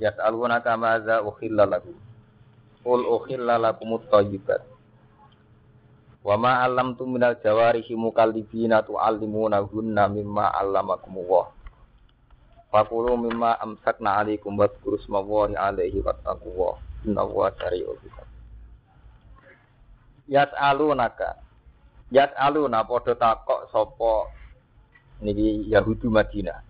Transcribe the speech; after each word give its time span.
Yas'alunaka 0.00 0.80
maza 0.80 1.20
ukhilla 1.20 1.68
lahu. 1.68 1.92
Qul 2.80 3.04
ukhilla 3.04 3.60
lakumut 3.60 4.08
thayyibat. 4.08 4.64
Wa 6.24 6.40
ma 6.40 6.64
'allamtum 6.64 7.16
minal 7.16 7.36
jawarihi 7.36 7.92
mukallibina 8.00 8.80
tu'allimunahunna 8.80 10.08
mimma 10.08 10.56
'allamakumullah. 10.56 11.52
Fakulu 12.72 13.20
mimma 13.20 13.60
amsakna 13.60 14.16
'alaikum 14.24 14.56
wadhkuru 14.56 14.96
smallahi 15.04 15.60
'alaihi 15.60 16.00
wattaqullah. 16.00 16.80
Innallaha 17.04 17.52
sari'ul 17.60 18.00
hisab. 18.00 18.28
Yas'alunaka. 20.32 21.40
Yas'aluna 22.08 22.88
padha 22.88 23.14
takok 23.14 23.68
sapa 23.68 24.32
niki 25.20 25.68
Yahudi 25.68 26.08
Madinah. 26.08 26.69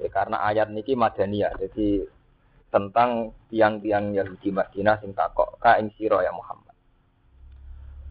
Ya, 0.00 0.08
karena 0.08 0.40
ayat 0.48 0.72
niki 0.72 0.96
madaniyah, 0.96 1.60
jadi 1.60 2.08
tentang 2.70 3.34
tiang-tiang 3.50 4.14
Yahudi 4.14 4.54
Madinah 4.54 5.02
sing 5.02 5.12
takok 5.12 5.58
ka 5.58 5.76
ing 5.76 5.90
sira 5.98 6.22
ya 6.22 6.30
Muhammad. 6.30 6.72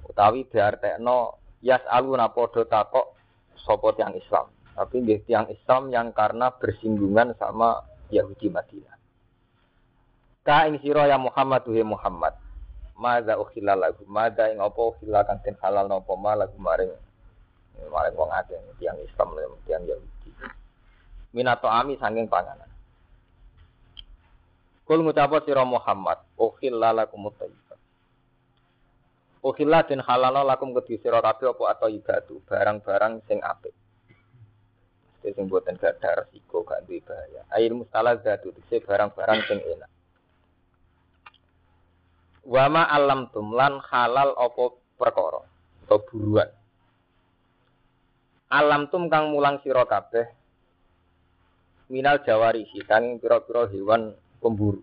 Utawi 0.06 0.44
diartekno 0.52 1.40
yas 1.64 1.82
aluna 1.88 2.30
padha 2.30 2.68
takok 2.68 3.16
sapa 3.56 3.96
tiang 3.96 4.14
Islam. 4.20 4.52
Tapi 4.76 4.96
nggih 5.04 5.20
tiang 5.28 5.48
Islam 5.52 5.92
yang 5.92 6.12
karena 6.12 6.52
bersinggungan 6.56 7.36
sama 7.40 7.84
Yahudi 8.12 8.52
Madinah. 8.52 8.96
Ka 10.44 10.68
ing 10.68 10.80
sira 10.84 11.08
ya 11.08 11.16
Muhammad 11.16 11.64
tuhe 11.64 11.84
Muhammad. 11.84 12.36
Mada 13.00 13.40
ukhilla 13.40 13.80
lagu, 13.80 14.04
mada 14.12 14.52
ing 14.52 14.60
apa 14.60 14.76
ukhilla 14.76 15.24
kang 15.24 15.40
halal 15.64 15.88
napa 15.88 16.14
ma 16.20 16.36
lagu 16.36 16.60
maring 16.60 16.92
maring 17.88 18.16
wong 18.20 18.28
akeh 18.36 18.60
tiang 18.76 19.00
Islam 19.00 19.40
tiang 19.64 19.88
Yahudi 19.88 20.19
minato 21.34 21.70
ami 21.70 21.96
sanging 22.02 22.26
panganan. 22.26 22.70
Kul 24.90 25.06
ngucapa 25.06 25.46
sira 25.46 25.62
Muhammad, 25.62 26.18
ukhilla 26.34 26.90
lakum 26.90 27.30
thayyibat. 27.30 27.78
Ukhilla 29.46 29.86
den 29.86 30.02
halala 30.02 30.42
lakum 30.42 30.74
kedhi 30.74 30.98
sira 30.98 31.22
kabeh 31.22 31.54
apa 31.54 31.64
atau 31.78 31.88
ibadu, 31.94 32.42
barang-barang 32.50 33.22
sing 33.30 33.38
apik. 33.46 33.72
Mesti 35.20 35.36
sing 35.36 35.46
boten 35.46 35.78
gadah 35.78 36.26
resiko 36.26 36.66
gak 36.66 36.90
duwe 36.90 37.04
bahaya. 37.06 37.46
Air 37.54 37.76
mustalazatu 37.76 38.50
dise 38.56 38.82
barang-barang 38.82 39.40
sing 39.46 39.60
enak. 39.62 39.92
Wama 42.50 42.90
alam 42.90 43.30
tumlan 43.30 43.78
halal 43.84 44.34
apa 44.34 44.64
perkara 44.98 45.46
atau 45.86 46.00
buruan. 46.08 46.50
Alam 48.50 48.90
tum 48.90 49.06
kang 49.06 49.30
mulang 49.30 49.62
sira 49.62 49.86
kabeh 49.86 50.39
minal 51.90 52.22
jawari 52.22 52.70
kang 52.86 53.18
pira-pira 53.18 53.66
hewan 53.74 54.14
pemburu. 54.38 54.80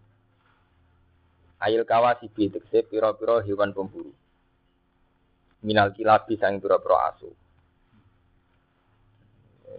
Ail 1.62 1.87
kawasi 1.87 2.29
tegese 2.35 2.83
pira-pira 2.85 3.41
hewan 3.47 3.71
pemburu. 3.71 4.11
Minal 5.62 5.94
kilabi 5.94 6.34
sang 6.37 6.59
pira-pira 6.59 7.15
asu. 7.15 7.31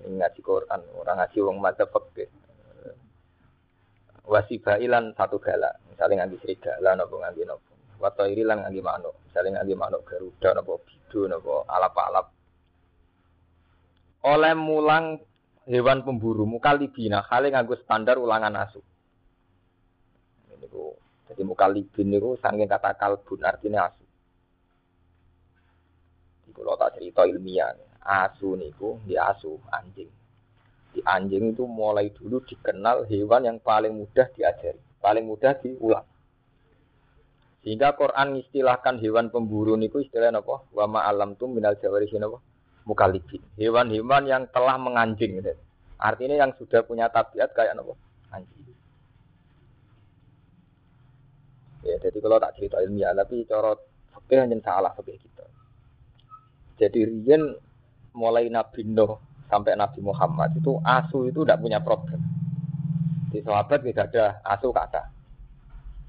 Ini 0.07 0.23
ngaji 0.23 0.39
Quran, 0.39 0.81
orang 0.95 1.19
ngaji 1.19 1.37
wong 1.43 1.57
madzhab 1.59 1.91
fikih. 1.91 2.31
Wasibailan 4.27 5.15
satu 5.15 5.39
gala, 5.39 5.71
misalnya 5.87 6.23
ngaji 6.23 6.35
serigala 6.43 6.95
napa 6.95 7.15
ngaji 7.15 7.43
napa. 7.47 7.71
Watairi 7.97 8.43
lan 8.43 8.61
ngaji 8.63 8.79
manuk, 8.83 9.15
misalnya 9.27 9.63
ngaji 9.63 9.73
manuk 9.75 10.01
garuda 10.03 10.49
napa 10.53 10.73
bidu 10.83 11.19
napa 11.31 11.53
alap-alap. 11.71 12.27
Oleh 14.27 14.53
mulang 14.53 15.23
hewan 15.67 16.01
pemburu 16.07 16.47
mukalibina 16.47 17.27
kali 17.27 17.51
nganggo 17.51 17.75
standar 17.83 18.15
ulangan 18.15 18.55
asu. 18.63 18.79
Ini 20.55 20.65
ku 20.71 20.95
jadi 21.27 21.43
mukalibin 21.43 22.07
niku 22.07 22.39
saking 22.39 22.71
kata 22.71 22.95
kalbun 22.95 23.43
artinya 23.43 23.91
asu. 23.91 24.05
Iku 26.47 26.63
lo 26.63 26.79
tak 26.79 26.97
cerita 26.97 27.27
ilmiah. 27.27 27.75
Asu 28.07 28.55
niku 28.55 29.03
di 29.03 29.19
asu 29.19 29.59
anjing. 29.67 30.07
Di 30.95 31.03
anjing 31.03 31.51
itu 31.51 31.67
mulai 31.67 32.15
dulu 32.15 32.39
dikenal 32.47 33.03
hewan 33.11 33.43
yang 33.43 33.59
paling 33.59 33.91
mudah 33.91 34.31
diajari, 34.31 34.79
paling 35.03 35.27
mudah 35.27 35.59
diulang. 35.59 36.07
Sehingga 37.67 37.99
Quran 37.99 38.39
istilahkan 38.39 38.95
hewan 39.03 39.27
pemburu 39.27 39.75
niku 39.75 39.99
istilah 39.99 40.31
apa? 40.31 40.63
Wa 40.71 40.87
ma 40.87 41.03
alam 41.03 41.35
tum 41.35 41.51
minal 41.51 41.75
jawari 41.75 42.07
apa? 42.07 42.39
Mukalibin. 42.87 43.43
Hewan-hewan 43.59 44.23
yang 44.23 44.43
telah 44.47 44.79
menganjing. 44.79 45.43
Gitu. 45.43 45.51
Artinya 45.99 46.39
yang 46.39 46.55
sudah 46.55 46.87
punya 46.87 47.11
tabiat 47.11 47.51
kayak 47.51 47.75
apa? 47.75 47.93
Anjing. 48.31 48.71
Ya, 51.83 51.95
jadi 51.99 52.17
kalau 52.23 52.39
tak 52.39 52.55
cerita 52.55 52.79
ilmiah, 52.83 53.11
tapi 53.11 53.43
cara 53.43 53.75
fakir 54.15 54.39
hanya 54.39 54.55
salah 54.63 54.91
fakir 54.95 55.19
kita. 55.19 55.45
Jadi 56.79 56.99
Rian 57.03 57.43
mulai 58.15 58.49
Nabi 58.49 58.83
Nuh 58.87 59.19
sampai 59.47 59.77
Nabi 59.79 60.03
Muhammad 60.03 60.51
itu 60.57 60.77
asu 60.83 61.27
itu 61.27 61.43
tidak 61.43 61.61
punya 61.63 61.79
problem. 61.79 62.19
Di 63.31 63.39
sahabat 63.43 63.83
tidak 63.83 64.11
ada 64.13 64.39
asu 64.45 64.71
kata. 64.71 65.03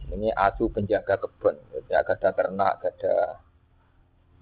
Ini 0.08 0.32
asu 0.32 0.72
penjaga 0.72 1.20
kebun, 1.20 1.52
ya 1.92 2.00
ada 2.00 2.32
ternak, 2.32 2.80
ada 2.80 3.36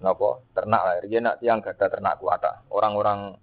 nopo 0.01 0.45
ternak 0.53 0.81
lah. 0.83 0.95
Rian 1.01 1.25
nak 1.25 1.39
tiang 1.41 1.59
ada 1.61 1.85
ternak 1.89 2.21
kuata. 2.21 2.67
Orang-orang 2.69 3.33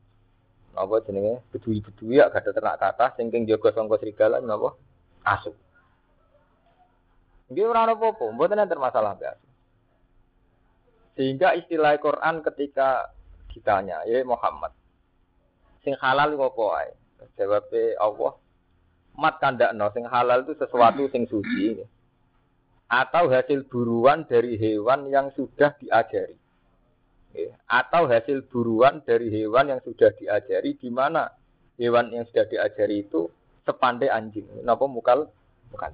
nopo 0.75 0.95
jenenge 1.07 1.47
bedui-bedui 1.55 2.19
ya 2.19 2.31
ada 2.31 2.51
ternak 2.51 2.79
kata 2.83 3.15
sing 3.15 3.31
king 3.31 3.47
jaga 3.47 3.75
sangka 3.75 3.99
serigala 3.99 4.43
nopo 4.43 4.79
asu. 5.27 5.53
Nggih 7.53 7.69
ora 7.69 7.85
ana 7.85 7.93
apa-apa, 7.93 8.25
mboten 8.33 8.57
enten 8.57 8.81
masalah 8.81 9.21
mbak. 9.21 9.37
Sehingga 11.15 11.55
istilah 11.55 11.95
Quran 12.01 12.41
ketika 12.43 13.13
ditanya, 13.53 14.03
ya 14.09 14.25
Muhammad, 14.27 14.73
sing 15.85 15.95
halal 16.01 16.35
apa 16.35 16.65
ae? 16.83 16.91
Jawabe 17.39 17.95
Allah, 18.01 18.35
mat 19.15 19.39
kandakno 19.39 19.87
sing 19.95 20.05
halal 20.09 20.43
itu 20.43 20.59
sesuatu 20.59 21.07
sing 21.13 21.29
suci 21.31 21.79
atau 22.91 23.31
hasil 23.31 23.67
buruan 23.71 24.27
dari 24.29 24.59
hewan 24.59 25.09
yang 25.09 25.31
sudah 25.33 25.73
diajari 25.81 26.37
atau 27.67 28.07
hasil 28.07 28.47
buruan 28.47 29.03
dari 29.03 29.31
hewan 29.31 29.75
yang 29.75 29.81
sudah 29.83 30.15
diajari 30.15 30.79
di 30.79 30.89
mana 30.91 31.27
hewan 31.79 32.11
yang 32.15 32.25
sudah 32.31 32.47
diajari 32.47 33.03
itu 33.07 33.27
sepandai 33.67 34.11
anjing. 34.11 34.47
Napa 34.63 34.87
mukal 34.87 35.27
mukal. 35.75 35.91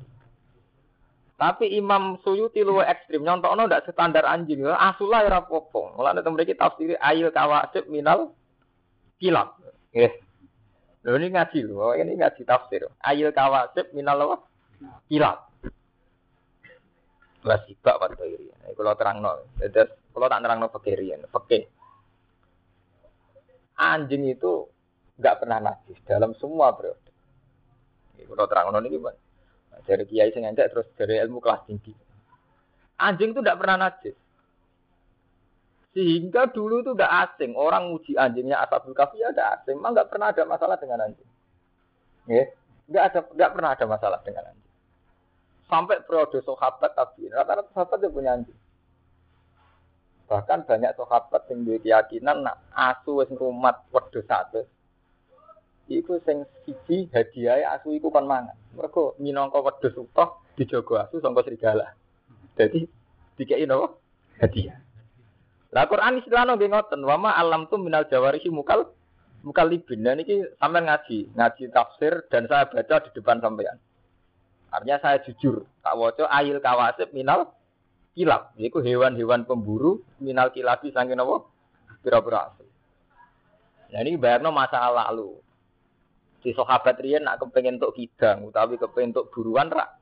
Tapi 1.40 1.72
Imam 1.72 2.20
Suyuti 2.20 2.60
luwe 2.60 2.84
ekstrim 2.84 3.24
nyontokno 3.24 3.64
ndak 3.64 3.88
standar 3.88 4.28
anjing. 4.28 4.60
Asulah 4.68 5.24
ora 5.24 5.40
apa-apa. 5.40 5.96
Mulane 5.96 6.20
temen 6.20 6.44
tafsir 6.52 7.00
ayil 7.00 7.32
kawasib 7.32 7.88
minal 7.88 8.36
kilab. 9.16 9.56
Nggih. 9.96 10.12
Lho 11.00 11.16
ini 11.16 11.32
ngaji 11.32 11.58
lho, 11.64 11.96
ini 11.96 12.12
ngaji 12.20 12.42
tafsir. 12.44 12.84
Ayil 13.00 13.32
kawasib 13.32 13.88
minal 13.96 14.20
apa? 14.20 14.36
Kilab. 15.08 15.48
Wasibak 17.40 17.96
wa 17.96 18.12
iri. 18.28 18.52
Kalau 18.76 18.92
terangno, 19.00 19.32
terus 19.56 19.96
kalau 20.10 20.26
tak 20.26 20.40
nerangno 20.42 20.66
fakir 20.68 20.98
riyen, 20.98 21.24
fakir. 21.30 21.70
Anjing 23.80 24.28
itu 24.28 24.68
nggak 25.16 25.38
pernah 25.40 25.58
najis 25.60 25.98
dalam 26.04 26.36
semua 26.36 26.74
periode. 26.76 27.10
Kalau 28.20 28.46
terangno 28.46 28.78
ini 28.84 28.92
gimana? 28.92 29.18
Dari 29.80 30.04
kiai 30.04 30.30
sing 30.30 30.44
terus 30.52 30.86
dari 30.94 31.16
ilmu 31.24 31.40
kelas 31.40 31.64
tinggi. 31.64 31.92
Anjing 33.00 33.32
itu 33.32 33.40
tidak 33.40 33.58
pernah 33.64 33.88
najis. 33.88 34.16
Sehingga 35.90 36.52
dulu 36.52 36.84
itu 36.84 36.92
udah 36.94 37.26
asing. 37.26 37.56
Orang 37.58 37.90
uji 37.90 38.14
anjingnya 38.14 38.62
asabul 38.62 38.94
kafi 38.94 39.18
ya 39.18 39.34
ada 39.34 39.58
asing. 39.58 39.80
Memang 39.80 39.96
nggak 39.96 40.08
pernah 40.12 40.30
ada 40.30 40.42
masalah 40.46 40.76
dengan 40.78 41.02
anjing. 41.02 41.30
Ya, 42.30 42.44
nggak 42.86 43.04
ada 43.10 43.20
nggak 43.34 43.50
pernah 43.56 43.70
ada 43.74 43.84
masalah 43.88 44.18
dengan 44.22 44.44
anjing. 44.52 44.70
Sampai 45.66 46.02
periode 46.02 46.38
sahabat 46.42 46.94
tabiin, 46.94 47.30
rata-rata 47.34 47.70
sahabat 47.74 47.98
dia 48.02 48.10
punya 48.10 48.30
anjing. 48.38 48.58
Bahkan 50.30 50.62
banyak 50.62 50.94
sahabat 50.94 51.50
yang 51.50 51.66
duwe 51.66 51.82
keyakinan 51.82 52.46
nak 52.46 52.62
asu 52.70 53.18
wis 53.18 53.26
ngrumat 53.34 53.82
wedhus 53.90 54.22
satu. 54.30 54.62
iku 55.90 56.22
sing 56.22 56.46
siji 56.62 57.10
hadiah 57.10 57.74
asu 57.74 57.90
iku 57.90 58.14
kon 58.14 58.30
mangan. 58.30 58.54
Mergo 58.78 59.18
minangka 59.18 59.58
wedhus 59.58 59.98
utuh 59.98 60.38
dijogo 60.54 61.02
asu 61.02 61.18
sangka 61.18 61.42
serigala. 61.42 61.98
Jadi 62.54 62.86
dikei 63.34 63.66
napa? 63.66 63.98
Hadiah. 64.38 64.78
Lah 65.74 65.90
Quran 65.90 66.22
istilahno 66.22 66.54
nggih 66.54 66.70
ngoten, 66.70 67.02
wa 67.06 67.30
alam 67.30 67.66
tu 67.66 67.78
minal 67.78 68.06
jawarihi 68.06 68.50
mukal 68.54 68.90
mukalibin. 69.46 70.02
Dan 70.02 70.22
ini 70.22 70.46
sampai 70.58 70.82
ngaji, 70.82 71.34
ngaji 71.34 71.62
tafsir 71.74 72.26
dan 72.30 72.50
saya 72.50 72.66
baca 72.70 72.96
di 73.06 73.10
depan 73.14 73.38
sampean. 73.38 73.78
Artinya 74.70 74.98
saya 75.02 75.18
jujur, 75.26 75.66
tak 75.82 75.94
waca 75.98 76.30
ayil 76.30 76.62
kawasib 76.62 77.10
minal 77.10 77.50
kilap. 78.14 78.54
Yaitu 78.56 78.82
hewan-hewan 78.82 79.46
pemburu 79.46 80.02
minal 80.22 80.50
kilabi 80.50 80.90
saking 80.90 81.18
napa? 81.18 81.46
Pira-pira 82.00 82.52
asu. 82.52 82.64
Nah 83.90 84.00
ini 84.06 84.16
bayarno 84.16 84.54
masa 84.54 84.86
lalu. 84.88 85.36
Si 86.40 86.56
sahabat 86.56 86.96
riyen 87.04 87.28
nak 87.28 87.36
kepengen 87.36 87.76
untuk 87.76 87.92
kidang, 87.92 88.48
utawi 88.48 88.80
kepengen 88.80 89.12
untuk 89.12 89.28
buruan 89.28 89.68
rak 89.68 90.00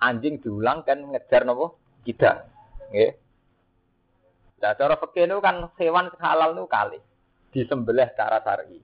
anjing 0.00 0.40
diulang 0.40 0.82
kan 0.82 0.98
ngejar 1.12 1.44
nopo 1.44 1.78
kidang. 2.02 2.42
Nggih. 2.90 3.12
Nah, 4.60 4.76
cara 4.76 4.96
itu 4.96 5.38
kan 5.40 5.56
hewan 5.80 6.12
halal 6.20 6.52
itu 6.52 6.64
kali 6.68 7.00
disembelih 7.54 8.08
cara 8.12 8.44
syar'i. 8.44 8.76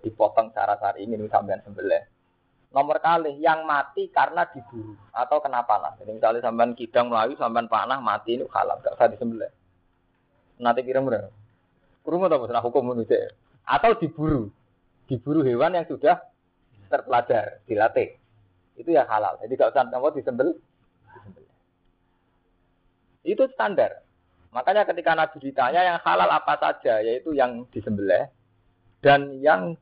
Dipotong 0.00 0.48
cara 0.56 0.80
syar'i 0.80 1.04
ini 1.04 1.28
sampean 1.28 1.60
sembelih. 1.60 2.00
Nomor 2.70 3.02
kali 3.02 3.34
yang 3.42 3.66
mati 3.66 4.06
karena 4.14 4.46
diburu 4.46 4.94
atau 5.10 5.42
kenapa 5.42 5.74
lah. 5.74 5.92
Jadi 5.98 6.14
misalnya 6.14 6.38
sampean 6.38 6.78
kidang 6.78 7.10
melayu, 7.10 7.34
sampean 7.34 7.66
panah 7.66 7.98
mati 7.98 8.38
ini 8.38 8.46
halal, 8.46 8.78
gak 8.78 8.94
usah 8.94 9.10
disembelih. 9.10 9.50
Nanti 10.62 10.86
kira 10.86 11.02
kira 11.02 11.26
Kurung 12.06 12.24
atau 12.24 12.46
masalah 12.46 12.62
hukum 12.62 12.94
manusia. 12.94 13.34
Atau 13.66 13.98
diburu. 13.98 14.54
Diburu 15.10 15.42
hewan 15.42 15.74
yang 15.74 15.86
sudah 15.90 16.22
terpelajar, 16.86 17.58
dilatih. 17.66 18.14
Itu 18.78 18.94
ya 18.94 19.02
halal. 19.02 19.34
Jadi 19.42 19.52
gak 19.58 19.74
usah 19.74 19.90
apa 19.90 20.08
disembel. 20.14 20.54
disembel. 21.10 21.44
Itu 23.26 23.50
standar. 23.50 24.06
Makanya 24.54 24.86
ketika 24.86 25.18
Nabi 25.18 25.42
ditanya 25.42 25.80
yang 25.82 25.98
halal 26.06 26.30
apa 26.30 26.54
saja, 26.58 27.02
yaitu 27.02 27.34
yang 27.34 27.66
disembelih 27.74 28.30
dan 29.02 29.38
yang 29.42 29.74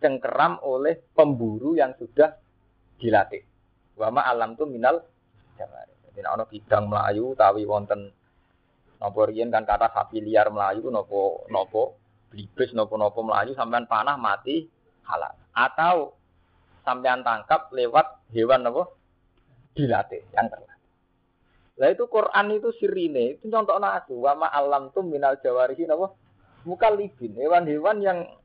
dicengkeram 0.00 0.64
oleh 0.64 0.96
pemburu 1.12 1.76
yang 1.76 1.92
sudah 2.00 2.32
dilatih. 2.96 3.44
Wama 4.00 4.24
alam 4.24 4.56
tu 4.56 4.64
minal 4.64 5.04
jamari. 5.60 5.92
Jadi 6.08 6.24
ana 6.24 6.48
bidang 6.48 6.88
Melayu 6.88 7.36
tawi 7.36 7.68
wonten 7.68 8.08
napa 8.96 9.20
riyen 9.28 9.52
kan 9.52 9.68
kata 9.68 9.92
sapi 9.92 10.24
liar 10.24 10.48
Melayu 10.48 10.88
nopo 10.88 11.44
nopo 11.52 12.00
blibes 12.32 12.72
nopo 12.72 12.96
nopo 12.96 13.20
Melayu 13.20 13.52
sampean 13.52 13.84
panah 13.84 14.16
mati 14.16 14.64
halal. 15.04 15.36
Atau 15.52 16.16
sampean 16.80 17.20
tangkap 17.20 17.68
lewat 17.76 18.32
hewan 18.32 18.64
nopo 18.64 18.96
dilatih 19.76 20.24
yang 20.32 20.48
terlatih. 20.48 20.88
Lah 21.76 21.88
itu 21.92 22.04
Quran 22.08 22.56
itu 22.56 22.72
sirine, 22.80 23.36
itu 23.36 23.52
contoh 23.52 23.76
nasu. 23.76 24.16
Wama 24.16 24.48
alam 24.48 24.88
tuh 24.96 25.04
minal 25.04 25.36
jawarihi 25.44 25.84
nopo 25.84 26.16
mukalibin 26.64 27.36
hewan-hewan 27.36 28.00
yang 28.00 28.39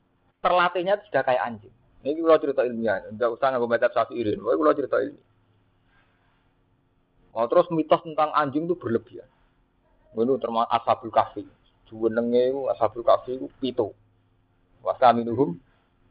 terlatihnya 0.46 1.02
sudah 1.10 1.26
kayak 1.26 1.42
anjing. 1.42 1.74
Ini 2.06 2.22
kalau 2.22 2.38
cerita 2.38 2.62
ilmiah, 2.62 3.02
tidak 3.10 3.34
usah 3.34 3.50
nggak 3.50 3.66
baca 3.66 3.88
sapi 3.90 4.14
irin. 4.22 4.38
Ini 4.38 4.54
kalau 4.62 4.78
cerita 4.78 5.02
ilmiah. 5.02 5.26
Oh, 7.34 7.50
terus 7.50 7.66
mitos 7.74 8.06
tentang 8.06 8.30
anjing 8.38 8.70
itu 8.70 8.78
berlebihan. 8.78 9.26
Ini 10.14 10.38
termasuk 10.38 10.70
ashabul 10.70 11.12
kafi. 11.12 11.44
Juwenenge 11.90 12.54
ashabul 12.72 13.02
kafi 13.02 13.42
itu 13.42 13.50
pito. 13.58 13.92
Wasaminuhum 14.86 15.58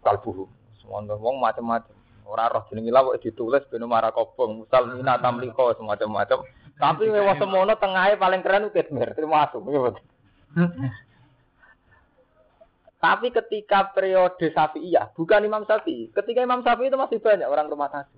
kalbuhum. 0.03 0.51
Semua 0.83 1.01
ngomong 1.01 1.41
macam-macam. 1.41 1.95
Orang 2.29 2.51
roh 2.57 2.65
jenenge 2.69 2.93
lawak 2.93 3.21
ditulis 3.21 3.65
beno 3.69 3.85
marah 3.85 4.13
kobong, 4.13 4.65
musal 4.65 4.89
mina 4.89 5.21
tamliko 5.21 5.73
semacam-macam. 5.77 6.45
Tapi 6.75 7.07
lewat 7.07 7.37
semono 7.39 7.77
tengahnya 7.77 8.17
paling 8.19 8.41
keren 8.43 8.67
itu 8.67 8.81
Kitmir, 8.81 9.13
termasuk. 9.15 9.61
Tapi 13.05 13.29
ketika 13.29 13.93
periode 13.93 14.49
Syafi'iyah, 14.49 15.13
bukan 15.13 15.45
Imam 15.45 15.69
Syafi'i. 15.69 16.09
Ketika 16.09 16.41
Imam 16.41 16.65
Syafi'i 16.65 16.89
itu 16.89 16.97
masih 16.97 17.21
banyak 17.21 17.45
orang 17.45 17.69
rumah 17.69 17.93
tangga. 17.93 18.17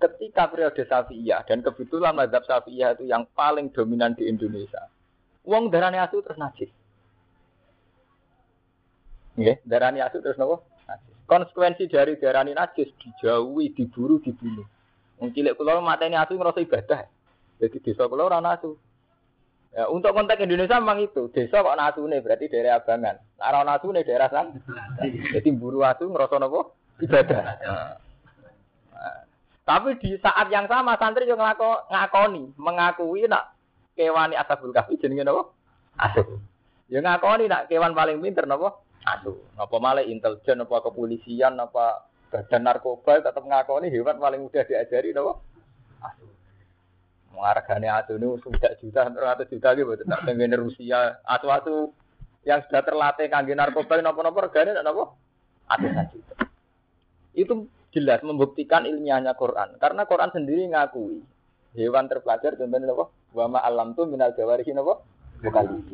Ketika 0.00 0.48
periode 0.48 0.80
Syafi'iyah 0.80 1.44
dan 1.44 1.60
kebetulan 1.60 2.16
mazhab 2.16 2.40
Syafi'iyah 2.48 2.96
itu 2.96 3.04
yang 3.04 3.28
paling 3.36 3.68
dominan 3.68 4.16
di 4.16 4.32
Indonesia. 4.32 4.88
Uang 5.44 5.68
darahnya 5.68 6.08
asu 6.08 6.24
terus 6.24 6.40
najis. 6.40 6.72
Nggih, 9.36 9.60
darahnya 9.68 10.08
asu 10.08 10.24
terus 10.24 10.40
nopo? 10.40 10.64
Najis. 10.88 11.12
Konsekuensi 11.28 11.84
dari 11.92 12.16
darahnya 12.16 12.56
najis 12.56 12.96
dijauhi, 12.96 13.76
diburu, 13.76 14.24
dibunuh. 14.24 14.64
Wong 15.20 15.36
cilik 15.36 15.52
kula 15.52 15.84
mateni 15.84 16.16
asu 16.16 16.40
ngrasa 16.40 16.64
ibadah. 16.64 17.04
Jadi 17.60 17.76
desa 17.84 18.08
kula 18.08 18.24
ora 18.24 18.40
asu. 18.40 18.80
Ya, 19.76 19.84
untuk 19.92 20.16
konteks 20.16 20.40
Indonesia 20.40 20.80
memang 20.80 21.04
itu. 21.04 21.28
Desa 21.36 21.60
kok 21.60 21.76
nasune 21.76 22.24
berarti 22.24 22.48
daerah 22.48 22.80
abangan. 22.80 23.20
Nah, 23.36 23.46
ora 23.52 23.60
nasune 23.60 24.08
daerah 24.08 24.32
san. 24.32 24.56
Jadi 25.36 25.52
buru 25.52 25.84
asu 25.84 26.08
ngerasa 26.08 26.40
napa? 26.40 26.72
Ibadah. 26.96 27.40
Nah, 27.44 27.92
tapi 29.68 30.00
di 30.00 30.16
saat 30.22 30.48
yang 30.48 30.64
sama 30.64 30.96
santri 30.96 31.28
juga 31.28 31.52
ngako, 31.52 31.92
ngakoni, 31.92 32.56
mengakui 32.56 33.28
nak 33.28 33.52
kewani 33.92 34.38
asabul 34.38 34.72
kahfi 34.72 34.96
jenenge 34.96 35.28
napa? 35.28 35.52
Asu. 36.00 36.40
Ya 36.88 37.04
ngakoni 37.04 37.44
nak 37.44 37.68
kewan 37.68 37.92
paling 37.92 38.22
pinter 38.24 38.48
napa? 38.48 38.80
Asu. 39.04 39.36
Napa 39.60 39.76
malah 39.76 40.06
intelijen 40.06 40.64
apa 40.64 40.86
kepolisian 40.86 41.58
apa 41.60 42.06
badan 42.32 42.64
narkoba 42.64 43.20
tetap 43.20 43.44
ngakoni 43.44 43.92
hewan 43.92 44.16
paling 44.16 44.40
mudah 44.40 44.64
diajari 44.64 45.12
napa? 45.12 45.36
Asu. 46.00 46.35
Menghargane 47.36 47.92
atu 47.92 48.16
ini 48.16 48.32
sudah 48.40 48.72
juta, 48.80 49.12
ratus 49.12 49.52
juta 49.52 49.76
gitu, 49.76 49.92
tidak 49.92 50.24
pengen 50.24 50.56
Rusia, 50.56 51.20
atu-atu 51.20 51.92
yang 52.48 52.64
sudah 52.64 52.80
terlatih 52.80 53.28
kangge 53.28 53.52
narkoba, 53.52 54.00
nopo-nopo 54.00 54.40
regane, 54.40 54.72
nopo, 54.80 55.20
atu 55.68 55.84
juta. 56.16 56.34
Itu 57.36 57.68
jelas 57.92 58.24
membuktikan 58.24 58.88
ilmiahnya 58.88 59.36
Quran, 59.36 59.76
karena 59.76 60.08
Quran 60.08 60.32
sendiri 60.32 60.64
ngakui 60.72 61.20
hewan 61.76 62.08
terpelajar 62.08 62.56
contohnya 62.56 62.88
nopo, 62.88 63.12
wama 63.36 63.60
alam 63.60 63.92
tuh 63.92 64.08
minal 64.08 64.32
jawarihi 64.32 64.72
nopo, 64.72 65.04
bukan. 65.44 65.84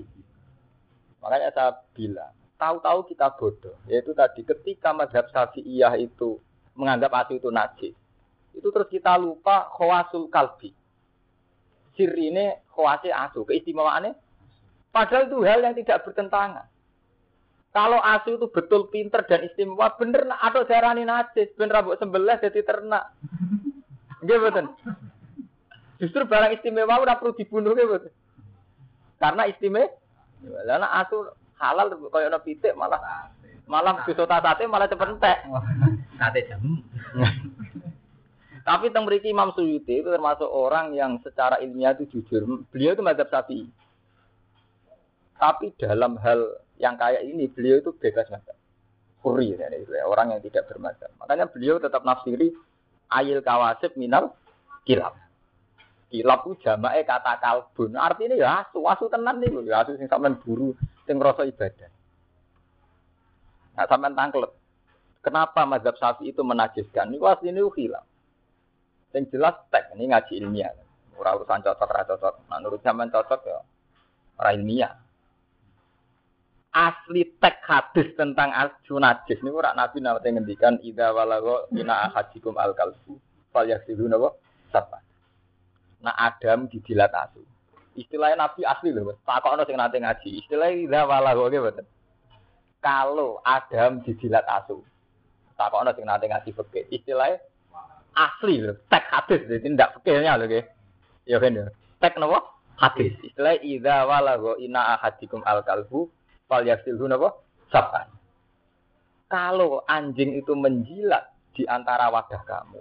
Makanya 1.19 1.51
saya 1.51 1.75
bilang, 1.91 2.31
tahu-tahu 2.55 3.11
kita 3.11 3.35
bodoh, 3.35 3.75
yaitu 3.91 4.15
tadi 4.15 4.47
ketika 4.47 4.95
madhab 4.95 5.27
syafi'iyah 5.35 5.99
itu 5.99 6.39
menganggap 6.79 7.11
atu 7.27 7.35
itu 7.35 7.51
najis, 7.51 7.95
itu 8.55 8.69
terus 8.71 8.87
kita 8.87 9.19
lupa 9.19 9.67
khawasul 9.75 10.31
kalbi 10.31 10.71
sirine 11.97 12.65
khawasi 12.73 13.13
asu, 13.13 13.45
keistimewaannya. 13.45 14.17
Padahal 14.93 15.29
itu 15.29 15.39
hal 15.45 15.61
yang 15.65 15.77
tidak 15.77 16.05
bertentangan. 16.05 16.69
Kalau 17.73 17.97
asu 18.05 18.37
itu 18.37 18.47
betul 18.53 18.93
pinter 18.93 19.25
dan 19.25 19.49
istimewa, 19.49 19.97
bener 19.97 20.29
atau 20.29 20.69
darani 20.69 21.09
najis, 21.09 21.49
bener 21.57 21.81
rambut 21.81 21.97
sembelah 21.97 22.37
jadi 22.37 22.61
ternak. 22.61 23.17
Gimana? 24.21 24.77
Justru 25.97 26.29
barang 26.29 26.61
istimewa 26.61 27.01
udah 27.01 27.17
perlu 27.17 27.33
dibunuh 27.33 27.73
gitu. 27.73 28.13
Karena 29.17 29.49
istimewa, 29.49 29.89
karena 30.45 30.89
asu 31.01 31.33
halal 31.57 31.95
kayak 31.95 32.29
ono 32.29 32.39
pitik 32.43 32.75
malah 32.75 33.31
malah 33.71 34.03
bisa 34.03 34.27
sate 34.27 34.67
malah 34.67 34.91
cepet 34.91 35.09
entek. 35.15 35.39
Sate 36.19 36.41
jam. 36.51 36.61
Tapi 38.63 38.95
teng 38.95 39.03
mriki 39.11 39.35
Imam 39.35 39.51
Suyuti 39.51 39.99
itu 39.99 40.07
termasuk 40.07 40.47
orang 40.47 40.95
yang 40.95 41.19
secara 41.19 41.59
ilmiah 41.59 41.99
itu 41.99 42.07
jujur. 42.07 42.47
Beliau 42.71 42.95
itu 42.95 43.03
mazhab 43.03 43.27
Syafi'i. 43.27 43.67
Tapi 45.35 45.75
dalam 45.75 46.15
hal 46.23 46.63
yang 46.79 46.95
kayak 46.95 47.27
ini 47.27 47.51
beliau 47.51 47.83
itu 47.83 47.91
bebas 47.99 48.31
mazhab. 48.31 48.55
Huri 49.23 49.55
ya, 49.55 49.67
orang 50.07 50.35
yang 50.35 50.41
tidak 50.43 50.71
bermazhab. 50.71 51.11
Makanya 51.19 51.51
beliau 51.51 51.83
tetap 51.83 52.07
nafsiri 52.07 52.55
ayil 53.11 53.43
kawasib 53.43 53.99
minal 53.99 54.35
kilap. 54.87 55.19
Kilap 56.11 56.47
itu 56.47 56.63
jamae 56.63 57.03
kata 57.03 57.43
kalbun. 57.43 57.99
Artinya 57.99 58.39
ya 58.39 58.63
asu, 58.63 58.83
asu 58.87 59.11
tenan 59.11 59.43
nih, 59.43 59.51
ya 59.67 59.83
asu 59.83 59.99
sing 59.99 60.07
sampean 60.07 60.39
buru, 60.39 60.75
sing 61.07 61.19
ibadah. 61.19 61.91
Nah, 63.75 63.87
sampean 63.91 64.15
tangklet. 64.15 64.53
Kenapa 65.23 65.67
mazhab 65.67 65.99
Syafi'i 65.99 66.31
itu 66.31 66.43
menajiskan? 66.47 67.11
Ini 67.11 67.19
aslinya 67.19 67.67
khilaf. 67.67 68.12
Yang 69.13 69.37
jelas 69.37 69.57
tek 69.69 69.93
ini 69.93 70.09
ngaji 70.09 70.33
ilmiah. 70.41 70.73
Ora 71.21 71.37
urusan 71.37 71.61
cocok 71.61 71.89
ora 71.89 72.03
cocok. 72.09 72.35
Nah, 72.49 72.59
menurut 72.59 72.81
zaman 72.81 73.13
cocok 73.13 73.41
ya 73.45 73.61
ora 74.41 74.51
ilmiah. 74.57 74.93
Asli 76.73 77.37
tek 77.37 77.61
hadis 77.69 78.17
tentang 78.17 78.49
asju 78.49 78.97
najis 78.97 79.45
ini 79.45 79.53
ora 79.53 79.77
nabi 79.77 80.01
nate 80.01 80.25
ngendikan 80.33 80.81
ida 80.81 81.13
walago 81.13 81.69
ina 81.77 82.09
ahadikum 82.09 82.57
al 82.57 82.73
kalbu 82.73 83.21
fal 83.53 83.69
yaksilu 83.69 84.09
napa 84.09 84.33
sapa. 84.73 85.05
Nah 86.01 86.17
Adam 86.17 86.73
dijilat 86.73 87.13
asu. 87.13 87.45
Istilahnya 87.93 88.49
nabi 88.49 88.65
asli 88.65 88.89
loh, 88.89 89.13
takokno 89.29 89.69
sing 89.69 89.77
nate 89.77 90.01
ngaji. 90.01 90.41
Istilahnya 90.41 90.77
ida 90.89 91.01
walago. 91.05 91.53
Kalau 92.81 93.45
Adam 93.45 94.01
dijilat 94.01 94.49
asu. 94.49 94.81
Takokno 95.61 95.93
sing 95.93 96.09
nate 96.09 96.25
ngaji 96.25 96.57
fikih. 96.57 96.89
Istilahnya 96.89 97.52
asli 98.13 98.61
lho, 98.61 98.77
tek 98.89 99.05
hadis 99.09 99.45
jadi 99.49 99.65
tidak 99.65 99.91
fikihnya 100.01 100.39
lho 100.41 100.47
nggih. 100.49 100.65
Ya 101.29 101.37
kan 101.39 101.57
ya. 101.57 101.67
Tek 102.01 102.17
napa? 102.19 102.45
Hadis. 102.77 103.15
Istilah 103.23 103.61
idza 103.63 104.05
walagha 104.09 104.59
ina 104.59 104.99
ahadikum 104.99 105.41
al 105.47 105.63
kalbu 105.65 106.09
fal 106.49 106.65
yasilhu 106.65 107.09
napa? 107.09 107.37
Saban. 107.73 108.09
Kalau 109.33 109.81
anjing 109.89 110.37
itu 110.37 110.53
menjilat 110.53 111.33
di 111.57 111.65
antara 111.65 112.13
wadah 112.13 112.43
kamu, 112.45 112.81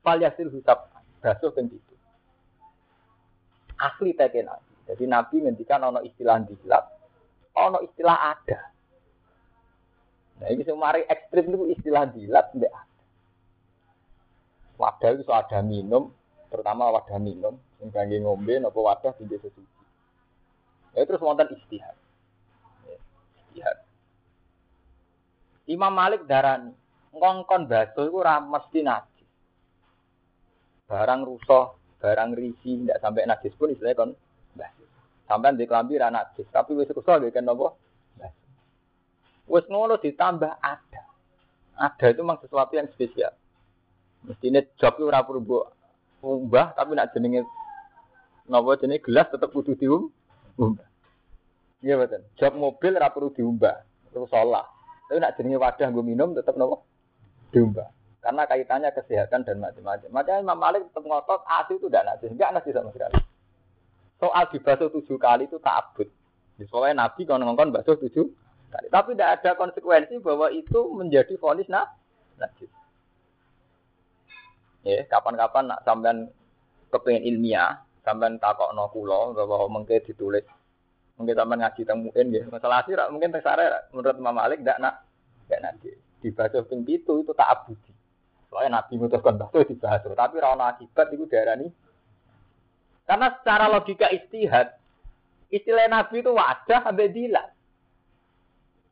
fal 0.00 0.18
yasilhu 0.20 0.60
saban. 0.64 1.04
Basuh 1.20 1.52
kan 1.52 1.68
itu. 1.68 1.94
Asli 3.80 4.12
teke 4.16 4.44
nabi. 4.44 4.72
Jadi 4.84 5.04
nabi 5.08 5.36
ngendikan 5.40 5.80
ono 5.80 6.04
istilah 6.04 6.44
jilat, 6.44 6.84
ono 7.56 7.80
istilah 7.80 8.36
ada. 8.36 8.60
Nah 10.44 10.48
ini 10.52 10.60
semari 10.66 11.08
ekstrim 11.08 11.48
itu 11.48 11.72
istilah 11.72 12.04
jilat 12.12 12.52
mbak 12.52 12.74
Wadah 14.74 15.10
itu 15.14 15.30
ada 15.30 15.62
minum, 15.62 16.10
terutama 16.50 16.90
wadah 16.90 17.18
minum, 17.22 17.54
yang 17.78 17.94
kangge 17.94 18.18
ngombe, 18.18 18.58
nopo 18.58 18.82
wadah 18.82 19.14
tinggi 19.14 19.38
sesuci. 19.38 19.82
Ya 20.94 21.06
terus 21.06 21.22
wonten 21.22 21.50
istihad. 21.54 21.94
Ya, 22.86 22.98
istihad. 23.38 23.78
Imam 25.70 25.94
Malik 25.94 26.26
darani, 26.26 26.74
ngongkon 27.14 27.70
batu 27.70 28.02
itu 28.10 28.18
mesti 28.22 28.80
najis. 28.82 29.30
Barang 30.90 31.22
rusuh, 31.22 31.74
barang 32.02 32.34
risi, 32.34 32.82
tidak 32.82 32.98
sampai 33.00 33.30
najis 33.30 33.54
pun 33.54 33.70
istilahnya 33.70 33.98
kon 33.98 34.10
batu. 34.58 34.84
Sampai 35.24 35.54
di 35.54 35.64
kelambi 35.70 36.02
najis, 36.02 36.50
tapi 36.50 36.74
wis 36.74 36.90
rusuh 36.90 37.22
gak 37.22 37.30
kan 37.30 37.46
nopo? 37.46 37.78
Wis 39.44 39.64
ngono 39.70 40.00
ditambah 40.00 40.52
ada. 40.60 41.04
Ada 41.74 42.06
itu 42.10 42.22
memang 42.22 42.40
sesuatu 42.40 42.74
yang 42.74 42.88
spesial. 42.94 43.34
Mestine 44.24 44.64
job 44.80 44.96
itu 44.96 45.04
ora 45.04 45.20
perlu 45.20 45.68
umbah 46.24 46.72
tapi 46.72 46.96
nak 46.96 47.12
jenenge 47.12 47.44
napa 48.48 48.80
jenenge 48.80 49.04
gelas 49.04 49.28
tetep 49.28 49.52
kudu 49.52 49.76
diumbah. 49.76 50.88
Iya 51.84 52.00
betul. 52.00 52.24
Job 52.40 52.52
mobil 52.56 52.96
ora 52.96 53.12
perlu 53.12 53.28
diumbah, 53.36 53.84
terus 54.08 54.32
salah. 54.32 54.64
Tapi 55.08 55.20
nak 55.20 55.36
jenenge 55.36 55.60
wadah 55.60 55.86
nggo 55.92 56.00
minum 56.00 56.32
tetep 56.32 56.56
napa 56.56 56.80
diumbah. 57.52 57.92
Karena 58.24 58.48
kaitannya 58.48 58.88
kesehatan 58.96 59.44
dan 59.44 59.60
macam-macam. 59.60 60.08
Makanya 60.08 60.40
Imam 60.40 60.56
Malik 60.56 60.88
tetap 60.88 61.04
ngotot 61.04 61.44
asi 61.44 61.76
itu 61.76 61.92
tidak 61.92 62.08
najis, 62.08 62.32
enggak 62.32 62.56
najis 62.56 62.72
sama 62.72 62.88
sekali. 62.96 63.20
Soal 64.16 64.44
dibasuh 64.48 64.88
tujuh 64.88 65.20
kali 65.20 65.44
itu 65.44 65.60
tak 65.60 65.76
abut. 65.76 66.08
Soalnya 66.72 67.04
Nabi 67.04 67.28
kalau 67.28 67.44
ngomong 67.44 67.76
basuh 67.76 68.00
tujuh 68.00 68.24
kali. 68.72 68.88
Tapi 68.88 69.12
tidak 69.12 69.30
ada 69.44 69.50
konsekuensi 69.60 70.24
bahwa 70.24 70.48
itu 70.56 70.80
menjadi 70.96 71.36
fonis 71.36 71.68
nah, 71.68 71.84
najis. 72.40 72.72
Ya, 74.84 75.00
kapan-kapan 75.08 75.72
nak 75.72 75.80
sampean 75.80 76.28
kepengen 76.92 77.24
ilmiah, 77.24 77.80
sampean 78.04 78.36
takok 78.36 78.76
no 78.76 78.92
kulo 78.92 79.32
bahwa 79.32 79.80
mungkin 79.80 80.04
ditulis, 80.04 80.44
mungkin 81.16 81.32
sampean 81.32 81.64
ngaji 81.64 81.82
temuin 81.88 82.28
ya. 82.36 82.44
Masalah 82.52 82.84
sih 82.84 82.92
mungkin 83.08 83.32
tersare 83.32 83.88
menurut 83.96 84.20
Imam 84.20 84.36
Malik 84.36 84.60
tidak 84.60 84.78
nak, 84.84 84.94
tidak 85.48 85.60
nanti 85.64 85.90
dibaca 86.20 86.60
ping 86.68 86.84
itu 86.84 87.12
itu 87.24 87.32
tak 87.32 87.48
abudi. 87.48 87.92
Soalnya 88.52 88.80
Nabi 88.80 88.92
mutuskan 89.00 89.40
bahasa 89.40 89.64
dibahas, 89.64 90.04
tapi 90.04 90.36
rana 90.36 90.76
akibat 90.76 91.10
itu 91.16 91.24
ini. 91.26 91.68
Karena 93.08 93.28
secara 93.40 93.72
logika 93.72 94.08
istihad, 94.12 94.76
istilah 95.48 95.88
Nabi 95.88 96.20
itu 96.20 96.32
wadah 96.32 96.80
sampai. 96.84 97.08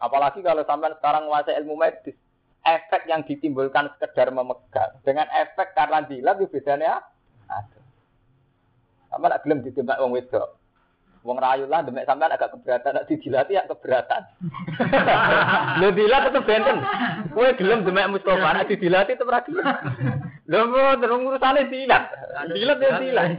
Apalagi 0.00 0.40
kalau 0.40 0.64
sampean 0.64 0.96
sekarang 0.96 1.28
menguasai 1.28 1.56
ilmu 1.62 1.76
medis 1.76 2.16
efek 2.62 3.10
yang 3.10 3.26
ditimbulkan 3.26 3.90
sekedar 3.98 4.30
memegang 4.30 4.94
dengan 5.02 5.26
efek 5.34 5.74
karena 5.74 6.06
jilat 6.06 6.38
itu 6.38 6.48
bedanya 6.50 7.02
ada. 7.50 7.80
Sama 9.10 9.28
nak 9.28 9.42
gelem 9.44 9.66
ditembak 9.66 9.98
wong 9.98 10.14
wedok. 10.14 10.56
Wong 11.22 11.38
rayu 11.38 11.70
lah 11.70 11.86
demek 11.86 12.02
sampean 12.02 12.34
agak 12.34 12.50
keberatan 12.50 12.98
nak 12.98 13.06
dijilati 13.06 13.54
ya 13.54 13.62
keberatan. 13.70 14.22
Lho 15.78 15.94
dilat 15.94 16.34
itu 16.34 16.40
benten. 16.42 16.76
Kowe 17.30 17.46
gelem 17.54 17.86
demek 17.86 18.10
Mustofa 18.10 18.50
nak 18.50 18.66
dijilati 18.66 19.14
itu 19.14 19.22
berarti. 19.22 19.54
Lho 20.50 20.60
mau 20.66 20.98
terus 20.98 21.22
urusane 21.22 21.70
dilat. 21.70 22.10
Dilat 22.50 22.78
ya 22.82 22.90
dilat. 22.98 23.30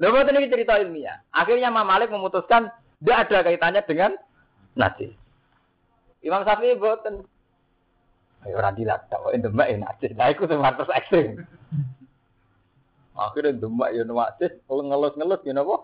Lho 0.00 0.06
mau 0.08 0.24
ini 0.24 0.48
cerita 0.48 0.80
ilmiah. 0.80 1.20
Akhirnya 1.36 1.68
Imam 1.68 1.84
Malik 1.84 2.08
memutuskan 2.08 2.72
tidak 3.00 3.28
ada 3.28 3.38
kaitannya 3.44 3.82
dengan 3.84 4.10
najis. 4.72 5.12
Imam 6.24 6.48
Syafi'i 6.48 6.80
boten 6.80 7.28
ora 8.52 8.70
dilat 8.70 9.08
tok 9.10 9.32
demek 9.34 9.68
ya 9.72 9.76
najis. 9.80 10.12
Lah 10.14 10.28
iku 10.30 10.46
sing 10.46 10.60
terus 10.60 10.92
ekstrim. 10.92 11.26
Akhirnya 13.16 13.58
demek 13.58 13.90
ya 13.96 14.02
najis, 14.04 14.52
ngelus-ngelus 14.68 15.42
ya 15.42 15.52
napa? 15.56 15.76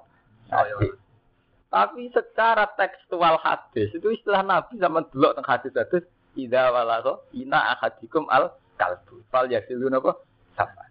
Tapi 1.72 2.12
secara 2.12 2.68
tekstual 2.76 3.40
hadis 3.40 3.88
itu 3.96 4.12
istilah 4.12 4.44
Nabi 4.44 4.76
sama 4.76 5.08
delok 5.08 5.40
teng 5.40 5.48
hadis 5.48 5.72
hadis 5.72 6.04
ida 6.36 6.68
walaso 6.68 7.24
ina 7.32 7.72
ahadikum 7.72 8.28
al 8.28 8.52
kalbu 8.76 9.24
fal 9.32 9.48
yasilu 9.48 9.88
napa 9.88 10.20
sama. 10.52 10.84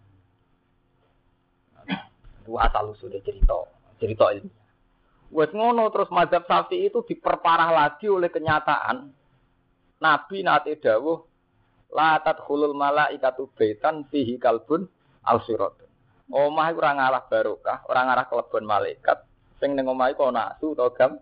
Itu 2.42 2.58
asal 2.58 2.98
usulnya 2.98 3.22
cerita, 3.22 3.54
cerita 4.02 4.34
ini. 4.34 4.50
Wes 5.30 5.54
ngono 5.54 5.88
terus 5.94 6.10
mazhab 6.10 6.44
Syafi'i 6.50 6.90
itu 6.92 7.06
diperparah 7.06 7.72
lagi 7.72 8.10
oleh 8.10 8.28
kenyataan 8.28 9.14
Nabi 10.02 10.38
nate 10.44 10.76
dawuh 10.82 11.31
La 11.92 12.20
tadkhulul 12.24 12.72
malaikatu 12.72 13.52
baitan 13.56 14.08
fihi 14.08 14.40
kalbun 14.40 14.88
al 15.28 15.44
siratun. 15.44 15.90
Omah 16.32 16.72
iku 16.72 16.80
ora 16.80 16.92
ngalah 16.96 17.24
barokah, 17.28 17.78
ora 17.92 18.02
ngalah 18.08 18.26
kelebon 18.32 18.64
malaikat. 18.64 19.20
Sing 19.60 19.76
ning 19.76 19.84
omah 19.92 20.08
iku 20.16 20.32
ana 20.32 20.56
asu 20.56 20.72
utawa 20.72 20.96
gam. 20.96 21.20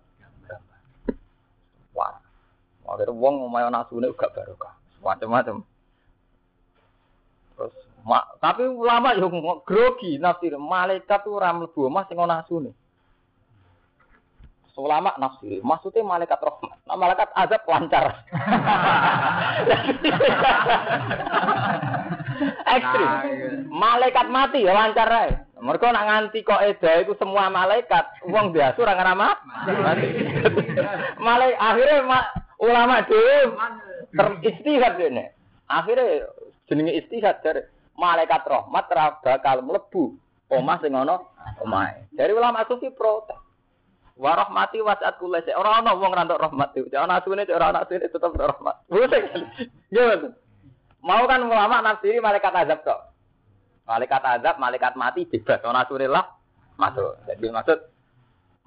Wah. 1.97 2.21
Akhirnya 2.89 3.17
wong 3.17 3.49
omah 3.49 3.69
ana 3.69 3.85
asune 3.85 4.13
gak 4.13 4.33
barokah. 4.37 4.73
Macam-macam. 5.01 5.65
Terus 7.57 7.75
mak, 8.05 8.39
tapi 8.39 8.63
ulama 8.69 9.11
yo 9.17 9.27
grogi 9.65 10.21
nafsir 10.21 10.55
malaikat 10.55 11.25
ora 11.25 11.51
mlebu 11.51 11.89
omah 11.89 12.05
sing 12.05 12.17
ana 12.21 12.45
asune 12.45 12.71
ulama 14.79 15.11
nafsiri. 15.19 15.59
Maksudnya 15.59 16.07
malaikat 16.07 16.39
rahmat. 16.39 16.79
Nah, 16.87 16.95
malaikat 16.95 17.29
azab 17.35 17.61
lancar. 17.67 18.05
Ekstrim. 22.69 23.09
Malaikat 23.67 24.27
mati 24.31 24.63
ya 24.63 24.71
lancar 24.71 25.09
ae. 25.11 25.31
Mereka 25.59 25.91
nak 25.91 26.07
nganti 26.07 26.39
kok 26.47 26.63
eda 26.63 27.03
itu 27.03 27.11
semua 27.19 27.51
malaikat, 27.51 28.23
uang 28.31 28.55
biasa 28.55 28.79
orang 28.79 29.03
ramah. 29.03 29.35
Malaikat 31.27 31.59
akhirnya 31.59 32.07
ma, 32.07 32.19
ulama 32.63 33.03
dhewe 33.03 33.59
teristihad 34.15 34.95
ini. 35.03 35.27
Akhirnya 35.67 36.31
jenenge 36.71 36.95
istihad 37.03 37.43
dari 37.43 37.67
malaikat 37.99 38.47
rahmat 38.47 38.87
bakal 39.19 39.59
mlebu 39.59 40.15
omah 40.47 40.79
sing 40.79 40.95
ana 40.95 41.19
omahe. 41.59 42.07
Dari 42.15 42.31
ulama 42.31 42.63
sufi 42.65 42.87
protes. 42.95 43.48
Warahmati 44.19 44.83
wasat 44.83 45.15
kula 45.15 45.39
sik. 45.47 45.55
Ora 45.55 45.79
ana 45.79 45.95
wong 45.95 46.11
rantuk 46.11 46.43
rahmat 46.43 46.75
iki. 46.75 46.91
Ana 46.91 47.23
asune 47.23 47.47
ora 47.47 47.71
ana 47.71 47.87
asune 47.87 48.03
tetep 48.03 48.35
rahmat. 48.35 48.75
Pusing. 48.91 49.25
Nggih. 49.95 50.35
Mau 50.99 51.23
kan 51.23 51.47
ulama 51.47 51.79
nafsiri 51.79 52.19
malaikat 52.19 52.51
azab 52.51 52.83
tok. 52.83 52.99
Malaikat 53.87 54.19
azab, 54.19 54.59
malaikat 54.59 54.99
mati 54.99 55.23
bebas. 55.23 55.63
Ana 55.63 55.87
asune 55.87 56.11
lah 56.11 56.27
masuk. 56.75 57.15
Jadi 57.31 57.47
maksud 57.47 57.79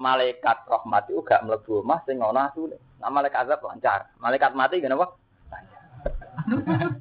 malaikat 0.01 0.65
rahmat 0.65 1.13
itu 1.13 1.21
gak 1.21 1.45
mlebu 1.45 1.85
omah 1.85 2.01
sing 2.09 2.25
ana 2.25 2.49
asune. 2.49 2.81
Nah 3.05 3.13
malaikat 3.13 3.45
azab 3.45 3.61
lancar. 3.61 4.09
Malaikat 4.25 4.57
mati 4.57 4.81
gak 4.81 4.97
apa? 4.97 5.07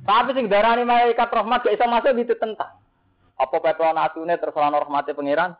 Tapi 0.04 0.30
sing 0.36 0.52
darani 0.52 0.84
malaikat 0.84 1.32
rahmat 1.32 1.64
gak 1.64 1.72
iso 1.80 1.88
masuk 1.88 2.20
itu 2.20 2.36
tentang. 2.36 2.76
Apa 3.40 3.64
petuan 3.64 3.96
asune 3.96 4.36
terus 4.36 4.60
ana 4.60 4.76
rahmate 4.76 5.16
pangeran? 5.16 5.56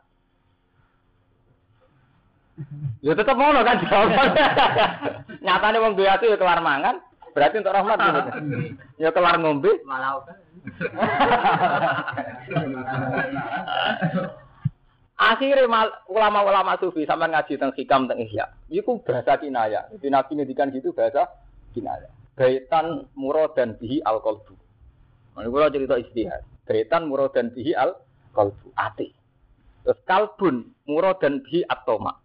Ya 3.06 3.18
tetap 3.18 3.34
mau 3.34 3.50
kan 3.50 3.82
jawaban. 3.82 4.30
Nyatane 5.44 5.78
wong 5.82 5.98
duwe 5.98 6.06
ya 6.06 6.38
kelar 6.38 6.62
mangan, 6.62 7.02
berarti 7.34 7.58
untuk 7.58 7.74
rahmat 7.74 7.98
gitu. 7.98 8.20
Ya 9.02 9.10
kelar 9.10 9.42
ngombe. 9.42 9.82
Malau 9.82 10.22
kan. 10.22 10.38
Akhirnya 15.18 15.66
ulama-ulama 16.10 16.78
sufi 16.82 17.06
sama 17.06 17.30
ngaji 17.30 17.54
tentang 17.54 17.74
hikam 17.78 18.00
tentang 18.06 18.22
ihya. 18.26 18.46
Itu 18.70 18.98
bahasa 19.02 19.38
kinaya. 19.38 19.86
Di 19.98 20.10
Nabi 20.10 20.38
ngedikan 20.38 20.74
gitu 20.74 20.90
bahasa 20.94 21.30
kinaya. 21.74 22.10
Baitan 22.34 23.06
murad 23.14 23.54
dan 23.54 23.78
bihi 23.78 24.02
al 24.02 24.18
qalbu. 24.18 24.54
Ini 25.38 25.46
kalau 25.50 25.70
cerita 25.70 25.94
istihad. 25.98 26.42
Baitan 26.66 27.06
murad 27.06 27.30
dan 27.34 27.54
bihi 27.54 27.70
al 27.74 27.98
qalbu. 28.34 28.74
Ati. 28.74 29.14
Terus 29.82 29.98
kalbun 30.06 30.70
murad 30.86 31.18
dan 31.18 31.42
bihi 31.42 31.66
atoma. 31.66 32.21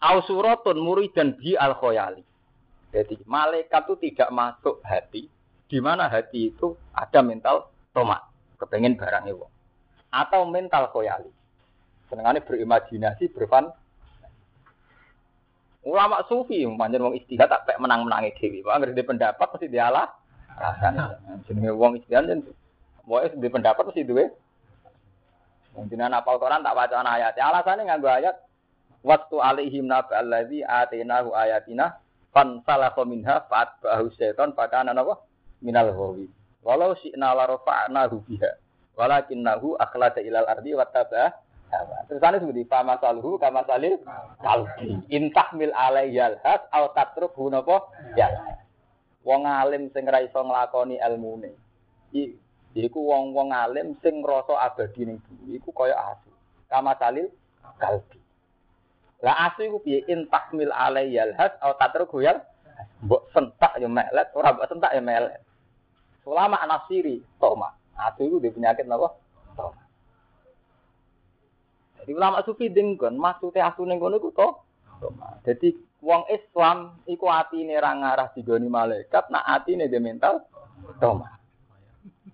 Ausuratun 0.00 0.80
muridan 0.80 1.36
bi 1.36 1.52
al 1.56 1.76
khoyali. 1.76 2.24
Jadi 2.90 3.20
malaikat 3.28 3.86
itu 3.86 3.94
tidak 4.10 4.32
masuk 4.34 4.82
hati, 4.82 5.30
Di 5.70 5.78
mana 5.78 6.10
hati 6.10 6.50
itu 6.50 6.74
ada 6.90 7.22
mental 7.22 7.70
tomat, 7.94 8.26
kepengen 8.58 8.98
barang 8.98 9.30
itu. 9.30 9.46
Atau 10.10 10.42
mental 10.50 10.90
koyali. 10.90 11.30
Senengannya 12.10 12.42
berimajinasi, 12.42 13.30
berfan. 13.30 13.70
Ulama 15.86 16.26
sufi, 16.26 16.66
manjen 16.66 17.06
wong 17.06 17.14
istihad 17.14 17.46
tak 17.46 17.78
menang-menangi 17.78 18.34
dewi. 18.36 18.66
Pak 18.66 18.82
ngerti 18.82 19.02
pendapat 19.06 19.46
pasti 19.46 19.70
dialah. 19.70 20.10
Jenenge 21.46 21.72
wong 21.72 22.02
istihad 22.02 22.26
jen 22.26 22.42
Wae 23.06 23.32
di 23.32 23.48
pendapat 23.48 23.86
pasti 23.86 24.04
duwe. 24.04 24.28
Mungkin 25.78 26.02
anak 26.02 26.26
Quran 26.26 26.66
tak 26.66 26.76
baca 26.76 27.00
ayat. 27.00 27.38
Ya, 27.38 27.48
alasannya 27.48 27.86
nganggo 27.86 28.10
ayat 28.10 28.49
waktu 29.00 29.36
alaihim 29.40 29.88
nabi 29.88 30.12
allazi 30.12 30.60
atenahu 30.64 31.32
ayatina 31.32 32.00
fan 32.30 32.60
salakha 32.62 33.02
minha 33.08 33.42
seton 34.14 34.52
pada 34.54 34.84
anak 34.84 35.02
apa 35.02 35.14
minal 35.64 35.90
ghawi. 35.92 36.26
Walau 36.60 36.92
syi'na 36.92 37.32
la 37.32 37.48
rafa'nahu 37.48 38.20
biha 38.28 38.50
walakinnahu 38.96 39.80
akhlada 39.80 40.20
ilal 40.20 40.44
ardi 40.44 40.76
wattaba 40.76 41.32
terus 42.10 42.20
ane 42.20 42.42
seperti 42.42 42.66
fama 42.66 43.00
salhu 43.00 43.40
kama 43.40 43.64
salil 43.64 43.96
kalbi. 44.44 45.00
Intahmil 45.08 45.72
alayyal 45.72 46.36
has 46.44 46.60
au 46.74 46.92
tatruk 46.92 47.32
napa? 47.48 47.88
Ya. 48.18 48.28
Wong 49.24 49.48
alim 49.48 49.88
sing 49.92 50.04
ra 50.04 50.20
iso 50.20 50.40
nglakoni 50.44 51.00
ilmune. 51.00 51.56
Iku 52.70 53.00
wong-wong 53.02 53.50
alim 53.50 53.96
sing 54.04 54.20
ngrasa 54.20 54.54
abadi 54.60 55.08
ning 55.08 55.18
iku 55.48 55.72
kaya 55.72 55.96
asu. 56.12 56.28
Kama 56.68 56.94
salil 57.00 57.32
kalbi 57.80 58.19
lah 59.20 59.52
asu 59.52 59.68
iku 59.68 59.78
piye 59.84 60.04
intahmil 60.08 60.72
alayyal 60.72 61.36
has 61.36 61.52
au 61.60 61.76
tatruk 61.76 62.12
yal 62.24 62.40
mbok 63.04 63.28
sentak 63.36 63.76
ya 63.76 63.88
melet 63.88 64.28
ora 64.32 64.56
mbok 64.56 64.68
sentak 64.68 64.92
ya 64.96 65.04
melet 65.04 65.40
Ulama 66.28 66.60
anasiri, 66.60 67.18
toma. 67.40 67.72
Asu 67.96 68.28
itu 68.28 68.36
dia 68.40 68.52
penyakit 68.52 68.84
apa? 68.88 69.08
Toma. 69.56 69.82
Jadi 72.00 72.10
ulama 72.16 72.40
sufi 72.44 72.72
dengkon, 72.72 73.16
maksudnya 73.16 73.72
asu 73.72 73.84
nengkon 73.84 74.20
itu 74.20 74.32
toh. 74.32 74.64
Toma. 75.00 75.40
Jadi 75.44 75.72
wong 76.04 76.28
Islam 76.28 77.00
iku 77.08 77.28
atine 77.28 77.76
ra 77.80 77.92
ngarah 77.96 78.32
digoni 78.36 78.68
malaikat, 78.68 79.32
nak 79.32 79.44
atine 79.48 79.88
dia 79.88 80.00
mental 80.00 80.44
toma. 81.00 81.40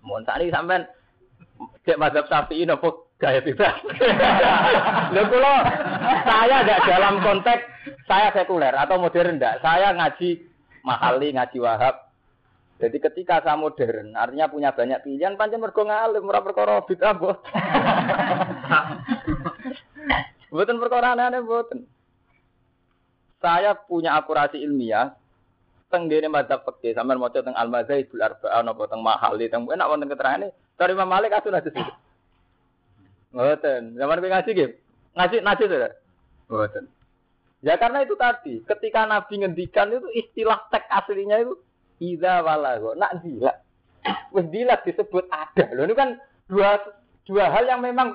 Mun 0.03 0.23
sakniki 0.23 0.55
sampean 0.55 0.87
cek 1.83 1.99
mazhab 1.99 2.27
Syafi'i 2.31 2.63
napa 2.63 3.06
gaya 3.17 3.41
bebas. 3.41 3.75
Lho 5.13 5.23
kula 5.29 5.55
saya 6.23 6.61
tidak 6.61 6.83
dalam 6.85 7.15
konteks 7.25 7.63
saya 8.05 8.29
sekuler 8.33 8.73
atau 8.73 9.01
modern 9.01 9.41
ndak. 9.41 9.59
Saya 9.65 9.93
ngaji 9.97 10.45
mahali, 10.85 11.35
ngaji 11.35 11.57
wahab, 11.59 12.07
jadi 12.77 12.97
ketika 13.01 13.41
saya 13.41 13.57
modern, 13.57 14.13
artinya 14.13 14.45
punya 14.53 14.69
banyak 14.69 15.01
pilihan, 15.01 15.33
pancen 15.33 15.57
mergo 15.57 15.81
ngalim, 15.81 16.29
ora 16.29 16.45
perkara 16.45 16.85
bid'ah 16.85 17.13
bot. 17.17 17.41
Perkara 20.53 21.17
aneh 21.17 21.41
mboten. 21.41 21.89
Saya 23.41 23.73
punya 23.73 24.13
akurasi 24.17 24.61
ilmiah 24.61 25.17
teng 25.89 26.09
dene 26.09 26.27
madzhab 26.27 26.65
fikih 26.65 26.97
sampean 26.97 27.21
maca 27.21 27.39
teng 27.39 27.55
al 27.55 27.69
madzhabul 27.69 28.19
arba'ah 28.19 28.61
napa 28.65 28.83
teng 28.89 28.99
mahali 28.99 29.47
teng 29.47 29.63
enak 29.69 29.87
wonten 29.87 30.09
keterangane 30.09 30.47
dari 30.75 30.91
Imam 30.97 31.07
Malik 31.07 31.31
asun 31.31 31.55
itu. 31.55 31.71
Mboten. 33.31 33.95
Zaman 33.99 34.19
kowe 34.21 34.29
ngaji 34.31 34.49
nggih. 34.53 34.71
Ngaji 35.15 35.35
ngaji 35.43 35.63
to. 35.67 35.77
Mboten. 36.47 36.85
Ya 37.65 37.73
karena 37.81 38.05
itu 38.05 38.13
tadi, 38.13 38.61
ketika 38.63 39.09
Nabi 39.09 39.41
ngendikan 39.41 39.89
itu 39.89 40.07
istilah 40.13 40.69
teks 40.69 40.85
aslinya 40.93 41.41
itu 41.41 41.57
Ida 41.97 42.45
walago, 42.45 42.93
nak 42.93 43.25
dilat. 43.25 43.57
Wes 44.29 44.45
dilat 44.53 44.85
disebut 44.85 45.25
ada. 45.33 45.65
Loh 45.73 45.89
ini 45.89 45.97
kan 45.97 46.21
dua 46.45 46.77
dua 47.25 47.49
hal 47.49 47.65
yang 47.65 47.81
memang 47.81 48.13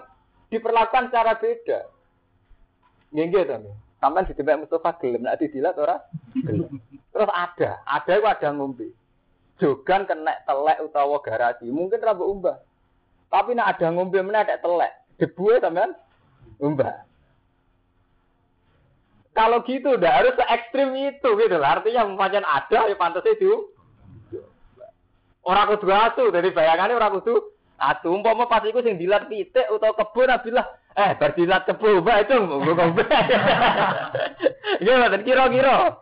diperlakukan 0.54 1.11
secara 1.11 1.34
beda. 1.34 1.91
Nggih 3.10 3.43
to. 3.43 3.75
Sampai 3.99 4.26
di 4.26 4.34
tempat 4.34 4.58
Mustafa 4.58 4.99
gelem 4.99 5.23
nak 5.26 5.39
didilat 5.39 5.78
ora? 5.78 5.99
Gelem. 6.34 6.78
Terus 7.15 7.30
ada, 7.30 7.78
ada 7.87 8.13
itu 8.19 8.26
ada 8.26 8.49
ngombe. 8.50 8.91
Jogan 9.63 10.10
kena 10.10 10.43
telek 10.43 10.82
utawa 10.82 11.23
garasi, 11.23 11.71
mungkin 11.71 12.02
rambut 12.02 12.26
umbah. 12.26 12.58
Tapi 13.30 13.54
nak 13.54 13.78
ada 13.78 13.95
ngombe 13.95 14.19
mana 14.19 14.43
ada 14.43 14.58
telek, 14.58 14.91
debu 15.23 15.54
sampean 15.63 15.95
umbah. 16.58 17.06
Kalau 19.32 19.65
gitu 19.65 19.97
udah 19.97 20.13
harus 20.13 20.37
se 20.37 20.45
ekstrim 20.45 20.93
itu 20.99 21.28
gitu 21.39 21.56
lah. 21.56 21.80
Artinya 21.80 22.04
macam 22.11 22.45
ada 22.45 22.91
ya 22.91 22.97
pantas 22.99 23.25
itu. 23.25 23.71
Orang 25.43 25.75
kudu 25.75 25.91
atu, 25.91 26.30
dari 26.30 26.52
bayangannya 26.52 26.95
orang 26.99 27.23
kudu 27.23 27.41
atu. 27.80 28.13
Umpama 28.13 28.47
pas 28.50 28.67
iku 28.67 28.82
sing 28.85 29.00
dilat 29.00 29.32
pitik 29.32 29.65
utawa 29.73 29.97
kebun 29.97 30.28
abilah 30.28 30.67
eh 30.93 31.17
bar 31.17 31.32
dilat 31.32 31.65
kebun 31.65 31.99
mbak 32.04 32.28
itu 32.28 32.35
ngombe. 32.45 33.04
Iya 34.85 35.08
dan 35.08 35.25
kira-kira. 35.25 35.97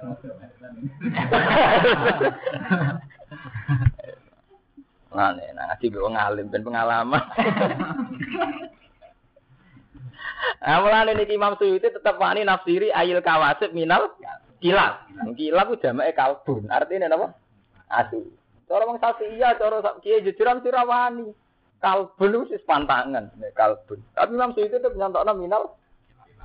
Nah, 5.10 5.34
nih, 5.34 5.50
nah, 5.58 5.74
ngaji 5.74 5.86
gue 5.90 6.10
ngalim 6.14 6.46
dan 6.54 6.62
pengalaman. 6.62 7.24
Nah, 10.60 10.80
mulane 10.84 11.16
niki 11.16 11.36
Imam 11.36 11.56
Suyuti 11.56 11.88
tetap 11.88 12.20
wani 12.20 12.44
nafsiri 12.44 12.92
ayil 12.92 13.20
kawasib 13.24 13.72
minal 13.72 14.12
kilab. 14.60 15.08
Kilab 15.36 15.66
ku 15.72 15.76
jamake 15.80 16.12
kalbun. 16.12 16.68
Artinya 16.68 17.08
napa? 17.08 17.32
Asu. 17.88 18.28
Cara 18.68 18.86
wong 18.86 19.00
iya, 19.34 19.56
cara 19.56 19.80
kiye 20.04 20.20
jujuran 20.24 20.60
sira 20.60 20.84
wani. 20.84 21.32
Kalbun 21.80 22.44
wis 22.44 22.60
pantangan, 22.68 23.32
kalbun. 23.56 24.04
Tapi 24.12 24.36
Imam 24.36 24.52
Suyuti 24.52 24.76
tetep 24.76 24.92
nyantokno 24.96 25.32
minal 25.32 25.76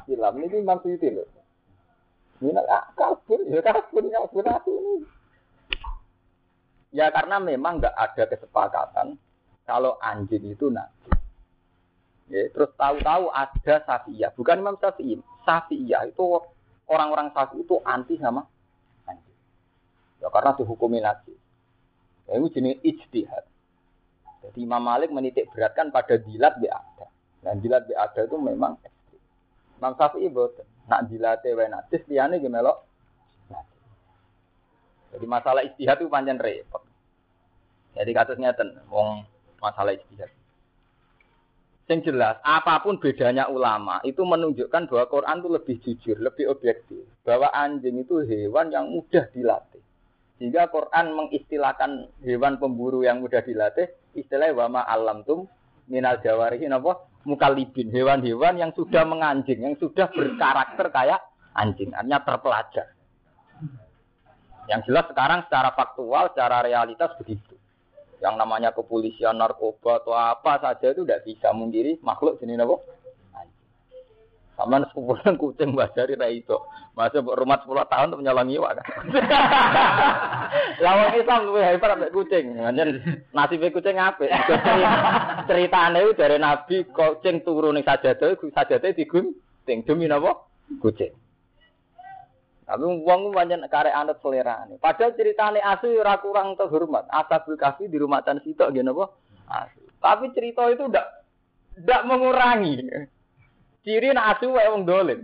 kilab. 0.07 0.35
Niki 0.39 0.63
Imam 0.63 0.79
Suyuti 0.79 1.11
lho. 1.11 1.27
Minal 2.39 2.67
ah, 2.71 2.87
kalbun, 2.95 3.51
ya 3.51 3.59
kalbun, 3.59 4.11
kalbun 4.11 4.47
asu 4.47 4.71
ini. 4.71 4.95
Ya 6.95 7.11
karena 7.11 7.43
memang 7.43 7.83
nggak 7.83 7.91
ada 7.91 8.23
kesepakatan 8.31 9.19
kalau 9.67 9.99
anjing 9.99 10.47
itu 10.47 10.71
nanti 10.71 11.11
Ya, 12.25 12.49
terus 12.49 12.73
tahu-tahu 12.73 13.29
ada 13.29 13.85
Safiyah, 13.85 14.33
bukan 14.33 14.57
Imam 14.57 14.73
Syafi'i. 14.81 15.21
Safiyah 15.45 16.09
itu 16.09 16.41
orang-orang 16.89 17.29
Syafi'i 17.29 17.61
itu 17.61 17.77
anti 17.85 18.17
sama 18.17 18.41
anjing. 19.05 19.37
Ya 20.25 20.33
karena 20.33 20.57
dihukumi 20.57 21.05
najis. 21.05 21.37
Ya, 22.25 22.41
itu 22.41 22.49
jenis 22.49 22.81
ijtihad. 22.81 23.45
Jadi 24.41 24.57
Imam 24.65 24.81
Malik 24.81 25.13
menitik 25.13 25.53
beratkan 25.53 25.93
pada 25.93 26.17
dilat 26.17 26.57
ada. 26.57 27.05
Dan 27.45 27.61
dilat 27.61 27.85
ada 27.93 28.25
itu 28.25 28.37
memang 28.41 28.81
ekstrim. 28.81 29.21
Imam 29.77 29.93
Syafi'i 29.93 30.29
boten. 30.33 30.65
Nak 30.89 31.09
dilate 31.09 31.49
wae 31.53 31.69
najis 31.69 32.01
liyane 32.09 32.41
gimana 32.41 32.73
Jadi 35.13 35.25
masalah 35.29 35.61
ijtihad 35.61 36.01
itu 36.01 36.09
panjang 36.09 36.41
repot. 36.41 36.84
Jadi 37.95 38.11
kasusnya 38.11 38.51
ten, 38.51 38.75
wong 38.91 39.23
masalah 39.63 39.95
ijtihad. 39.95 40.27
Yang 41.85 42.11
jelas, 42.11 42.41
apa 42.41 42.81
pun 42.81 42.97
bedanya 42.97 43.45
ulama, 43.45 44.01
itu 44.01 44.25
menunjukkan 44.25 44.89
bahwa 44.89 45.05
Quran 45.05 45.37
itu 45.37 45.49
lebih 45.53 45.75
jujur, 45.85 46.17
lebih 46.17 46.45
objektif. 46.49 47.05
Bahwa 47.21 47.53
anjing 47.53 48.01
itu 48.01 48.25
hewan 48.25 48.73
yang 48.73 48.89
mudah 48.89 49.29
dilatih. 49.31 49.85
Sehingga 50.41 50.67
Quran 50.67 51.13
mengistilahkan 51.13 52.09
hewan 52.25 52.57
pemburu 52.57 53.05
yang 53.05 53.21
mudah 53.21 53.45
dilatih, 53.45 53.87
istilah 54.17 54.51
wama 54.57 54.81
alam 54.81 55.21
tum 55.23 55.45
minal 55.85 56.17
jawarihin 56.19 56.73
apa? 56.73 57.05
Mukalibin, 57.25 57.93
hewan-hewan 57.93 58.57
yang 58.57 58.73
sudah 58.73 59.05
menganjing, 59.05 59.61
yang 59.61 59.77
sudah 59.77 60.09
berkarakter 60.09 60.89
kayak 60.89 61.21
anjing, 61.53 61.93
artinya 61.93 62.21
terpelajar. 62.25 62.97
Yang 64.65 64.89
jelas 64.89 65.05
sekarang 65.13 65.45
secara 65.45 65.69
faktual, 65.77 66.33
secara 66.33 66.65
realitas 66.65 67.13
begitu 67.21 67.55
yang 68.23 68.35
namanya 68.39 68.71
kepolisian 68.71 69.35
narkoba 69.35 70.01
atau 70.03 70.15
apa 70.15 70.59
saja 70.63 70.95
itu 70.95 71.03
tidak 71.03 71.23
bisa 71.27 71.51
mengkiri 71.51 71.99
makhluk 71.99 72.39
jenis 72.39 72.61
apa? 72.63 72.75
Sama 74.55 74.79
sekumpulan 74.87 75.35
kucing 75.35 75.75
dari 75.91 76.15
ra 76.15 76.31
itu. 76.31 76.55
Masa 76.95 77.19
rumah 77.19 77.59
10 77.59 77.91
tahun 77.91 78.07
untuk 78.07 78.19
menyolong 78.23 78.55
iwa 78.55 78.71
kan. 78.71 78.87
Lawan 80.83 81.11
Islam 81.11 81.51
lebih 81.51 81.63
hebat 81.75 81.91
sampai 81.91 82.15
kucing. 82.15 82.45
Nganjen 82.55 82.89
nasib 83.35 83.67
kucing 83.67 83.99
apa? 83.99 84.23
Ceritanya 85.51 85.99
itu 85.99 86.15
dari 86.15 86.39
Nabi 86.39 86.87
kucing 86.87 87.43
turun 87.43 87.75
ning 87.75 87.83
sajadah, 87.83 88.39
sajadah 88.39 88.95
digunting 88.95 89.83
demi 89.83 90.07
apa? 90.07 90.47
Kucing. 90.79 91.11
Tapi 92.65 92.81
wong 92.81 93.29
pancen 93.29 93.61
karek 93.69 93.93
anut 93.93 94.17
selerane. 94.25 94.81
Padahal 94.81 95.13
ceritane 95.13 95.61
asu 95.61 96.01
ora 96.01 96.17
kurang 96.17 96.57
terhormat. 96.57 97.05
Asabul 97.13 97.61
kafi 97.61 97.85
di 97.85 98.01
rumah 98.01 98.25
tan 98.25 98.41
sitok 98.41 98.73
nggih 98.73 98.81
napa? 98.81 99.13
Asu. 99.45 99.85
Tapi 100.01 100.33
cerita 100.33 100.65
itu 100.73 100.89
ndak 100.89 101.05
ndak 101.85 102.01
mengurangi. 102.09 102.81
Ciri 103.85 104.09
nak 104.17 104.37
asu 104.37 104.49
wae 104.49 104.65
wong 104.73 104.89
dolim. 104.89 105.21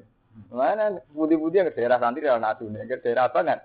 Mana 0.54 1.02
budi-budi 1.12 1.60
yang 1.60 1.68
ke 1.72 1.82
daerah 1.82 2.00
santri 2.00 2.28
ada 2.28 2.40
nasu 2.40 2.68
nih, 2.68 2.88
ke 2.88 3.04
daerah 3.04 3.28
apa 3.28 3.40
kan? 3.44 3.60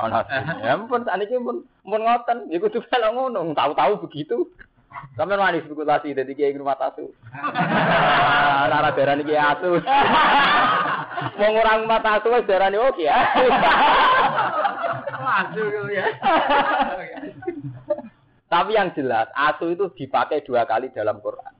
Oh 0.00 0.08
nasu. 0.12 0.30
Ya 0.64 0.78
pun 0.78 1.00
saat 1.04 1.20
ini 1.20 1.36
pun 1.40 1.66
pun 1.84 2.00
ngoten, 2.00 2.48
ya 2.48 2.56
kudu 2.62 2.80
kalau 2.88 3.10
ngono, 3.16 3.52
tahu-tahu 3.52 4.06
begitu. 4.08 4.48
Sampai 5.14 5.38
manis 5.38 5.62
spekulasi 5.66 6.16
dari 6.16 6.34
kiai 6.34 6.56
rumah 6.56 6.74
tasu. 6.74 7.14
Nara 8.66 8.90
daerah 8.96 9.14
ini 9.14 9.28
kiai 9.28 9.38
asu. 9.38 9.78
Mau 11.38 11.48
ngurang 11.54 11.86
mata 11.86 12.18
asu, 12.18 12.30
daerah 12.42 12.68
ini 12.72 12.78
oke 12.78 13.04
ya. 13.04 13.16
Asu 15.20 15.62
ya. 15.94 16.04
Tapi 18.50 18.70
yang 18.74 18.90
jelas, 18.98 19.30
asu 19.30 19.70
itu 19.70 19.94
dipakai 19.94 20.42
dua 20.42 20.66
kali 20.66 20.90
dalam 20.90 21.22
Quran. 21.22 21.54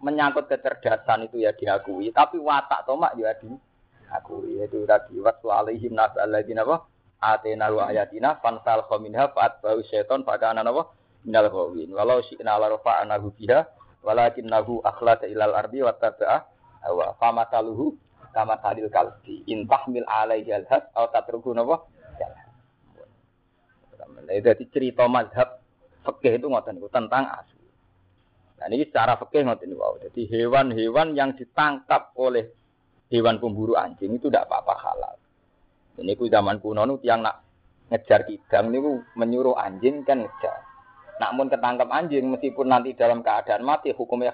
Menyangkut 0.00 0.46
kecerdasan 0.46 1.26
itu 1.26 1.42
ya 1.42 1.50
diakui, 1.50 2.14
tapi 2.14 2.38
watak 2.38 2.86
tomak 2.86 3.18
ya 3.18 3.34
diakui. 3.34 4.62
Itu 4.62 4.86
tadi 4.86 5.18
waktu 5.18 5.46
alaihim 5.50 5.98
nasal 5.98 6.30
lagi 6.30 6.54
apa? 6.54 6.86
Atena 7.20 7.68
wa 7.68 7.90
ayatina 7.92 8.40
fansal 8.40 8.88
khominha 8.88 9.28
faat 9.34 9.60
bau 9.60 9.82
seton 9.84 10.24
fakana 10.24 10.64
apa? 10.64 10.99
Minal 11.26 11.52
khawin. 11.52 11.92
Walau 11.92 12.24
syi'na 12.24 12.56
la 12.56 12.72
rafa'anahu 12.72 13.36
biha 13.36 13.60
walakinnahu 14.00 14.80
akhlada 14.80 15.28
ilal 15.28 15.52
ardi 15.52 15.84
wa 15.84 15.92
taba'a 15.92 16.38
wa 16.88 17.12
famataluhu 17.20 17.92
kama 18.32 18.56
talil 18.62 18.88
kalbi 18.88 19.44
in 19.50 19.68
tahmil 19.68 20.06
alaihi 20.06 20.54
alhas 20.54 20.86
atau 20.94 21.10
tatruku 21.10 21.52
napa 21.52 21.84
Itu 24.30 24.46
jadi 24.46 24.64
cerita 24.70 25.10
mazhab 25.10 25.58
fikih 26.06 26.38
itu 26.38 26.46
ngoten 26.46 26.78
tentang 26.86 27.26
asu. 27.34 27.58
Nah 28.62 28.70
ini 28.70 28.86
secara 28.86 29.18
fikih 29.18 29.42
ngoten 29.42 29.74
niku. 29.74 29.98
Jadi 30.06 30.22
hewan-hewan 30.30 31.18
yang 31.18 31.34
ditangkap 31.34 32.14
oleh 32.14 32.46
hewan 33.10 33.42
pemburu 33.42 33.74
anjing 33.74 34.14
itu 34.14 34.30
tidak 34.30 34.46
apa-apa 34.46 34.74
halal. 34.78 35.16
Ini 35.98 36.14
ku 36.14 36.30
zaman 36.30 36.62
kuno 36.62 36.86
nu 36.86 37.02
yang 37.02 37.26
nak 37.26 37.42
ngejar 37.90 38.22
kidang 38.22 38.70
niku 38.70 39.02
menyuruh 39.18 39.58
anjing 39.58 40.06
kan 40.06 40.22
ngejar. 40.22 40.69
Namun 41.20 41.52
ketangkap 41.52 41.92
anjing 41.92 42.32
meskipun 42.32 42.72
nanti 42.72 42.96
dalam 42.96 43.20
keadaan 43.20 43.60
mati 43.60 43.92
hukumnya 43.92 44.32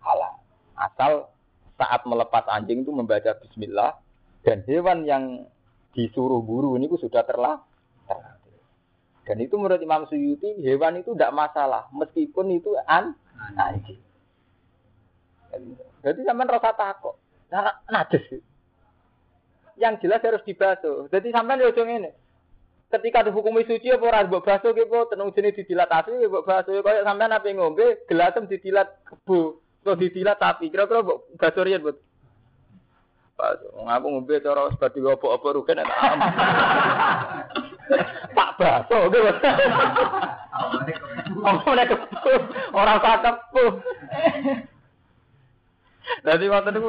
halal. 0.00 0.34
Asal 0.72 1.28
saat 1.76 2.02
melepas 2.08 2.48
anjing 2.48 2.82
itu 2.82 2.90
membaca 2.90 3.36
bismillah 3.44 4.00
dan 4.40 4.64
hewan 4.64 5.04
yang 5.04 5.44
disuruh 5.92 6.40
buru 6.40 6.80
ini 6.80 6.88
sudah 6.88 7.22
terlah 7.28 7.60
dan 9.24 9.40
itu 9.40 9.56
menurut 9.56 9.80
Imam 9.80 10.04
Suyuti 10.04 10.60
hewan 10.60 11.00
itu 11.00 11.16
tidak 11.16 11.32
masalah 11.32 11.88
meskipun 11.92 12.52
itu 12.52 12.76
an 12.84 13.16
anjing. 13.56 14.00
Jadi 16.04 16.20
sampean 16.28 16.50
rasa 16.50 16.76
takut. 16.76 17.16
Nah, 17.48 17.80
najis. 17.88 18.42
Yang 19.80 19.94
jelas 20.04 20.20
harus 20.20 20.42
dibasuh. 20.44 21.08
Jadi 21.08 21.32
sampean 21.32 21.62
yo 21.62 21.72
ini. 21.72 22.10
Ketika 22.94 23.26
dihukumi 23.26 23.66
suci 23.66 23.90
apa 23.90 24.06
ora 24.06 24.22
mbok 24.22 24.46
basuh 24.46 24.70
ki 24.70 24.86
po 24.86 25.10
tenung 25.10 25.34
jenis 25.34 25.58
didilat 25.58 25.90
asu 25.90 26.14
ki 26.14 26.30
mbok 26.30 26.46
basuh 26.46 26.78
kaya 26.78 27.02
sampean 27.02 27.34
ape 27.34 27.50
ngombe 27.50 28.06
gelasem 28.06 28.46
didilat 28.46 28.86
kebu 29.02 29.58
atau 29.82 29.98
didilat 29.98 30.38
tapi 30.38 30.70
kira-kira 30.70 31.02
mbok 31.02 31.26
basuh 31.34 31.66
riyen 31.66 31.82
mbok 31.82 31.98
ngaku 33.82 34.06
ngombe 34.06 34.34
cara 34.38 34.70
seperti 34.70 35.02
apa-apa 35.02 35.48
rugen 35.58 35.82
enak 35.82 35.98
Pak 38.34 38.50
Baso. 38.58 38.96
Omongnya 41.44 41.84
kepuh, 41.90 42.40
orang 42.72 42.98
tak 43.02 43.20
kepuh. 43.20 43.72
Jadi 46.24 46.44
waktu 46.48 46.70
itu 46.72 46.80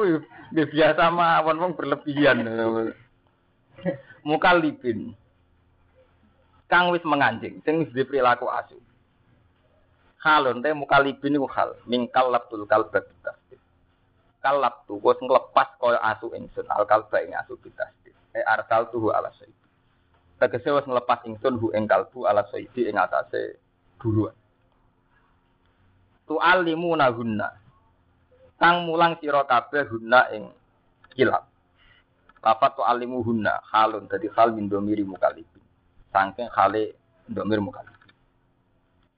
gue 0.54 0.64
biasa 0.70 1.12
mawon 1.12 1.60
wong 1.60 1.72
berlebihan. 1.76 2.46
Muka 4.28 4.56
lipin. 4.56 5.12
Kang 6.66 6.90
wis 6.90 7.02
menganjing, 7.06 7.62
sing 7.62 7.86
wis 7.86 7.94
perilaku 7.94 8.50
asu. 8.50 8.74
Halon 10.18 10.58
teh 10.58 10.74
muka 10.74 10.98
lipin 10.98 11.38
iku 11.38 11.46
hal, 11.46 11.78
mingkal 11.86 12.34
labtul 12.34 12.66
kalbat 12.66 13.06
tasdid. 13.22 13.62
Kalab 14.42 14.82
tu 14.90 14.98
wis 14.98 15.18
nglepas 15.22 15.78
kaya 15.78 16.02
asu 16.02 16.34
ingsun, 16.34 16.66
al 16.66 16.82
kalba 16.82 17.22
ing 17.22 17.38
asu 17.38 17.54
bitasdid. 17.62 18.14
E 18.34 18.42
arsal 18.42 18.90
tuhu 18.90 19.14
ala 19.14 19.30
sayyid. 19.38 19.54
Tegese 20.42 20.74
wis 20.74 20.86
nglepas 20.90 21.22
ingsun 21.22 21.54
hu 21.62 21.70
ing 21.70 21.86
kalbu 21.86 22.26
ala 22.26 22.42
sayyidi 22.50 22.90
ing 22.90 22.98
atase 22.98 23.62
buruan. 24.02 24.34
Tu 26.26 26.34
alimu 26.34 26.98
nahunna. 26.98 27.48
Kang 28.58 28.90
mulang 28.90 29.14
sira 29.22 29.46
kabeh 29.46 29.86
hunna 29.86 30.26
ing 30.34 30.50
kilap. 31.14 31.46
Lafat 32.42 32.78
tu 32.78 32.82
alimu 32.82 33.22
hunna 33.22 33.62
halun 33.70 34.10
dadi 34.10 34.26
hal 34.34 34.50
min 34.50 34.66
domiri 34.66 35.06
mukalibin. 35.06 35.65
Sangking 36.16 36.48
hale 36.48 36.96
domir 37.28 37.60
mukalibin. 37.60 38.16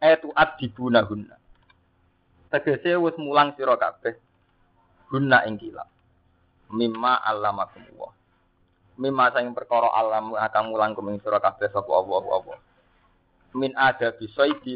Etu 0.03 0.35
adibuna 0.35 1.07
hunna. 1.07 1.39
Tegese 2.51 2.99
wis 2.99 3.15
mulang 3.23 3.55
sira 3.55 3.79
kabeh 3.79 4.19
hunna 5.15 5.47
ing 5.47 5.63
kilap. 5.63 5.87
Mimma 6.75 7.23
allamakumullah 7.23 8.19
mimma 8.99 9.31
sing 9.31 9.55
perkara 9.55 9.95
alam 9.95 10.35
akan 10.35 10.65
mulang 10.75 10.93
kuming 10.93 11.23
sira 11.23 11.39
kabeh 11.39 11.71
sapa 11.71 11.87
Allah 11.87 12.19
apa 12.35 12.55
min 13.55 13.73
ada 13.79 14.13
di 14.19 14.27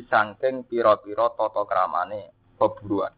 sangking 0.07 0.65
pira-pira 0.65 1.29
tata 1.35 1.67
kramane 1.67 2.31
peburuan 2.55 3.11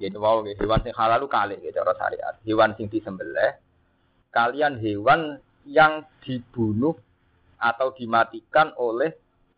jadi 0.00 0.16
mau 0.16 0.40
hewan 0.42 0.80
sing 0.80 0.96
halal 0.96 1.28
kali 1.28 1.60
gitu 1.60 1.76
cara 1.76 1.92
syariat 1.92 2.34
hewan 2.48 2.72
sing 2.74 2.88
disembelih 2.88 3.60
kalian 4.32 4.80
hewan 4.80 5.38
yang 5.68 6.08
dibunuh 6.24 6.96
atau 7.56 7.92
dimatikan 7.96 8.72
oleh 8.76 9.12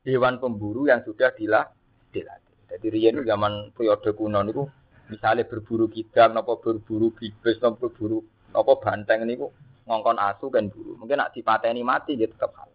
hewan 0.06 0.38
pemburu 0.38 0.86
yang 0.86 1.02
sudah 1.02 1.34
dilah 1.34 1.66
dilatih. 2.14 2.56
Jadi 2.68 2.86
riyen 2.92 3.24
zaman 3.24 3.72
periode 3.72 4.12
kuno 4.12 4.40
niku 4.44 4.64
misalnya 5.08 5.48
berburu 5.48 5.88
kidang 5.88 6.36
napa 6.36 6.60
berburu 6.60 7.12
bibis 7.16 7.56
napa 7.64 7.88
berburu 7.88 8.20
napa 8.52 8.72
banteng 8.80 9.24
niku 9.24 9.48
ngongkon 9.88 10.20
asu 10.20 10.52
kan 10.52 10.68
buru. 10.68 11.00
Mungkin 11.00 11.16
nak 11.16 11.32
dipateni 11.32 11.80
mati 11.80 12.14
dia 12.14 12.28
tetap 12.28 12.52
hal. 12.60 12.68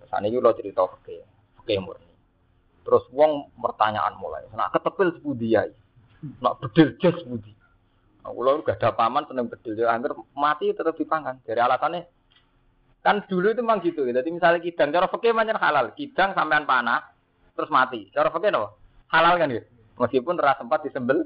Terus 0.00 0.10
ini 0.24 0.40
lo 0.40 0.50
cerita 0.56 0.80
oke, 0.88 1.16
oke 1.60 1.74
murni. 1.76 2.08
Terus 2.88 3.04
wong 3.12 3.52
pertanyaan 3.60 4.16
mulai. 4.16 4.48
Nak 4.56 4.72
ketepil 4.72 5.20
sebudi 5.20 5.52
ya. 5.52 5.68
Nak 6.40 6.56
bedil 6.64 6.96
jas 6.96 7.20
sebudi. 7.20 7.52
Nah, 8.24 8.32
kalau 8.32 8.64
gak 8.64 8.80
ada 8.80 8.96
paman 8.96 9.28
seneng 9.28 9.52
bedil, 9.52 9.76
ya 9.76 9.92
hampir 9.92 10.16
mati 10.32 10.72
tetap 10.72 10.96
dipangan. 10.96 11.44
Dari 11.44 11.60
alasannya 11.60 12.08
kan 13.08 13.24
dulu 13.24 13.48
itu 13.48 13.64
memang 13.64 13.80
gitu. 13.80 14.04
Jadi 14.04 14.28
misalnya 14.28 14.60
kidang, 14.60 14.92
cara 14.92 15.08
fakir 15.08 15.32
macam 15.32 15.56
halal. 15.56 15.96
Kidang 15.96 16.36
sampean 16.36 16.68
panah, 16.68 17.08
terus 17.56 17.72
mati. 17.72 18.12
Cara 18.12 18.28
fakir 18.28 18.52
apa? 18.52 18.76
Halal 19.08 19.40
kan 19.40 19.48
gitu. 19.48 19.64
Meskipun 19.96 20.36
ras 20.36 20.60
sempat 20.60 20.84
disembel. 20.84 21.24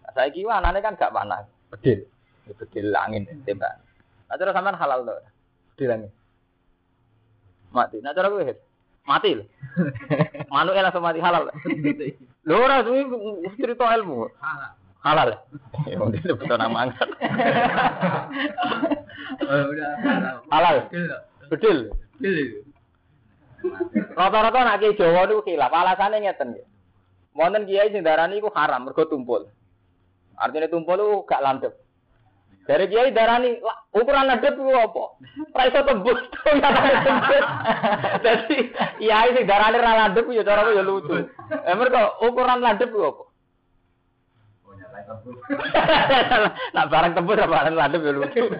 Nah, 0.00 0.10
saya 0.16 0.32
kira 0.32 0.56
anaknya 0.56 0.80
kan 0.80 0.96
gak 0.96 1.12
panah, 1.12 1.44
bedil. 1.68 2.08
Itu 2.48 2.64
di 2.72 2.80
langit 2.88 3.28
tembak. 3.44 3.84
Nah 4.32 4.40
cara 4.40 4.56
sampean 4.56 4.80
halal 4.80 5.04
tuh. 5.04 5.20
Di 5.76 5.84
langit. 5.84 6.08
Mati. 7.76 8.00
Nah 8.00 8.16
cara 8.16 8.32
gue 8.32 8.56
mati 9.04 9.30
loh. 9.36 9.46
Manu 10.52 10.72
langsung 10.72 11.04
mati 11.04 11.20
halal. 11.20 11.52
Lho 12.48 12.56
ora 12.56 12.80
suwi 12.80 13.04
cerita 13.60 13.92
ilmu. 13.92 14.24
Halal. 14.40 14.79
Halal. 15.00 15.32
Ya 15.88 15.96
mungkin 15.96 16.20
itu 16.20 16.34
betul 16.36 16.56
nama 16.60 16.88
angkat. 16.88 17.08
Oh, 19.40 19.72
halal. 20.52 20.86
Betul. 21.48 21.90
Rata-rata 24.14 24.58
nak 24.62 24.78
kiai 24.80 24.96
Jawa 24.96 25.26
niku 25.26 25.42
khilaf. 25.42 25.72
Alasane 25.72 26.20
ngeten 26.20 26.54
nggih. 26.54 26.66
Wonten 27.34 27.64
kiai 27.66 27.90
sing 27.90 28.04
darani 28.04 28.38
iku 28.38 28.52
haram 28.52 28.84
mergo 28.86 29.08
tumpul. 29.08 29.48
Artinya 30.36 30.68
tumpul 30.68 30.98
itu 30.98 31.24
gak 31.24 31.42
landep. 31.42 31.72
Dari 32.68 32.86
kiai 32.92 33.10
darani 33.16 33.58
ukuran 33.90 34.28
ledep 34.28 34.54
itu 34.54 34.72
apa? 34.76 35.04
Ora 35.56 35.64
iso 35.66 35.80
tembus 35.82 36.20
ya 36.60 36.70
tembus. 37.02 37.44
Dadi 38.22 38.56
kiai 39.00 39.30
sing 39.34 39.44
darani 39.48 39.78
ra 39.80 39.92
landep 40.04 40.26
ya 40.30 40.42
cara 40.44 40.68
ya 40.74 40.84
lucu. 40.84 41.26
Eh 41.64 41.74
mergo 41.74 42.20
ukuran 42.28 42.60
landep 42.60 42.92
itu 42.92 43.02
apa? 43.02 43.29
Nak 46.74 46.88
barang 46.90 47.12
tembus 47.18 47.38
apa 47.38 47.50
barang 47.50 47.74
landep 47.74 48.00
ya 48.02 48.12
lucu. 48.14 48.44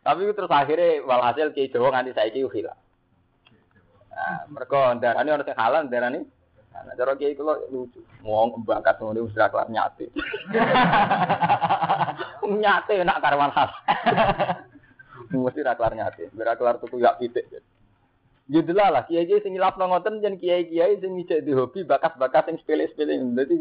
Tapi 0.00 0.32
terus 0.32 0.50
akhirnya 0.50 1.04
walhasil 1.04 1.52
kiai 1.52 1.68
Jawa 1.68 1.92
nganti 1.92 2.16
saiki 2.16 2.40
hilang. 2.48 2.76
Nah, 4.10 4.44
mereka 4.52 4.96
darani 5.00 5.32
orang 5.32 5.46
sing 5.46 5.56
halal 5.56 5.84
darani 5.88 6.20
Nah, 6.70 6.94
cara 6.96 7.12
kiai 7.18 7.36
kula 7.36 7.60
lucu. 7.68 8.00
Wong 8.24 8.64
bakat 8.64 8.96
ngono 9.02 9.26
wis 9.26 9.34
kelar 9.36 9.68
nyate. 9.68 10.08
nyate 12.46 12.94
nak 13.04 13.20
karwan 13.20 13.52
khas. 13.52 13.72
Mesti 15.34 15.60
ra 15.66 15.76
kelar 15.76 15.92
nyate. 15.92 16.30
Ora 16.32 16.56
kelar 16.56 16.80
tuku 16.80 17.02
yak 17.02 17.18
pitik. 17.20 17.44
Judelah 18.50 18.90
ya 18.90 18.94
lah, 18.98 19.02
kiai 19.06 19.30
kiai 19.30 19.42
sing 19.46 19.54
nyilapno 19.54 19.86
ngoten 19.86 20.18
jen 20.18 20.34
kiai 20.34 20.66
kiai 20.66 20.98
sing 20.98 21.14
ngicek 21.14 21.46
di 21.46 21.54
hobi 21.54 21.86
bakat-bakat 21.86 22.50
sing 22.50 22.58
sepele-sepele. 22.58 23.14
Dadi 23.38 23.54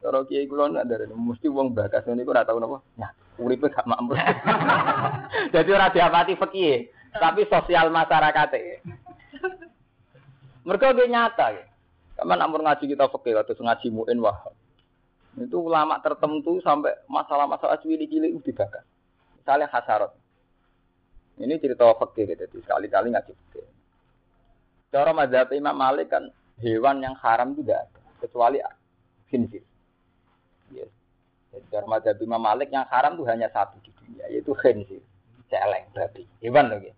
Cara 0.00 0.24
kiai 0.28 0.48
kula 0.48 0.68
nak 0.68 0.88
dari 0.88 1.08
mesti 1.08 1.48
wong 1.48 1.72
bakas 1.72 2.04
niku 2.08 2.32
ora 2.32 2.44
tau 2.44 2.60
napa. 2.60 2.84
Nah, 3.00 3.10
uripe 3.40 3.72
gak 3.72 3.88
makmur. 3.88 4.16
Jadi 5.54 5.70
ora 5.72 5.88
diapati 5.88 6.36
fikih, 6.36 6.92
tapi 7.16 7.48
sosial 7.48 7.88
masyarakat. 7.88 8.48
Mereka 10.62 10.96
dia 10.96 11.06
nyata 11.08 11.46
ya. 11.52 11.64
Kapan 12.16 12.44
ampun 12.44 12.64
ngaji 12.64 12.84
kita 12.86 13.08
fikih 13.08 13.36
atau 13.40 13.56
ngaji 13.56 13.86
muin 13.92 14.18
wah. 14.20 14.36
Itu 15.36 15.64
ulama 15.64 16.00
tertentu 16.00 16.60
sampai 16.64 16.96
masalah-masalah 17.08 17.76
cilik-cilik 17.84 18.32
itu 18.32 18.52
dibakar. 18.52 18.84
Misalnya 19.36 19.68
hasarat. 19.68 20.12
Ini 21.36 21.60
cerita 21.60 21.84
fikih 21.84 22.24
gitu, 22.32 22.40
jadi 22.48 22.56
sekali-kali 22.64 23.12
ngaji 23.12 23.32
fikih. 23.32 23.75
Cara 24.90 25.10
mazhab 25.10 25.50
Imam 25.52 25.74
Malik 25.74 26.08
kan 26.14 26.30
hewan 26.62 27.02
yang 27.02 27.14
haram 27.18 27.52
tidak 27.58 27.90
ada, 27.90 28.00
kecuali 28.22 28.58
khinzir. 29.28 29.64
Yes. 30.72 30.90
Jadi 31.52 31.66
cara 31.68 31.86
mazhab 31.90 32.16
Imam 32.22 32.40
Malik 32.40 32.70
yang 32.70 32.86
haram 32.88 33.18
itu 33.18 33.24
hanya 33.26 33.50
satu 33.50 33.76
di 33.82 33.90
dunia, 33.92 34.24
yaitu 34.30 34.54
khinzir, 34.56 35.02
celeng, 35.50 35.84
babi, 35.92 36.24
hewan 36.40 36.70
lagi. 36.70 36.92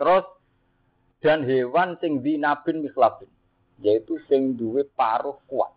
Terus 0.00 0.24
dan 1.22 1.46
hewan 1.46 1.94
sing 2.02 2.24
dinabin 2.24 2.82
mislabin, 2.82 3.30
yaitu 3.78 4.18
sing 4.26 4.58
duwe 4.58 4.82
paruh 4.98 5.38
kuat. 5.46 5.70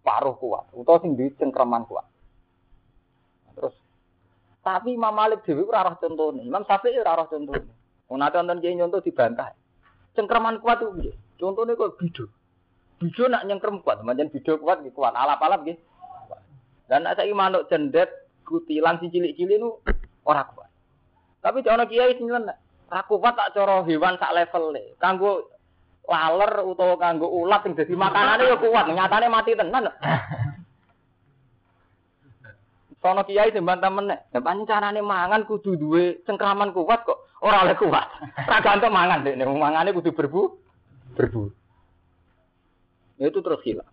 Paruh 0.00 0.36
kuat, 0.36 0.70
utawa 0.72 1.02
sing 1.04 1.12
duwe 1.18 1.34
cengkraman 1.36 1.84
kuat. 1.84 2.06
Terus 3.52 3.74
tapi 4.64 4.96
Imam 4.96 5.12
Malik 5.12 5.44
dhewe 5.44 5.68
ora 5.68 5.92
contone, 5.92 6.40
Imam 6.40 6.64
Syafi'i 6.64 6.96
ora 6.96 7.28
contone. 7.28 7.83
Wong 8.14 8.22
nate 8.22 8.38
wonten 8.38 8.62
kiai 8.62 8.78
nyontoh 8.78 9.02
dibantah. 9.02 9.58
Cengkraman 10.14 10.62
kuat 10.62 10.78
itu 10.78 10.94
piye? 10.94 11.12
Contone 11.34 11.74
kok 11.74 11.98
bido. 11.98 12.30
Bido 13.02 13.26
nak 13.26 13.42
nyengkrem 13.42 13.82
kuat, 13.82 14.06
pancen 14.06 14.30
bido 14.30 14.54
kuat 14.62 14.86
nggih 14.86 14.94
kuat, 14.94 15.18
alap-alap 15.18 15.66
nggih. 15.66 15.74
Dan 16.86 17.02
nek 17.02 17.18
saiki 17.18 17.34
manuk 17.34 17.66
cendet 17.66 18.30
kutilan 18.46 19.02
si 19.02 19.10
cilik-cilik 19.10 19.58
nu 19.58 19.82
ora 20.22 20.46
kuat. 20.46 20.70
Tapi 21.42 21.66
ana 21.66 21.90
kiai 21.90 22.14
sing 22.14 22.30
nyeleneh. 22.30 22.54
Ra 22.86 23.02
kuat 23.02 23.34
tak 23.34 23.50
cara 23.50 23.82
hewan 23.82 24.14
sak 24.22 24.30
level 24.30 24.78
e. 24.78 24.94
Kanggo 25.02 25.50
laler 26.06 26.62
utawa 26.70 26.94
kanggo 26.94 27.26
ulat 27.26 27.66
sing 27.66 27.74
dadi 27.74 27.98
makanane 27.98 28.46
ya 28.46 28.62
kuat, 28.62 28.94
nyatane 28.94 29.26
mati 29.26 29.58
tenan. 29.58 29.90
Sono 33.02 33.26
kiai 33.26 33.50
sing 33.50 33.66
bantah 33.66 33.90
meneh. 33.90 34.30
Lah 34.30 35.02
mangan 35.02 35.42
kudu 35.50 35.74
duwe 35.74 36.22
cengkraman 36.22 36.70
kuat 36.70 37.02
kok 37.02 37.33
ora 37.44 37.68
oleh 37.68 37.76
kuat. 37.76 38.08
Ra 38.48 38.58
gantung 38.64 38.96
mangan 38.96 39.20
dekne, 39.20 39.44
mangane 39.44 39.92
kudu 39.92 40.16
berbu 40.16 40.42
berbu. 41.14 41.52
Ya 43.20 43.28
itu 43.30 43.38
terus 43.44 43.60
hilaf. 43.62 43.86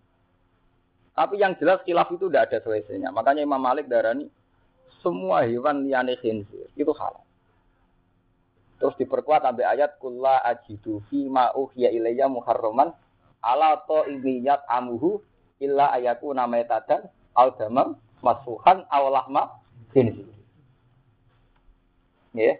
Tapi 1.12 1.36
yang 1.36 1.54
jelas 1.60 1.84
khilaf 1.84 2.08
itu 2.08 2.26
tidak 2.32 2.48
ada 2.48 2.58
selesainya. 2.64 3.12
Makanya 3.12 3.44
Imam 3.44 3.60
Malik 3.60 3.86
darani 3.86 4.32
semua 5.04 5.44
hewan 5.44 5.84
liyane 5.84 6.16
khinzir 6.18 6.72
itu 6.74 6.90
halal. 6.96 7.22
Terus 8.80 8.96
diperkuat 8.98 9.46
sampai 9.46 9.62
ayat 9.68 10.00
kulla 10.02 10.42
ajidu 10.42 11.04
fi 11.06 11.28
ma 11.28 11.52
uhiya 11.54 11.92
ilayya 11.94 12.26
muharraman 12.26 12.90
ala 13.44 13.78
to 13.86 14.08
imiyat 14.10 14.66
amuhu 14.66 15.22
illa 15.62 15.94
ayaku 15.94 16.34
namanya 16.34 16.80
tadan 16.80 17.06
al 17.38 17.54
damam 17.54 17.94
masuhan 18.24 18.82
aw 18.90 19.06
lahma 19.12 19.62
khinzir. 19.94 20.26
Ya. 22.32 22.56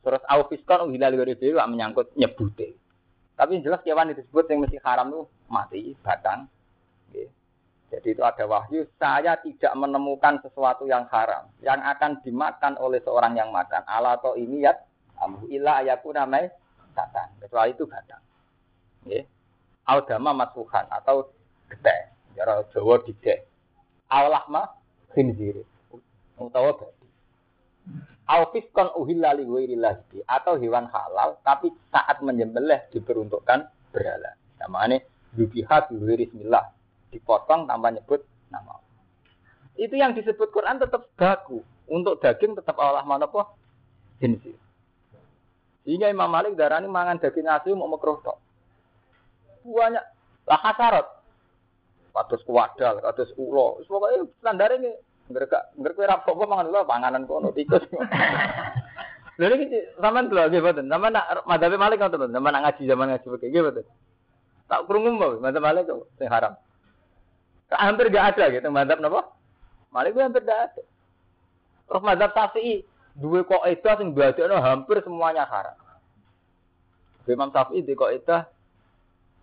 Terus 0.00 0.22
au 0.32 0.48
fiskon 0.48 0.92
hilal 0.92 1.16
gede 1.16 1.36
dhewe 1.36 1.60
menyangkut 1.68 2.16
nyebute. 2.16 2.76
Tapi 3.36 3.60
jelas 3.64 3.80
kewan 3.84 4.12
disebut 4.12 4.48
yang 4.48 4.64
mesti 4.64 4.76
haram 4.84 5.12
itu 5.12 5.22
mati, 5.48 5.96
batang. 6.04 6.48
Jadi 7.90 8.14
itu 8.14 8.22
ada 8.22 8.46
wahyu, 8.46 8.86
saya 9.02 9.34
tidak 9.42 9.74
menemukan 9.74 10.38
sesuatu 10.46 10.86
yang 10.86 11.10
haram 11.10 11.50
yang 11.58 11.82
akan 11.82 12.22
dimakan 12.22 12.78
oleh 12.78 13.02
seorang 13.02 13.34
yang 13.34 13.50
makan. 13.50 13.82
Ala 13.82 14.14
atau 14.14 14.38
ini 14.38 14.62
ya, 14.62 14.78
amu 15.18 15.42
ila 15.50 15.82
ayaku 15.82 16.14
namai 16.14 16.46
batang. 16.94 17.34
Kecuali 17.42 17.74
itu 17.74 17.84
batang. 17.90 18.22
Ya. 19.10 19.26
Audama 19.90 20.30
masuhan 20.30 20.86
atau 20.86 21.34
gede. 21.66 22.14
Cara 22.38 22.62
Jawa 22.70 23.02
dide. 23.02 23.42
Allah 24.06 24.46
mah 24.46 24.70
khinzir. 25.10 25.66
Utawa. 26.38 26.78
Alfiskon 28.30 28.94
uhilla 28.94 29.34
li 29.34 29.42
ghairillahi 29.42 30.22
atau 30.22 30.54
hewan 30.54 30.86
halal 30.86 31.42
tapi 31.42 31.74
saat 31.90 32.22
menyembelih 32.22 32.78
diperuntukkan 32.94 33.66
berhala. 33.90 34.38
Namanya 34.62 35.02
yubiha 35.34 35.90
bi 35.90 35.98
bismillah. 35.98 36.70
Dipotong 37.10 37.66
tanpa 37.66 37.90
nyebut 37.90 38.22
nama. 38.54 38.78
Itu 39.74 39.98
yang 39.98 40.14
disebut 40.14 40.54
Quran 40.54 40.78
tetap 40.78 41.10
baku. 41.18 41.66
Untuk 41.90 42.22
daging 42.22 42.54
tetap 42.54 42.78
Allah 42.78 43.02
mana 43.02 43.26
apa? 43.26 43.50
Jenis. 44.22 44.54
Sehingga 45.82 46.06
Imam 46.06 46.30
Malik 46.30 46.54
darani 46.54 46.86
mangan 46.86 47.18
daging 47.18 47.50
asli 47.50 47.74
mau 47.74 47.90
makruh. 47.90 48.22
Banyak 49.66 50.04
lah 50.46 50.60
hasarat. 50.62 51.06
Kados 52.14 52.42
kuwadal, 52.46 53.02
kados 53.02 53.34
ulo. 53.34 53.82
Pokoknya 53.86 54.22
standar 54.38 54.70
ini 54.78 54.94
Mereka 55.30 55.78
mereka 55.78 56.10
rapok 56.10 56.34
kok 56.42 56.50
mangan 56.50 56.70
ulo 56.70 56.82
panganan 56.84 57.22
kono 57.24 57.54
tikus. 57.54 57.86
Lha 59.40 59.56
iki 59.56 59.96
sampean 59.96 60.28
lho 60.28 60.50
nggih 60.50 60.60
boten. 60.60 60.90
Sampean 60.90 61.16
nak 61.16 61.46
madhabe 61.48 61.80
Malik 61.80 62.02
ngoten. 62.02 62.34
Sampean 62.34 62.52
nak 62.52 62.62
ngaji 62.66 62.82
zaman 62.84 63.06
ngaji 63.14 63.26
begini 63.30 63.50
nggih 63.54 63.64
boten. 63.64 63.86
Tak 64.70 64.86
krungu 64.86 65.10
mbok 65.18 65.42
madhab 65.42 65.62
Malik 65.66 65.90
kok 65.90 66.06
sing 66.14 66.30
haram. 66.30 66.54
Hampir 67.70 68.06
gak 68.10 68.34
ada 68.34 68.44
gitu 68.54 68.70
madhab 68.70 68.98
napa? 69.02 69.30
Malik 69.90 70.14
gue 70.14 70.22
hampir 70.22 70.42
gak 70.46 70.70
ada. 70.70 70.82
Terus 71.90 72.02
madhab 72.06 72.30
Syafi'i 72.30 72.86
dua 73.18 73.42
kok 73.42 73.66
itu 73.66 73.90
sing 73.98 74.14
badakno 74.14 74.62
hampir 74.62 75.02
semuanya 75.02 75.42
haram. 75.46 75.74
Imam 77.26 77.50
Syafi'i 77.50 77.82
di 77.82 77.98
kok 77.98 78.14
itu 78.14 78.36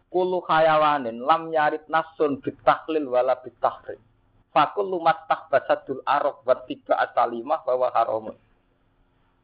kulu 0.07 0.39
khayawanin 0.47 1.19
lam 1.19 1.51
nyarit 1.51 1.83
nasun 1.91 2.39
bitahlil 2.39 3.11
wala 3.11 3.35
bitahrim. 3.43 3.99
Fakul 4.57 4.89
lumat 4.89 5.29
tak 5.29 5.53
basadul 5.53 6.01
arok 6.01 6.41
buat 6.41 6.65
tiga 6.65 6.97
asalimah 6.97 7.61
bahwa 7.61 7.93
haramun. 7.93 8.33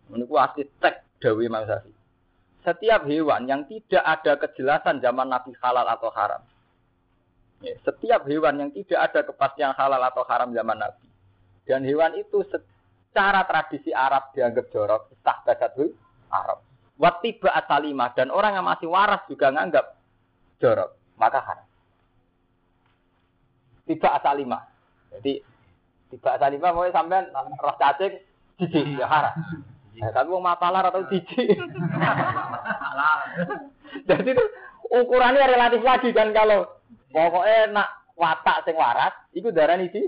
Menurutku 0.09 0.41
asli 0.41 0.65
tek 0.81 1.05
Dawi 1.21 1.45
Imam. 1.45 1.69
Setiap 2.65 3.05
hewan 3.05 3.45
yang 3.45 3.61
tidak 3.69 4.01
ada 4.01 4.41
kejelasan 4.41 5.05
zaman 5.05 5.29
Nabi 5.29 5.53
halal 5.61 5.85
atau 5.85 6.09
haram. 6.17 6.41
Ya, 7.61 7.77
setiap 7.85 8.25
hewan 8.25 8.57
yang 8.57 8.73
tidak 8.73 9.05
ada 9.05 9.21
kepastian 9.21 9.77
halal 9.77 10.01
atau 10.01 10.25
haram 10.25 10.49
zaman 10.49 10.81
Nabi. 10.81 11.05
Dan 11.69 11.85
hewan 11.85 12.17
itu 12.17 12.41
secara 12.49 13.45
tradisi 13.45 13.93
Arab 13.93 14.33
dianggap 14.33 14.65
jorok. 14.73 15.13
Istah 15.13 15.37
basadul 15.45 15.93
Arab. 16.33 16.65
Wat 16.97 17.21
tiba 17.21 17.53
asalimah. 17.53 18.17
Dan 18.17 18.33
orang 18.33 18.57
yang 18.57 18.65
masih 18.65 18.89
waras 18.89 19.21
juga 19.29 19.53
nganggap 19.53 19.93
jorok. 20.57 20.97
Maka 21.21 21.37
haram. 21.37 21.67
Tiba 23.85 24.09
asalimah. 24.17 24.72
Jadi 25.19 25.45
tiba 26.09 26.37
salimah 26.37 26.71
mau 26.73 26.85
sampean 26.89 27.29
roh 27.33 27.75
cacing 27.77 28.13
jijik 28.61 29.01
ya 29.01 29.05
haram. 29.09 29.35
Ya, 29.93 30.09
tapi 30.09 30.33
mau 30.33 30.41
mapalar 30.41 30.89
atau 30.89 31.05
jijik. 31.09 31.57
Jadi 34.09 34.29
itu 34.33 34.45
ukurannya 34.89 35.45
relatif 35.45 35.81
lagi 35.85 36.09
kan 36.13 36.33
kalau 36.33 36.65
pokoknya 37.13 37.69
nak 37.69 37.89
watak 38.17 38.65
sing 38.65 38.77
waras, 38.77 39.13
itu 39.37 39.53
darah 39.53 39.77
ini 39.77 39.89
sih. 39.93 40.05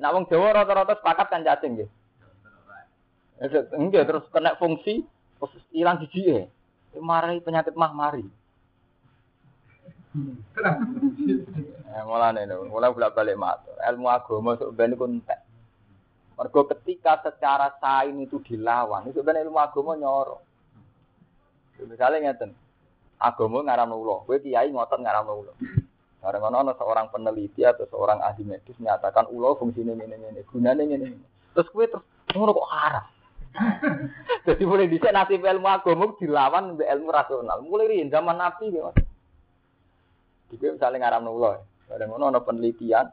Nak 0.00 0.12
wong 0.12 0.24
Jawa 0.28 0.64
rata-rata 0.64 0.96
sepakat 1.00 1.26
kan 1.32 1.44
cacing 1.44 1.80
gitu. 1.80 1.92
Enggak 3.76 4.06
terus 4.06 4.24
kena 4.30 4.54
fungsi 4.56 5.04
terus 5.40 5.64
hilang 5.72 6.00
jijik 6.04 6.24
ya. 6.24 6.44
Mari 7.00 7.40
penyakit 7.40 7.72
mah 7.72 7.92
mari. 7.96 8.24
Ya, 11.92 12.08
mulane 12.08 12.48
lho, 12.48 12.72
mulai 12.72 12.88
bolak 12.88 13.12
balik 13.12 13.36
matur. 13.36 13.76
Ilmu 13.76 14.08
agama 14.08 14.56
sok 14.56 14.72
ben 14.72 14.96
iku 14.96 15.04
entek. 15.04 15.44
Mergo 16.40 16.64
ketika 16.72 17.20
secara 17.20 17.76
sain 17.76 18.16
itu 18.16 18.40
dilawan, 18.40 19.04
itu 19.12 19.20
ben 19.20 19.36
ilmu 19.36 19.60
agama 19.60 19.92
nyoro. 20.00 20.40
Misalnya 21.84 22.32
ngeten, 22.32 22.56
agama 23.20 23.60
ngaramno 23.60 23.92
ulo, 24.00 24.24
kowe 24.24 24.40
kiai 24.40 24.72
ngotot 24.72 25.04
ngaramno 25.04 25.32
ulo. 25.36 25.52
Bareng 26.24 26.48
ana 26.48 26.72
seorang 26.80 27.12
peneliti 27.12 27.60
atau 27.60 27.84
seorang 27.84 28.24
ahli 28.24 28.48
medis 28.48 28.78
menyatakan 28.80 29.28
ulo 29.28 29.58
fungsinya 29.60 29.92
ini 29.92 30.16
ini, 30.16 30.40
gunanya 30.48 30.88
ini 30.88 30.96
ini. 31.12 31.18
Terus 31.52 31.68
kowe 31.68 31.84
terus 31.84 32.04
ngono 32.32 32.56
kok 32.56 32.70
haram. 32.72 33.04
Jadi 34.48 34.64
mulai 34.64 34.88
dhisik 34.88 35.12
nasib 35.12 35.44
ilmu 35.44 35.68
agama 35.68 36.16
dilawan 36.16 36.80
mbek 36.80 36.88
ilmu 36.88 37.08
rasional. 37.12 37.60
Mulai 37.60 38.00
dari 38.00 38.08
zaman 38.08 38.40
Nabi 38.40 38.72
gitu. 38.72 39.11
Jadi 40.52 40.76
misalnya 40.76 41.08
ngaram 41.08 41.32
ulo, 41.32 41.56
ada 41.88 42.04
ngono 42.04 42.28
ada 42.28 42.44
penelitian, 42.44 43.08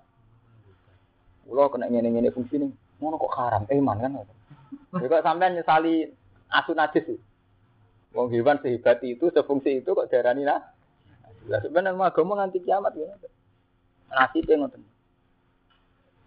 ulo 1.48 1.72
kena 1.72 1.88
ngene 1.88 2.12
ngene 2.12 2.36
fungsi 2.36 2.60
nih, 2.60 2.72
ngono 3.00 3.16
kok 3.16 3.36
haram, 3.40 3.64
iman 3.72 3.98
kan? 4.04 4.12
Juga 5.00 5.24
sampai 5.24 5.56
nyesali 5.56 6.04
asu 6.52 6.76
najis 6.76 7.08
sih. 7.08 7.20
Wong 8.12 8.28
hewan 8.34 8.60
sehebat 8.60 9.00
itu, 9.06 9.32
sefungsi 9.32 9.80
itu 9.80 9.96
kok 9.96 10.12
darani 10.12 10.44
nah. 10.44 10.60
Lah 11.48 11.64
sebenarnya 11.64 12.10
agama 12.10 12.42
nganti 12.42 12.60
kiamat 12.60 12.94
ya. 12.98 13.08
Nasibnya 14.10 14.66
ngoten. 14.66 14.82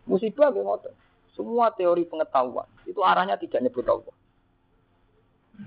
Musibah 0.08 0.48
nggih 0.48 0.64
ngoten. 0.64 0.94
Semua 1.36 1.74
teori 1.74 2.08
pengetahuan 2.08 2.68
itu 2.88 3.00
arahnya 3.02 3.36
tidak 3.36 3.66
nyebut 3.66 3.84
Allah. 3.88 4.16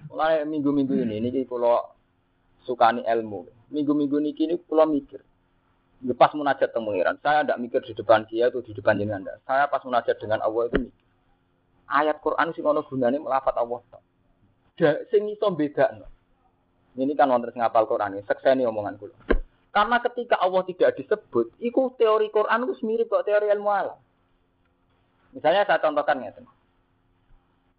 Mulai 0.10 0.41
minggu-minggu 0.47 0.93
ini, 1.05 1.21
ini 1.21 1.45
kalau 1.45 1.84
sukani 2.65 3.05
ilmu. 3.05 3.45
Minggu-minggu 3.69 4.17
ini 4.23 4.31
kini 4.34 4.55
kalau 4.65 4.88
mikir. 4.88 5.21
Pas 6.13 6.30
munajat 6.38 6.70
teng 6.70 6.86
pengiran, 6.86 7.18
saya 7.26 7.41
tidak 7.41 7.58
mikir 7.58 7.82
di 7.82 7.98
depan 7.98 8.30
dia 8.30 8.54
atau 8.54 8.62
di 8.62 8.78
depan 8.78 8.94
jenengan. 9.02 9.41
Saya 9.41 9.65
pas 9.65 9.82
munajat 9.82 10.22
dengan 10.22 10.46
Allah 10.46 10.70
itu 10.70 10.78
mikir. 10.86 11.04
Ayat 11.89 12.22
Quran 12.22 12.54
sing 12.54 12.62
ono 12.62 12.86
gunane 12.86 13.18
melafat 13.18 13.58
Allah. 13.58 13.82
Da, 14.78 15.02
sing 15.10 15.26
iso 15.34 15.50
bedakno. 15.50 16.06
Ini 16.94 17.13
kan 17.18 17.34
wonten 17.34 17.50
sing 17.50 17.62
ngapal 17.63 17.89
Quran 17.89 18.22
ini, 18.22 18.24
sekseni 18.28 18.70
omongan 18.70 19.02
kula. 19.02 19.18
Karena 19.74 19.98
ketika 20.00 20.39
Allah 20.39 20.63
tidak 20.70 20.96
disebut, 20.96 21.58
itu 21.60 21.82
teori 22.00 22.30
Quran 22.32 22.63
itu 22.70 22.74
mirip 22.86 23.10
kok 23.12 23.26
teori 23.28 23.50
ilmu 23.52 23.68
alam. 23.68 24.00
Misalnya 25.36 25.68
saya 25.68 25.84
contohkan 25.84 26.24
ya, 26.24 26.32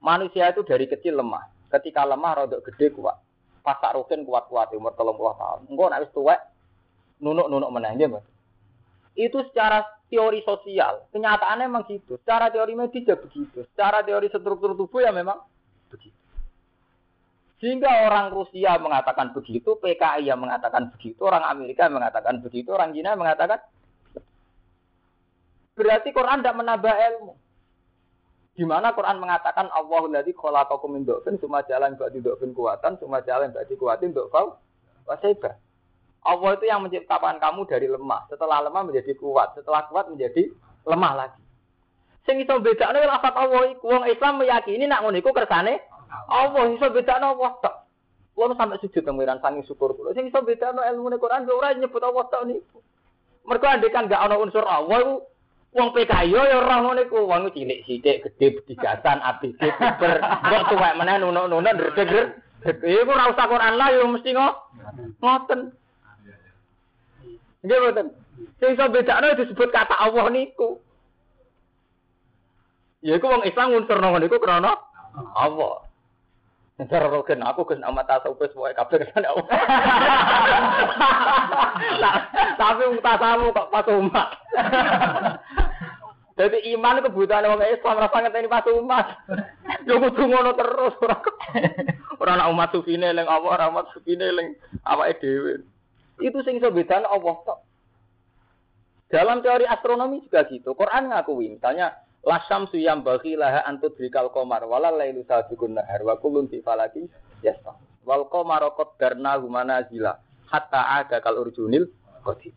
Manusia 0.04 0.52
itu 0.52 0.60
dari 0.66 0.84
kecil 0.84 1.16
lemah. 1.16 1.48
Ketika 1.72 2.04
lemah 2.04 2.44
rodok 2.44 2.68
gede 2.68 2.92
kuat. 2.92 3.16
Pas 3.64 3.80
tak 3.80 3.96
rukin 3.96 4.22
kuat-kuat 4.22 4.70
umur 4.76 4.92
30 4.94 5.40
tahun. 5.40 5.60
Nek 5.72 6.00
wis 6.04 6.12
tuwek 6.14 6.40
nunuk-nunuk 7.20 7.70
menang 7.72 7.96
dia, 7.96 8.20
Itu 9.16 9.40
secara 9.48 9.84
teori 10.06 10.40
sosial, 10.46 11.08
kenyataannya 11.10 11.66
memang 11.66 11.84
gitu. 11.90 12.20
Secara 12.22 12.52
teori 12.54 12.78
medis 12.78 13.02
ya 13.02 13.18
begitu. 13.18 13.66
Secara 13.74 14.06
teori 14.06 14.30
struktur 14.30 14.78
tubuh 14.78 15.02
ya 15.02 15.10
memang 15.10 15.42
begitu. 15.90 16.14
Sehingga 17.56 18.06
orang 18.06 18.30
Rusia 18.30 18.76
mengatakan 18.76 19.32
begitu, 19.32 19.80
PKI 19.80 20.28
yang 20.28 20.38
mengatakan 20.38 20.92
begitu, 20.92 21.24
orang 21.24 21.42
Amerika 21.48 21.88
mengatakan 21.88 22.44
begitu, 22.44 22.68
orang 22.70 22.92
Cina 22.92 23.16
mengatakan 23.16 23.58
berarti 25.76 26.08
Quran 26.12 26.44
tidak 26.44 26.56
menambah 26.56 26.94
ilmu. 26.94 27.34
Di 28.56 28.64
mana 28.64 28.96
Quran 28.96 29.20
mengatakan 29.20 29.68
ladzi 29.68 30.32
khalaqakum 30.32 30.96
min 30.96 31.04
dhafin 31.04 31.36
summa 31.36 31.60
jalan 31.68 31.92
ba'di 31.92 32.24
dhafin 32.24 32.56
kuatan 32.56 32.96
summa 32.96 33.20
jalan 33.20 33.52
ba'di 33.52 33.76
kuatin 33.76 34.16
dhafau 34.16 34.56
wasaiba. 35.04 35.60
Allah 36.26 36.58
itu 36.58 36.66
yang 36.66 36.82
menciptakan 36.82 37.38
kamu 37.38 37.62
dari 37.70 37.86
lemah, 37.86 38.26
setelah 38.26 38.66
lemah 38.66 38.82
menjadi 38.90 39.14
kuat, 39.14 39.54
setelah 39.54 39.86
kuat 39.86 40.10
menjadi 40.10 40.50
lemah 40.82 41.12
lagi. 41.14 41.42
Sing 42.26 42.42
iso 42.42 42.58
bedakno 42.58 42.98
lafaz 43.06 43.34
Allah 43.38 43.70
iku 43.70 43.86
wong 43.86 44.04
Islam 44.10 44.42
meyakini 44.42 44.90
nak 44.90 45.06
ngono 45.06 45.22
iku 45.22 45.30
kersane 45.30 45.78
Allah 46.26 46.66
iso 46.74 46.86
bedakno 46.90 47.38
Allah 47.38 47.52
tok. 47.62 47.74
Kulo 48.34 48.52
sampai 48.58 48.82
sujud 48.82 49.06
pengiran 49.06 49.38
sangi 49.38 49.62
syukur 49.62 49.94
kulo. 49.94 50.10
Sing 50.10 50.26
iso 50.26 50.42
bedakno 50.42 50.82
ilmu 50.82 51.14
Quran 51.22 51.46
ora 51.46 51.70
nyebut 51.78 52.02
Allah 52.02 52.26
tok 52.26 52.44
niku. 52.50 52.82
Mergo 53.46 53.66
andekan 53.70 54.10
gak 54.10 54.26
ana 54.26 54.42
unsur 54.42 54.66
Allah 54.66 54.98
iku 55.06 55.14
Wong 55.76 55.92
PKI 55.92 56.32
yo 56.32 56.40
ya 56.40 56.56
ora 56.56 56.80
ngono 56.80 57.04
iku, 57.04 57.28
wong 57.28 57.52
cilik 57.52 57.84
sithik, 57.84 58.24
gedhe 58.24 58.56
bedigasan, 58.56 59.20
ABG, 59.20 59.60
ber, 60.00 60.24
kok 60.24 60.72
tuwek 60.72 60.96
meneh 60.96 61.20
nuno-nuno 61.20 61.60
ndredeg. 61.60 62.32
Iku 62.80 63.10
ora 63.12 63.28
usah 63.28 63.44
Quran 63.44 63.76
lah 63.76 63.92
yo 63.92 64.08
mesti 64.08 64.32
ngo. 64.32 64.48
Ngoten. 65.20 65.76
Nggih 67.66 67.78
mboten. 67.82 68.06
Sing 68.62 68.78
iso 68.78 68.84
bedakno 68.94 69.34
disebut 69.34 69.68
kata 69.74 69.98
Allah 69.98 70.30
niku. 70.30 70.78
Ya 73.02 73.18
iku 73.18 73.26
wong 73.26 73.42
Islam 73.42 73.74
unsur 73.74 73.98
ngono 73.98 74.22
niku 74.22 74.38
krana 74.38 74.78
Allah. 75.34 75.82
Cara 76.76 77.08
rogen 77.08 77.40
aku 77.40 77.64
kes 77.64 77.80
nama 77.80 78.04
tasawuf 78.04 78.52
wae 78.52 78.76
kabeh 78.76 79.00
kesane 79.02 79.26
Allah. 79.26 79.48
Tapi 82.60 82.82
wong 82.86 83.00
tasawuf 83.00 83.50
kok 83.50 83.70
pas 83.72 83.86
umat. 83.90 84.28
Jadi 86.36 86.68
iman 86.76 87.00
kebutuhan 87.00 87.48
orang 87.48 87.72
Islam 87.72 87.96
rasa 87.96 88.20
ngerti 88.20 88.52
pas 88.52 88.68
umat. 88.68 89.06
Yo 89.88 89.96
kudu 90.04 90.22
ngono 90.28 90.52
terus 90.52 90.92
ora. 91.00 91.16
Ora 92.20 92.36
ana 92.36 92.52
umat 92.52 92.76
sufine 92.76 93.08
eling 93.08 93.24
apa 93.24 93.46
ora 93.48 93.72
umat 93.72 93.88
sufine 93.96 94.28
eling 94.28 94.52
awake 94.84 95.16
dhewe. 95.16 95.64
Itu 96.20 96.40
sing 96.44 96.56
iso 96.56 96.72
bedane 96.72 97.04
Allah 97.08 97.36
tok. 97.44 97.58
Dalam 99.06 99.38
teori 99.44 99.68
astronomi 99.68 100.24
juga 100.26 100.42
gitu. 100.50 100.74
Quran 100.74 101.14
ngakui 101.14 101.54
misalnya 101.54 102.06
Lasam 102.26 102.66
suyam 102.66 103.06
bagi 103.06 103.38
laha 103.38 103.62
antut 103.70 103.94
rikal 104.02 104.34
komar 104.34 104.66
wala 104.66 104.90
lailu 104.90 105.22
sabiqun 105.30 105.78
nahar 105.78 106.02
wa 106.02 106.18
kullun 106.18 106.50
fi 106.50 106.58
falaki 106.58 107.06
yasma. 107.38 107.78
Wal 108.02 108.26
qamara 108.26 108.74
qaddarna 108.74 109.38
humana 109.38 109.86
zila 109.86 110.18
hatta 110.50 111.06
ada 111.06 111.22
kal 111.22 111.38
urjunil 111.38 111.86
qadim. 112.26 112.50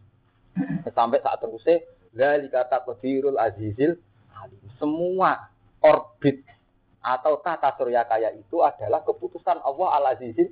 Sampai 0.89 1.21
saat 1.21 1.37
terusnya 1.37 1.85
zalika 2.17 2.65
taqdirul 2.65 3.37
azizil 3.37 3.93
alim. 4.41 4.57
Semua 4.81 5.37
orbit 5.85 6.41
atau 7.05 7.37
tata 7.45 7.69
surya 7.77 8.09
kaya 8.09 8.33
itu 8.33 8.65
adalah 8.65 9.05
keputusan 9.05 9.61
Allah 9.61 9.89
al 10.01 10.05
azizil 10.17 10.49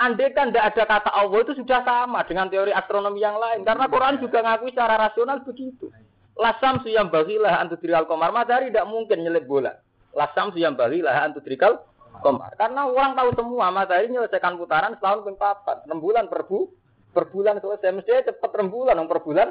Andai 0.00 0.32
kan 0.32 0.48
tidak 0.48 0.72
ada 0.72 0.84
kata 0.88 1.10
Allah 1.12 1.38
itu 1.44 1.52
sudah 1.52 1.84
sama 1.84 2.24
dengan 2.24 2.48
teori 2.48 2.72
astronomi 2.72 3.20
yang 3.20 3.36
lain. 3.36 3.60
Karena 3.60 3.84
Quran 3.92 4.18
juga 4.24 4.40
ngakui 4.40 4.72
secara 4.72 4.96
rasional 4.96 5.44
begitu. 5.44 5.92
Lasam 6.32 6.80
suyam 6.80 7.12
bagilah 7.12 7.60
antudrikal 7.60 8.08
komar. 8.08 8.32
Matahari 8.32 8.72
tidak 8.72 8.88
mungkin 8.88 9.20
nyelip 9.20 9.44
bola. 9.44 9.76
Lasam 10.16 10.48
suyam 10.56 10.72
bagilah 10.74 11.28
antudrikal 11.28 11.84
komar. 12.24 12.56
Karena 12.56 12.88
orang 12.88 13.12
tahu 13.12 13.30
semua 13.36 13.68
matahari 13.68 14.08
menyelesaikan 14.08 14.56
putaran 14.56 14.96
setahun 14.96 15.28
pun 15.28 15.36
papat. 15.36 15.84
Bulan 15.84 16.24
per, 16.32 16.48
bu, 16.48 16.72
per 17.12 17.28
bulan 17.28 17.60
selesai. 17.60 17.92
Mestinya 17.92 18.32
cepat 18.32 18.50
enam 18.56 18.72
bulan 18.72 18.96
per 19.04 19.20
bulan 19.20 19.48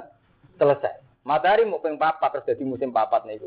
selesai. 0.57 1.05
Matahari 1.21 1.69
mau 1.69 1.77
peng 1.77 2.01
papat 2.01 2.41
terjadi 2.41 2.65
musim 2.65 2.89
papat 2.89 3.29
nih 3.29 3.45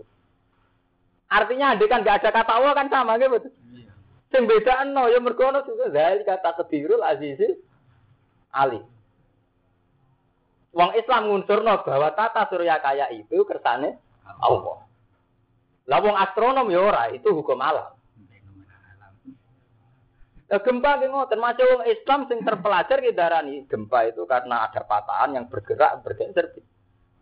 Artinya 1.26 1.74
andai 1.74 1.90
kan 1.90 2.06
gak 2.06 2.22
ada 2.22 2.30
kata 2.30 2.52
Allah 2.54 2.72
kan 2.78 2.86
sama 2.86 3.18
gitu. 3.18 3.50
Sing 4.34 4.50
beda 4.50 4.82
no 4.90 5.06
ya 5.06 5.22
mergono 5.22 5.62
juga 5.62 5.86
dari 5.94 6.26
kata 6.26 6.58
kedirul 6.58 7.06
azizil 7.06 7.54
ali. 8.50 8.82
Wong 10.74 10.90
Islam 10.98 11.30
ngunsurno 11.30 11.86
bahwa 11.86 12.10
tata 12.18 12.50
surya 12.50 12.82
kaya 12.82 13.14
itu 13.14 13.46
kersane 13.46 13.94
Allah. 14.42 14.82
Lah 15.86 15.98
wong 16.02 16.16
astronom 16.18 16.66
ya 16.66 16.82
ora, 16.82 17.14
itu 17.14 17.30
hukum 17.30 17.62
alam. 17.62 17.94
Nah, 20.44 20.60
gempa 20.60 20.98
ki 20.98 21.06
ngoten, 21.14 21.38
macam 21.38 21.66
wong 21.70 21.82
Islam 21.86 22.20
sing 22.26 22.42
terpelajar 22.42 22.98
ki 23.06 23.14
darani 23.14 23.62
gempa 23.70 24.10
itu 24.10 24.26
karena 24.26 24.66
ada 24.66 24.82
patahan 24.82 25.38
yang 25.38 25.46
bergerak 25.46 26.02
bergeser. 26.02 26.58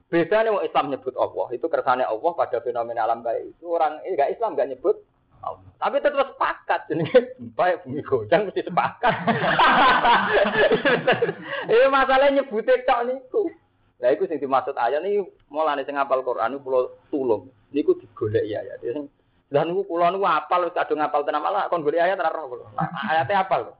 Nih 0.09 0.29
wong 0.33 0.65
Islam 0.65 0.89
nyebut 0.89 1.13
Allah, 1.21 1.53
itu 1.53 1.69
kersane 1.69 2.09
Allah 2.09 2.33
pada 2.33 2.57
fenomena 2.65 3.05
alam 3.05 3.21
kayak 3.21 3.53
itu 3.53 3.69
orang 3.69 4.01
enggak 4.09 4.33
Islam 4.33 4.57
enggak 4.57 4.71
nyebut. 4.73 4.97
Tapi 5.83 5.99
tetap 5.99 6.39
sepakat 6.39 6.81
jenenge 6.87 7.35
ya 7.59 7.75
bumi 7.83 8.07
goncang 8.07 8.47
mesti 8.47 8.63
sepakat. 8.63 9.11
Ini 11.75 11.91
masalahnya 11.91 12.39
nyebute 12.39 12.87
tok 12.87 13.03
niku. 13.11 13.51
Lah 13.99 14.15
iku 14.15 14.31
sing 14.31 14.39
dimaksud 14.39 14.79
ayat 14.79 15.03
nih 15.03 15.27
mulane 15.51 15.83
sing 15.83 15.99
ngapal 15.99 16.23
Quran 16.23 16.63
kula 16.63 16.87
tulung. 17.11 17.51
Niku 17.75 17.99
digolek 17.99 18.47
ya 18.47 18.63
ya. 18.63 18.79
Sing 18.79 19.11
lah 19.51 19.67
niku 19.67 19.83
kula 19.83 20.15
niku 20.15 20.23
apal 20.23 20.71
wis 20.71 20.77
kadung 20.79 21.03
ngapal 21.03 21.27
tenan 21.27 21.43
malah 21.43 21.67
kon 21.67 21.83
golek 21.83 21.99
ayat 21.99 22.23
ora 22.23 22.31
roh 22.31 22.55
kula. 22.55 22.65
Ayatnya 23.11 23.43
apal. 23.43 23.75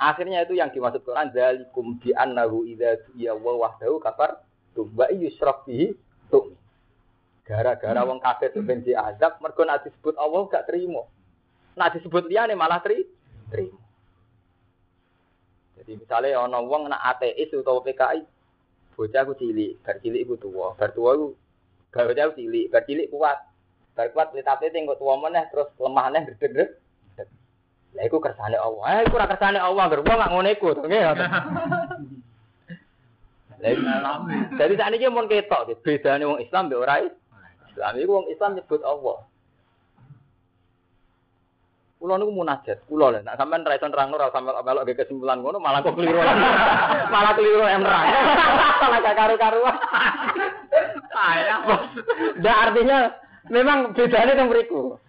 Akhirnya 0.00 0.48
itu 0.48 0.56
yang 0.56 0.72
dimaksud 0.72 1.04
Quran 1.04 1.36
zalikum 1.36 2.00
bi 2.00 2.16
annahu 2.16 2.64
idza 2.64 2.96
ya 3.12 3.36
wa 3.36 3.60
wahdahu 3.60 4.00
kafar 4.00 4.40
tumba 4.72 5.12
yusraf 5.12 5.68
bihi 5.68 5.92
tum. 6.32 6.56
Gara-gara 7.44 8.00
wong 8.08 8.24
kafir 8.24 8.56
itu 8.56 8.64
ben 8.64 8.80
diazab 8.80 9.36
mergo 9.44 9.68
nek 9.68 9.84
disebut 9.84 10.16
Allah 10.16 10.48
gak 10.48 10.64
terima. 10.64 11.04
Nek 11.76 12.00
disebut 12.00 12.24
liyane 12.24 12.56
malah 12.56 12.80
tri 12.80 13.04
terima. 13.52 13.76
Jadi 15.76 16.00
misalnya 16.00 16.40
ono 16.40 16.64
wong 16.64 16.88
nak 16.88 17.04
ateis 17.04 17.52
utawa 17.52 17.84
PKI 17.84 18.24
Bocah 18.94 19.26
aku 19.26 19.34
cilik, 19.34 19.82
bar 19.82 19.98
cilik 19.98 20.22
iku 20.22 20.38
tuwa, 20.38 20.70
bar 20.78 20.94
tuwa 20.94 21.18
iku 21.18 21.28
bocah 21.90 22.30
cilik, 22.38 22.70
bar 22.70 22.86
cilik 22.86 23.10
kuat. 23.10 23.38
Bar 23.98 24.08
kuat 24.14 24.30
tapi 24.30 24.70
tengok 24.70 25.02
tuwa 25.02 25.18
meneh 25.18 25.50
terus 25.50 25.66
lemah 25.82 26.14
neh 26.14 26.22
gede 26.38 26.78
Lah 27.94 28.02
iku 28.06 28.18
kersane 28.22 28.58
Allah. 28.58 29.02
Eh 29.02 29.06
iku 29.06 29.18
ora 29.18 29.30
kersane 29.30 29.58
Allah, 29.58 29.86
ger 29.86 30.02
wong 30.02 30.18
gak 30.18 30.30
ngono 30.34 30.48
iku, 30.50 30.74
nggih. 30.78 31.02
Jadi 34.58 34.74
saat 34.76 34.92
ini 34.92 35.08
mau 35.08 35.24
ketok, 35.24 35.78
bedanya 35.80 36.26
wong 36.26 36.42
Islam 36.42 36.68
be 36.68 36.76
ora 36.76 37.00
Islam. 37.74 37.98
Iku 37.98 38.10
wong 38.14 38.26
Islam 38.30 38.54
nyebut 38.54 38.82
Allah. 38.86 39.18
Kulo 41.98 42.14
niku 42.20 42.32
munajat, 42.36 42.78
kulo 42.86 43.10
lho. 43.10 43.18
Nek 43.24 43.34
sampean 43.34 43.66
ra 43.66 43.74
iso 43.74 43.88
nerangno 43.88 44.14
ora 44.20 44.30
sampe 44.30 44.52
melok 44.52 44.86
kesimpulan 44.94 45.40
ngono 45.40 45.58
malah 45.58 45.82
kok 45.82 45.96
keliru. 45.98 46.20
malah 47.14 47.32
keliru 47.34 47.64
yang 47.64 47.82
nerang. 47.82 48.06
malah 48.82 48.98
gak 49.02 49.16
karu-karuan. 49.16 49.76
Ayah. 51.16 51.58
Dah 52.44 52.56
artinya 52.68 52.98
memang 53.48 53.96
bedanya 53.96 54.36
teng 54.36 54.52
mriku. 54.52 55.00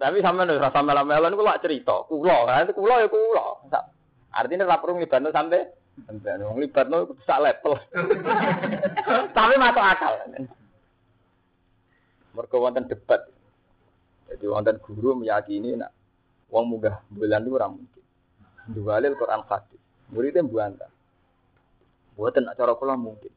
Tapi 0.00 0.18
sampean 0.24 0.50
ora 0.50 0.72
sampe 0.74 0.90
melok 0.90 1.28
niku 1.30 1.44
lak 1.44 1.60
cerita. 1.62 2.08
Kulo, 2.10 2.48
kan 2.48 2.72
kulo 2.74 2.94
ya 2.98 3.06
kulo. 3.06 3.46
Artinya 4.32 4.64
ora 4.66 4.80
perlu 4.80 4.96
ngibano 4.96 5.28
sampe 5.28 5.82
Sampai 5.92 6.40
wong 6.40 6.56
libatno 6.56 7.04
sak 7.28 7.40
level. 7.44 7.76
Tapi 9.36 9.54
masuk 9.60 9.84
akal. 9.84 10.14
Mergo 12.32 12.56
wonten 12.64 12.88
debat. 12.88 13.28
Jadi 14.32 14.44
wonten 14.48 14.80
guru 14.80 15.20
meyakini 15.20 15.76
nak 15.76 15.92
wong 16.48 16.76
munggah 16.76 17.04
bulan 17.12 17.44
itu 17.44 17.52
ora 17.52 17.68
mungkin. 17.68 18.02
Duwalil 18.72 19.16
Quran 19.18 19.42
hadis. 19.48 19.80
Muridnya 20.12 20.44
buanta. 20.44 20.88
Buatan 22.16 22.44
nak 22.48 22.56
cara 22.56 22.72
kula 22.76 22.94
mungkin. 22.96 23.32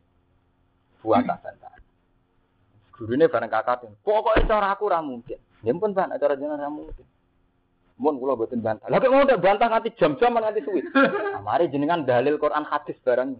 Buanta 1.00 1.40
bantah. 1.40 1.74
Gurune 2.96 3.28
bareng 3.28 3.52
kakak 3.52 3.92
pokoknya 4.08 4.48
cara 4.48 4.68
aku 4.72 4.88
ora 4.88 5.04
mungkin. 5.04 5.40
Ya 5.66 5.74
pun 5.76 5.92
Pak, 5.92 6.16
nak 6.16 6.20
cara 6.22 6.40
jenengan 6.40 6.64
ora 6.64 6.72
mungkin. 6.72 7.06
Mun 7.96 8.20
kula 8.20 8.36
boten 8.36 8.60
bantah. 8.60 8.88
Lah 8.88 9.00
kok 9.00 9.12
mau 9.12 9.24
ndak 9.24 9.40
bantah 9.44 9.68
nganti 9.72 9.96
jam-jam 9.96 10.36
nganti 10.36 10.64
suwi. 10.64 10.84
Mari 11.48 11.72
jenengan 11.72 12.04
dalil 12.04 12.36
Quran 12.36 12.68
hadis 12.68 13.00
bareng. 13.04 13.36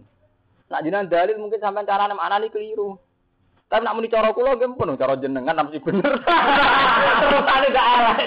Nak 0.72 0.80
jenengan 0.84 1.08
dalil 1.08 1.36
mungkin 1.36 1.60
sampean 1.60 1.88
carane 1.88 2.16
maknane 2.16 2.48
keliru. 2.48 2.96
Tapi 3.66 3.82
nak 3.82 3.98
muni 3.98 4.06
cara 4.06 4.30
kula 4.30 4.54
nggih 4.54 4.78
pun 4.78 4.94
cara 4.94 5.18
jenengan 5.18 5.66
mesti 5.66 5.82
bener. 5.82 6.06
Terus 7.20 7.50
ane 7.50 7.66
gak 7.74 7.88
arah. 7.98 8.16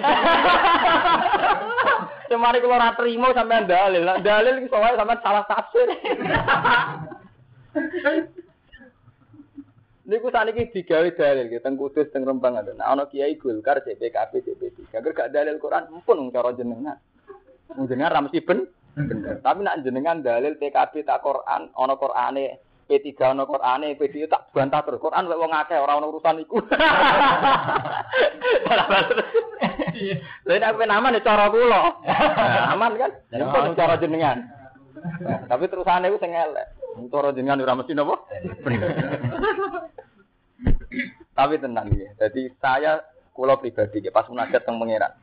Cuma 2.30 2.52
kula 2.60 2.76
ora 2.76 2.92
trimo 3.00 3.32
sampean 3.32 3.64
dalil. 3.64 4.04
Dalil 4.20 4.60
iki 4.60 4.68
soalnya 4.68 5.00
sampean 5.00 5.24
salah 5.24 5.48
tafsir. 5.48 5.88
Niku 10.10 10.34
saniki 10.34 10.74
digawe 10.74 11.06
dalil 11.14 11.54
gitu, 11.54 11.62
teng 11.62 11.78
Kudus 11.78 12.10
teng 12.10 12.26
Rembang 12.26 12.58
ada. 12.58 12.74
Nah 12.74 12.92
ana 12.92 13.06
Kiai 13.06 13.38
Golkar 13.38 13.86
CPKB 13.86 14.42
CP3. 14.42 14.98
Agar 14.98 15.14
gak 15.14 15.32
dalil 15.32 15.62
Quran 15.62 16.02
pun 16.02 16.34
cara 16.34 16.52
jenengan. 16.52 16.98
Jenengan 17.78 18.12
ra 18.12 18.26
mesti 18.26 18.42
ben 18.42 18.66
bener. 18.98 19.40
Tapi 19.40 19.60
nak 19.64 19.86
jenengan 19.86 20.20
dalil 20.20 20.60
PKB 20.60 21.06
tak 21.06 21.24
Quran, 21.24 21.72
ana 21.78 21.96
Qurane 21.96 22.60
P3 22.90 23.22
ana 23.22 23.46
Qurane, 23.46 23.94
P2 23.94 24.26
tak 24.26 24.50
bantah 24.50 24.82
terus. 24.82 24.98
Quran 24.98 25.30
wong 25.30 25.54
akeh 25.54 25.78
ora 25.78 26.02
ono 26.02 26.10
urusan 26.10 26.42
iku. 26.42 26.58
Lha 30.50 30.58
nek 30.58 30.90
nama 30.90 31.14
nih 31.14 31.22
cara 31.22 31.54
kula. 31.54 32.02
Aman 32.74 32.98
kan? 32.98 33.14
Pun 33.30 33.78
cara 33.78 33.94
jenengan. 34.02 34.42
Tapi 35.46 35.70
terusane 35.70 36.10
iku 36.10 36.18
sing 36.18 36.34
elek. 36.34 36.66
Cara 37.14 37.30
jenengan 37.30 37.62
ora 37.62 37.78
mesti 37.78 37.94
napa? 37.94 38.18
Tapi 41.38 41.62
tenang 41.62 41.94
ya. 41.94 42.10
Jadi 42.26 42.50
saya 42.58 43.06
kulo 43.38 43.62
pribadi 43.62 44.02
pas 44.10 44.26
munajat 44.26 44.66
teng 44.66 44.82
pangeran. 44.82 45.14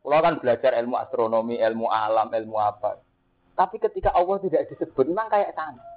Kulo 0.00 0.16
kan 0.16 0.40
belajar 0.40 0.72
ilmu 0.80 0.96
astronomi, 0.96 1.60
ilmu 1.60 1.92
alam, 1.92 2.32
ilmu 2.32 2.56
apa. 2.56 2.96
Tapi 3.52 3.76
ketika 3.76 4.16
Allah 4.16 4.40
tidak 4.40 4.64
disebut, 4.72 5.12
memang 5.12 5.28
kayak 5.28 5.52
sana. 5.52 5.91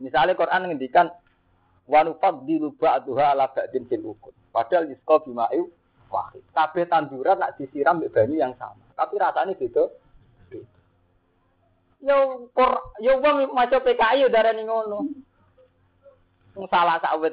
Misalnya 0.00 0.38
Quran 0.38 0.72
ngendikan 0.72 1.10
wanufat 1.90 2.46
di 2.46 2.56
lubah 2.56 3.02
ba'duha 3.02 3.26
ala 3.34 3.50
ba'din 3.50 3.84
fil 3.90 4.06
ukut. 4.06 4.34
Padahal 4.54 4.88
yusqa 4.92 5.24
bima'u 5.26 5.68
wahid. 6.12 6.44
Kabeh 6.52 6.84
tanduran 6.86 7.40
nak 7.40 7.56
disiram 7.56 7.98
mbek 7.98 8.12
banyu 8.12 8.36
yang 8.38 8.54
sama. 8.60 8.84
Tapi 8.94 9.14
rasanya 9.16 9.56
beda. 9.56 9.84
Yo 12.02 12.50
por 12.50 12.92
yo 12.98 13.22
wong 13.22 13.54
maca 13.56 13.78
PKI 13.80 14.26
yo 14.26 14.28
darani 14.28 14.62
ngono. 14.66 15.08
Wong 16.52 16.66
salah 16.68 17.00
sak 17.00 17.16
wit 17.22 17.32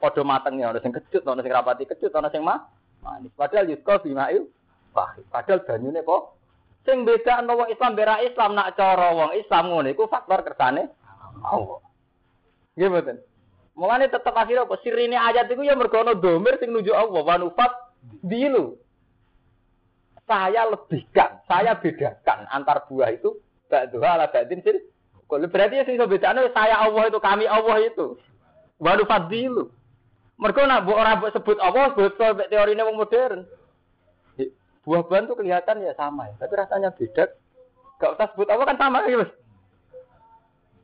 padha 0.00 0.22
mateng 0.24 0.56
ya, 0.56 0.72
sing 0.80 0.94
kecut, 0.94 1.20
ana 1.28 1.44
sing 1.44 1.52
rapati 1.52 1.84
kecut, 1.84 2.14
ana 2.16 2.32
sing 2.32 2.40
mah 2.40 2.64
manis. 3.04 3.34
Padahal 3.36 3.68
yusko 3.68 4.00
bima'il 4.00 4.48
wahid. 4.96 5.24
Padahal 5.28 5.60
banyune 5.68 6.00
kok 6.00 6.40
sing 6.88 7.04
beda 7.04 7.44
ana 7.44 7.68
Islam 7.68 7.92
bera 7.92 8.24
Islam 8.24 8.56
nak 8.56 8.72
cara 8.78 9.12
wong 9.12 9.36
Islam 9.36 9.68
ngono 9.68 9.88
iku 9.92 10.08
faktor 10.08 10.40
kersane 10.40 10.88
Allah. 11.44 11.83
Nggih 12.74 12.88
mboten. 12.90 13.16
Mulane 13.74 14.06
tetep 14.06 14.30
akhirnya 14.30 14.66
apa 14.66 14.78
sirine 14.86 15.18
ayat 15.18 15.50
iku 15.50 15.66
ya 15.66 15.74
mergo 15.74 15.98
ana 15.98 16.14
domir 16.14 16.54
sing 16.62 16.70
nuju 16.70 16.94
Allah 16.94 17.22
wa 17.22 17.36
nufat 17.38 17.70
dilu. 18.22 18.78
Saya 20.24 20.64
lebihkan, 20.70 21.42
saya 21.44 21.76
bedakan 21.76 22.48
antar 22.48 22.88
buah 22.88 23.12
itu 23.12 23.36
ba'duha 23.68 24.16
ala 24.16 24.26
ba'din 24.32 24.64
fil 24.64 24.80
Kalau 25.28 25.48
berarti 25.50 25.80
ya 25.80 25.84
sing 25.84 25.98
iso 25.98 26.06
bedakno 26.06 26.46
saya 26.54 26.86
Allah 26.86 27.10
itu 27.10 27.18
kami 27.18 27.44
Allah 27.50 27.82
itu. 27.82 28.14
Wa 28.78 28.94
nufat 28.94 29.26
dilu. 29.26 29.74
Mergo 30.38 30.62
nak 30.66 30.86
mbok 30.86 30.98
ora 30.98 31.18
mbok 31.18 31.32
sebut 31.34 31.58
Allah 31.58 31.94
betul 31.94 32.30
teorine 32.50 32.82
wong 32.86 32.98
modern. 32.98 33.42
Buah-buahan 34.84 35.24
tuh 35.24 35.36
kelihatan 35.40 35.80
ya 35.80 35.96
sama 35.96 36.28
ya, 36.28 36.36
tapi 36.44 36.52
rasanya 36.60 36.92
beda. 36.92 37.24
Gak 37.96 38.20
usah 38.20 38.26
sebut 38.36 38.48
Allah 38.52 38.68
kan 38.68 38.76
sama 38.76 39.08
ya, 39.08 39.16
Mas. 39.16 39.32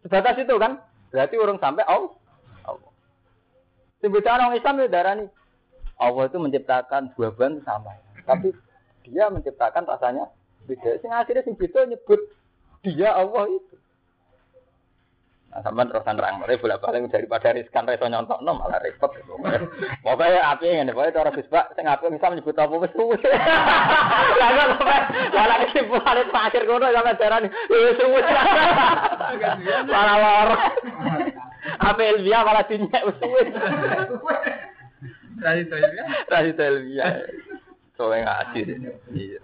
Sebatas 0.00 0.40
itu 0.40 0.54
kan. 0.56 0.80
Berarti 1.10 1.34
urung 1.36 1.58
sampai 1.58 1.84
Allah. 1.86 2.14
Allah. 2.66 2.90
Sebutkan 4.00 4.38
orang 4.40 4.56
Islam 4.56 4.74
itu 4.80 4.88
darah 4.90 5.14
nih. 5.18 5.28
Allah 6.00 6.24
itu 6.32 6.38
menciptakan 6.40 7.12
buah-buahan 7.18 7.60
sama. 7.66 7.92
Tapi 8.24 8.56
dia 9.04 9.28
menciptakan 9.28 9.84
rasanya 9.84 10.30
beda. 10.64 10.96
Sing 11.02 11.12
akhirnya 11.12 11.44
sing 11.44 11.58
beda 11.58 11.84
nyebut 11.84 12.20
dia 12.86 13.12
Allah 13.12 13.50
itu. 13.50 13.74
Nah, 15.50 15.66
sampean 15.66 15.90
terus 15.90 16.06
terang, 16.06 16.38
mulai 16.38 16.62
bolak 16.62 16.78
balik 16.78 17.10
daripada 17.10 17.50
riskan 17.50 17.82
reso 17.82 18.06
nyontok 18.06 18.38
no 18.46 18.54
malah 18.54 18.78
repot. 18.86 19.10
Pokoknya 20.06 20.46
api 20.46 20.78
ini, 20.78 20.94
pokoknya 20.94 21.10
cara 21.10 21.34
bisbak, 21.34 21.74
saya 21.74 21.90
ngapain 21.90 22.14
bisa 22.14 22.30
menyebut 22.30 22.54
apa 22.54 22.70
wis 22.78 22.94
suwe. 22.94 23.18
Lalu 24.46 24.62
sampai 24.78 25.00
malah 25.34 25.58
kesimpulan 25.66 26.22
itu 26.22 26.38
akhir 26.38 26.62
kono 26.70 26.86
sampai 26.94 27.18
darah 27.18 27.38
nih, 27.42 27.50
wis 27.66 27.98
suwe. 27.98 28.22
Malah 29.90 30.16
lor. 30.22 30.50
Apa 31.82 31.98
Elvia 31.98 32.46
malah 32.46 32.62
dinyek 32.70 33.02
wis 33.10 33.18
suwe. 33.18 33.42
Ya. 33.50 33.58
Tadi 36.30 36.54
tuh 36.54 36.62
Elvia. 36.62 37.26
Soalnya 37.98 38.54
ngaji. 38.54 38.86
Iya. 39.18 39.42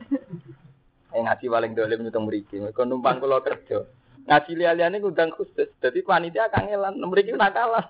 Ngaji 1.18 1.46
paling 1.50 1.74
dolim 1.74 2.06
nyutung 2.06 2.30
mriki. 2.30 2.62
Kau 2.70 2.86
numpang 2.86 3.18
kulo 3.18 3.42
kerja. 3.42 3.82
Ngaji 4.26 4.52
liya-liyane 4.58 4.98
ngundang 4.98 5.30
khusus. 5.32 5.70
Dadi 5.78 6.02
panitia 6.02 6.50
kangelan, 6.50 6.98
mriki 6.98 7.32
nakalan. 7.32 7.86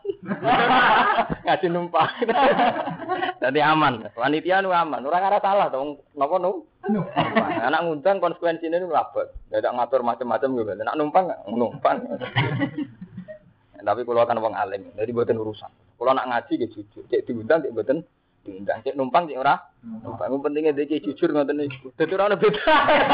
ngaji 1.48 1.66
numpang. 1.72 2.12
Dadi 3.42 3.60
aman. 3.64 4.04
Panitia 4.12 4.60
nu 4.60 4.70
aman. 4.72 5.00
Ora 5.04 5.18
ngarep 5.24 5.42
salah 5.42 5.66
to. 5.72 5.96
Napa 6.12 6.36
nu? 6.36 6.68
Anak 7.64 7.82
ngundang 7.88 8.20
konsekuensine 8.20 8.76
nu 8.76 8.92
labet. 8.92 9.32
Dadak 9.48 9.72
ngatur 9.74 10.04
macam-macam 10.04 10.48
gitu. 10.60 10.72
Nek 10.76 10.96
numpang 10.96 11.24
numpang. 11.48 11.98
Tapi 13.86 14.02
kalau 14.02 14.26
kan 14.26 14.42
wong 14.42 14.56
alim, 14.58 14.82
jadi 14.98 15.14
buatan 15.14 15.38
urusan. 15.38 15.70
Kalau 15.94 16.10
nak 16.10 16.26
ngaji 16.26 16.58
ya 16.58 16.66
jujur, 16.66 17.06
cek 17.06 17.22
diundang 17.22 17.62
cek 17.62 17.70
buatan 17.70 18.02
diundang, 18.46 18.78
cek 18.86 18.94
numpang 18.94 19.26
cek 19.26 19.42
ora. 19.42 19.58
Numpang 19.82 20.30
itu 20.30 20.38
pentingnya 20.38 20.72
dia 20.72 21.02
jujur 21.02 21.34
ngoten 21.34 21.58
niku. 21.58 21.90
Dadi 21.98 22.14
ora 22.14 22.30
ono 22.30 22.38
beda. 22.38 22.62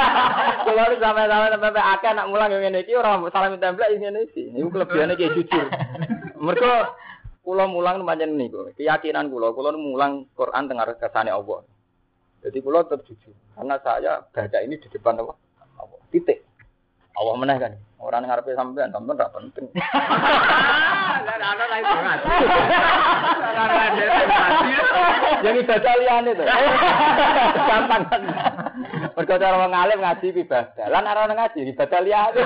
Kalau 0.69 0.85
lu 0.93 0.97
sampai-sampai 1.01 1.57
sampai 1.57 1.85
akeh 1.97 2.11
nak 2.13 2.29
mulang 2.29 2.53
ngene 2.53 2.85
iki 2.85 2.93
ora 2.93 3.17
salah 3.33 3.49
minta 3.49 3.73
template 3.73 3.97
ngene 3.97 4.21
iki. 4.29 4.53
Niku 4.53 4.69
kelebihane 4.69 5.17
ki 5.17 5.33
jujur. 5.33 5.67
Mergo 6.37 6.73
kula 7.41 7.65
mulang 7.65 8.05
pancen 8.05 8.37
niku. 8.37 8.69
Keyakinan 8.77 9.33
kula, 9.33 9.57
kula 9.57 9.73
mulang 9.73 10.29
Quran 10.37 10.69
tengah 10.69 10.85
kersane 11.01 11.33
Allah. 11.33 11.65
Jadi 12.45 12.59
kula 12.61 12.85
tetap 12.85 13.09
jujur. 13.09 13.33
Karena 13.57 13.81
saya 13.81 14.21
baca 14.29 14.59
ini 14.61 14.77
di 14.77 14.89
depan. 14.93 15.17
Allah. 15.17 15.37
Titik. 16.13 16.42
Allah 17.13 17.35
meneh 17.37 17.57
kan. 17.61 17.73
Orang 18.03 18.27
ngarepe 18.27 18.59
sampean, 18.59 18.91
sampean 18.91 19.15
ora 19.15 19.31
penting. 19.31 19.67
Lah 21.23 21.39
ana 21.39 21.65
ra 21.71 21.77
iso 21.79 21.99
ngaji. 22.03 22.27
Ora 23.47 23.63
ada 23.63 24.05
Yang 25.43 25.57
ibadah 25.63 25.95
liyane 26.03 26.31
to. 26.35 26.45
Gampang 27.63 28.03
kan. 28.11 28.23
Mergo 29.15 29.35
cara 29.39 29.57
wong 29.63 29.71
alim 29.71 30.03
ngaji 30.03 30.27
ibadah. 30.35 30.87
Lan 30.91 31.07
ora 31.07 31.21
ono 31.31 31.35
ngaji 31.39 31.61
ibadah 31.71 32.01
liyane. 32.03 32.43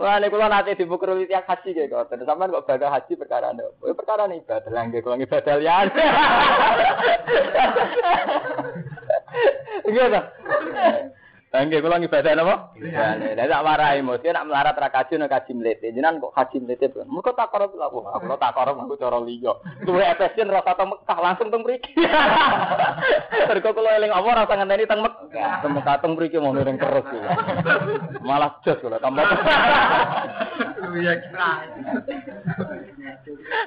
Wah, 0.00 0.16
nek 0.22 0.30
kula 0.30 0.46
nate 0.46 0.78
dibukul 0.78 1.26
tiang 1.26 1.42
haji 1.42 1.74
kayak 1.74 1.90
kok. 1.90 2.06
Terus 2.14 2.26
sampean 2.28 2.54
kok 2.54 2.70
baga 2.70 2.86
haji 2.86 3.12
perkara 3.18 3.50
ndo. 3.50 3.74
Oh, 3.82 3.90
perkara 3.98 4.30
nih 4.30 4.46
ibadah 4.46 4.70
lah 4.70 4.86
kula 4.86 5.18
ibadah 5.18 5.54
liyane. 5.58 5.90
Iya 9.90 10.06
ta? 11.50 11.58
Angge 11.58 11.82
kula 11.82 11.98
ibadah 11.98 12.32
napa? 12.38 12.54
Iya. 12.78 13.34
Lah 13.34 13.46
tak 13.50 13.64
marahi 13.66 14.00
mesti 14.06 14.30
nak 14.30 14.46
melarat 14.46 14.78
ra 14.78 14.88
kaji 14.88 15.18
nek 15.18 15.30
kaji 15.34 15.52
mlete. 15.58 15.90
Jenengan 15.90 16.22
kok 16.22 16.34
kaji 16.38 16.56
mlete 16.62 16.86
pun. 16.94 17.10
Muga 17.10 17.34
tak 17.34 17.50
karo 17.50 17.66
lha 17.74 17.90
aku. 17.90 18.06
Aku 18.06 18.38
tak 18.38 18.54
karo 18.54 18.78
aku 18.78 18.94
cara 18.94 19.18
liya. 19.18 19.52
Duwe 19.82 20.06
efesien 20.06 20.46
rasa 20.46 20.78
teng 20.78 20.94
Mekah 20.94 21.18
langsung 21.18 21.50
teng 21.50 21.66
mriki. 21.66 21.90
Mergo 23.50 23.70
kula 23.74 23.98
eling 23.98 24.14
apa 24.14 24.46
rasa 24.46 24.54
ngenteni 24.62 24.86
teng 24.86 25.02
Mekah. 25.02 25.52
Teng 25.66 25.72
Mekah 25.74 25.96
teng 25.98 26.12
mriki 26.14 26.38
mau 26.38 26.54
ning 26.54 26.78
terus. 26.78 27.06
Malah 28.22 28.62
jos 28.62 28.78
kula 28.78 29.02
tambah. 29.02 29.26
Iya 30.94 31.12
kira. 31.18 31.50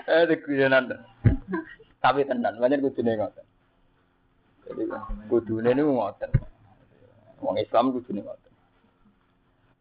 Eh 0.07 0.23
dikuyenan. 0.31 0.87
Tapi 2.03 2.27
tenan, 2.27 2.59
banyak 2.59 2.83
kudune 2.83 3.15
ngoten. 3.15 3.47
Jadi 4.67 4.83
kudune 5.31 5.71
niku 5.71 5.91
ngoten. 5.95 6.52
Wong 7.43 7.59
Islam 7.59 7.91
kudune 7.91 8.23
ngoten. 8.23 8.53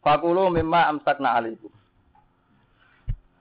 Fakulu 0.03 0.51
mimma 0.51 0.91
amsakna 0.91 1.39
alaikum. 1.39 1.71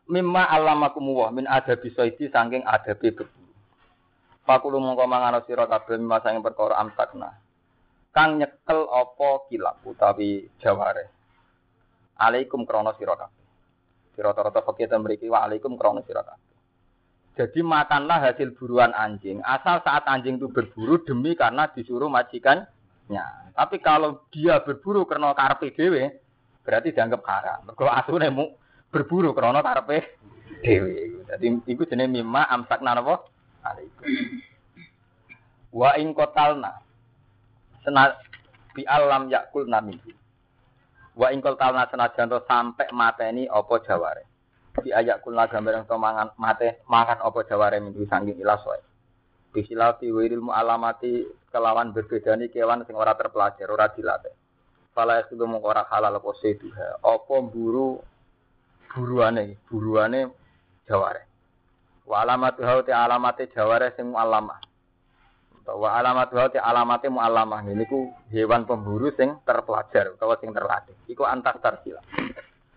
Mimma 0.06 0.46
alamakum 0.46 1.10
wa 1.10 1.34
min 1.34 1.50
adabi 1.50 1.90
soidi 1.90 2.30
saking 2.30 2.62
adabi 2.62 3.10
berburu. 3.10 3.50
Fakulu 4.46 4.78
mongko 4.78 5.10
mangan 5.10 5.42
sira 5.50 5.66
kabeh 5.66 5.98
mimma 5.98 6.22
saking 6.22 6.46
perkara 6.46 6.78
amsakna. 6.78 7.34
Kang 8.14 8.38
nyekel 8.38 8.86
apa 8.86 9.50
kilap 9.50 9.82
utawi 9.82 10.46
jaware. 10.62 11.10
Alaikum 12.22 12.70
krana 12.70 12.94
sira 13.02 13.18
kabeh. 13.18 13.46
Sira 14.14 14.38
rata 14.38 14.62
fakih 14.62 14.86
mriki 15.02 15.26
wa 15.26 15.50
alaikum 15.50 15.74
krana 15.82 16.06
sira 16.06 16.22
kabeh. 16.22 16.52
Jadi 17.32 17.64
makanlah 17.64 18.22
hasil 18.22 18.54
buruan 18.54 18.92
anjing. 18.92 19.40
Asal 19.42 19.80
saat 19.82 20.04
anjing 20.06 20.36
itu 20.36 20.52
berburu 20.52 21.00
demi 21.02 21.34
karena 21.34 21.72
disuruh 21.72 22.12
majikannya. 23.12 23.52
Tapi 23.52 23.76
kalau 23.84 24.24
dia 24.32 24.64
berburu 24.64 25.04
karena 25.04 25.36
karpe 25.36 25.76
dewe, 25.76 26.24
berarti 26.64 26.96
dianggap 26.96 27.22
haram. 27.28 27.60
Mergo 27.68 27.86
asune 27.92 28.30
mu 28.32 28.46
berburu 28.90 29.36
krana 29.36 29.60
karepe 29.60 30.18
dhewe. 30.64 31.28
Dadi 31.28 31.48
iku 31.68 31.84
jenenge 31.88 32.24
mimma 32.24 32.48
amsakna 32.48 32.96
napa? 32.96 33.28
Alaikum. 33.64 34.08
Wa 35.72 35.96
ing 36.00 36.16
qatalna. 36.16 36.80
Sena 37.84 38.16
bi 38.76 38.88
alam 38.88 39.28
yakul 39.28 39.68
namin. 39.68 40.00
Wa 41.16 41.32
ing 41.32 41.44
qatalna 41.44 41.88
senajan 41.92 42.32
to 42.32 42.40
sampe 42.48 42.88
mateni 42.96 43.48
apa 43.52 43.74
jaware. 43.84 44.24
Bi 44.72 44.96
ayak 44.96 45.20
kulna 45.20 45.52
gambar 45.52 45.84
yang 45.84 46.00
mangan 46.00 46.32
mate 46.40 46.80
makan 46.88 47.20
apa 47.20 47.40
jaware 47.44 47.84
minggu 47.84 48.08
sangking 48.08 48.40
ilas 48.40 48.64
Bisilati 49.52 50.08
wiril 50.08 50.48
alamati 50.48 51.28
kelawan 51.52 51.92
berbedani 51.92 52.48
kewan 52.48 52.88
sing 52.88 52.96
ora 52.96 53.12
terpelajar, 53.20 53.68
ora 53.68 53.92
dilatih. 53.92 54.32
Fala 54.96 55.24
itu 55.24 55.40
mung 55.44 55.64
ora 55.64 55.84
halal 55.88 56.20
apa 56.20 56.32
seduha. 56.40 57.04
Apa 57.04 57.36
buru 57.44 58.00
buruane, 58.92 59.60
buruane 59.68 60.32
jaware. 60.88 61.24
Wa 62.04 62.28
alamat 62.28 62.60
hau 62.60 62.84
te 62.84 62.92
alamate 62.92 63.48
jaware 63.52 63.96
sing 63.96 64.12
alamah. 64.12 64.60
Wa 65.64 66.00
alamat 66.00 66.32
hau 66.36 66.48
te 66.52 66.60
mu 67.08 67.24
alamah. 67.24 67.64
Ini 67.64 67.88
ku 67.88 68.12
hewan 68.32 68.68
pemburu 68.68 69.16
sing 69.16 69.40
terpelajar 69.48 70.16
utawa 70.16 70.36
sing 70.40 70.52
terlatih. 70.52 70.96
Iku 71.08 71.24
antar 71.24 71.60
tarsila. 71.64 72.04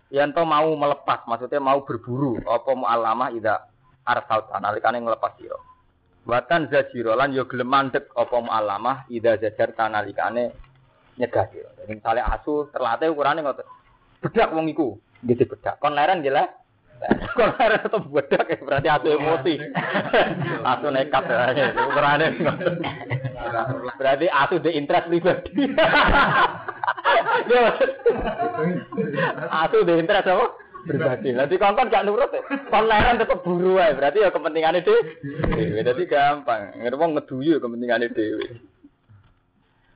Yanto 0.07 0.47
mau 0.47 0.71
melepas, 0.79 1.27
maksudnya 1.27 1.59
mau 1.59 1.83
berburu. 1.83 2.39
Apa 2.47 2.71
mu 2.71 2.87
alamah 2.87 3.35
ida 3.35 3.67
arsal 4.07 4.47
nalikane 4.63 5.03
ngelepas 5.03 5.35
sira. 5.35 5.59
Watan 6.25 6.73
zajiro 6.73 7.13
lan 7.13 7.37
yo 7.37 7.45
gelem 7.45 7.69
mandek 7.69 8.09
apa 8.17 8.33
alamah 8.49 9.05
ida 9.13 9.37
zajar 9.37 9.77
nalikane 9.77 10.49
nyegah 11.21 11.45
dia. 11.53 11.69
Jadi 11.79 12.01
misalnya 12.01 12.33
asu 12.33 12.65
terlatih 12.73 13.13
ukurannya 13.13 13.45
ngotot. 13.45 13.67
Bedak 14.25 14.49
wong 14.57 14.65
iku, 14.73 14.97
gitu 15.21 15.45
bedak. 15.45 15.77
Kon 15.77 15.93
leren 15.93 16.25
jelas. 16.25 16.49
Kon 17.37 17.53
leren 17.61 17.77
tetep 17.77 18.03
bedak 18.09 18.45
ya 18.49 18.57
berarti 18.57 18.87
asu 18.89 19.07
emosi. 19.13 19.53
asu 20.73 20.87
nekat 20.89 21.23
ya. 21.29 21.65
Ukurannya 21.93 22.27
Berarti 24.01 24.25
asu 24.25 24.55
di 24.57 24.71
interest 24.73 25.07
pribadi. 25.07 25.63
asu 29.53 29.77
di 29.85 29.93
interest 29.93 30.25
apa? 30.25 30.64
Pribadi. 30.85 31.33
Nanti 31.33 31.57
kon 31.57 31.75
gak 31.75 32.05
nurut, 32.05 32.31
kon 32.69 32.85
leren 32.85 33.17
tetep 33.17 33.41
buru 33.41 33.81
ae. 33.81 33.97
Berarti 33.97 34.21
ya 34.21 34.29
kepentingannya 34.29 34.85
dhewe. 34.85 35.01
Jadi 35.81 36.03
gampang. 36.05 36.77
Ngerti 36.79 36.97
ngeduyu 37.01 37.57
kepentingannya 37.57 38.13
dhewe. 38.13 38.47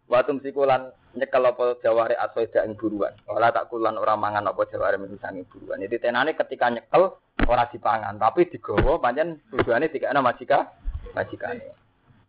Watum 0.10 0.42
sikulan 0.42 0.90
nyekel 1.14 1.46
apa 1.46 1.78
jaware 1.86 2.18
asoida 2.18 2.66
ing 2.66 2.74
buruan. 2.74 3.14
Ora 3.30 3.54
tak 3.54 3.70
kulan 3.70 3.94
ora 3.94 4.18
mangan 4.18 4.50
apa 4.50 4.66
jaware 4.66 4.98
misangi 4.98 5.46
buruan. 5.46 5.86
Jadi 5.86 6.02
tenane 6.02 6.34
ketika 6.34 6.74
nyekel 6.74 7.14
ora 7.46 7.70
dipangan, 7.70 8.18
tapi 8.18 8.50
digawa 8.50 8.98
pancen 8.98 9.38
tujuane 9.54 9.86
dikene 9.94 10.18
majika 10.18 10.74
majikane. 11.14 11.78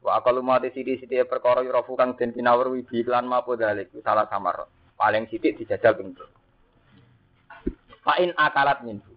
Wa 0.04 0.20
akalu 0.20 0.44
mati 0.44 0.72
sidi-sidi 0.76 1.24
perkara 1.24 1.64
yurafu 1.64 1.96
kang 1.96 2.16
den 2.20 2.32
pinawur 2.36 2.72
wibi 2.72 3.00
lan 3.04 3.24
mapo 3.24 3.56
dalik 3.56 3.88
salah 4.04 4.28
samar. 4.28 4.68
Paling 5.00 5.28
sithik 5.32 5.56
dijajal 5.56 5.96
ping 5.96 6.12
Fa 8.00 8.16
in 8.20 8.32
akalat 8.36 8.80
minhu. 8.84 9.12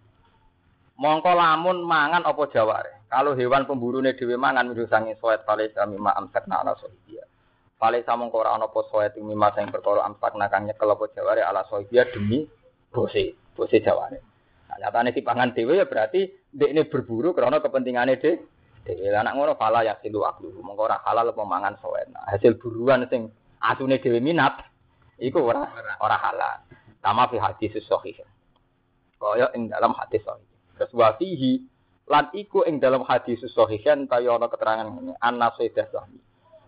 Mongko 1.00 1.32
lamun 1.34 1.84
mangan 1.84 2.22
apa 2.28 2.44
jaware. 2.54 3.08
Kalau 3.10 3.34
hewan 3.34 3.66
pemburune 3.66 4.14
dhewe 4.14 4.38
mangan 4.38 4.70
minhu 4.70 4.86
sange 4.90 5.18
soet 5.18 5.42
pale 5.48 5.72
sami 5.74 5.98
ma 5.98 6.14
amsakna 6.14 6.62
ala 6.62 6.78
sohiya. 6.78 7.24
Pale 7.80 8.06
samong 8.06 8.32
ora 8.32 8.56
ana 8.56 8.70
apa 8.70 8.80
soe 8.88 9.10
ing 9.18 9.28
mima 9.28 9.52
sing 9.58 9.68
perkara 9.68 10.08
amsak 10.08 10.38
nakang 10.40 10.70
nyekel 10.70 10.88
apa 10.88 11.04
jaware 11.12 11.42
ala 11.44 11.68
sohia 11.68 12.08
demi 12.08 12.48
bose, 12.94 13.36
bose 13.58 13.78
jaware. 13.84 14.22
Nah, 14.70 14.78
nyatane 14.80 15.12
dipangan 15.12 15.52
dhewe 15.52 15.82
ya 15.82 15.86
berarti 15.90 16.22
ini 16.56 16.82
berburu 16.88 17.36
karena 17.36 17.60
kepentingane 17.60 18.22
dhewe. 18.22 18.40
Dhewe 18.88 19.16
anak 19.16 19.36
ngono 19.36 19.54
fala 19.60 19.84
ya 19.84 20.00
silu 20.00 20.24
aklu. 20.24 20.64
Mongko 20.64 20.88
ora 20.88 21.02
halal 21.04 21.32
apa 21.36 21.44
mangan 21.44 21.76
soe. 21.82 22.02
Nah, 22.14 22.24
hasil 22.32 22.56
buruan 22.56 23.04
sing 23.10 23.28
asune 23.60 24.00
dhewe 24.00 24.24
minat 24.24 24.62
iku 25.20 25.44
ora 25.44 25.68
ora 26.00 26.18
halal. 26.22 26.64
Tama 27.04 27.28
fi 27.28 27.36
hadis 27.42 27.78
sahih. 27.84 28.33
Kaya 29.24 29.48
ing 29.56 29.72
dalam 29.72 29.96
hadis 29.96 30.20
sahih. 30.28 30.44
Terus 30.76 30.92
wa 30.92 31.16
fihi 31.16 31.64
lan 32.12 32.28
iku 32.36 32.68
ing 32.68 32.84
dalam 32.84 33.08
hadis 33.08 33.40
sahih 33.48 33.80
kan 33.80 34.04
kaya 34.12 34.36
ana 34.36 34.52
keterangan 34.52 34.84
ngene, 34.92 35.16
anna 35.24 35.48
sayyidah 35.56 35.88
sahih 35.88 36.20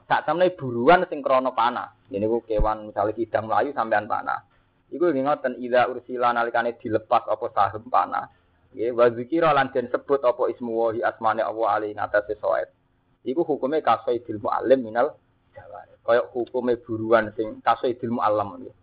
sak 0.05 0.25
temne 0.25 0.53
buruan 0.53 1.05
sing 1.09 1.25
krana 1.25 1.51
panah. 1.51 1.97
Ini 2.13 2.25
ku 2.29 2.45
kewan 2.45 2.93
misalnya 2.93 3.17
kidang 3.17 3.49
melayu 3.49 3.73
sampean 3.73 4.05
panah. 4.05 4.45
Iku 4.93 5.09
ngoten 5.09 5.57
ida 5.57 5.89
ursila 5.89 6.29
nalikane 6.31 6.77
dilepas 6.77 7.25
apa 7.25 7.45
saham 7.51 7.89
panah. 7.89 8.29
Nggih 8.71 8.93
wa 8.93 9.05
zikira 9.09 9.49
lan 9.51 9.73
den 9.73 9.89
sebut 9.89 10.21
apa 10.21 10.51
ismu 10.53 10.71
wahi 10.77 11.01
asmane 11.01 11.41
Allah 11.41 11.67
ali 11.73 11.89
ngatasé 11.97 12.37
soet. 12.37 12.69
Iku 13.25 13.41
hukume 13.41 13.81
kasaidil 13.81 14.37
muallim 14.37 14.85
minal 14.85 15.17
jawar. 15.57 15.89
Kaya 16.05 16.21
hukume 16.29 16.77
buruan 16.77 17.33
sing 17.33 17.65
kasaidil 17.65 18.13
muallam 18.13 18.61
nggih. 18.61 18.75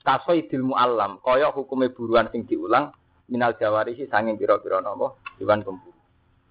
Kasaidil 0.00 0.64
muallam 0.64 1.20
kaya 1.20 1.52
hukume 1.52 1.92
buruan 1.92 2.32
sing 2.32 2.48
diulang 2.48 2.88
minal 3.30 3.54
jawari 3.56 3.94
sih 3.94 4.10
sanging 4.10 4.36
pira-pira 4.36 4.82
napa 4.82 5.14
hewan 5.38 5.62
pemburu. 5.62 5.94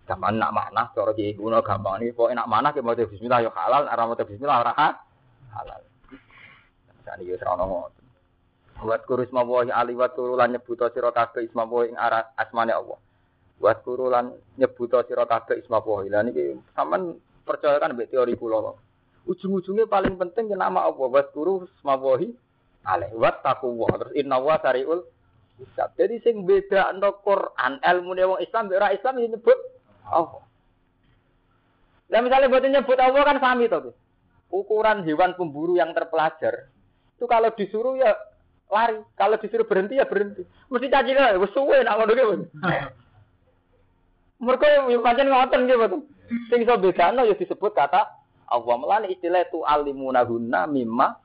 Zaman 0.09 0.41
nak 0.41 0.55
mana, 0.55 0.89
cara 0.97 1.13
kiai 1.13 1.38
kuno 1.38 1.61
gampang 1.61 2.01
nih. 2.01 2.17
Pokoknya 2.17 2.41
nak 2.41 2.49
mana, 2.49 2.73
kita 2.73 2.82
mau 2.82 2.97
Bismillah 2.97 3.45
yo 3.45 3.53
halal, 3.53 3.86
arah 3.86 4.09
mau 4.09 4.17
Bismillah 4.17 4.57
ora 4.57 4.73
halal. 5.53 5.82
Jadi 7.05 7.30
yo. 7.30 7.38
Buat 8.80 9.03
kurus 9.03 9.27
mawahi 9.36 9.75
ali 9.75 9.91
wat 9.91 10.15
turulan 10.15 10.55
nyebuto 10.55 10.88
sira 10.95 11.11
kabeh 11.11 11.43
isma 11.43 11.67
ing 11.84 11.99
arah 11.99 12.32
asmane 12.39 12.71
Allah. 12.71 12.95
Buat 13.59 13.84
kurulan 13.84 14.32
nyebuto 14.55 15.03
sira 15.03 15.27
kabeh 15.27 15.59
isma 15.59 15.84
wahi. 15.84 16.07
Lah 16.07 16.23
niki 16.23 16.55
sampean 16.71 17.19
percaya 17.43 17.75
kan 17.84 17.91
teori 17.91 18.39
kula. 18.39 18.71
Ujung-ujungnya 19.27 19.84
paling 19.84 20.15
penting 20.15 20.47
ya 20.47 20.55
nama 20.55 20.88
Allah. 20.88 21.05
Buat 21.11 21.36
kuru 21.36 21.67
isma 21.67 21.99
wahi 21.99 22.32
alaih. 22.88 23.11
Wat 23.19 23.43
takuwa. 23.43 23.91
Terus 23.99 24.15
inna 24.15 24.39
wa 24.39 24.55
sariul 24.63 25.03
Jadi 25.99 26.16
sing 26.24 26.47
beda 26.47 26.95
no 26.95 27.20
Quran 27.24 27.84
ilmu 27.84 28.16
wong 28.16 28.39
Islam 28.39 28.72
ora 28.72 28.95
Islam 28.95 29.20
nyebut 29.20 29.60
Allah. 30.07 30.43
Nah 32.10 32.20
misalnya 32.24 32.49
buat 32.49 32.64
nyebut 32.64 32.97
Allah 32.99 33.22
kan 33.28 33.38
sami 33.43 33.68
toh. 33.68 33.91
Ukuran 34.49 35.05
hewan 35.05 35.38
pemburu 35.38 35.78
yang 35.78 35.93
terpelajar 35.93 36.74
itu 37.20 37.28
kalau 37.28 37.51
disuruh 37.51 37.99
ya 37.99 38.16
lari, 38.72 39.03
kalau 39.20 39.36
disuruh 39.36 39.68
berhenti 39.68 39.99
ya 39.99 40.07
berhenti. 40.07 40.47
Mesti 40.72 40.88
caci 40.88 41.12
lah, 41.12 41.36
wes 41.36 41.51
suwe 41.51 41.84
nak 41.84 41.99
ngono 41.99 42.12
gitu. 42.16 42.36
Mereka 44.39 44.88
yang 44.88 45.03
pancen 45.03 45.28
ngoten 45.28 45.68
gitu. 45.68 45.97
Sing 46.47 46.64
iso 46.64 46.80
bedano 46.80 47.28
ya 47.28 47.36
disebut 47.36 47.76
kata 47.76 48.07
Allah 48.47 48.76
melani 48.80 49.12
istilah 49.12 49.43
itu 49.43 49.68
alimunahunna 49.68 50.64
mimma 50.72 51.20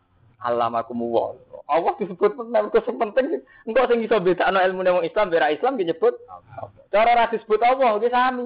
alamakumullah. 0.45 1.41
Allah 1.65 1.97
disebut 1.97 2.37
mergo 2.45 2.77
sing 2.85 3.01
penting 3.01 3.41
engko 3.65 3.89
sing 3.89 4.05
iso 4.05 4.21
bedano 4.21 4.61
ilmu 4.61 4.85
wong 4.85 5.05
Islam 5.09 5.33
bera 5.33 5.49
Islam 5.49 5.81
disebut 5.81 6.13
cara 6.93 7.17
ra 7.17 7.33
disebut 7.33 7.61
Allah 7.65 7.97
iki 7.97 8.13
sami. 8.13 8.45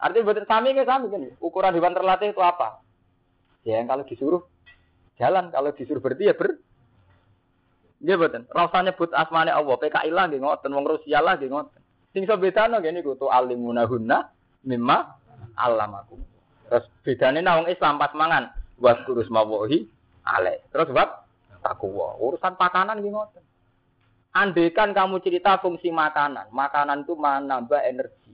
Artinya 0.00 0.24
buatan 0.28 0.46
sami 0.48 0.76
nggak 0.76 0.88
sami 0.88 1.06
kan? 1.08 1.24
Ukuran 1.40 1.76
hewan 1.76 1.96
terlatih 1.96 2.32
itu 2.36 2.40
apa? 2.40 2.84
Ya 3.64 3.80
yang 3.80 3.88
kalau 3.88 4.04
disuruh 4.08 4.42
jalan, 5.20 5.52
kalau 5.52 5.72
disuruh 5.76 6.00
berhenti 6.00 6.28
ya 6.28 6.36
ber. 6.36 6.56
Dia 8.00 8.16
buatan. 8.16 8.48
Rasanya 8.48 8.96
but 8.96 9.12
asmane 9.12 9.52
Allah, 9.52 9.76
PKI 9.76 10.08
lah 10.08 10.24
gini 10.32 10.40
ngoten, 10.40 10.72
wong 10.72 10.88
Rusia 10.88 11.20
lah 11.20 11.36
gini 11.36 11.52
ngoten. 11.52 11.80
Sing 12.16 12.24
so 12.24 12.40
bedano 12.40 12.80
gini 12.80 13.04
kutu 13.04 13.28
alimunahunna 13.28 14.32
mimma 14.64 15.20
alamakum. 15.60 16.16
Terus 16.72 16.88
bedane 17.04 17.44
nawang 17.44 17.68
Islam 17.68 18.00
pas 18.00 18.16
mangan 18.16 18.56
buat 18.80 19.04
kurus 19.04 19.28
mawohi 19.28 19.84
ale. 20.30 20.62
Terus 20.70 20.88
buat 20.94 21.10
takwa. 21.58 22.14
Urusan 22.22 22.54
pakanan 22.54 23.02
gini 23.02 23.10
ngoten. 23.10 23.42
Andaikan 24.30 24.94
kamu 24.94 25.18
cerita 25.26 25.58
fungsi 25.58 25.90
makanan, 25.90 26.54
makanan 26.54 27.02
itu 27.02 27.18
menambah 27.18 27.82
energi. 27.82 28.30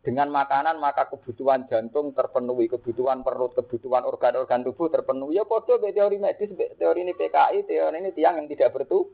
Dengan 0.00 0.32
makanan 0.32 0.80
maka 0.80 1.08
kebutuhan 1.12 1.64
jantung 1.68 2.12
terpenuhi, 2.12 2.68
kebutuhan 2.68 3.20
perut, 3.24 3.52
kebutuhan 3.56 4.04
organ-organ 4.04 4.64
tubuh 4.64 4.92
terpenuhi. 4.92 5.40
Ya 5.40 5.44
kode 5.44 5.80
teori 5.80 6.16
medis, 6.20 6.48
teori 6.52 7.04
ini 7.04 7.12
PKI, 7.16 7.68
teori 7.68 7.96
ini 8.00 8.12
tiang 8.12 8.40
yang 8.40 8.48
tidak 8.48 8.72
bertu. 8.72 9.12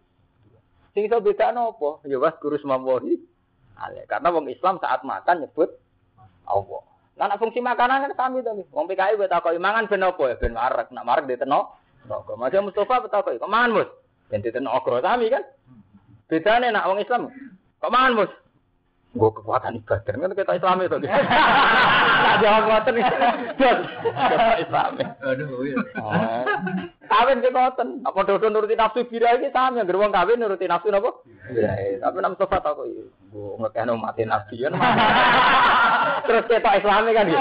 Sing 0.95 1.07
iso 1.07 1.18
bedakno 1.22 1.74
apa? 1.74 2.07
Ya 2.07 2.18
was 2.22 2.39
guru. 2.39 2.59
Ale, 3.77 4.09
karena 4.09 4.33
wong 4.33 4.49
Islam 4.49 4.81
saat 4.81 5.05
makan 5.05 5.45
nyebut 5.45 5.68
Allah. 6.49 6.83
Lah 7.16 7.27
nek 7.33 7.41
fungsi 7.41 7.61
makanan 7.61 8.09
kan 8.09 8.12
sami 8.16 8.47
to. 8.47 8.53
Wong 8.70 8.87
PKI 8.87 9.16
wis 9.16 9.31
takoki 9.31 9.59
mangan 9.59 9.89
ben 9.89 10.05
apa 10.05 10.22
ya 10.33 10.37
ben 10.39 10.53
marek. 10.55 10.89
Nak 10.93 11.07
marek 11.07 11.24
diteno. 11.29 11.77
Rokok. 12.07 12.39
Masih 12.39 12.63
Mustafa 12.63 13.05
takoki, 13.11 13.43
kok 13.43 13.51
mangan, 13.51 13.83
Mus? 13.83 13.91
Ben 14.31 14.43
diteno 14.43 14.71
ogro 14.75 15.03
sami 15.03 15.31
kan. 15.31 15.43
Bedane 16.27 16.71
nak 16.71 16.87
wong 16.91 16.99
Islam. 17.03 17.31
Kok 17.83 17.93
mangan, 17.93 18.17
Mus? 18.19 18.33
Gue 19.17 19.33
kekuatan 19.33 19.81
ibadah 19.81 20.13
kan 20.13 20.37
kita 20.37 20.53
Islam 20.61 20.85
itu. 20.85 20.99
Nah, 21.01 22.37
jawab 22.45 22.63
ngoten. 22.69 23.01
Jos. 23.57 23.81
Islam. 24.61 24.93
Aduh, 25.25 25.65
iya. 25.65 25.79
Oh. 25.97 26.45
Kawin 27.09 27.41
ke 27.41 27.49
ngoten. 27.49 28.05
Apa 28.05 28.29
dodo 28.29 28.53
nuruti 28.53 28.77
nafsu 28.77 29.09
bira 29.09 29.41
iki 29.41 29.49
sami 29.57 29.81
anggere 29.81 29.97
wong 29.97 30.13
kawin 30.13 30.37
nuruti 30.37 30.69
nafsu 30.69 30.93
napa? 30.93 31.17
Bira. 31.49 31.73
Tapi 32.05 32.17
nam 32.21 32.37
sofa 32.37 32.61
tak 32.61 32.77
kok 32.77 32.85
gue 33.33 33.57
ngekeno 33.57 33.97
mati 33.97 34.29
nabi 34.29 34.57
kan. 34.69 34.77
Terus 36.29 36.45
kita 36.53 36.71
Islami 36.77 37.11
kan. 37.17 37.33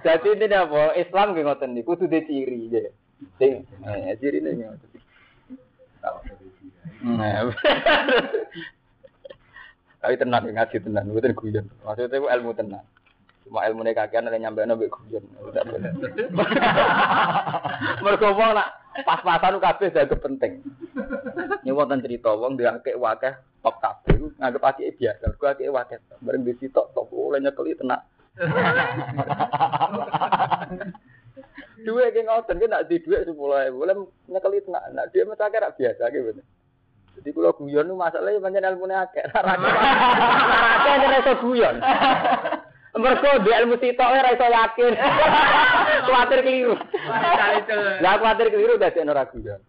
Jadi 0.00 0.28
ini 0.32 0.56
apa? 0.56 0.96
Islam 0.96 1.36
ngoten 1.36 1.76
niku 1.76 1.92
kudu 1.92 2.08
ciri. 2.24 2.88
Sing 3.38 3.62
eh 3.86 4.14
cirine 4.18 4.50
ngoten. 4.54 4.90
Nah. 7.02 7.50
Tapi 10.02 10.18
tenan 10.18 10.50
ngaji 10.50 10.82
tenan, 10.82 11.14
mboten 11.14 11.38
guyon. 11.38 11.70
Maksudnya 11.86 12.18
itu 12.18 12.26
ilmu 12.26 12.50
tenan. 12.58 12.82
Cuma 13.46 13.62
ilmu 13.70 13.86
nek 13.86 14.02
kakean 14.02 14.26
ada 14.26 14.34
nyampe 14.34 14.66
nabi 14.66 14.90
guyon. 14.90 15.22
Mergo 18.02 18.28
wong 18.34 18.50
nak 18.58 18.82
pas-pasan 19.06 19.62
kabeh 19.62 19.94
jaga 19.94 20.18
penting. 20.18 20.58
Ini 21.62 21.70
wonten 21.70 22.02
cerita 22.02 22.34
wong 22.34 22.58
diakeh 22.58 22.98
wakeh 22.98 23.30
top 23.62 23.78
kabeh 23.78 24.34
nganggep 24.42 24.66
akeh 24.66 24.90
biasa. 24.98 25.38
Ku 25.38 25.46
akeh 25.46 25.70
wakeh. 25.70 26.02
Bareng 26.18 26.42
di 26.42 26.58
sitok 26.58 26.90
top 26.98 27.06
oleh 27.14 27.38
nyekeli 27.38 27.78
tenan. 27.78 28.02
Duwe 31.82 32.14
ki 32.14 32.22
ngoten 32.22 32.60
ki 32.62 32.66
nak 32.70 32.86
di 32.86 33.02
dhuwit 33.02 33.26
10.000 33.26 33.36
boleh 33.74 33.94
nyekeli 34.30 34.62
tenan. 34.62 34.90
Nak 34.94 35.10
dhuwit 35.10 35.26
mesti 35.26 35.42
akeh 35.42 35.60
biasa 35.78 36.10
ki 36.10 36.20
bener. 36.22 36.46
Jadi 37.12 37.28
kalau 37.36 37.52
guyon 37.54 37.86
itu 37.86 37.94
masalahnya 37.94 38.40
banyak 38.40 38.62
ilmu 38.72 38.86
akeh. 38.88 39.24
Akeh 39.30 40.92
ora 41.06 41.18
iso 41.20 41.34
guyon. 41.44 41.76
Mergo 43.02 43.30
di 43.40 43.50
ilmu 43.52 43.76
sitok 43.80 44.10
ora 44.10 44.32
iso 44.32 44.46
yakin. 44.48 44.92
Kuatir 46.08 46.40
keliru. 46.44 46.74
Lah 48.00 48.14
kuatir 48.20 48.48
keliru 48.52 48.80
dadi 48.80 49.04
ora 49.04 49.28
guyon. 49.28 49.60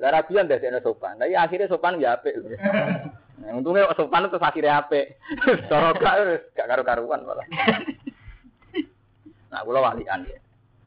Lah 0.00 0.08
ra 0.12 0.20
guyon 0.24 0.48
dadi 0.48 0.68
sopan. 0.84 1.16
Tapi 1.16 1.34
akhirnya 1.36 1.70
sopan 1.72 2.00
ya 2.00 2.20
apik. 2.20 2.36
Nah, 3.40 3.56
untungnya 3.56 3.88
sopan 3.96 4.28
itu 4.28 4.36
akhirnya 4.36 4.84
apik. 4.84 5.16
Cara 5.72 5.96
gak 5.96 6.52
gak 6.52 6.68
karu-karuan 6.68 7.24
malah. 7.24 7.46
Nah, 9.50 9.60
kula 9.66 9.80
walian 9.82 10.28
ya. 10.28 10.38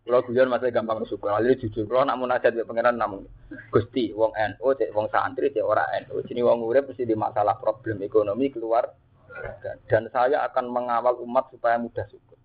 Kalau 0.03 0.19
guyon 0.27 0.51
masih 0.51 0.75
gampang 0.75 0.99
bersyukur. 0.99 1.31
Lalu 1.31 1.55
jujur, 1.63 1.87
kalau 1.87 2.03
nak 2.03 2.19
munajat 2.19 2.51
ya 2.51 2.67
pangeran 2.67 2.99
namun 2.99 3.23
gusti, 3.71 4.11
wong 4.11 4.35
NU, 4.35 4.67
cek 4.75 4.91
wong 4.91 5.07
santri, 5.07 5.47
cek 5.47 5.63
ora 5.63 5.87
NU. 6.03 6.19
Jadi 6.27 6.43
wong 6.43 6.59
urip 6.59 6.91
mesti 6.91 7.07
di 7.07 7.15
masalah 7.15 7.55
problem 7.55 8.03
ekonomi 8.03 8.51
keluar. 8.51 8.91
Dan, 9.87 10.11
saya 10.13 10.43
akan 10.45 10.69
mengawal 10.69 11.17
umat 11.23 11.49
supaya 11.49 11.79
mudah 11.79 12.03
syukur. 12.11 12.37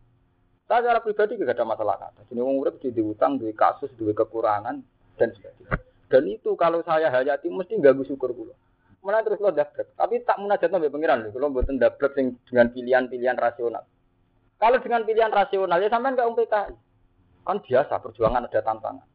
Saya 0.71 0.87
secara 0.87 1.01
pribadi 1.03 1.35
tidak 1.35 1.59
ada 1.59 1.67
masalah 1.67 1.97
kata. 1.99 2.31
Jadi 2.31 2.41
wong 2.41 2.57
urip 2.63 2.79
jadi 2.79 3.03
utang, 3.03 3.43
duit 3.43 3.59
kasus, 3.59 3.91
duit 3.99 4.15
kekurangan 4.15 4.79
dan 5.19 5.29
sebagainya. 5.35 5.83
Dan 6.09 6.23
itu 6.31 6.55
kalau 6.55 6.81
saya 6.87 7.11
hayati 7.11 7.51
mesti 7.51 7.75
ganggu 7.83 8.07
syukur 8.07 8.33
kula. 8.33 8.55
Mana 9.03 9.21
terus 9.27 9.43
lo 9.43 9.51
dablek. 9.51 9.99
Tapi 9.99 10.23
tak 10.23 10.39
munajat 10.39 10.71
nabi 10.71 10.89
pangeran 10.89 11.27
lho. 11.27 11.31
Kalau 11.35 11.51
buatan 11.51 11.77
dablek 11.77 12.15
dengan 12.49 12.67
pilihan-pilihan 12.71 13.37
rasional. 13.37 13.85
Kalau 14.59 14.79
dengan 14.83 15.03
pilihan 15.05 15.31
rasional 15.31 15.79
ya 15.83 15.91
sampean 15.91 16.19
gak 16.19 16.31
PKI. 16.35 16.88
Kan 17.45 17.65
biasa 17.65 18.01
perjuangan 18.01 18.47
ada 18.47 18.61
tantangan. 18.61 19.07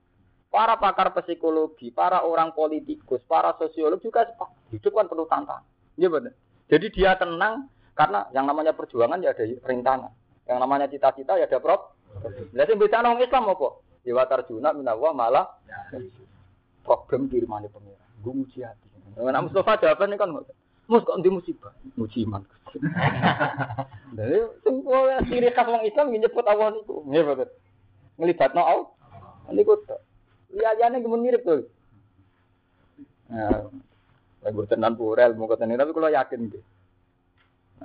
Para 0.53 0.77
pakar 0.77 1.09
psikologi, 1.17 1.89
para 1.89 2.21
orang 2.21 2.53
politikus, 2.53 3.25
para 3.25 3.57
sosiolog 3.57 3.97
juga 4.05 4.29
hidup 4.69 4.93
kan 4.93 5.09
perlu 5.09 5.25
tantangan. 5.25 5.65
Iya 5.97 6.13
benar. 6.13 6.33
Jadi 6.69 6.93
dia 6.93 7.17
tenang 7.17 7.69
karena 7.97 8.29
yang 8.33 8.45
namanya 8.45 8.73
perjuangan 8.73 9.21
ya 9.21 9.33
ada 9.33 9.45
rintangan. 9.65 10.13
Yang 10.45 10.57
namanya 10.61 10.85
cita-cita 10.89 11.37
ya 11.41 11.49
ada 11.49 11.57
prop. 11.57 11.97
Lah 12.53 12.65
sing 12.69 12.77
beda 12.77 13.01
nang 13.01 13.17
Islam 13.17 13.49
apa? 13.49 13.81
Ya 14.05 14.21
tarjuna 14.29 14.75
minawa 14.77 15.09
malah 15.15 15.45
problem 16.85 17.31
kirimane 17.31 17.71
pengira. 17.71 18.05
Gue 18.21 18.33
muji 18.43 18.61
hati. 18.61 18.87
Nah, 19.17 19.41
Mustafa 19.41 19.77
jawabannya 19.81 20.17
kan 20.17 20.29
Mus 20.83 20.99
kok 21.07 21.15
musibah? 21.23 21.71
Muji 21.95 22.27
iman. 22.27 22.43
Jadi 24.17 24.37
sing 24.67 24.75
ciri 25.31 25.49
khas 25.55 25.67
wong 25.69 25.87
Islam 25.87 26.11
nyebut 26.11 26.43
Allah 26.43 26.75
niku. 26.75 27.07
Nggih 27.07 27.23
betul 27.23 27.49
ngelibatno 28.17 28.61
Allah. 28.61 28.87
Niku. 29.51 29.75
Liyane 30.53 31.01
gemun 31.01 31.25
mirip 31.25 31.41
tuh. 31.43 31.65
Nah, 33.33 33.65
lagi 34.45 34.61
tenan 34.69 34.93
purel 34.93 35.33
mau 35.33 35.49
ketemu 35.49 35.79
tapi 35.79 35.91
kalau 35.95 36.11
yakin 36.11 36.39
gitu. 36.51 36.59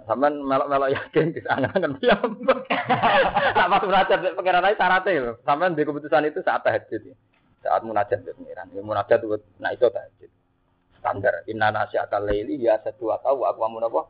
Sampeyan 0.04 0.44
melok-melok 0.44 0.94
yakin 0.94 1.34
di 1.34 1.40
sana 1.42 1.72
kan 1.82 1.96
piyam. 1.98 2.30
Tak 3.58 3.66
pas 3.66 3.82
munajat 3.82 4.18
pengiran 4.36 4.68
ae 4.68 4.76
syaratnya 4.76 5.20
lho. 5.24 5.32
Sampeyan 5.42 5.74
di 5.74 5.82
keputusan 5.82 6.28
itu 6.28 6.40
saat 6.44 6.62
tahajud. 6.62 7.02
Ya. 7.02 7.16
Saat 7.64 7.82
munajat 7.82 8.22
di 8.22 8.30
pengiran. 8.36 8.68
Ya 8.70 8.82
munajat 8.84 9.18
itu 9.24 9.36
nah 9.58 9.72
itu 9.72 9.88
tahajud. 9.88 10.30
Standar 11.00 11.34
inna 11.48 11.72
nasiatal 11.72 12.26
laili 12.26 12.60
ya 12.62 12.78
satu 12.84 13.10
atau 13.14 13.42
aku 13.42 13.60
amun 13.64 13.86
apa? 13.86 14.06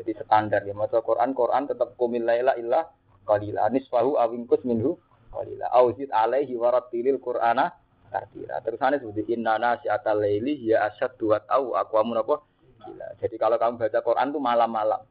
Jadi 0.00 0.16
standar 0.16 0.64
ya 0.64 0.72
maca 0.72 1.04
Quran 1.04 1.36
Quran 1.36 1.62
tetap 1.68 1.92
kumil 2.00 2.24
laila 2.24 2.56
illa 2.56 2.88
qalila. 3.24 3.68
Nisfahu 3.72 4.16
awingkus 4.20 4.62
minhu 4.64 4.96
qalila. 5.30 5.68
Auzid 5.74 6.10
alaihi 6.12 6.56
warattilil 6.56 7.20
qur'ana 7.20 7.72
tartila. 8.10 8.58
Terusane 8.64 8.98
seperti 8.98 9.34
inna 9.34 9.56
nasyatal 9.56 10.20
laili 10.20 10.58
ya 10.70 10.90
asyad 10.90 11.14
dua 11.16 11.40
tahu 11.44 11.78
aku 11.78 11.94
amun 12.00 12.20
apa? 12.20 12.42
Gila. 12.84 13.06
Jadi 13.20 13.36
kalau 13.36 13.56
kamu 13.60 13.76
baca 13.76 13.98
Quran 14.00 14.26
tuh 14.34 14.42
malam-malam. 14.42 15.02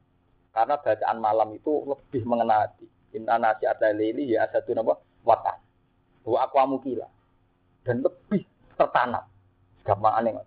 Karena 0.50 0.76
bacaan 0.82 1.18
malam 1.22 1.50
itu 1.54 1.72
lebih 1.86 2.26
mengena 2.26 2.68
hati. 2.68 2.86
Inna 3.16 3.40
nasyatal 3.40 3.96
laili 3.96 4.36
ya 4.36 4.46
asyad 4.50 4.66
apa? 4.66 4.94
Watan 5.24 5.60
wa 6.30 6.46
aku 6.46 6.56
amu 6.62 6.78
gila. 6.84 7.08
Dan 7.82 8.06
lebih 8.06 8.46
tertanam. 8.78 9.26
Gampang 9.82 10.14
aneh 10.22 10.38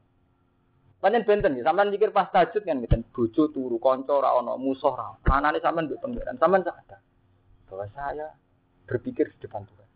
Panjen 1.03 1.27
benten 1.27 1.59
ya, 1.59 1.67
sampean 1.67 1.91
mikir 1.91 2.15
pas 2.15 2.31
tajud 2.31 2.63
kan 2.63 2.79
gitu, 2.79 2.95
bojo 3.11 3.51
turu, 3.51 3.75
kanca 3.83 4.23
ora 4.23 4.39
ana, 4.39 4.55
musuh 4.55 4.95
ora. 4.95 5.11
Manane 5.27 5.59
sampean 5.59 5.91
mbek 5.91 5.99
pangeran, 5.99 6.39
sampean 6.39 6.63
sadar 6.63 7.03
bahwa 7.73 7.89
saya 7.97 8.29
berpikir 8.85 9.33
di 9.33 9.49
depan 9.49 9.65
Tuhan. 9.65 9.89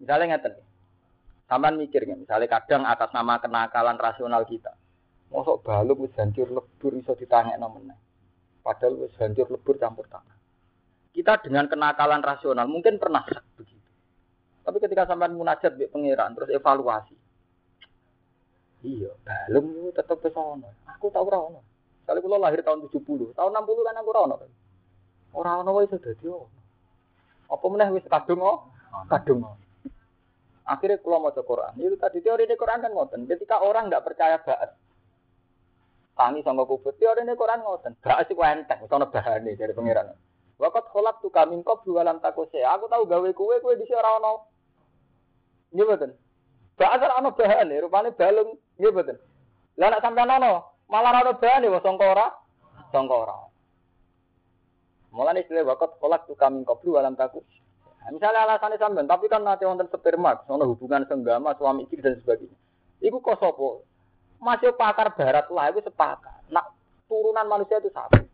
Misalnya 0.00 0.40
ngeten 0.40 0.56
sampean 1.44 1.76
mikir 1.76 2.08
nih, 2.08 2.24
misalnya 2.24 2.48
kadang 2.48 2.88
atas 2.88 3.12
nama 3.12 3.36
kenakalan 3.36 4.00
rasional 4.00 4.48
kita, 4.48 4.72
mosok 5.28 5.60
baluk 5.60 6.08
wis 6.08 6.16
hancur 6.16 6.48
lebur 6.48 6.96
iso 6.96 7.12
ditanya 7.12 7.60
nomene. 7.60 8.00
Padahal 8.64 8.96
wis 8.96 9.12
hancur 9.20 9.52
lebur 9.52 9.76
campur 9.76 10.08
tanah. 10.08 10.40
Kita 11.12 11.44
dengan 11.44 11.68
kenakalan 11.68 12.24
rasional 12.24 12.64
mungkin 12.64 12.96
pernah 12.96 13.28
begitu. 13.60 13.90
Tapi 14.64 14.80
ketika 14.80 15.04
sampean 15.04 15.36
munajat 15.36 15.76
di 15.76 15.84
pangeran 15.84 16.32
terus 16.32 16.48
evaluasi. 16.48 17.18
Iya, 18.80 19.12
balung 19.20 19.84
itu 19.84 19.92
tetap 19.92 20.16
pesono. 20.24 20.72
Aku 20.96 21.12
tahu 21.12 21.28
ora 21.28 21.44
ono. 21.44 21.60
Kali 22.08 22.24
lahir 22.24 22.64
tahun 22.64 22.88
70, 22.88 23.36
tahun 23.36 23.52
60 23.52 23.84
kan 23.84 24.00
aku 24.00 24.08
ora 24.16 24.20
ono. 24.24 24.36
Ora 25.36 25.60
ono 25.60 25.70
wae 25.76 25.84
sudah 25.84 26.16
ono. 26.24 26.59
Apa 27.50 27.66
meneh 27.66 27.90
wis 27.90 28.06
kadung 28.06 28.40
oh? 28.40 28.70
Kadung. 29.10 29.42
Akhirnya 30.70 31.02
kalau 31.02 31.26
mau 31.26 31.34
Quran, 31.34 31.74
itu 31.82 31.98
tadi 31.98 32.22
teori 32.22 32.46
di 32.46 32.54
Quran 32.54 32.78
kan 32.78 32.94
ngoten. 32.94 33.26
Ketika 33.26 33.58
orang 33.58 33.90
nggak 33.90 34.06
percaya 34.06 34.38
baat, 34.38 34.78
tangi 36.14 36.46
sama 36.46 36.62
kubur, 36.62 36.94
teori 36.94 37.26
di 37.26 37.34
Quran 37.34 37.66
ngoten. 37.66 37.98
Baat 37.98 38.30
sih 38.30 38.38
enteng, 38.38 38.86
soalnya 38.86 39.10
bahan 39.10 39.50
dari 39.50 39.74
pangeran. 39.74 40.14
Wakat 40.62 40.94
kolak 40.94 41.18
tuh 41.18 41.34
kami 41.34 41.58
kok 41.66 41.82
dua 41.82 42.06
lam 42.06 42.22
takuse. 42.22 42.62
Aku 42.62 42.86
tahu 42.86 43.08
gawe 43.10 43.30
kue 43.34 43.56
kue 43.58 43.74
di 43.80 43.88
orang 43.96 44.22
no. 44.22 44.32
Iya 45.74 45.84
betul. 45.90 46.10
Baat 46.78 47.02
ora 47.02 47.18
ono 47.18 47.34
bahan, 47.34 47.74
rupanya 47.82 48.14
balung. 48.14 48.54
Iya 48.78 48.94
betul. 48.94 49.18
Lah 49.74 49.88
nak 49.90 50.04
sampai 50.06 50.22
nono, 50.22 50.84
malah 50.86 51.24
ono 51.26 51.34
bahan 51.34 51.66
ya 51.66 51.80
songkora, 51.82 52.26
songkora. 52.94 53.49
Mulane 55.10 55.42
istilah 55.42 55.66
wakat 55.74 55.98
kolak 55.98 56.26
tuh 56.30 56.38
kami 56.38 56.62
koplu 56.62 56.94
alam 56.94 57.18
takut. 57.18 57.42
Nah, 58.00 58.10
misalnya 58.14 58.46
alasannya 58.46 58.80
sampean, 58.80 59.10
tapi 59.10 59.28
kan 59.28 59.44
nanti 59.44 59.68
wonten 59.68 59.90
sperma, 59.90 60.40
soalnya 60.48 60.70
hubungan 60.70 61.04
senggama, 61.04 61.52
suami 61.58 61.84
istri 61.84 62.00
dan 62.00 62.16
sebagainya. 62.16 62.56
Iku 63.04 63.20
kok 63.20 63.36
sopo? 63.36 63.84
Masih 64.40 64.72
pakar 64.72 65.12
barat 65.12 65.52
lah, 65.52 65.68
itu 65.68 65.84
sepakat. 65.84 66.48
Nak 66.48 66.72
turunan 67.04 67.44
manusia 67.44 67.76
itu 67.76 67.92
satu. 67.92 68.24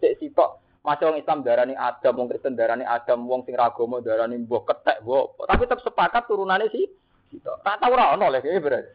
Cek 0.00 0.16
sitok, 0.16 0.56
masih 0.80 1.12
orang 1.12 1.20
Islam 1.20 1.44
darani 1.44 1.74
Adam, 1.76 2.16
wong 2.16 2.32
Kristen 2.32 2.56
darani 2.56 2.88
Adam, 2.88 3.28
wong 3.28 3.44
sing 3.44 3.52
ragomo 3.52 4.00
darani 4.00 4.40
mbok 4.40 4.72
ketek, 4.72 5.04
mbok. 5.04 5.36
Tapi 5.44 5.68
tetap 5.68 5.84
sepakat 5.84 6.24
turunannya 6.24 6.72
sih 6.72 6.88
sitok. 7.28 7.60
Tak 7.60 7.76
tahu 7.84 7.92
ra 7.92 8.16
ono 8.16 8.32
lek 8.32 8.48
berarti. 8.48 8.92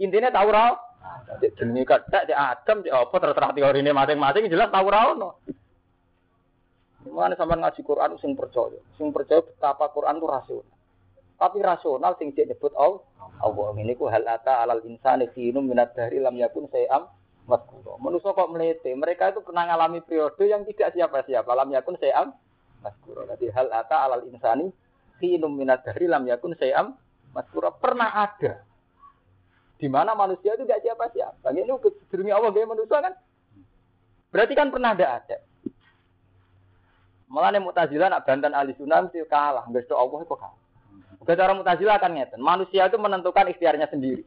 Intinya 0.00 0.32
tahu 0.32 0.48
ra 0.48 0.72
Cek 1.26 1.52
jenenge 1.58 1.84
kethek, 1.84 2.32
cek 2.32 2.38
Adam, 2.38 2.76
cek 2.82 2.94
apa 2.94 3.16
terserah 3.18 3.50
teorine 3.52 3.92
masing-masing 3.92 4.48
jelas 4.48 4.72
tahu 4.72 4.88
ono. 4.88 5.42
Mulane 7.06 7.38
sampean 7.38 7.62
ngaji 7.62 7.80
Quran 7.86 8.18
sing 8.18 8.34
percaya, 8.34 8.78
sing 8.98 9.14
percaya 9.14 9.42
betapa 9.42 9.90
Quran 9.94 10.18
itu 10.18 10.26
rasional. 10.26 10.76
Tapi 11.36 11.58
rasional 11.60 12.12
sing 12.16 12.32
cek 12.32 12.48
nyebut 12.48 12.72
Allah. 12.74 13.04
Allah 13.44 13.68
ini 13.76 13.92
ku 13.92 14.08
hal 14.08 14.24
ata 14.24 14.64
alal 14.64 14.80
insani 14.88 15.28
khinum 15.36 15.68
minat 15.68 15.92
dari 15.92 16.16
lam 16.16 16.32
yakun 16.32 16.64
sayam 16.72 17.04
maskuro. 17.44 18.00
Manusia 18.00 18.32
kok 18.32 18.48
melete, 18.48 18.90
mereka 18.96 19.30
itu 19.30 19.44
pernah 19.44 19.68
ngalami 19.68 20.00
periode 20.00 20.44
yang 20.48 20.64
tidak 20.64 20.96
siapa-siapa. 20.96 21.50
Lam 21.52 21.68
yakun 21.76 22.00
sayam 22.00 22.32
maskuro. 22.80 23.28
Jadi 23.28 23.52
hal 23.52 23.68
ata 23.68 24.08
alal 24.08 24.24
insani 24.32 24.72
khinum 25.20 25.52
minat 25.52 25.84
dari 25.84 26.08
lam 26.08 26.24
yakun 26.24 26.56
sayam 26.56 26.96
maskuro. 27.36 27.68
Pernah 27.76 28.16
ada. 28.16 28.64
Di 29.76 29.92
mana 29.92 30.16
manusia 30.16 30.56
itu 30.56 30.64
tidak 30.64 30.80
siapa-siapa. 30.88 31.52
Ini 31.52 31.68
demi 32.08 32.32
Allah 32.32 32.48
gaya 32.48 32.64
manusia 32.64 32.96
kan. 32.96 33.12
Berarti 34.32 34.54
kan 34.56 34.72
pernah 34.72 34.96
ada 34.96 35.20
ada. 35.20 35.36
Malah 37.26 37.50
nih 37.54 37.62
mutazilah 37.62 38.06
nak 38.06 38.22
bantan 38.22 38.54
ahli 38.54 38.72
sunnah 38.78 39.02
mesti 39.02 39.26
kalah. 39.26 39.66
Enggak 39.66 39.90
Allah 39.90 40.18
itu 40.22 40.36
kalah. 40.38 40.58
Udah 41.22 41.34
cara 41.34 41.52
mutazilah 41.58 41.98
kan 41.98 42.14
ngeten. 42.14 42.38
Manusia 42.38 42.86
itu 42.86 42.96
menentukan 43.02 43.50
ikhtiarnya 43.50 43.90
sendiri. 43.90 44.22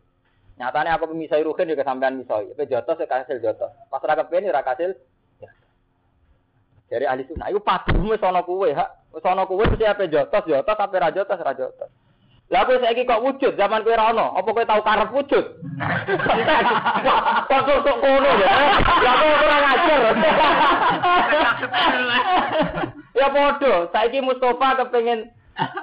Nyatanya 0.59 0.99
aku 0.99 1.15
pemisai 1.15 1.39
ruhin 1.39 1.71
juga 1.71 1.87
sampean 1.87 2.19
misoi. 2.19 2.51
Tapi 2.51 2.67
jotos 2.67 2.99
kasil 2.99 3.39
jotos. 3.39 3.71
Pas 3.87 4.03
raka 4.03 4.27
pengen 4.27 4.51
raka 4.51 4.75
kasil. 4.75 4.91
Ya. 5.39 5.49
Dari 6.91 7.05
ahli 7.07 7.23
sunnah. 7.23 7.47
Itu 7.47 7.63
ana 8.27 8.43
kuwe 8.43 8.75
hak. 8.75 9.15
Wis 9.15 9.23
ana 9.23 9.47
kuwe 9.47 9.63
mesti 9.71 9.87
ape 9.87 10.11
jotos 10.11 10.43
jotos 10.43 10.75
ape 10.75 10.95
ra 10.99 11.15
jotos 11.15 11.39
ra 11.39 11.55
jotos. 11.55 11.87
Lah 12.49 12.65
kowe 12.65 12.81
saiki 12.81 13.05
kok 13.05 13.21
wujud 13.21 13.53
zaman 13.61 13.85
kowe 13.85 13.93
ra 13.93 14.09
ono. 14.09 14.33
Apa 14.33 14.49
kowe 14.49 14.65
tau 14.65 14.81
karep 14.81 15.13
wujud? 15.13 15.45
Kok 17.49 17.61
kok 17.65 17.97
kono 18.01 18.31
ya. 18.41 18.49
Lah 19.05 19.13
kowe 19.21 19.33
ora 19.37 19.57
ngajar. 19.61 20.01
Ya 23.19 23.27
padha, 23.35 23.91
saiki 23.91 24.23
Mustafa 24.23 24.79
kepengen 24.79 25.27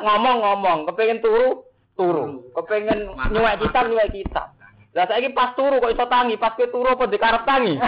ngomong-ngomong, 0.00 0.88
kepengen 0.88 1.20
turu, 1.20 1.68
turu. 1.92 2.48
Kepengen 2.56 3.12
nyuwek 3.28 3.60
kitab, 3.60 3.92
nyuwek 3.92 4.08
kitab. 4.08 4.56
Lah 4.96 5.04
saiki 5.04 5.36
pas 5.36 5.52
turu 5.52 5.76
kok 5.76 5.92
iso 5.92 6.08
tangi, 6.08 6.40
pas 6.40 6.56
kowe 6.56 6.64
turu 6.72 6.96
apa 6.96 7.04
dikarep 7.04 7.44
tangi? 7.44 7.76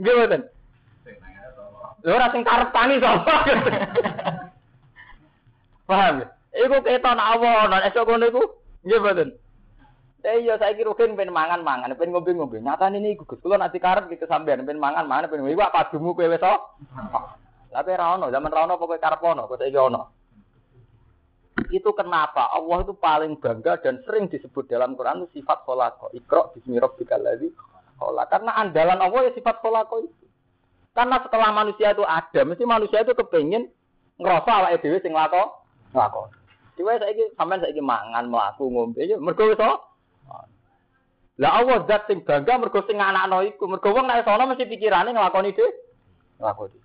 Nggih 0.00 0.14
mboten. 0.16 0.42
Lha 2.02 2.10
ora 2.16 2.32
sing 2.32 2.42
karep 2.42 2.70
tangi 2.72 2.96
sapa? 2.98 3.34
Paham 5.86 6.22
ya? 6.22 6.26
Iku 6.66 6.82
keton 6.82 7.18
Allah 7.18 7.70
ana 7.70 7.78
esuk 7.86 8.06
ngono 8.06 8.26
iku. 8.26 8.42
Nggih 8.82 8.98
mboten. 9.02 9.28
Eh 10.26 10.42
iya 10.42 10.58
saiki 10.58 10.82
rugen 10.82 11.14
pengen 11.14 11.30
mangan-mangan, 11.30 11.94
pengen 11.94 12.18
ngombe-ngombe. 12.18 12.58
Nyatane 12.58 12.98
niku 12.98 13.22
Gus, 13.30 13.38
kula 13.38 13.62
nanti 13.62 13.78
karep 13.78 14.10
gitu 14.10 14.26
sampean 14.26 14.66
pengen 14.66 14.82
mangan-mangan 14.82 15.30
pengen 15.30 15.46
iku 15.54 15.62
apa 15.62 15.86
padumu 15.86 16.18
kowe 16.18 16.26
wis 16.26 16.42
Tapi 17.70 17.90
ra 17.92 18.18
ono, 18.18 18.32
zaman 18.32 18.50
ra 18.50 18.66
ono 18.66 18.74
pokoke 18.74 18.98
karep 18.98 19.22
ono, 19.22 19.46
ono. 19.46 20.02
Itu 21.70 21.94
kenapa 21.94 22.50
Allah 22.50 22.78
itu 22.82 22.94
paling 22.98 23.38
bangga 23.38 23.78
dan 23.78 24.02
sering 24.02 24.26
disebut 24.26 24.66
dalam 24.66 24.98
Quran 24.98 25.24
itu 25.24 25.40
sifat 25.40 25.62
kholako. 25.62 26.10
Ikro 26.10 26.50
bismi 26.56 26.82
rabbikal 26.82 27.22
ladzi 27.22 27.52
kholaq. 28.00 28.26
Karena 28.26 28.58
andalan 28.58 28.98
Allah 28.98 29.30
ya 29.30 29.32
sifat 29.36 29.62
kholako 29.62 30.08
itu. 30.08 30.24
Karena 30.96 31.20
setelah 31.20 31.52
manusia 31.52 31.92
itu 31.92 32.02
ada, 32.02 32.40
mesti 32.48 32.64
manusia 32.64 33.04
itu 33.04 33.12
kepengin 33.12 33.68
ngerasa 34.16 34.48
awake 34.48 34.80
dhewe 34.80 34.98
sing 35.04 35.12
lako 35.12 35.65
nglakon. 35.96 36.28
Dewe 36.76 36.92
saiki 37.00 37.24
sampean 37.40 37.64
saiki 37.64 37.80
mangan, 37.80 38.28
mlaku, 38.28 38.68
ngombe 38.68 39.00
ya 39.00 39.16
mergo 39.16 39.48
wis 39.48 39.56
Lah 41.36 41.60
Allah 41.60 41.84
zat 41.84 42.08
sing 42.08 42.24
bangga 42.24 42.56
mergo 42.56 42.80
sing 42.84 42.96
anakno 42.96 43.44
iku, 43.44 43.68
mergo 43.68 43.92
wong 43.92 44.08
nek 44.08 44.24
sono 44.24 44.48
mesti 44.48 44.68
pikirane 44.68 45.12
nglakoni 45.12 45.52
dhewe. 45.52 45.68
Nglakoni. 46.40 46.78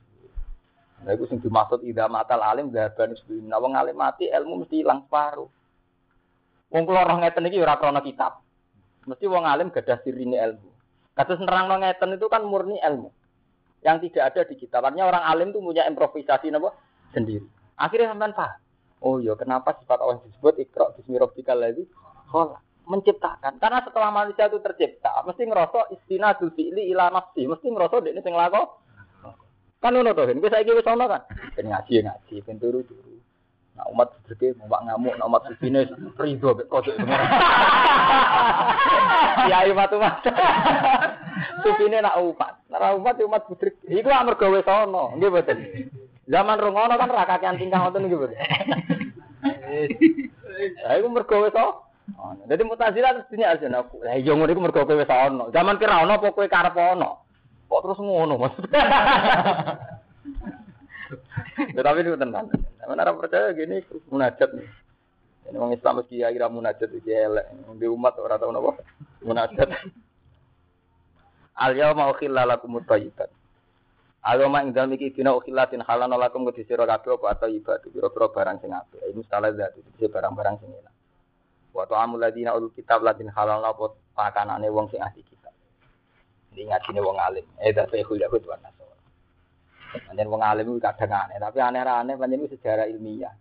Nah, 1.01 1.17
itu 1.17 1.25
sing 1.25 1.41
dimaksud 1.41 1.81
ida 1.81 2.05
matal 2.05 2.45
alim 2.45 2.69
gaban 2.69 3.17
sebelum 3.17 3.49
nah, 3.49 3.57
wong 3.57 3.73
alim 3.73 3.97
mati 3.97 4.29
ilmu 4.29 4.61
mesti 4.61 4.85
hilang 4.85 5.07
separuh. 5.07 5.49
Wong 6.69 6.83
kula 6.85 7.07
roh 7.07 7.17
ngeten 7.23 7.49
iki 7.49 7.57
ora 7.57 7.81
krana 7.81 8.05
kitab. 8.05 8.45
Mesti 9.09 9.25
wong 9.25 9.43
alim 9.49 9.73
gadah 9.73 9.97
sirine 10.05 10.37
ilmu. 10.37 10.69
Kados 11.17 11.41
nerangno 11.41 11.81
ngeten 11.81 12.21
itu 12.21 12.27
kan 12.29 12.45
murni 12.45 12.77
ilmu. 12.77 13.09
Yang 13.81 14.13
tidak 14.13 14.23
ada 14.29 14.41
di 14.45 14.55
kitab. 14.61 14.85
Artinya 14.85 15.09
orang 15.09 15.23
alim 15.25 15.47
itu 15.49 15.59
punya 15.63 15.89
improvisasi 15.89 16.53
napa 16.53 16.77
sendiri. 17.17 17.49
Akhirnya 17.81 18.13
sampean 18.13 18.37
paham. 18.37 18.60
Oh 19.01 19.17
iya, 19.17 19.33
kenapa 19.33 19.73
sifat 19.81 19.97
Allah 19.97 20.21
disebut 20.29 20.61
ikra 20.61 20.93
bismi 20.93 21.17
rabbikal 21.17 21.57
ladzi 21.57 21.89
khalaq? 22.29 22.61
Menciptakan. 22.85 23.57
Karena 23.57 23.81
setelah 23.81 24.09
manusia 24.13 24.45
itu 24.45 24.61
tercipta, 24.61 25.25
mesti 25.25 25.45
ngerasa 25.45 25.93
istinadul 25.93 26.53
fi'li 26.53 26.89
ila 26.93 27.09
nafsi, 27.09 27.49
mesti 27.49 27.65
ngerasa 27.69 28.01
dekne 28.01 28.21
sing 28.21 28.37
lakon 28.37 28.67
Kan 29.81 29.97
ngono 29.97 30.13
to, 30.13 30.29
wis 30.29 30.53
saiki 30.53 30.77
wis 30.77 30.85
ono 30.85 31.09
kan. 31.09 31.25
Ben 31.57 31.65
ngaji 31.65 32.05
ngaji, 32.05 32.45
ben 32.45 32.61
turu-turu. 32.61 33.17
Nah 33.73 33.89
umat 33.89 34.13
sedeke 34.29 34.53
mau 34.61 34.77
ngamuk, 34.77 35.17
nah 35.17 35.25
umat 35.25 35.41
sufine 35.49 35.89
rido 36.21 36.53
mek 36.53 36.69
kodok. 36.69 36.93
Ya 39.41 39.65
umat 39.73 39.89
umat. 39.97 40.21
Sufine 41.65 41.97
nak 41.97 42.21
umat, 42.21 42.61
nak 42.69 42.93
umat 42.93 43.17
umat 43.25 43.41
budrik. 43.49 43.73
Iku 43.89 44.13
amarga 44.13 44.53
wis 44.53 44.69
ono, 44.69 45.17
nggih 45.17 45.29
mboten. 45.33 45.57
Zaman 46.31 46.63
rungono 46.63 46.95
kan 46.95 47.11
ra 47.11 47.27
kakean 47.27 47.59
tingkah 47.59 47.83
ngoten 47.83 48.07
nggih 48.07 48.17
mboten. 48.23 48.39
Lah 50.87 50.95
iku 50.95 51.07
mergo 51.11 51.43
wis 51.43 51.59
ono. 51.59 51.91
Dadi 52.47 52.63
mutazilah 52.63 53.19
terus 53.19 53.27
dunia 53.27 53.51
arjana 53.51 53.83
aku. 53.83 53.99
Lah 53.99 54.15
iya 54.15 54.31
ngono 54.31 54.47
iku 54.47 54.63
mergo 54.63 54.87
kowe 54.87 54.95
wis 54.95 55.11
ono. 55.11 55.51
Zaman 55.51 55.75
kira 55.75 56.07
ono 56.07 56.15
apa 56.15 56.31
kowe 56.31 56.47
karep 56.47 56.71
ono? 56.71 57.27
Kok 57.67 57.81
terus 57.83 57.99
ngono 57.99 58.39
maksudnya? 58.39 58.79
ya, 61.75 61.81
tapi 61.83 61.99
itu 62.03 62.15
tenang. 62.15 62.47
Mana 62.87 63.03
orang 63.03 63.19
percaya 63.19 63.51
gini 63.51 63.83
munajat 64.07 64.55
nih. 64.55 64.67
Ini 65.51 65.59
orang 65.59 65.75
Islam 65.75 65.99
meski 65.99 66.23
kira 66.23 66.47
munajat 66.47 66.89
iki 66.95 67.11
elek. 67.11 67.51
Di 67.75 67.87
umat 67.91 68.15
orang 68.19 68.39
tahu 68.39 68.51
napa 68.55 68.71
munajat. 69.19 69.67
Al 71.63 71.75
yauma 71.75 72.07
ukhilla 72.07 72.47
lakum 72.47 72.79
thayyibat. 72.87 73.27
Agama 74.21 74.61
ing 74.61 74.69
dalem 74.69 75.01
iki 75.01 75.17
dina 75.17 75.33
ukhillatin 75.33 75.81
halal 75.81 76.13
lakum 76.13 76.45
kudu 76.45 76.61
sira 76.69 76.85
kabeh 76.85 77.17
apa 77.17 77.41
atau 77.41 77.49
ibadah 77.49 77.89
pira-pira 77.89 78.29
barang 78.29 78.57
sing 78.61 78.69
apik. 78.69 79.01
Ini 79.01 79.25
salah 79.25 79.49
zat 79.57 79.73
itu 79.73 80.05
barang-barang 80.05 80.61
sing 80.61 80.69
enak. 80.69 80.93
Wa 81.73 81.89
ta'amul 81.89 82.21
ladina 82.21 82.53
ul 82.53 82.69
kitab 82.69 83.01
ladin 83.01 83.33
halal 83.33 83.65
apa 83.65 83.97
pakanane 84.13 84.69
wong 84.69 84.93
sing 84.93 85.01
ahli 85.01 85.25
kitab. 85.25 85.49
Jadi 86.53 86.69
ngaji 86.69 87.01
wong 87.01 87.17
alim. 87.17 87.45
Eh 87.65 87.73
tapi 87.73 88.05
Yahud 88.05 88.45
wa 88.45 88.61
Nasara. 88.61 88.97
Pancen 90.05 90.27
wong 90.29 90.41
alim 90.45 90.69
itu 90.69 90.77
kadang 90.77 91.17
aneh, 91.17 91.41
tapi 91.41 91.57
aneh-aneh 91.57 92.13
pancen 92.13 92.45
itu 92.45 92.53
sejarah 92.61 92.85
ilmiah. 92.93 93.33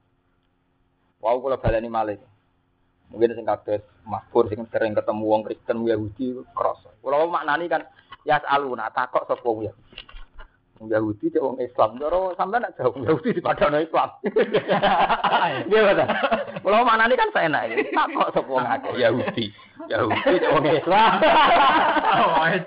Wow 1.21 1.45
kalau 1.45 1.61
baleni 1.61 1.93
malih. 1.93 2.17
Mungkin 3.13 3.37
sing 3.37 3.45
kados 3.45 3.85
makfur 4.09 4.49
sing 4.49 4.65
sering 4.73 4.97
ketemu 4.97 5.29
wong 5.29 5.45
Kristen 5.45 5.85
Yahudi 5.85 6.41
krasa. 6.57 6.89
Kalau 7.05 7.29
maknani 7.29 7.69
kan 7.69 7.85
ya 8.25 8.41
aluna 8.49 8.89
takok 8.89 9.29
sapa 9.29 9.45
wong 9.45 9.69
Yahudi. 9.69 10.10
Yahudi 10.81 11.29
cek 11.29 11.45
wong 11.45 11.61
Islam, 11.61 12.01
karo 12.01 12.33
sampean 12.41 12.65
nak 12.65 12.73
jauh 12.81 12.97
Yahudi 13.05 13.37
di 13.37 13.45
padano 13.45 13.77
Islam. 13.77 14.09
Iya 15.71 15.81
betul. 15.93 16.09
Kalau 16.65 16.89
mana 16.89 17.05
ini 17.05 17.21
kan 17.21 17.29
saya 17.37 17.53
naik, 17.53 17.93
tak 17.93 18.09
kok 18.17 18.33
sepuluh 18.33 18.65
ngake 18.65 18.97
Yahudi, 18.97 19.53
Yahudi 19.93 20.33
cek 20.41 20.53
wong 20.57 20.67
Islam. 20.73 21.21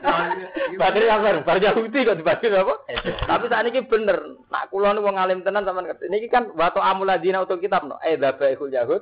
Badri 0.77 1.05
kabar, 1.09 1.35
bar 1.41 1.57
Yahudi 1.57 1.99
kok 2.05 2.17
dibagi 2.21 2.53
apa? 2.53 2.75
Tapi 3.01 3.45
saat 3.49 3.65
ini 3.65 3.81
bener, 3.81 4.17
nak 4.53 4.69
kulon 4.69 5.01
wong 5.01 5.17
alim 5.17 5.41
tenan 5.41 5.65
sampean 5.65 5.89
ngerti. 5.89 6.05
Ini 6.05 6.29
kan 6.29 6.53
waktu 6.53 6.85
amuladina 6.85 7.41
untuk 7.41 7.65
kitab 7.65 7.89
no, 7.89 7.97
eh 8.05 8.13
dabaihul 8.13 8.69
Yahud 8.69 9.01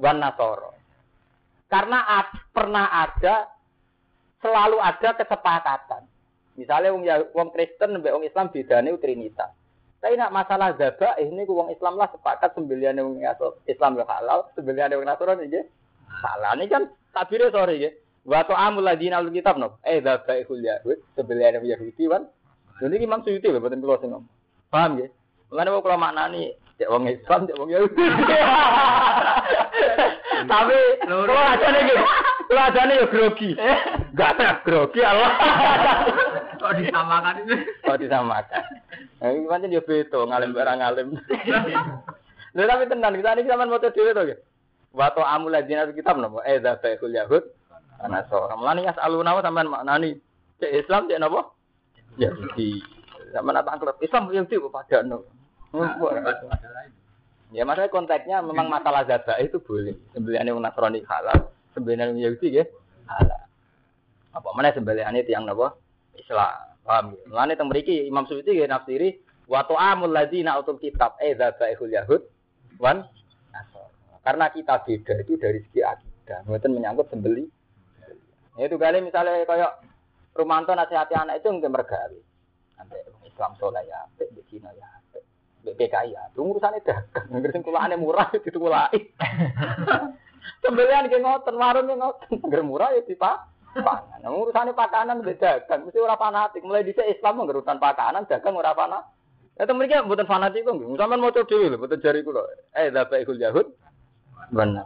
wan 0.00 0.24
Nasoro. 0.24 0.72
Karena 1.68 2.00
pernah 2.48 2.88
ada, 2.88 3.44
selalu 4.40 4.80
ada 4.80 5.08
kesepakatan 5.20 6.15
Misalnya 6.56 6.96
wong 6.96 7.04
wong 7.36 7.48
Kristen 7.52 8.00
mbek 8.00 8.16
wong 8.16 8.24
Islam 8.24 8.48
bedane 8.48 8.96
Trinitas. 8.96 9.52
Tapi 10.00 10.16
nak 10.16 10.32
masalah 10.32 10.72
zabah 10.76 11.20
ini 11.20 11.44
wong 11.44 11.72
Islam 11.72 12.00
lah 12.00 12.08
sepakat 12.12 12.56
sembelian 12.56 12.96
wong 13.00 13.20
Islam 13.68 14.00
ya 14.00 14.04
halal, 14.08 14.48
sembelian 14.56 14.96
wong 14.96 15.04
Nasrani 15.04 15.52
nggih. 15.52 15.64
Salah 16.24 16.56
ini 16.56 16.64
kan 16.68 16.88
tabire 17.12 17.52
sore 17.52 17.76
nggih. 17.76 17.92
Wa 18.26 18.42
ta'amul 18.42 18.82
ladina 18.82 19.20
al 19.20 19.30
kitab 19.30 19.60
no. 19.60 19.78
Eh 19.84 20.00
zabaihul 20.00 20.64
yahud, 20.64 20.98
sembelian 21.12 21.60
wong 21.60 21.68
Yahudi 21.68 22.04
kan. 22.08 22.24
Jadi 22.80 22.96
Imam 23.00 23.24
Suyuti 23.24 23.48
lho 23.48 23.60
boten 23.60 23.80
kula 23.80 24.00
sing 24.00 24.12
ngomong. 24.12 24.28
Paham 24.72 25.00
nggih? 25.00 25.08
Mulane 25.52 25.68
kok 25.72 25.84
kula 25.84 25.96
maknani 25.96 26.52
cek 26.76 26.92
wong 26.92 27.08
Islam, 27.08 27.48
cek 27.48 27.58
wong 27.60 27.70
Yahudi. 27.72 28.00
Tapi 30.52 30.78
kula 31.04 31.42
ajane 31.56 31.80
nggih. 31.84 32.00
Kula 32.46 32.62
ajane 32.70 33.02
yo 33.02 33.06
grogi. 33.10 33.58
Enggak 33.58 34.38
ada 34.38 34.62
grogi 34.62 35.00
Allah. 35.02 35.30
Kok 36.56 36.72
disamakan 36.78 37.34
itu? 37.44 37.54
Kok 37.82 37.98
disamakan. 38.00 38.62
Nah, 39.20 39.28
ini 39.32 39.46
pancen 39.50 39.74
yo 39.74 39.82
beda 39.82 40.18
ngalim 40.24 40.50
barang 40.54 40.78
ngalim. 40.80 41.08
Lha 42.56 42.64
tapi 42.64 42.84
tenan 42.88 43.18
kita 43.20 43.36
ini 43.36 43.50
sampean 43.50 43.68
maca 43.68 43.88
dhewe 43.92 44.16
to 44.16 44.22
nggih. 44.24 44.38
Wa 44.96 45.12
ta'amul 45.12 45.52
ladzina 45.52 45.84
kitab 45.92 46.16
napa? 46.16 46.40
Eh 46.48 46.56
dzabaihul 46.62 47.12
yahud 47.12 47.44
anasara. 48.00 48.56
Mulane 48.56 48.88
yasaluna 48.88 49.36
sampean 49.44 49.68
maknani 49.68 50.16
cek 50.62 50.72
Islam 50.72 51.10
cek 51.10 51.20
napa? 51.20 51.52
Yahudi. 52.16 52.80
Sampean 53.34 53.60
apa 53.60 53.76
klub 53.76 54.00
Islam 54.00 54.32
Yahudi 54.32 54.56
kok 54.56 54.72
padano. 54.72 55.18
Ya 57.54 57.62
maksudnya 57.62 57.92
konteksnya 57.92 58.40
memang 58.40 58.72
masalah 58.72 59.04
zaba 59.04 59.36
itu 59.38 59.60
boleh. 59.60 59.94
Sembelihannya 60.16 60.56
wong 60.56 60.64
Nasrani 60.64 61.04
halal, 61.04 61.52
sembelihan 61.76 62.16
Yahudi 62.16 62.48
ya 62.56 62.64
halal. 63.06 63.42
Apa 64.32 64.48
mana 64.56 64.72
sembelihannya 64.72 65.28
tiang 65.28 65.44
napa? 65.44 65.76
Islam. 66.16 66.74
Paham 66.86 67.04
ya? 67.12 67.22
Mulane 67.28 67.52
teng 67.58 67.68
mriki 67.68 68.06
Imam 68.08 68.24
Suyuti 68.24 68.56
nggih 68.56 68.70
nafsiri 68.70 69.20
wa 69.46 69.62
ta'amul 69.66 70.12
ladzina 70.12 70.58
utul 70.58 70.80
kitab 70.80 71.18
eh 71.20 71.36
dzabaihul 71.36 71.92
yahud 71.92 72.22
wan. 72.80 73.04
Karena 74.26 74.50
kita 74.50 74.82
beda 74.82 75.22
itu 75.22 75.38
dari 75.38 75.62
segi 75.70 75.86
akidah. 75.86 76.42
Mboten 76.50 76.74
menyangkut 76.74 77.06
sembeli. 77.14 77.46
Ya, 78.58 78.66
itu 78.66 78.74
kali 78.74 78.98
misalnya 78.98 79.46
kayak 79.46 79.78
Rumanto 80.34 80.74
nasihati 80.74 81.14
anak 81.14 81.38
itu 81.40 81.48
mungkin 81.54 81.70
mergawe. 81.70 82.18
Nanti 82.76 82.98
Islam 83.22 83.54
soleh 83.56 83.86
ya, 83.86 84.04
apik, 84.04 84.34
di 84.34 84.42
Cina 84.50 84.68
ya, 84.74 84.88
di 85.62 85.72
PKI 85.72 86.12
ya. 86.12 86.22
Itu 86.34 86.58
dagang. 86.58 87.06
Nggak 87.30 87.54
sing 87.54 87.62
kulaannya 87.62 88.02
murah 88.02 88.28
itu 88.50 88.58
kulai. 88.58 88.98
Sembelian 90.62 91.10
ke 91.10 91.18
ngoten, 91.18 91.54
warung 91.58 91.90
ngoten. 91.90 92.40
Nggak 92.42 92.64
murah 92.66 92.90
ya 92.94 93.02
dipak. 93.04 93.36
Pangan. 93.76 94.24
Nah, 94.24 94.32
urusannya 94.32 94.72
pakanan 94.72 95.20
beda 95.20 95.68
dagang. 95.68 95.84
Mesti 95.84 96.00
ora 96.00 96.16
fanatik. 96.16 96.64
Mulai 96.64 96.88
di 96.88 96.96
Islam 96.96 97.44
urusan 97.44 97.76
pakanan, 97.76 98.24
dagang 98.24 98.56
ora 98.56 98.72
fanatik. 98.72 99.12
Ya 99.56 99.64
temen 99.64 99.88
iki 99.88 99.96
mboten 100.04 100.28
fanatik 100.28 100.64
kok. 100.68 100.76
Sampeyan 100.76 101.20
maca 101.20 101.40
dhewe 101.44 101.72
lho, 101.72 101.96
jari 101.96 102.20
kula. 102.20 102.44
Eh, 102.76 102.92
ikul 102.92 103.40
yahud. 103.40 103.68
Benar. 104.52 104.84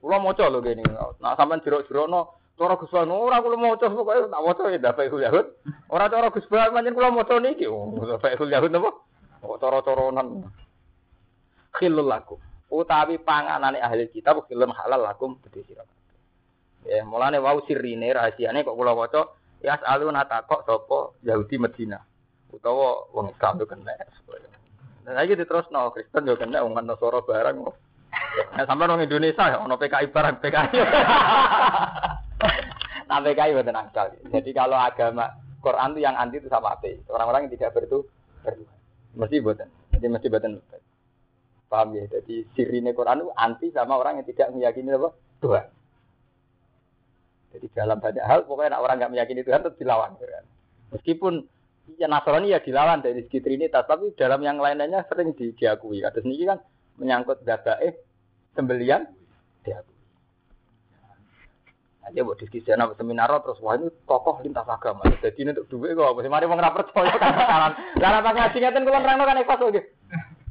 Kula 0.00 0.16
maca 0.20 0.44
lho 0.48 0.60
kene. 0.60 0.84
Nah, 1.20 1.36
sampean 1.36 1.64
jerok-jerokno 1.64 2.36
cara 2.60 2.76
Gus 2.76 2.92
Banu 2.92 3.16
ora 3.16 3.40
kula 3.40 3.56
maca 3.56 3.88
pokoke 3.88 4.28
tak 4.28 4.44
maca 4.44 4.62
ya 4.68 5.08
ikul 5.08 5.24
yahud. 5.24 5.46
Ora 5.88 6.12
cara 6.12 6.28
Gus 6.28 6.48
Banu 6.52 6.76
pancen 6.76 6.96
kula 6.96 7.08
maca 7.12 7.40
niki. 7.40 7.64
Oh, 7.64 7.96
ikul 7.96 8.52
yahud 8.52 8.72
napa? 8.72 8.92
Kok 9.40 9.56
cara-caranan. 9.60 10.44
Khilul 11.80 12.08
lakum. 12.08 12.36
Utawi 12.70 13.18
panganane 13.18 13.82
ahli 13.82 14.06
kitab 14.08 14.46
film 14.46 14.70
halal 14.70 15.02
lakum 15.02 15.36
gede 15.46 15.66
sira 15.66 15.84
ya 16.86 17.02
mulane 17.04 17.42
wau 17.42 17.60
sirine 17.66 18.14
rahasiane 18.14 18.62
kok 18.62 18.78
kula 18.78 18.94
waca 18.94 19.34
ya 19.60 19.76
aluna 19.84 20.24
takok 20.24 20.64
sapa 20.64 20.98
Yahudi 21.26 21.58
Medina 21.58 21.98
utawa 22.54 23.10
wong 23.12 23.34
Islam 23.34 23.60
yo 23.60 23.66
kena 23.66 23.92
dan 25.04 25.12
lagi 25.12 25.34
diterusno 25.34 25.90
Kristen 25.92 26.30
yo 26.30 26.38
kena 26.38 26.62
wong 26.62 26.78
Nasara 26.78 27.20
barang 27.20 27.58
Nah, 28.54 28.66
sampai 28.66 28.86
orang 28.86 29.06
Indonesia 29.06 29.46
ya, 29.46 29.58
ono 29.62 29.78
PKI 29.78 30.10
barang 30.10 30.42
PKI. 30.42 30.70
nah 33.10 33.18
PKI 33.22 33.54
betul 33.54 33.74
angkal. 33.74 34.06
Jadi 34.30 34.50
kalau 34.54 34.78
agama 34.78 35.30
Quran 35.62 35.94
itu 35.94 36.00
yang 36.02 36.14
anti 36.18 36.38
itu 36.38 36.50
sama 36.50 36.74
api. 36.78 36.98
Orang-orang 37.10 37.46
yang 37.46 37.52
tidak 37.58 37.74
bertu 37.74 38.06
bertuhan. 38.42 38.78
Mesti 39.18 39.42
buatan. 39.42 39.68
Jadi 39.94 40.06
mesti 40.06 40.26
buatan. 40.30 40.50
Paham 41.70 41.94
ya? 41.94 42.04
Jadi 42.10 42.50
sirine 42.58 42.90
Quran 42.90 43.22
itu 43.22 43.30
anti 43.38 43.70
sama 43.70 43.94
orang 43.94 44.18
yang 44.18 44.26
tidak 44.26 44.50
meyakini 44.50 44.90
apa? 44.90 45.14
Tuhan. 45.38 45.66
Jadi 47.54 47.66
dalam 47.70 47.98
banyak 48.02 48.24
hal 48.26 48.42
pokoknya 48.42 48.74
orang 48.74 48.98
nggak 48.98 49.12
meyakini 49.14 49.46
Tuhan 49.46 49.62
tetap 49.62 49.78
dilawan. 49.78 50.18
Kan? 50.18 50.44
Meskipun 50.90 51.46
ya 51.94 52.10
Nasrani 52.10 52.50
ya 52.50 52.58
dilawan 52.58 53.06
dari 53.06 53.22
segi 53.22 53.38
Trinitas, 53.38 53.86
tapi 53.86 54.10
dalam 54.18 54.42
yang 54.42 54.58
lainnya 54.58 55.06
sering 55.06 55.30
di, 55.38 55.54
diakui. 55.54 56.02
Ada 56.02 56.18
sendiri 56.18 56.50
kan 56.50 56.58
menyangkut 56.98 57.46
data 57.46 57.78
eh 57.78 57.94
sembelian 58.58 59.06
diakui. 59.62 59.98
Nah, 62.02 62.10
dia 62.10 62.26
buat 62.26 62.42
diskusi 62.42 62.66
anak 62.74 62.98
seminar 62.98 63.30
terus 63.46 63.62
wah 63.62 63.78
ini 63.78 63.86
tokoh 64.10 64.42
lintas 64.42 64.66
agama. 64.66 65.06
Jadi 65.22 65.38
ini 65.46 65.54
untuk 65.54 65.70
duit 65.70 65.94
kok. 65.94 66.18
Mari 66.18 66.50
mau 66.50 66.58
ngerapet 66.58 66.90
percaya 66.90 67.14
kan. 67.14 67.72
Lah 68.02 68.10
apa 68.18 68.30
ngaji 68.34 68.58
ngeten 68.58 68.82
kula 68.82 68.98
nerangno 68.98 69.22
kan 69.22 69.38
ikhlas. 69.38 69.86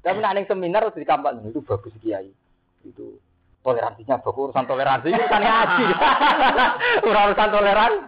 Tapi 0.10 0.26
nak 0.26 0.50
seminar 0.50 0.82
harus 0.82 0.98
dikampak 0.98 1.38
itu 1.46 1.62
bagus 1.62 1.94
kiai. 2.02 2.34
Itu 2.82 3.22
toleransinya 3.62 4.18
bagus 4.24 4.50
urusan 4.50 4.66
toleransi 4.66 5.08
itu 5.14 5.26
kan 5.30 5.42
ngaji. 5.46 5.86
urusan 7.10 7.50
toleransi. 7.54 8.02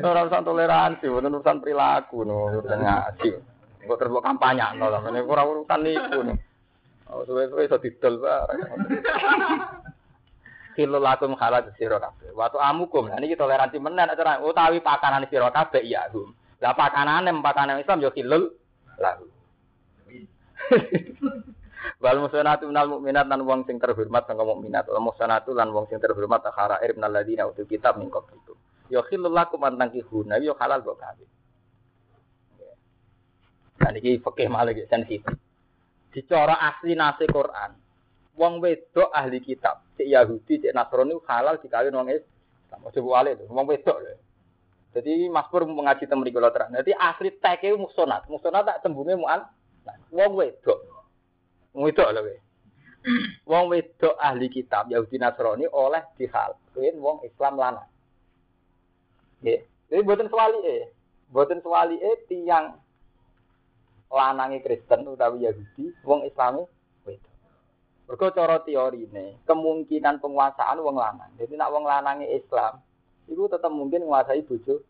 urusan 0.00 0.42
toleransi, 0.46 1.04
bukan 1.12 1.34
urusan 1.36 1.58
perilaku 1.60 2.18
no, 2.24 2.48
urusan 2.56 2.80
ngaji. 2.80 3.30
Kok 3.82 3.98
terus 3.98 4.24
kampanye 4.24 4.64
no, 4.78 4.88
ini 4.88 5.20
kurang 5.28 5.46
urusan 5.52 5.80
nih. 5.84 5.96
Oh, 7.12 7.28
suwe-suwe 7.28 7.68
iso 7.68 7.76
didol 7.76 8.24
bareng. 8.24 8.60
Kilo 10.72 10.96
lakum 10.96 11.36
halal 11.36 11.68
sira 11.76 12.00
kabeh. 12.00 12.32
Waktu 12.32 12.56
amukum, 12.56 13.12
nah 13.12 13.20
niki 13.20 13.36
toleransi 13.36 13.76
menen 13.76 14.08
cara 14.16 14.40
utawi 14.40 14.80
pakanan 14.80 15.28
sira 15.28 15.52
kabeh 15.52 15.84
ya. 15.84 16.08
Lah 16.64 16.72
pakanane 16.72 17.28
pakanan 17.44 17.84
Islam 17.84 18.00
yo 18.00 18.08
kilul 18.16 18.48
lalu. 18.96 19.31
Wal 22.02 22.18
musanatu 22.18 22.66
minal 22.70 22.86
mukminat 22.90 23.26
lan 23.26 23.42
wong 23.46 23.66
sing 23.66 23.78
terhormat 23.78 24.26
sangka 24.26 24.42
mukminat. 24.46 24.86
Wal 24.90 25.02
musanatu 25.02 25.54
lan 25.54 25.70
wong 25.70 25.86
sing 25.90 25.98
terhormat 25.98 26.42
akhara 26.46 26.78
ir 26.82 26.94
minal 26.98 27.14
ladina 27.14 27.46
utul 27.46 27.66
kitab 27.66 27.98
min 27.98 28.10
qablikum. 28.10 28.54
Ya 28.90 29.02
khillul 29.06 29.30
lakum 29.30 29.62
an 29.66 29.78
tankihuna 29.78 30.38
ya 30.42 30.54
halal 30.58 30.82
kok 30.82 30.98
kawin. 30.98 31.30
Nah 33.82 33.90
iki 33.98 34.22
fikih 34.22 34.46
malah 34.46 34.74
sensitif. 34.86 35.26
Dicara 36.12 36.60
asli 36.60 36.94
nasi 36.94 37.26
Quran. 37.26 37.72
Wong 38.32 38.64
wedok 38.64 39.12
ahli 39.12 39.44
kitab, 39.44 39.84
cek 40.00 40.08
Yahudi, 40.08 40.64
cek 40.64 40.72
Nasrani 40.72 41.12
halal 41.28 41.60
dikawin 41.60 41.92
wong 41.92 42.08
Islam. 42.08 42.80
Ojo 42.88 43.00
wale 43.04 43.36
to, 43.36 43.44
wong 43.52 43.68
wedok 43.68 44.00
lho. 44.00 44.16
Jadi 44.92 45.28
Mas 45.32 45.48
Pur 45.48 45.64
mengaji 45.64 46.04
terang. 46.04 46.70
Jadi 46.72 46.92
asli 46.92 47.32
teke 47.40 47.72
musonat. 47.76 48.28
Musonat 48.28 48.68
tak 48.68 48.80
tembunge 48.84 49.16
mu'an 49.16 49.40
Wong 50.12 50.32
wedok. 50.36 50.78
Wong 51.72 51.82
wedok 51.88 52.08
lho 52.12 52.20
kowe. 52.22 52.36
Wong 53.50 53.64
wedok 53.72 54.14
ahli 54.20 54.46
kitab 54.52 54.86
Yahudi 54.92 55.18
Nasrani 55.18 55.66
oleh 55.66 56.02
dihal. 56.14 56.54
Kuwi 56.72 56.94
wong 56.96 57.24
Islam 57.26 57.58
lanang. 57.58 57.88
Nggih. 59.42 59.60
Jadi 59.90 60.00
mboten 60.04 60.30
swalike. 60.30 60.92
Mboten 61.32 61.60
swalike 61.60 62.10
tiyang 62.30 62.78
lanange 64.12 64.60
Kristen 64.60 65.08
utawi 65.08 65.48
Yahudi, 65.48 65.96
wong 66.04 66.28
Islami 66.28 66.62
wedok. 67.08 67.32
Mergo 68.04 68.28
cara 68.36 68.60
teorine, 68.60 69.40
kemungkinan 69.48 70.20
penguasaan 70.20 70.78
wong 70.84 71.00
lanang. 71.00 71.32
Jadi 71.40 71.56
nak 71.56 71.72
wong 71.72 71.88
lanange 71.88 72.28
Islam, 72.28 72.84
itu 73.24 73.48
tetap 73.48 73.72
mungkin 73.72 74.04
menguasai 74.04 74.44
bojo 74.44 74.84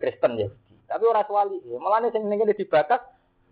Kristen 0.00 0.40
Yahudi. 0.40 0.74
Tapi 0.88 1.04
ora 1.04 1.22
swali. 1.28 1.60
Mulane 1.68 2.08
sing 2.10 2.26
ngene 2.26 2.56
dibatas 2.56 3.04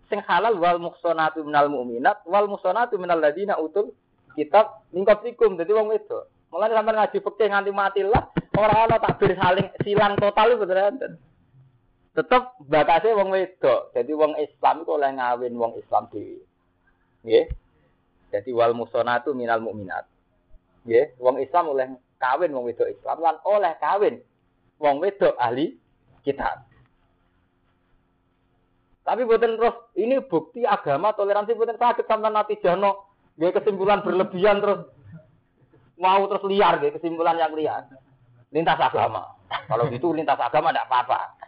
sing 0.09 0.19
halal 0.25 0.57
wal 0.57 0.81
muhsanatu 0.81 1.45
minal 1.45 1.69
mu'minat 1.69 2.25
wal 2.25 2.49
muhsanatu 2.49 2.97
minal 2.97 3.21
ladina 3.21 3.55
utul 3.61 3.93
kitab 4.33 4.81
min 4.89 5.05
qablikum 5.05 5.55
dadi 5.55 5.71
wong 5.71 5.93
wedok. 5.93 6.27
Mulane 6.49 6.73
sampean 6.73 6.97
ngaji 6.97 7.17
fikih 7.21 7.47
nganti 7.53 7.71
mati 7.71 8.01
lah 8.01 8.25
ora 8.57 8.89
ana 8.89 8.97
takbir 8.97 9.37
saling 9.37 9.69
silang 9.85 10.17
total 10.17 10.57
itu 10.57 10.61
beneran. 10.65 10.93
Tetep 12.17 12.43
batase 12.65 13.13
wong 13.13 13.29
wedok. 13.29 13.93
Jadi 13.93 14.11
wong 14.17 14.33
Islam 14.41 14.81
iku 14.81 14.97
oleh 14.97 15.13
ngawin 15.13 15.53
wong 15.53 15.77
Islam 15.77 16.09
dhewe. 16.09 16.41
Nggih. 17.21 17.45
Jadi 18.29 18.49
wal 18.53 18.73
muhsanatu 18.73 19.33
minal 19.37 19.61
mu'minat. 19.61 20.05
Nggih, 20.85 21.17
wong 21.21 21.37
Islam 21.41 21.73
oleh 21.73 21.87
kawin 22.21 22.53
wong 22.53 22.65
wedok 22.65 22.89
Islam 22.89 23.17
lan 23.21 23.35
oleh 23.45 23.73
kawin 23.77 24.15
wong 24.81 25.01
wedok 25.01 25.37
ahli 25.37 25.77
kitab. 26.25 26.68
Tapi 29.09 29.25
buatan 29.25 29.57
terus 29.57 29.89
ini 29.97 30.21
bukti 30.21 30.61
agama 30.69 31.17
toleransi 31.17 31.57
buatan 31.57 31.81
sakit 31.81 32.05
sampai 32.05 32.29
nanti 32.29 32.61
jano 32.61 33.09
dia 33.41 33.49
kesimpulan 33.49 34.05
berlebihan 34.05 34.61
terus 34.61 34.85
mau 35.97 36.21
terus 36.29 36.45
liar 36.45 36.77
dia 36.77 36.93
kesimpulan 36.93 37.41
yang 37.41 37.57
liar 37.57 37.89
lintas 38.53 38.77
agama. 38.77 39.33
Kalau 39.49 39.89
gitu 39.89 40.13
lintas 40.13 40.37
agama 40.37 40.69
tidak 40.69 40.85
apa-apa. 40.93 41.41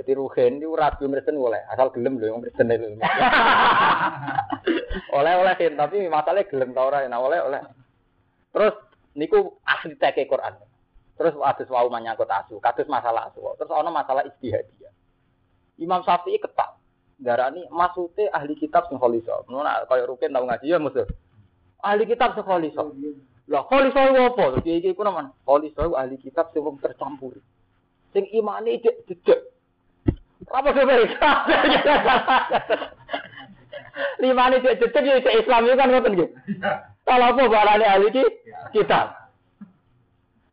Jadi 0.00 0.16
rugen 0.16 0.64
itu 0.64 0.72
rabi 0.72 1.04
Kristen 1.12 1.36
boleh 1.36 1.60
asal 1.68 1.92
gelem 1.92 2.16
loh 2.16 2.24
yang 2.24 2.40
Kristen 2.40 2.72
itu. 2.72 2.96
oleh 5.20 5.32
oleh 5.36 5.54
tapi 5.76 6.08
masalahnya 6.08 6.48
gelem 6.48 6.72
tau 6.72 6.88
orang 6.88 7.12
nah 7.12 7.20
oleh 7.20 7.38
oleh. 7.44 7.60
Terus 8.48 8.80
niku 9.12 9.60
asli 9.68 9.92
teke 10.00 10.24
Quran. 10.24 10.56
Terus 11.20 11.36
ada 11.36 11.62
wau 11.68 11.92
menyangkut 11.92 12.32
asu, 12.32 12.56
kados 12.64 12.88
masalah 12.88 13.28
asu. 13.28 13.44
Terus 13.60 13.70
ono 13.70 13.92
masalah 13.92 14.24
istihadiyah. 14.24 14.90
Imam 15.78 16.00
Syafi'i 16.00 16.40
ketat 16.40 16.80
darani 17.18 17.66
maksudnya 17.70 18.30
ahli 18.34 18.54
kitab 18.58 18.86
sing 18.90 18.98
kholiso. 18.98 19.46
Nuna 19.46 19.86
kaya 19.86 20.06
rukin 20.06 20.34
tau 20.34 20.46
ngaji 20.46 20.66
ya 20.66 20.78
musuh. 20.78 21.06
Ahli 21.82 22.04
kitab 22.08 22.34
sing 22.34 22.44
kholiso. 22.44 22.94
Lah 23.48 23.62
kholiso 23.68 24.00
iku 24.00 24.20
apa? 24.34 24.44
Iki 24.62 24.72
iki 24.80 24.96
ku 24.96 25.02
naman. 25.04 25.30
Kholiso 25.46 25.94
ahli 25.94 26.16
kitab 26.18 26.50
sing 26.50 26.64
tercampur. 26.80 27.38
Sing 28.10 28.24
imane 28.30 28.80
dik 28.82 29.06
dedek. 29.10 29.40
Apa 30.50 30.70
mereka? 30.76 31.30
Lima 34.18 34.50
ini 34.50 34.58
cek 34.62 34.90
ya 35.06 35.22
cek 35.22 35.38
Islam 35.46 35.70
itu 35.70 35.78
kan 35.78 35.90
ngoten 35.90 36.14
nggih. 36.18 36.30
Kalau 37.06 37.26
apa 37.30 37.42
barane 37.46 37.86
ahli 37.86 38.10
iki 38.10 38.24
kita. 38.74 39.30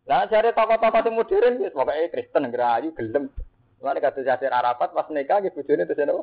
Lah 0.06 0.28
cari 0.30 0.54
tokoh-tokoh 0.54 1.02
sing 1.02 1.14
modern 1.18 1.62
wis 1.62 1.74
pokoke 1.74 2.12
Kristen 2.14 2.46
ngerayu 2.50 2.94
gelem. 2.94 3.34
Mulane 3.82 3.98
kata 3.98 4.22
Yasir 4.22 4.54
Arafat 4.54 4.94
pas 4.94 5.10
nikah 5.10 5.42
nggih 5.42 5.54
bojone 5.58 5.90
terus 5.90 6.06
napa? 6.06 6.22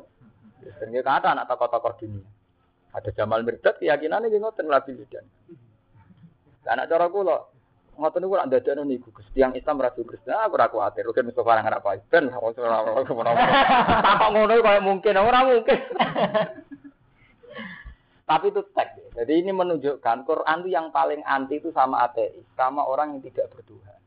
Kristen 0.59 0.91
nggih 0.91 1.03
kata 1.03 1.33
anak 1.33 1.47
tokoh-tokoh 1.47 1.93
dunia. 1.99 2.27
Ada 2.93 3.09
Jamal 3.15 3.41
Mirdad 3.47 3.75
keyakinannya 3.79 4.29
nggih 4.29 4.41
ngoten 4.43 4.67
labil 4.67 4.99
lidan. 4.99 5.25
Anak 6.69 6.85
cara 6.91 7.09
kula 7.09 7.37
ngoten 7.99 8.23
niku 8.23 8.35
nak 8.39 8.47
ndadekno 8.47 8.83
niku 8.87 9.11
Gus 9.11 9.27
tiyang 9.35 9.51
Islam 9.59 9.83
rasul 9.83 10.07
Kristen 10.07 10.31
aku 10.31 10.55
ora 10.55 10.71
kuwatir 10.71 11.03
rugen 11.03 11.27
Mustofa 11.27 11.59
nang 11.59 11.67
apa 11.67 11.99
ben 12.07 12.31
tak 12.31 12.39
kok 12.39 14.29
ngono 14.31 14.55
kaya 14.63 14.79
mungkin 14.79 15.19
ora 15.19 15.39
mungkin. 15.43 15.79
Tapi 18.29 18.53
itu 18.53 18.61
teks. 18.77 19.17
Jadi 19.17 19.41
ini 19.41 19.49
menunjukkan 19.49 20.21
Quran 20.21 20.61
itu 20.61 20.69
yang 20.69 20.93
paling 20.93 21.25
anti 21.25 21.57
itu 21.57 21.73
sama 21.73 22.05
ateis, 22.05 22.45
sama 22.53 22.85
orang 22.85 23.17
yang 23.17 23.25
tidak 23.25 23.49
bertuhan. 23.49 23.97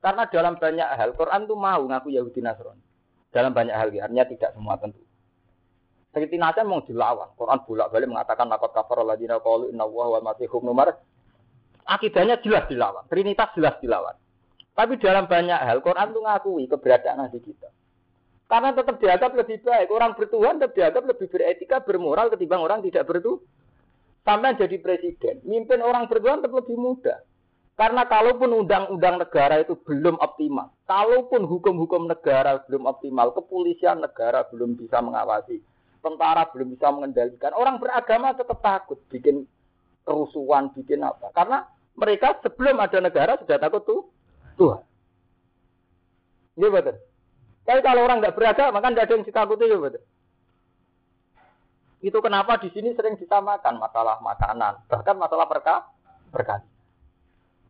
Karena 0.00 0.24
dalam 0.24 0.56
banyak 0.56 0.88
hal 0.88 1.12
Quran 1.12 1.44
itu 1.44 1.52
mau 1.52 1.84
ngaku 1.84 2.08
Yahudi 2.16 2.40
Nasrani. 2.40 2.80
Dalam 3.28 3.52
banyak 3.52 3.76
hal, 3.76 3.92
artinya 3.92 4.24
tidak 4.24 4.56
semua 4.56 4.80
tentu. 4.80 5.04
Seperti 6.08 6.40
nasa 6.40 6.64
mau 6.64 6.80
dilawan. 6.80 7.36
Quran 7.36 7.60
bolak-balik 7.68 8.08
mengatakan 8.08 8.48
nakot 8.48 8.72
kafar 8.72 9.04
dina 9.20 9.38
qalu 9.44 9.70
inna 9.70 9.84
wa 9.84 10.08
wal 10.08 10.24
masihum 10.24 10.64
nomor. 10.64 10.96
Akidahnya 11.84 12.40
jelas 12.40 12.64
dilawan. 12.68 13.04
Trinitas 13.12 13.52
jelas 13.52 13.76
dilawan. 13.80 14.16
Tapi 14.72 14.96
dalam 15.00 15.28
banyak 15.28 15.58
hal 15.58 15.78
Quran 15.84 16.08
itu 16.14 16.20
ngakui 16.22 16.64
keberadaan 16.70 17.18
Nabi 17.24 17.38
kita. 17.44 17.68
Karena 18.48 18.72
tetap 18.72 18.96
dianggap 18.96 19.32
lebih 19.36 19.60
baik. 19.60 19.88
Orang 19.92 20.16
bertuhan 20.16 20.56
tetap 20.56 20.72
dianggap 20.72 21.04
lebih 21.04 21.26
beretika, 21.28 21.76
bermoral 21.84 22.32
ketimbang 22.32 22.64
orang 22.64 22.80
tidak 22.80 23.04
bertuhan. 23.04 23.44
Sampai 24.24 24.56
jadi 24.56 24.76
presiden. 24.80 25.40
Mimpin 25.44 25.84
orang 25.84 26.08
bertuhan 26.08 26.40
tetap 26.40 26.56
lebih 26.64 26.76
mudah. 26.76 27.20
Karena 27.78 28.10
kalaupun 28.10 28.50
undang-undang 28.66 29.22
negara 29.22 29.62
itu 29.62 29.78
belum 29.86 30.18
optimal, 30.18 30.74
kalaupun 30.90 31.46
hukum-hukum 31.46 32.10
negara 32.10 32.58
belum 32.66 32.90
optimal, 32.90 33.30
kepolisian 33.30 34.02
negara 34.02 34.42
belum 34.50 34.74
bisa 34.74 34.98
mengawasi, 34.98 35.62
tentara 35.98 36.46
belum 36.50 36.74
bisa 36.74 36.88
mengendalikan, 36.94 37.52
orang 37.54 37.82
beragama 37.82 38.34
tetap 38.34 38.58
takut 38.62 38.98
bikin 39.10 39.44
kerusuhan, 40.06 40.70
bikin 40.72 41.02
apa. 41.04 41.30
Karena 41.34 41.66
mereka 41.98 42.38
sebelum 42.40 42.78
ada 42.78 42.98
negara 43.02 43.36
sudah 43.38 43.58
takut 43.58 43.82
tuh 43.84 44.00
Tuhan. 44.56 44.82
Iya 46.58 46.68
betul. 46.74 46.96
Tapi 47.68 47.80
kalau 47.84 48.00
orang 48.06 48.18
nggak 48.24 48.34
beragama 48.34 48.78
kan 48.80 48.96
nggak 48.96 49.06
ada 49.06 49.14
yang 49.14 49.26
ditakuti 49.26 49.64
ya 49.68 49.78
betul. 49.78 50.02
Itu 51.98 52.18
kenapa 52.22 52.62
di 52.62 52.70
sini 52.70 52.94
sering 52.94 53.18
disamakan 53.18 53.82
masalah 53.82 54.22
makanan, 54.22 54.86
bahkan 54.86 55.18
masalah 55.18 55.50
perka 55.50 55.90
perkara 56.30 56.62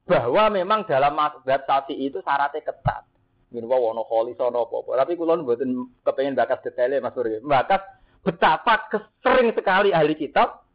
bahwa 0.09 0.49
memang 0.49 0.89
dalam 0.89 1.12
sapi 1.45 1.93
itu 1.93 2.24
syaratnya 2.24 2.64
ketat. 2.64 3.05
Min 3.49 3.64
wono 3.64 4.05
kholi 4.05 4.37
sono 4.37 4.68
apa 4.68 5.05
Tapi 5.05 5.16
kula 5.16 5.41
mboten 5.41 5.89
kepengen 6.05 6.37
bakas 6.37 6.61
detailnya 6.64 7.01
Mas 7.01 7.16
Surya. 7.16 7.41
Bakas 7.41 7.81
betapa 8.29 8.93
sering 9.24 9.57
sekali 9.57 9.89
ahli 9.89 10.12
kitab 10.12 10.68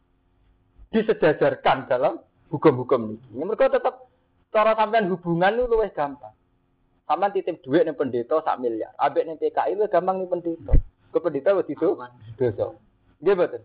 disejajarkan 0.90 1.86
dalam 1.86 2.18
hukum-hukum 2.50 3.14
ini. 3.14 3.46
Mereka 3.46 3.70
tetap 3.70 4.10
cara 4.50 4.74
sampean 4.74 5.06
hubungan 5.06 5.54
itu 5.54 5.70
lebih 5.70 5.94
gampang. 5.94 6.34
Sampean 7.06 7.30
titip 7.30 7.62
duit 7.62 7.86
nih 7.86 7.94
pendeta 7.94 8.42
sak 8.42 8.58
miliar. 8.58 8.90
Abek 8.98 9.22
nih 9.22 9.38
PKI 9.38 9.78
itu 9.78 9.86
gampang 9.86 10.18
nih 10.18 10.30
pendeta. 10.30 10.74
Ke 11.14 11.18
pendeta 11.22 11.54
wis 11.54 11.70
itu 11.70 11.94
dosa. 12.34 12.74
Dia 13.22 13.34
betul. 13.38 13.62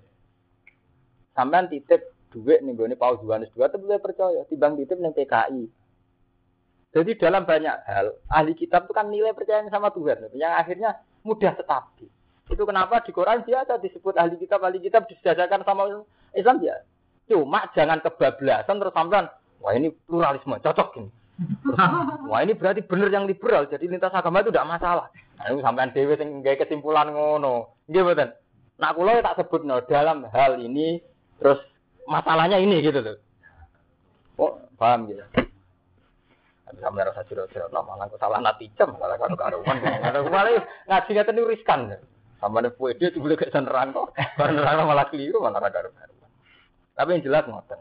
Sampean 1.34 1.66
titip 1.74 2.14
duit 2.30 2.62
nih 2.62 2.78
gue 2.78 2.94
Paus 2.94 3.18
Yohanes 3.26 3.50
dua 3.58 3.74
tapi 3.74 3.90
percaya 3.98 4.46
timbang 4.46 4.78
titip 4.78 5.02
nih 5.02 5.14
PKI. 5.18 5.64
Jadi 6.90 7.12
dalam 7.22 7.46
banyak 7.46 7.76
hal 7.86 8.18
ahli 8.30 8.54
kitab 8.54 8.86
itu 8.86 8.94
kan 8.94 9.10
nilai 9.10 9.34
percaya 9.34 9.66
sama 9.70 9.94
Tuhan 9.94 10.30
yang 10.38 10.58
akhirnya 10.58 10.98
mudah 11.22 11.54
stabil. 11.58 12.10
Itu 12.50 12.66
kenapa 12.66 13.06
di 13.06 13.14
Quran 13.14 13.46
biasa 13.46 13.78
disebut 13.78 14.18
ahli 14.18 14.36
kitab 14.42 14.66
ahli 14.66 14.82
kitab 14.82 15.06
disejajarkan 15.06 15.62
sama 15.62 15.86
Islam 16.34 16.58
ya. 16.66 16.76
Cuma 17.30 17.70
jangan 17.78 18.02
kebablasan 18.02 18.82
terus 18.82 18.94
sampean 18.98 19.30
wah 19.62 19.74
ini 19.78 19.94
pluralisme 20.10 20.58
cocok 20.58 20.90
ini. 20.98 21.10
wah 22.28 22.42
ini 22.42 22.58
berarti 22.58 22.84
benar 22.84 23.14
yang 23.14 23.30
liberal 23.30 23.70
jadi 23.70 23.86
lintas 23.86 24.12
agama 24.12 24.42
itu 24.42 24.50
tidak 24.50 24.66
masalah. 24.66 25.08
Nah, 25.38 25.46
itu 25.54 25.62
sampean 25.62 25.94
dewi 25.94 26.18
sing 26.18 26.42
kesimpulan 26.42 27.14
ngono. 27.14 27.78
Nggih 27.86 28.02
mboten. 28.02 28.30
Nah 28.80 28.92
kula 28.96 29.22
tak 29.22 29.38
sebut 29.44 29.62
no, 29.68 29.84
dalam 29.86 30.26
hal 30.32 30.58
ini 30.58 31.04
terus 31.38 31.62
masalahnya 32.10 32.58
ini 32.58 32.82
gitu 32.82 33.00
tuh. 33.04 33.18
Oh, 34.40 34.56
paham 34.80 35.06
gitu. 35.12 35.22
Tapi 36.66 36.80
sampe 36.80 37.04
rasa 37.04 37.22
jero-jero 37.28 37.68
no 37.70 37.84
malah 37.86 38.08
salah 38.18 38.40
natijam 38.42 38.96
malah 38.98 39.20
karo 39.20 39.36
karuan. 39.36 39.78
Ada 39.84 40.24
malah 40.26 40.64
ngaji 40.90 41.12
ngeten 41.12 41.34
niku 41.38 41.52
riskan. 41.52 41.80
Sama 42.40 42.64
ada 42.64 42.72
kue 42.72 42.96
dia 42.96 43.12
tuh 43.12 43.20
boleh 43.20 43.36
kayak 43.36 43.52
nerang 43.60 43.92
kok. 43.92 44.16
Baru 44.40 44.52
nerang 44.56 44.88
malah 44.88 45.12
keliru 45.12 45.44
malah 45.44 45.60
karuan. 45.68 46.10
Tapi 46.96 47.10
yang 47.16 47.24
jelas 47.24 47.44
ngoten. 47.48 47.80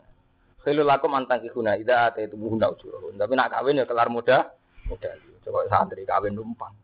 Kalau 0.63 0.85
laku 0.85 1.07
mantan 1.09 1.41
kihuna 1.41 1.81
ida 1.81 2.13
atau 2.13 2.21
itu 2.21 2.37
muhuna 2.37 2.69
ujur. 2.69 3.15
Tapi 3.15 3.33
nak 3.39 3.55
kawin 3.55 3.81
ya 3.81 3.89
kelar 3.89 4.13
muda, 4.13 4.53
muda. 4.91 5.11
Coba 5.47 5.65
santri 5.71 6.05
kawin 6.05 6.37
numpang. 6.37 6.75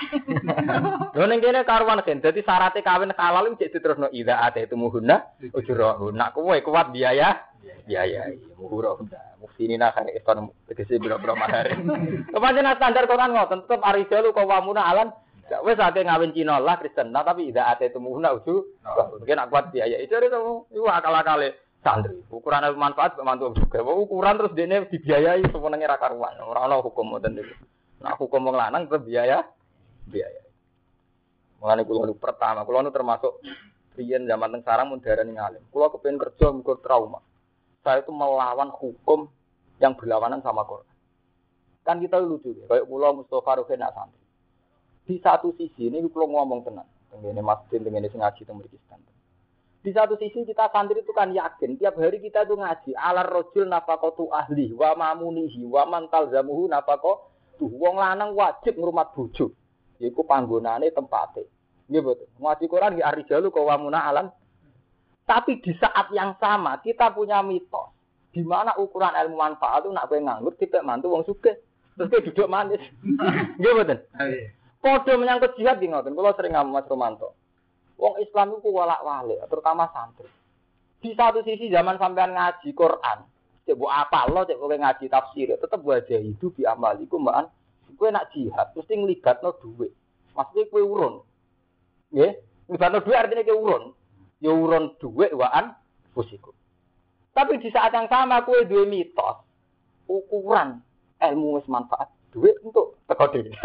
Lho 1.16 1.24
ning 1.24 1.40
kene 1.40 1.64
karuan 1.64 2.04
kan. 2.04 2.20
Dadi 2.20 2.44
syaratnya 2.44 2.84
kawin 2.84 3.14
halal 3.16 3.48
iki 3.54 3.72
diterusno 3.72 4.12
ida 4.12 4.44
ate 4.44 4.66
itu 4.68 4.76
muhunna 4.76 5.40
ujrohu. 5.56 6.12
Nak 6.12 6.36
kowe 6.36 6.52
kuat 6.60 6.92
biaya 6.92 7.48
biaya 7.88 8.28
muhuro. 8.60 9.00
Mufsinina 9.40 9.88
kan 9.96 10.04
iston 10.12 10.52
tegese 10.68 11.00
biro-biro 11.00 11.32
mahar. 11.32 11.72
Kepancen 12.34 12.70
standar 12.76 13.08
Quran 13.08 13.32
ngoten 13.32 13.64
tetep 13.64 13.80
arijalu 13.80 14.36
qawamuna 14.36 14.84
alan 14.84 15.08
wis 15.66 15.78
ate 15.82 16.06
ngawin 16.06 16.30
Cina 16.30 16.62
lah 16.62 16.78
Kristen. 16.78 17.10
Nah 17.10 17.26
tapi 17.26 17.50
ida 17.50 17.66
ate 17.74 17.90
itu 17.90 17.98
muhunna 17.98 18.38
uju. 18.38 18.54
Mungkin 19.18 19.34
nak 19.34 19.50
kuat 19.50 19.74
biaya. 19.74 19.98
Itu 19.98 20.14
itu 20.14 20.82
akal-akale 20.86 21.58
santri. 21.82 22.22
Ukuran 22.30 22.70
manfaat 22.78 23.18
mantu 23.26 23.50
juga. 23.58 23.82
Ukuran 23.82 24.38
terus 24.38 24.54
dene 24.54 24.86
dibiayai 24.86 25.42
semenenge 25.50 25.90
ra 25.90 25.98
karuan. 25.98 26.38
Ora 26.46 26.70
ana 26.70 26.78
hukum 26.78 27.10
ngoten 27.10 27.34
niku. 27.34 27.54
Nah 28.00 28.14
hukum 28.14 28.46
wong 28.46 28.56
lanang 28.56 28.86
tetep 28.86 29.02
biaya 29.04 29.42
biaya. 30.06 30.42
Mengenai 31.60 31.84
kulo 31.84 32.08
nu 32.08 32.14
pertama, 32.16 32.64
kulo 32.64 32.80
nu 32.80 32.88
termasuk 32.88 33.44
riyen 33.98 34.24
zaman 34.24 34.56
teng 34.56 34.62
sarang 34.64 34.88
mun 34.88 35.04
darani 35.04 35.36
ngalim. 35.36 35.60
Kulo 35.68 35.92
kepengen 35.92 36.16
kerja 36.16 36.48
mikir 36.56 36.80
trauma. 36.80 37.20
Saya 37.84 38.00
itu 38.00 38.12
melawan 38.12 38.72
hukum 38.72 39.28
yang 39.76 39.92
berlawanan 39.96 40.40
sama 40.40 40.64
Quran. 40.64 40.88
Kan 41.84 42.00
kita 42.00 42.20
lucu 42.20 42.52
ya, 42.56 42.64
kayak 42.68 42.88
kulo 42.88 43.24
Mustafa 43.24 43.60
Ruhin 43.60 43.84
santri. 43.84 44.19
Di 45.04 45.16
satu 45.18 45.52
sisi 45.58 45.90
ini 45.90 46.04
kulo 46.06 46.30
ngomong 46.30 46.60
tenang, 46.62 46.88
tengene 47.10 47.42
masjid, 47.42 47.82
sing 47.82 48.20
ngaji 48.20 48.42
mriki 48.54 48.78
Di 49.80 49.90
satu 49.96 50.14
sisi 50.20 50.44
kita 50.44 50.68
santri 50.68 51.00
itu 51.00 51.10
kan 51.16 51.32
yakin 51.32 51.80
tiap 51.80 51.96
hari 51.96 52.20
kita 52.20 52.44
itu 52.44 52.52
ngaji 52.52 52.92
alar 52.92 53.24
rojul 53.24 53.64
nafakotu 53.64 54.28
ahli 54.28 54.76
wa 54.76 54.92
mamunihi 54.92 55.64
wa 55.64 55.88
mantal 55.88 56.28
zamuhu 56.28 56.68
nafako 56.68 57.32
tuh 57.56 57.72
wong 57.80 57.96
lanang 57.96 58.36
wajib 58.36 58.76
ngrumat 58.76 59.16
bojo. 59.16 59.56
Iku 60.00 60.24
panggonane 60.24 60.92
tempate. 60.92 61.48
Nggih 61.88 62.00
betul. 62.04 62.28
Ngaji 62.40 62.64
Quran 62.68 62.96
di 62.96 63.02
arijalu 63.04 63.48
kawamuna 63.48 64.00
alam. 64.04 64.26
Tapi 65.24 65.64
di 65.64 65.72
saat 65.80 66.12
yang 66.12 66.36
sama 66.36 66.80
kita 66.84 67.12
punya 67.16 67.40
mitos 67.40 67.92
di 68.30 68.46
mana 68.46 68.76
ukuran 68.78 69.14
ilmu 69.14 69.36
manfaat 69.36 69.82
itu 69.82 69.90
nak 69.90 70.06
kowe 70.06 70.18
nganggur 70.18 70.54
kita 70.54 70.84
mantu 70.86 71.10
wong 71.10 71.24
sugih. 71.26 71.56
Terus 71.98 72.08
kowe 72.08 72.20
duduk 72.20 72.48
manis. 72.48 72.82
Nggih 73.58 73.72
betul. 73.80 73.98
Padha 74.80 75.12
menyangkut 75.20 75.60
jihad 75.60 75.76
nggih 75.76 75.92
ngoten. 75.92 76.16
Kula 76.16 76.32
sering 76.32 76.56
ngomong 76.56 76.80
Mas 76.80 76.88
Romanto. 76.88 77.36
Wong 78.00 78.16
Islam 78.24 78.56
itu 78.56 78.72
walak-walik, 78.72 79.44
terutama 79.52 79.84
santri. 79.92 80.24
Di 81.04 81.12
satu 81.12 81.44
sisi 81.44 81.68
zaman 81.68 82.00
sampean 82.00 82.32
ngaji 82.32 82.72
Quran, 82.72 83.18
cek 83.68 83.76
bu 83.76 83.92
apa 83.92 84.24
lo 84.32 84.48
cek 84.48 84.56
kowe 84.56 84.72
ngaji 84.72 85.04
tafsir, 85.12 85.52
tetep 85.52 85.80
wajah 85.84 86.16
hidup 86.16 86.56
di 86.56 86.64
amaliku 86.64 87.20
mbak 87.20 87.52
Kue 88.00 88.08
nak 88.08 88.32
jihad 88.32 88.72
mesti 88.72 88.96
no 88.96 89.50
duit. 89.60 89.92
Maksudnya 90.32 90.72
kue 90.72 90.80
urun. 90.80 91.20
Nggih, 92.16 92.32
no 92.72 92.98
duit 93.04 93.18
artinya 93.18 93.44
kue 93.44 93.56
urun. 93.60 93.84
Ya 94.40 94.48
urun 94.56 94.96
duit 94.96 95.36
waan 95.36 95.76
fusiku. 96.16 96.56
Tapi 97.36 97.60
di 97.60 97.68
saat 97.68 97.92
yang 97.92 98.08
sama 98.08 98.40
kue 98.48 98.64
dua 98.64 98.88
mitos 98.88 99.44
ukuran 100.08 100.80
ilmu 101.20 101.60
wis 101.60 101.68
manfaat 101.68 102.08
duit 102.30 102.56
untuk 102.62 102.98
teko 103.06 103.26
dhewe. 103.30 103.52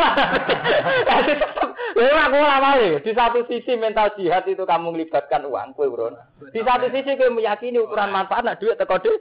Ya 1.96 2.28
aku 2.28 2.36
awale 2.36 3.00
di 3.00 3.12
satu 3.16 3.48
sisi 3.48 3.80
mental 3.80 4.12
jihad 4.20 4.44
itu 4.52 4.68
kamu 4.68 4.92
melibatkan 4.92 5.48
uang 5.48 5.80
kue 5.80 5.88
urun. 5.88 6.20
Di 6.52 6.60
satu 6.60 6.92
sisi 6.92 7.16
kue 7.16 7.32
meyakini 7.32 7.80
ukuran 7.80 8.12
manfaat 8.12 8.44
nak 8.44 8.60
duit 8.60 8.76
teko 8.76 9.00
dhewe. 9.00 9.16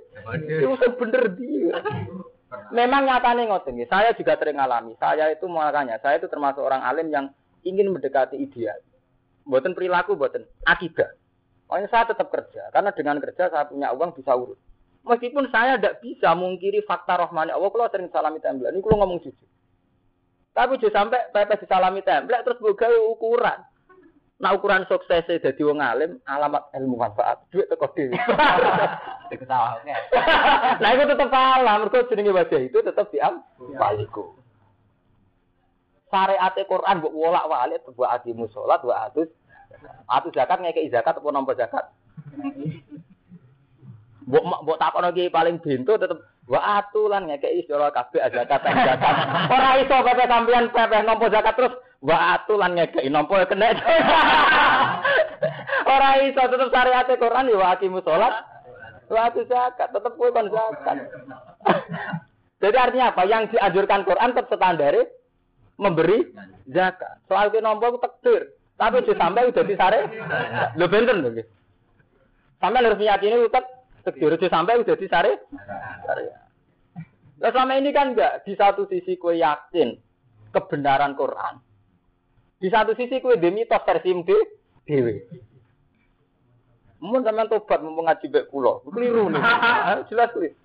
Itu 0.58 0.88
bener 0.98 1.22
dia. 1.38 1.78
Memang 2.74 3.06
nyatanya 3.06 3.46
ngoten 3.46 3.78
Saya 3.86 4.10
juga 4.18 4.34
sering 4.34 4.58
alami. 4.58 4.98
Saya 4.98 5.30
itu 5.30 5.46
makanya 5.46 6.02
saya 6.02 6.18
itu 6.18 6.26
termasuk 6.26 6.66
orang 6.66 6.82
alim 6.82 7.14
yang 7.14 7.30
ingin 7.62 7.94
mendekati 7.94 8.42
ideal. 8.42 8.78
Buatan 9.46 9.76
perilaku, 9.76 10.18
buatan 10.18 10.42
akidah. 10.66 11.14
Makanya 11.68 11.88
saya 11.90 12.04
tetap 12.10 12.28
kerja, 12.28 12.70
karena 12.72 12.90
dengan 12.92 13.16
kerja 13.20 13.48
saya 13.48 13.64
punya 13.68 13.92
uang 13.92 14.12
bisa 14.16 14.36
urus. 14.36 14.60
Meskipun 15.04 15.52
saya 15.52 15.76
tidak 15.76 16.00
bisa 16.00 16.32
mungkiri 16.32 16.80
fakta 16.88 17.20
rohmani 17.20 17.52
Allah, 17.52 17.68
kalau 17.68 17.92
sering 17.92 18.08
salami 18.08 18.40
template, 18.40 18.72
ini 18.72 18.80
kalau 18.80 19.04
ngomong 19.04 19.20
jujur. 19.20 19.48
Tapi 20.56 20.80
juga 20.80 21.04
sampai 21.04 21.28
pepes 21.28 21.60
disalami 21.60 22.00
template, 22.00 22.40
terus 22.40 22.62
buka 22.62 22.88
ukuran. 23.12 23.60
Nah 24.40 24.50
ukuran 24.56 24.88
suksesnya 24.88 25.38
jadi 25.38 25.62
wong 25.62 25.78
alim, 25.78 26.18
alamat 26.24 26.72
ilmu 26.74 26.98
manfaat, 26.98 27.44
duit 27.52 27.68
teko 27.68 27.86
dhewe. 27.92 28.16
Diketawa. 29.30 29.78
nah 30.82 30.88
itu 30.90 31.04
tetap 31.06 31.28
salah, 31.30 31.74
mereka 31.78 32.08
jenenge 32.10 32.32
wajah 32.32 32.60
itu 32.60 32.78
tetap 32.80 33.08
diam 33.12 33.44
baliku. 33.76 34.34
Syariat 36.08 36.54
Quran 36.54 37.02
buat 37.02 37.14
wolak 37.14 37.46
walik 37.50 37.80
buat 37.92 38.20
adimu 38.20 38.46
sholat, 38.50 38.80
buat 38.82 39.10
atus 39.10 39.28
atus 40.06 40.32
zakat 40.34 40.62
ngekei 40.62 40.92
zakat 40.92 41.18
apa 41.18 41.28
nampa 41.30 41.58
zakat. 41.58 41.84
Buat 44.24 44.64
buat 44.64 44.78
takon 44.80 45.04
lagi 45.04 45.28
paling 45.28 45.60
bintu 45.60 46.00
tetap 46.00 46.16
wa 46.48 46.80
atulan 46.80 47.28
ngekei 47.28 47.60
sira 47.68 47.92
kabeh 47.92 48.24
zakat 48.32 48.60
zakat. 48.64 49.14
Ora 49.52 49.70
iso 49.80 49.96
pepe 50.00 50.24
sampean 50.24 50.72
pepe 50.72 50.96
nampa 51.04 51.28
zakat 51.28 51.54
terus 51.56 51.74
wa 52.00 52.16
atulan 52.32 52.72
ngekei 52.72 53.12
nampa 53.12 53.44
kena. 53.44 53.68
Ora 55.94 56.10
iso 56.24 56.40
tetep 56.40 56.72
syariat 56.72 57.04
Quran 57.04 57.52
ya 57.52 57.56
wa 57.60 57.76
sholat. 57.76 58.34
Wa 59.12 59.20
atus 59.28 59.44
zakat 59.44 59.92
tetep 59.92 60.12
kowe 60.16 60.32
kon 60.32 60.48
zakat. 60.48 60.98
Jadi 62.64 62.76
artinya 62.80 63.12
apa? 63.12 63.28
Yang 63.28 63.52
dianjurkan 63.52 64.08
Quran 64.08 64.32
tetap 64.32 64.56
standar 64.56 64.96
memberi 65.76 66.32
zakat. 66.72 67.20
Soal 67.28 67.52
ke 67.52 67.60
nompo 67.60 67.92
ku 67.92 68.00
tekdir. 68.00 68.56
Tapi 68.80 69.04
di 69.04 69.12
sampai 69.20 69.52
udah 69.52 69.64
disare. 69.68 70.00
Lho 70.80 70.88
benten 70.88 71.20
lho. 71.20 71.44
Sampai 72.56 72.80
harus 72.80 72.96
meyakini 72.96 73.44
utek 73.44 73.73
tekdir 74.04 74.36
di 74.36 74.48
sampai 74.52 74.78
udah 74.78 74.96
disare. 75.00 75.32
Nah 77.40 77.50
selama 77.50 77.80
ini 77.80 77.90
kan 77.90 78.12
enggak 78.12 78.44
di 78.44 78.52
satu 78.54 78.86
sisi 78.86 79.16
kue 79.16 79.40
yakin 79.40 79.96
kebenaran 80.52 81.16
Quran. 81.16 81.58
Di 82.60 82.68
satu 82.68 82.92
sisi 82.94 83.18
kue 83.18 83.40
demi 83.40 83.64
mitos 83.64 83.82
versi 83.82 84.12
MD 84.12 84.30
dewe. 84.84 85.14
Mun 87.04 87.20
sampean 87.20 87.52
tobat 87.52 87.84
mau 87.84 88.00
ngaji 88.00 88.26
bek 88.32 88.48
kula. 88.48 88.80
Keliru 88.88 89.28
nih. 89.28 89.42
Jelas 90.08 90.32
keliru. 90.32 90.56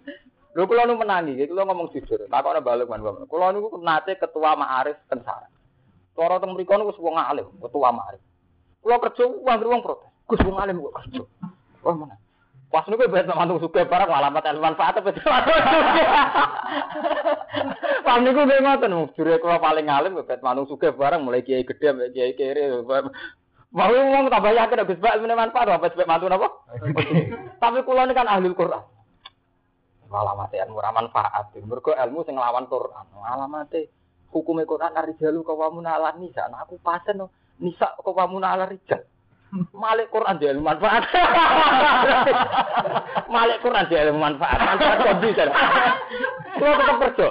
Lho 0.56 0.64
kula 0.66 0.88
nu 0.88 0.96
menangi, 0.96 1.36
kula 1.46 1.68
ngomong 1.68 1.92
jujur. 1.92 2.26
Takokne 2.32 2.64
balik 2.64 2.88
man 2.88 3.04
kula. 3.04 3.28
Kula 3.28 3.52
niku 3.52 3.76
nate 3.84 4.16
ketua 4.16 4.56
Ma'arif 4.56 4.96
Tensara. 5.12 5.52
Cara 6.16 6.40
teng 6.40 6.56
mriku 6.56 6.80
niku 6.80 6.96
wong 7.00 7.20
alim, 7.20 7.48
ketua 7.60 7.92
Ma'arif. 7.92 8.24
Kula 8.80 9.04
kerja 9.04 9.24
wong 9.28 9.60
wong 9.68 9.82
protes. 9.84 10.08
Gus 10.32 10.42
wong 10.48 10.58
alim 10.58 10.80
kok 10.80 10.96
kerja. 11.04 11.24
Oh 11.84 11.96
mana? 11.96 12.16
Pas 12.70 12.86
niku 12.86 13.10
bet 13.10 13.26
mantung 13.26 13.58
suka 13.58 13.82
barang 13.82 14.14
alamat 14.14 14.46
ilmu 14.46 14.62
manfaat 14.62 15.02
apa 15.02 15.10
Pas 18.06 18.18
niku 18.22 18.46
nggih 18.46 18.62
ngoten, 18.62 18.94
jure 19.18 19.42
kula 19.42 19.58
paling 19.58 19.90
alim 19.90 20.22
bet 20.22 20.46
mantung 20.46 20.70
suka 20.70 20.94
barang 20.94 21.26
mulai 21.26 21.42
kiai 21.42 21.66
gedhe 21.66 21.90
sampai 21.90 22.14
kiai 22.14 22.38
kere. 22.38 22.86
Mau 23.70 23.90
ngomong 23.90 24.34
tambah 24.34 24.54
yakin 24.54 24.86
Gus 24.86 25.02
Bak 25.02 25.18
ilmu 25.18 25.34
manfaat 25.34 25.70
apa 25.70 25.90
sebab 25.94 26.10
mantu 26.10 26.26
napa? 26.30 26.50
Tapi 27.62 27.86
kula 27.86 28.06
ini 28.06 28.14
kan 28.14 28.30
ahli 28.30 28.50
Quran. 28.54 28.82
Alamat 30.10 30.54
ilmu 30.54 30.78
ra 30.82 30.94
manfaat. 30.94 31.54
Mergo 31.66 31.94
ilmu 31.94 32.26
sing 32.26 32.38
nglawan 32.38 32.66
Quran. 32.66 33.06
Alamate 33.18 33.90
hukume 34.30 34.66
Quran 34.70 34.94
arijalu 34.94 35.42
kawamuna 35.42 35.98
ala 35.98 36.18
nisa. 36.18 36.50
Nah, 36.50 36.66
aku 36.66 36.82
pasen 36.82 37.22
nisa 37.62 37.94
kawamuna 38.02 38.58
ala 38.58 38.70
rijal. 38.70 39.06
Malik 39.74 40.14
Quran 40.14 40.38
dia 40.38 40.54
ilmu 40.54 40.66
manfaat. 40.66 41.04
Malik 43.34 43.58
Quran 43.66 43.86
dia 43.90 44.06
ilmu 44.10 44.20
manfaat. 44.22 44.60
Manfaat 44.62 44.98
kok 45.02 45.18
bisa. 45.26 45.44
Kulo 46.60 46.74
tetep 46.78 46.98
kerja. 47.02 47.30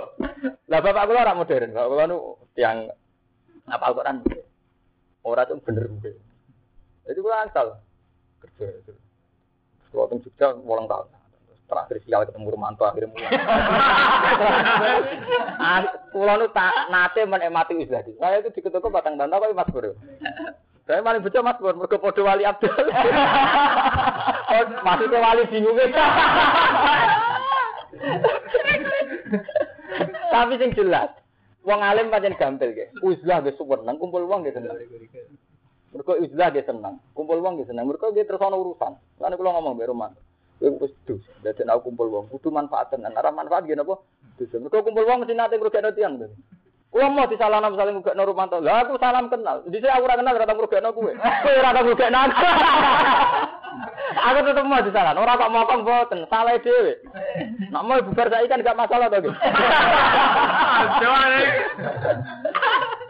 Lah 0.67 0.81
bapak 0.83 1.07
kula 1.07 1.23
ora 1.23 1.39
modern. 1.39 1.71
Bapak 1.71 1.91
kula 1.91 2.05
nu 2.11 2.19
yang 2.59 2.91
apa 3.71 3.85
Al-Quran. 3.93 4.17
Ora 5.23 5.47
tuh 5.47 5.63
bener 5.63 5.87
bener. 5.87 6.15
Jadi 7.07 7.19
kula 7.23 7.47
asal 7.47 7.79
kerja. 8.43 8.67
Kulo 9.95 10.11
teng 10.11 10.19
Jogja 10.27 10.59
8 10.59 10.67
tahun 10.67 11.07
terakhir 11.69 12.01
sial 12.09 12.25
ketemu 12.25 12.49
Romanto 12.49 12.89
akhirnya 12.89 13.13
mulai. 13.13 13.29
Kulo 16.17 16.33
nu 16.41 16.47
tak 16.51 16.73
nate 16.89 17.29
menikmati 17.29 17.77
Uzladi. 17.77 18.17
Saya 18.17 18.41
itu 18.41 18.49
diketuk 18.57 18.89
batang 18.89 19.21
bantah 19.21 19.37
kok 19.37 19.53
Mas 19.53 19.69
Bro. 19.69 19.93
Saya 20.89 21.05
paling 21.05 21.21
betul 21.21 21.45
Mas 21.45 21.61
Bro, 21.61 21.77
mergo 21.77 22.01
padha 22.01 22.25
wali 22.25 22.49
Abdul. 22.49 22.73
oh, 24.57 24.65
maksudnya 24.81 25.21
wali 25.21 25.45
bingung 25.53 25.77
Tapi 30.33 30.55
sing 30.57 30.73
jelas, 30.73 31.13
wong 31.61 31.85
alim 31.85 32.09
pancen 32.09 32.33
gampil 32.41 32.73
ge. 32.73 32.89
Uzlah 33.05 33.45
ge 33.45 33.53
nang 33.85 34.01
kumpul 34.01 34.25
wong 34.25 34.49
ge 34.49 34.57
seneng. 34.57 34.81
Mergo 35.93 36.17
uzlah 36.25 36.57
ge 36.57 36.65
seneng, 36.65 36.97
kumpul 37.13 37.45
wong 37.45 37.61
ge 37.61 37.69
seneng. 37.69 37.85
Mergo 37.85 38.09
ge 38.17 38.25
terus 38.25 38.41
ana 38.41 38.57
urusan. 38.57 38.97
Lan 39.21 39.37
kula 39.37 39.61
ngomong 39.61 39.77
be 39.77 39.85
Romanto. 39.85 40.25
Kowe 40.57 40.73
wis 40.89 40.97
dus. 41.05 41.21
Dadi 41.45 41.69
nek 41.69 41.85
kumpul 41.85 42.09
wong 42.09 42.33
kudu 42.33 42.49
manfaat 42.49 42.97
tenan. 42.97 43.13
Ora 43.13 43.29
manfaat 43.29 43.69
gene 43.69 43.85
apa? 43.85 44.01
Dus. 44.41 44.57
Mergo 44.57 44.81
kumpul 44.81 45.05
wong 45.05 45.21
mesti 45.21 45.37
nate 45.37 45.61
ngrugekno 45.61 45.93
tiyang. 45.93 46.17
Kulo 46.89 47.05
mau 47.13 47.29
disalahno 47.29 47.77
saling 47.77 48.01
ngrugekno 48.01 48.23
Rumanto. 48.25 48.65
Lah 48.65 48.89
aku 48.89 48.97
salam 48.97 49.29
kenal. 49.29 49.61
Dhisik 49.69 49.93
aku 49.93 50.09
ora 50.09 50.17
kenal 50.17 50.33
ora 50.33 50.49
tau 50.49 50.57
ngrugekno 50.57 50.89
kowe. 50.97 51.13
Kowe 51.13 51.53
ora 51.61 51.77
tau 51.77 51.85
ngrugekno 51.85 52.19
aku. 52.19 52.37
Aku 54.09 54.41
tetep 54.41 54.65
mau 54.65 54.81
disalahno. 54.83 55.21
Ora 55.21 55.37
kok 55.37 55.53
mokong 55.53 55.85
boten, 55.85 56.25
salah 56.33 56.57
dhewe. 56.59 56.97
Nek 57.71 57.85
mau 57.85 58.01
bubar 58.01 58.33
saiki 58.33 58.49
kan 58.51 58.65
gak 58.65 58.75
masalah 58.75 59.13
to, 59.13 59.21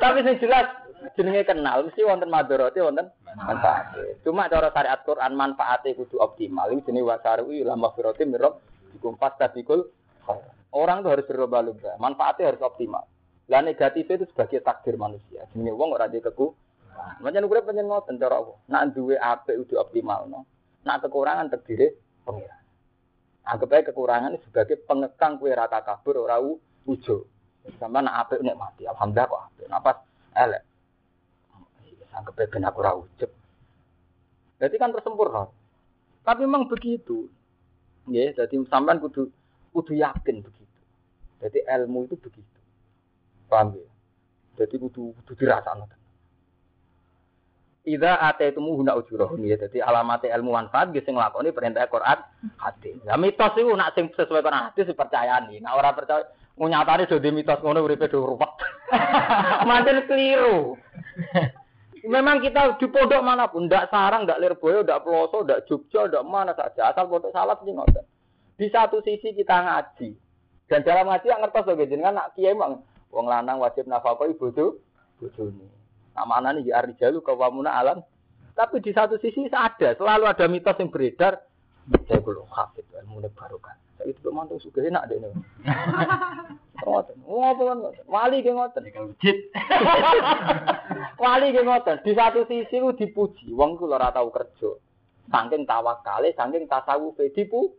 Tapi 0.03 0.19
sing 0.27 0.37
jelas 0.43 0.67
jenenge 1.15 1.47
kenal 1.47 1.87
mesti 1.87 2.03
wonten 2.03 2.29
madharate 2.29 2.83
wonten 2.83 3.09
manfaat. 3.39 3.95
Cuma 4.27 4.51
cara 4.51 4.75
syariat 4.75 5.01
Quran 5.07 5.39
manfaatnya 5.39 5.95
kudu 5.95 6.19
optimal. 6.19 6.71
Ini 6.75 6.83
jenis 6.85 7.07
wasaru 7.07 7.55
ila 7.55 7.79
maghfirati 7.79 8.27
mirab 8.27 8.59
dikumpas 8.95 9.39
tabikul. 9.39 9.89
Orang 10.75 11.07
tuh 11.07 11.15
harus 11.15 11.25
berlomba-lomba. 11.25 11.97
Manfaatnya 11.97 12.53
harus 12.53 12.61
optimal. 12.61 13.07
Lah 13.49 13.65
negatifnya 13.65 14.21
itu 14.21 14.27
sebagai 14.29 14.61
takdir 14.61 15.01
manusia. 15.01 15.49
Jenenge 15.53 15.73
wong 15.73 15.97
ora 15.97 16.09
di 16.09 16.21
keku. 16.21 16.53
Macam 17.23 17.49
urip 17.49 17.65
pancen 17.65 17.89
ngoten 17.89 18.21
cara 18.21 18.43
apa? 18.43 18.53
Nak 18.69 18.83
duwe 18.93 19.17
apik 19.17 19.57
kudu 19.65 19.81
optimal 19.81 20.29
no. 20.29 20.45
Nak 20.85 21.09
kekurangan 21.09 21.49
terdiri 21.49 21.95
pengira. 22.27 22.59
Anggap 23.49 23.73
aja 23.73 23.89
kekurangan 23.89 24.37
sebagai 24.45 24.77
pengekang 24.85 25.41
kue 25.41 25.55
rata 25.57 25.81
kabur 25.81 26.29
ora 26.29 26.37
ujo. 26.85 27.17
Sama 27.81 28.05
nak 28.05 28.29
apik 28.29 28.45
nek 28.45 28.59
mati. 28.59 28.85
Alhamdulillah 28.85 29.31
kok 29.31 29.43
apik. 29.49 29.67
Napa 29.73 29.91
elek 30.37 30.63
anggap 32.19 32.35
ben 32.35 32.67
aku 32.67 32.79
ora 32.83 32.93
ujub. 32.99 33.31
Jadi 34.59 34.75
kan 34.75 34.91
tersempurna. 34.91 35.47
Tapi 36.27 36.43
memang 36.45 36.67
begitu. 36.67 37.31
Ya, 38.11 38.35
jadi 38.35 38.59
sampean 38.67 38.99
kudu 38.99 39.31
kudu 39.71 39.95
yakin 39.95 40.43
begitu. 40.43 40.81
Jadi 41.39 41.63
ilmu 41.63 42.11
itu 42.11 42.19
begitu. 42.19 42.58
Paham 43.49 43.75
ya? 43.75 43.89
Jadi 44.61 44.75
kudu 44.77 45.17
kudu 45.23 45.33
dirasakno. 45.35 45.89
Ida 47.89 48.21
ate 48.21 48.53
itu 48.53 48.61
huna 48.61 48.93
ujurahum 49.01 49.41
ya. 49.49 49.57
Jadi 49.57 49.81
alamat 49.81 50.29
ilmu 50.29 50.53
manfaat 50.53 50.93
gitu 50.93 51.09
nglakoni 51.09 51.57
perintah 51.57 51.89
Quran 51.89 52.21
hadis. 52.61 53.01
Lah 53.09 53.17
mitos 53.17 53.57
itu 53.57 53.73
nak 53.73 53.97
sing 53.97 54.13
sesuai 54.13 54.45
Quran 54.45 54.69
hadis 54.69 54.93
dipercayani. 54.93 55.65
Nah 55.65 55.73
orang 55.73 55.97
percaya 55.97 56.29
nyatane 56.61 57.09
do 57.09 57.17
di 57.17 57.31
mitos 57.33 57.65
ngono 57.65 57.87
uripe 57.87 58.13
do 58.13 58.21
ruwet. 58.21 58.53
Manten 59.69 60.05
keliru. 60.05 60.77
Memang 62.09 62.45
kita 62.45 62.79
di 62.79 62.87
pondok 62.89 63.27
mana 63.27 63.51
pun, 63.51 63.67
tidak 63.67 63.91
sarang, 63.91 64.23
tidak 64.23 64.41
lirboyo, 64.41 64.87
tidak 64.87 65.03
peloso, 65.03 65.43
tidak 65.43 65.67
jogja, 65.67 66.07
tidak 66.07 66.25
mana 66.25 66.55
saja. 66.55 66.95
Asal 66.95 67.11
pondok 67.11 67.35
salat 67.35 67.59
sih 67.67 67.75
ngoten. 67.75 68.05
Di 68.55 68.67
satu 68.71 69.03
sisi 69.03 69.35
kita 69.35 69.57
ngaji. 69.67 70.09
Dan 70.69 70.85
dalam 70.85 71.11
ngaji 71.11 71.27
yang 71.27 71.41
ngertos 71.43 71.75
jadi 71.75 71.95
kan 71.99 72.15
nak 72.15 72.31
kiai 72.37 72.55
wong 73.13 73.27
lanang 73.27 73.61
wajib 73.61 73.89
nafkah 73.89 74.17
tuh 74.53 74.79
bojone. 75.19 75.67
Nih 76.19 76.63
ya 76.67 76.83
arijalu 76.83 77.23
kawamuna 77.23 77.73
alam. 77.75 77.99
Tapi 78.59 78.83
di 78.83 78.91
satu 78.91 79.23
sisi 79.23 79.47
ada, 79.55 79.95
selalu 79.95 80.27
ada 80.27 80.51
mitos 80.51 80.75
yang 80.83 80.91
beredar. 80.91 81.39
Saya 82.11 82.19
belum 82.19 82.51
hafid, 82.51 82.83
ilmu 82.91 83.23
barokah. 83.39 83.79
Saya 83.97 84.11
itu 84.11 84.29
mantu 84.35 84.59
suka 84.59 84.83
enak 84.83 85.07
deh 85.07 85.23
nih. 85.23 85.31
Ngoten. 86.83 87.17
Ngoten. 87.23 87.79
Wali 88.15 88.43
ge 88.43 88.51
ngoten. 88.51 88.83
Wali 91.23 91.47
ge 91.55 91.63
ngoten. 91.63 91.97
Di 92.03 92.13
satu 92.19 92.47
sisi 92.51 92.83
ku 92.83 92.91
dipuji, 92.99 93.55
wong 93.55 93.79
ku 93.79 93.87
ora 93.87 94.11
tau 94.11 94.29
kerja. 94.35 94.75
Saking 95.31 95.63
tawakale, 95.65 96.35
saking 96.35 96.67
tasawufe 96.67 97.31
dipu. 97.31 97.73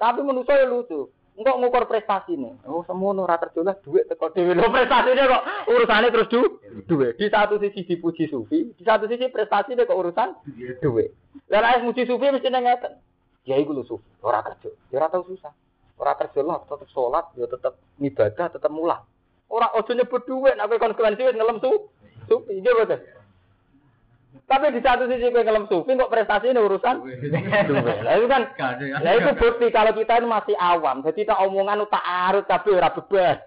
Tapi 0.00 0.20
manusa 0.24 0.56
ya 0.56 0.70
lucu. 0.70 1.12
Enggak 1.40 1.56
ngukur 1.56 1.84
prestasi 1.88 2.36
nih. 2.36 2.52
Oh, 2.68 2.84
semono 2.84 3.24
ora 3.24 3.40
terjulah 3.40 3.72
duit 3.80 4.04
teko 4.12 4.28
dhewe 4.28 4.52
lho 4.52 4.68
prestasine 4.68 5.24
kok 5.24 5.72
urusane 5.72 6.12
terus 6.12 6.28
du 6.28 6.60
duit. 6.84 7.16
Di 7.16 7.32
satu 7.32 7.56
sisi 7.56 7.88
dipuji 7.88 8.28
sufi, 8.28 8.68
di 8.76 8.84
satu 8.84 9.08
sisi 9.08 9.32
prestasi 9.32 9.72
kok 9.72 9.88
urusan 9.96 10.36
duit. 10.84 11.16
Lah 11.48 11.64
nek 11.64 11.88
muji 11.88 12.04
sufi 12.04 12.28
mesti 12.28 12.52
nang 12.52 12.68
ngeten. 12.68 12.92
Ya 13.48 13.56
iku 13.56 13.72
lho 13.72 13.88
sufi, 13.88 14.04
ora 14.20 14.44
kerja. 14.44 14.68
Ya 14.92 15.00
ora 15.00 15.08
susah. 15.24 15.56
Ora 15.96 16.12
kerja 16.20 16.40
lah, 16.44 16.60
tetep 16.64 16.88
sholat, 16.92 17.32
ya 17.36 17.48
tetep 17.48 17.76
ibadah, 18.00 18.46
tetep 18.52 18.72
mulah. 18.72 19.00
Ora 19.48 19.72
ojo 19.80 19.96
nyebut 19.96 20.28
duit, 20.28 20.60
nek 20.60 20.76
konsekuensi 20.76 21.24
wis 21.24 21.36
ngelem 21.40 21.56
su. 21.64 21.88
Sufi, 22.28 22.60
iya 22.60 22.72
betul. 22.76 23.00
Tapi 24.30 24.74
di 24.74 24.82
satu 24.82 25.06
sisi 25.06 25.30
kowe 25.30 25.46
ngelem 25.46 25.70
sufi 25.70 25.94
kok 25.94 26.10
prestasi 26.10 26.50
ini 26.50 26.58
urusan. 26.58 27.06
Lah 28.02 28.14
itu 28.18 28.26
kan 28.26 28.42
Nah 28.98 29.12
itu 29.14 29.30
bukti 29.38 29.70
kalau 29.70 29.94
kita 29.94 30.18
ini 30.18 30.26
masih 30.26 30.58
awam. 30.58 31.06
Jadi 31.06 31.22
tak 31.22 31.38
omongan 31.38 31.86
tak 31.86 32.02
arut 32.02 32.50
tapi 32.50 32.74
ora 32.74 32.90
beban. 32.90 33.38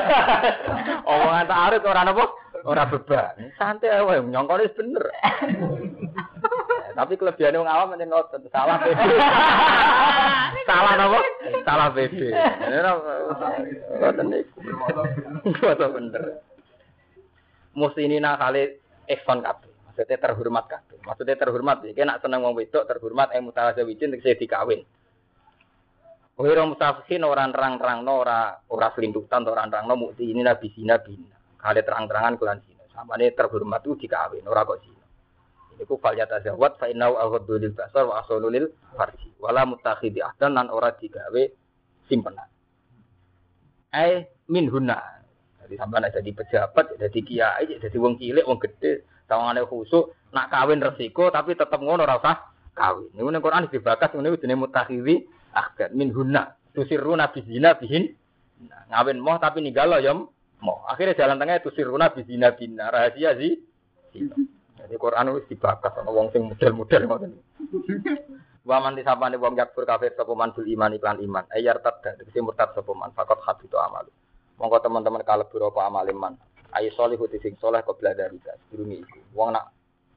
omongan 1.16 1.48
tak 1.48 1.60
arut 1.64 1.82
ora 1.88 2.02
apa? 2.04 2.24
Ora 2.68 2.84
beban. 2.84 3.32
Santai 3.56 4.04
wae 4.04 4.20
nyongkone 4.20 4.68
wis 4.68 4.76
bener. 4.76 5.04
tapi 6.98 7.16
kelebihan 7.16 7.56
wong 7.56 7.72
awam 7.72 7.96
meneh 7.96 8.04
ngoten 8.04 8.44
salah 8.52 8.76
salah 10.68 10.92
napa? 10.92 11.20
Salah 11.64 11.88
PD. 11.96 12.36
Ngoten 13.96 14.26
niku. 14.28 14.60
Ngoten 15.56 15.88
bener. 15.88 16.24
Muslimina 17.72 18.36
kali 18.36 18.76
ihsan 19.08 19.40
kabeh. 19.40 19.71
Maksudnya 19.92 20.16
terhormat 20.24 20.64
kabeh. 20.72 21.04
Maksudnya 21.04 21.36
terhormat 21.36 21.84
iki 21.84 22.00
nek 22.00 22.24
seneng 22.24 22.40
wong 22.40 22.56
wedok 22.56 22.88
terhormat 22.88 23.28
eh 23.36 23.44
mutazawijin 23.44 24.16
tegese 24.16 24.40
dikawin. 24.40 24.80
Ora 26.40 26.64
mustafisin 26.64 27.28
ora 27.28 27.44
nerang-terangno 27.44 28.12
ora 28.24 28.56
ora 28.72 28.88
selindutan 28.96 29.44
ora 29.44 29.68
nerangno 29.68 29.92
mukti 30.00 30.32
ini 30.32 30.40
nabi 30.40 30.72
sina 30.72 30.96
bina. 30.96 31.36
Kale 31.60 31.84
terang-terangan 31.84 32.40
kulan 32.40 32.64
sina. 32.64 32.88
Samane 32.88 33.36
terhormat 33.36 33.84
itu 33.84 34.08
dikawin 34.08 34.48
ora 34.48 34.64
kok 34.64 34.80
sina. 34.80 35.04
Ini 35.76 35.84
ku 35.84 36.00
fal 36.00 36.16
yata 36.16 36.40
zawat 36.40 36.80
fa 36.80 36.88
inau 36.88 37.12
lil 37.60 37.76
basar 37.76 38.08
wa 38.08 38.24
ahsanu 38.24 38.48
lil 38.48 38.72
farji. 38.96 39.28
Wala 39.44 39.68
mutakhidi 39.68 40.24
ahdan 40.24 40.56
lan 40.56 40.72
ora 40.72 40.96
digawe 40.96 41.42
simpenan. 42.08 42.48
Ai 43.92 44.24
min 44.48 44.72
hunna. 44.72 45.20
Jadi 45.60 45.78
ada 45.78 46.20
di 46.20 46.32
pejabat, 46.34 46.98
jadi 46.98 47.20
kiai, 47.22 47.70
jadi 47.80 47.96
wong 47.96 48.18
cilik, 48.18 48.44
wong 48.44 48.60
gede, 48.60 49.06
tawangane 49.28 49.66
khusuk, 49.66 50.12
nak 50.32 50.48
kawin 50.48 50.80
resiko 50.80 51.28
tapi 51.28 51.54
tetep 51.54 51.78
ngono 51.78 52.04
ora 52.04 52.18
usah 52.18 52.36
kawin. 52.72 53.12
Niku 53.14 53.28
ning 53.28 53.42
Quran 53.44 53.68
dibakas 53.68 54.10
ngene 54.12 54.36
jenenge 54.40 54.62
mutakhidhi 54.66 55.14
ahdan 55.52 55.90
min 55.94 56.10
hunna. 56.10 56.56
Tusirruna 56.72 57.28
bizina 57.28 57.76
bihin. 57.76 58.16
Nah, 58.64 58.82
ngawin 58.88 59.20
moh 59.20 59.36
tapi 59.36 59.60
ninggalo 59.60 60.00
ya 60.00 60.16
moh. 60.16 60.78
Akhirnya 60.88 61.18
jalan 61.18 61.36
tengah 61.36 61.60
tusirruna 61.60 62.16
bizina 62.16 62.56
bina. 62.56 62.88
Rahasia 62.88 63.36
sih. 63.36 63.60
Jadi 64.82 64.94
Quran 64.98 65.36
wis 65.36 65.46
dibakas 65.46 65.92
ana 66.00 66.10
wong 66.10 66.32
sing 66.32 66.48
model-model 66.48 67.02
ngoten. 67.06 67.32
Wa 68.62 68.78
man 68.78 68.94
disapane 68.94 69.36
wong 69.36 69.58
yakfur 69.58 69.84
kafir 69.84 70.14
sapa 70.14 70.32
man 70.32 70.54
bil 70.56 70.66
iman 70.66 70.94
iklan 70.96 71.18
iman. 71.22 71.44
Ayar 71.52 71.82
tadda 71.84 72.18
tegese 72.18 72.40
murtad 72.40 72.72
sapa 72.72 72.90
man 72.96 73.12
fakot 73.12 73.38
habitu 73.44 73.76
amal. 73.78 74.08
Monggo 74.56 74.78
teman-teman 74.80 75.22
kalebu 75.26 75.60
apa 75.70 75.80
amal 75.86 76.06
iman. 76.08 76.34
Ayo 76.72 76.88
solihu 76.96 77.28
sing 77.28 77.54
soleh 77.60 77.84
kau 77.84 77.92
belajar 77.92 78.32
bisa 78.32 78.56
sedurunge 78.64 79.04
iku. 79.04 79.20
Wong 79.36 79.52
nak 79.52 79.72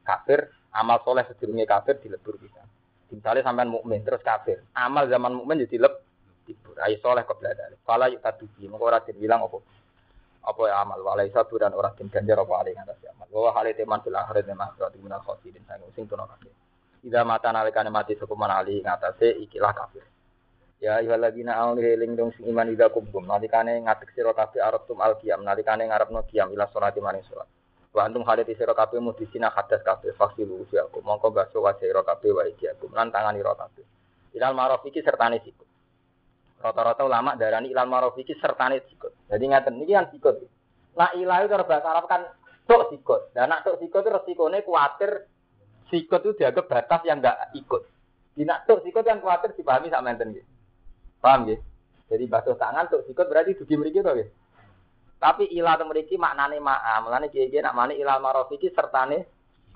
kafir, 0.07 0.47
amal 0.71 1.03
soleh 1.03 1.27
sedurunge 1.27 1.67
kafir 1.67 1.99
dilebur 1.99 2.39
bisa. 2.39 2.63
Misalnya 3.11 3.45
sampean 3.45 3.69
mukmin 3.71 4.01
terus 4.01 4.23
kafir, 4.23 4.63
amal 4.71 5.07
zaman 5.11 5.35
mukmin 5.35 5.63
jadi 5.67 5.83
leb 5.83 5.93
dilebur. 6.47 6.79
Ayo 6.79 6.95
soleh 7.03 7.27
kau 7.27 7.35
belajar. 7.35 7.75
Kalau 7.75 8.07
yuk 8.07 8.23
tadubi, 8.23 8.71
mongko 8.71 8.85
ora 8.87 8.99
bilang 9.03 9.43
apa 9.43 9.57
apa 10.45 10.61
ya 10.69 10.85
amal 10.85 11.01
walai 11.01 11.33
satu 11.33 11.57
dan 11.57 11.73
orang 11.73 11.97
tim 11.97 12.05
ganjar 12.05 12.37
apa 12.37 12.53
alih 12.61 12.77
atas 12.77 13.01
amal. 13.09 13.27
Bahwa 13.33 13.49
hal 13.57 13.65
itu 13.65 13.81
teman 13.81 13.99
bilang 14.05 14.25
hari 14.29 14.45
teman 14.45 14.69
berarti 14.77 14.97
minal 15.01 15.21
khosidin 15.25 15.65
sangu 15.65 15.89
sing 15.97 16.05
tuno 16.05 16.29
kafir. 16.29 16.53
Mata 17.25 17.49
nalikane 17.49 17.89
mati 17.89 18.13
sekuman 18.17 18.49
alih 18.53 18.81
ngatasé 18.85 19.41
ikilah 19.41 19.73
kafir. 19.73 20.05
Ya 20.85 21.01
ayyuhalladzina 21.01 21.57
amanu 21.57 21.81
eling 21.81 22.13
dong 22.13 22.29
sing 22.37 22.45
iman 22.45 22.69
ida 22.69 22.93
kubum 22.93 23.25
nalikane 23.25 23.81
ngatek 23.81 24.13
sira 24.13 24.37
kabeh 24.37 24.61
arep 24.61 24.85
tum 24.85 25.01
alqiyam 25.01 25.41
nalikane 25.41 25.89
ngarepno 25.89 26.21
qiyam 26.29 26.53
ila 26.53 26.69
salati 26.69 27.01
maring 27.01 27.25
salat. 27.25 27.49
Wa 27.89 28.05
antum 28.05 28.21
halit 28.21 28.45
sira 28.53 28.77
kabeh 28.77 29.01
mudisina 29.01 29.49
hadas 29.49 29.81
kabeh 29.81 30.13
fasilu 30.13 30.61
usiaku 30.61 31.01
mongko 31.01 31.33
baso 31.33 31.65
wa 31.65 31.73
sira 31.81 32.05
kabeh 32.05 32.29
wa 32.37 32.45
ijakum 32.45 32.93
lan 32.93 33.09
tangani 33.09 33.41
ira 33.41 33.57
kabeh. 33.57 33.81
Ilal 34.37 34.53
ma'ruf 34.53 34.85
iki 34.85 35.01
sertane 35.01 35.41
sikut. 35.41 35.65
Rata-rata 36.61 37.01
ulama 37.01 37.33
darani 37.33 37.73
ilal 37.73 37.89
ma'ruf 37.89 38.13
iki 38.21 38.37
sertane 38.37 38.85
sikut. 38.85 39.25
Jadi 39.25 39.41
ngaten 39.41 39.81
niki 39.81 39.97
kan 39.97 40.05
sikut. 40.13 40.37
Nah 41.01 41.17
ilah 41.17 41.49
itu 41.49 41.57
bahasa 41.65 41.97
Arab 41.97 42.05
kan 42.05 42.29
tok 42.69 42.93
sikut. 42.93 43.33
Dan 43.33 43.49
nak 43.49 43.65
tok 43.65 43.81
sikut 43.81 44.05
itu 44.05 44.13
resikone 44.13 44.61
kuatir 44.61 45.25
sikut 45.89 46.21
itu 46.29 46.45
dianggap 46.45 46.69
batas 46.69 47.01
yang 47.09 47.25
enggak 47.25 47.57
ikut. 47.57 47.89
Di 48.37 48.45
nak 48.45 48.69
tok 48.69 48.85
sikut 48.85 49.01
yang 49.01 49.17
kuatir 49.17 49.49
dipahami 49.57 49.89
sak 49.89 50.05
menten 50.05 50.29
gitu. 50.29 50.53
Paham 51.25 51.49
ya? 51.49 51.57
Jadi 52.05 52.29
basuh 52.29 52.53
tangan 52.53 52.85
untuk 52.85 53.01
sikut 53.09 53.25
berarti 53.25 53.57
dugi 53.57 53.73
mriki 53.81 54.05
to 54.05 54.13
ya. 54.13 54.29
Tapi 55.17 55.49
ilah 55.57 55.73
to 55.81 55.89
mriki 55.89 56.21
maknane 56.21 56.61
ma'a. 56.61 57.01
Mulane 57.01 57.33
kiye-kiye 57.33 57.65
nak 57.65 57.73
mani 57.73 57.97
ilal 57.97 58.21
marofiki 58.21 58.69
sertane 58.69 59.25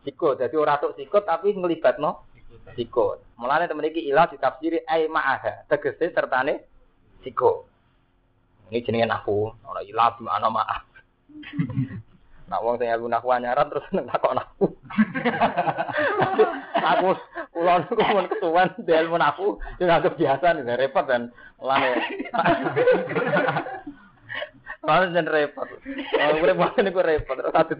sikut. 0.05 0.37
Jadi 0.37 0.53
ora 0.53 0.77
tok 0.77 0.93
sikut 0.93 1.25
tapi 1.25 1.57
nglibatno 1.57 2.29
sikut. 2.77 3.33
Mulane 3.41 3.65
to 3.65 3.73
mriki 3.73 4.05
ilah 4.05 4.29
ditafsiri 4.29 4.85
ai 4.85 5.09
ma'aha. 5.09 5.65
Tegese 5.65 6.13
sertane 6.13 6.69
sikut. 7.25 7.65
Ini 8.69 8.85
jenenge 8.85 9.09
nahwu. 9.09 9.49
Ora 9.65 9.81
ilah 9.81 10.13
di 10.13 10.21
mana 10.21 10.53
ma'a. 10.53 10.77
Nak 12.49 12.65
wong 12.65 12.81
sing 12.81 12.89
ilmu 12.89 13.09
nahwu 13.09 13.29
anyaran 13.29 13.69
terus 13.69 13.89
nang 13.93 14.05
takok 14.05 14.37
nahwu. 14.37 14.65
aku 16.93 17.09
kula 17.59 17.83
niku 17.83 18.03
mun 18.15 18.25
kesuwen 18.31 18.69
di 18.87 18.93
ilmu 18.95 19.17
nahwu 19.19 19.59
yo 19.59 19.83
anggap 19.83 20.15
biasa 20.15 20.55
nih 20.55 20.79
repot 20.79 21.03
dan 21.03 21.27
lane. 21.59 21.99
Malah 24.87 25.11
jen 25.13 25.27
repot. 25.27 25.67
Oh, 26.15 26.39
urip 26.39 26.55
wae 26.55 26.79
niku 26.79 27.03
repot. 27.03 27.35
Terus 27.35 27.51
satu 27.51 27.73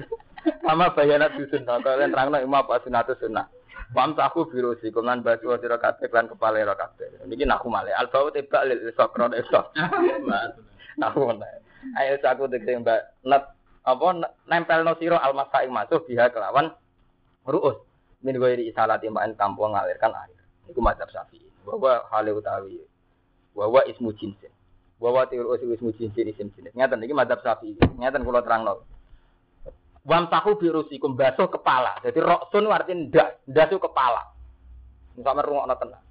sama 0.68 0.91
bayana 0.91 1.31
dusun 1.31 1.64
kok 1.64 1.88
kalian 1.88 2.11
terangno 2.11 2.43
imam 2.43 2.60
apa 2.60 2.84
sunatu 2.84 3.15
sunnah. 3.15 3.47
Pam 3.89 4.14
taku 4.14 4.45
biru 4.45 4.77
sih, 4.77 4.93
kemudian 4.93 5.26
baju 5.26 5.57
sira 5.57 5.81
kabeh 5.81 6.14
lan 6.14 6.30
kepala 6.30 6.61
ira 6.61 6.77
kabeh. 6.77 7.26
Niki 7.26 7.41
naku 7.41 7.73
male. 7.73 7.89
Al 7.97 8.06
bau 8.14 8.30
tebak 8.30 8.69
lil 8.69 8.93
sokron 8.93 9.34
esok. 9.34 9.73
Naku 10.99 11.26
male. 11.34 11.65
Ayo 11.97 12.22
aku 12.22 12.45
dek 12.51 12.69
mbak 12.69 13.01
net 13.26 13.49
apa 13.88 14.07
nempel 14.45 14.85
no 14.85 14.93
siro 15.01 15.18
al 15.18 15.34
masa 15.34 15.65
ing 15.65 15.73
masuk 15.73 16.06
biha 16.06 16.30
kelawan 16.30 16.69
ruus 17.47 17.88
min 18.23 18.35
ghairi 18.35 18.67
isalati 18.67 19.07
ma'an 19.07 19.35
tanpa 19.39 19.63
ngalirkan 19.69 20.11
air. 20.11 20.39
Iku 20.67 20.79
mazhab 20.83 21.07
Syafi'i. 21.09 21.47
Bahwa 21.65 22.03
hale 22.11 22.31
utawi 22.35 22.83
bahwa 23.55 23.81
ismu 23.87 24.11
jinsin. 24.15 24.51
Bahwa 24.99 25.25
tiru 25.27 25.55
ismu 25.55 25.95
jinsin 25.95 26.27
isim 26.29 26.47
jenis. 26.53 26.75
Ngeten 26.75 27.03
iki 27.03 27.15
mazhab 27.15 27.39
Syafi'i. 27.39 27.79
Ngeten 27.79 28.27
kula 28.27 28.43
terangno. 28.43 28.83
Wam 30.07 30.27
tahu 30.31 30.59
birusikum 30.59 31.15
basuh 31.15 31.47
kepala. 31.47 31.99
Jadi 32.03 32.19
roksun 32.19 32.67
artinya 32.71 33.29
ndas 33.47 33.67
itu 33.71 33.79
kepala. 33.79 34.31
Sampe 35.19 35.41
rungokno 35.43 35.75
tenan. 35.75 36.01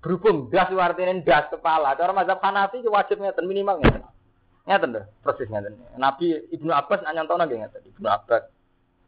Berhubung 0.00 0.48
ndas 0.48 0.68
itu 0.68 0.80
artinya 0.80 1.12
ndas 1.16 1.48
kepala. 1.48 1.96
Cara 1.96 2.12
mazhab 2.12 2.40
Hanafi 2.40 2.84
wajib 2.84 3.20
ngeten 3.20 3.44
minimal 3.48 3.80
ngeten. 3.80 4.04
Ngeten 4.64 4.96
lho, 4.96 5.02
persis 5.20 5.48
ngeten. 5.48 5.76
Nabi 6.00 6.40
Ibnu 6.52 6.72
Abbas 6.72 7.04
nak 7.04 7.12
nyontona 7.12 7.44
nggih 7.44 7.60
ngeten. 7.60 7.82
Ibnu 7.84 8.08
Abbas. 8.08 8.48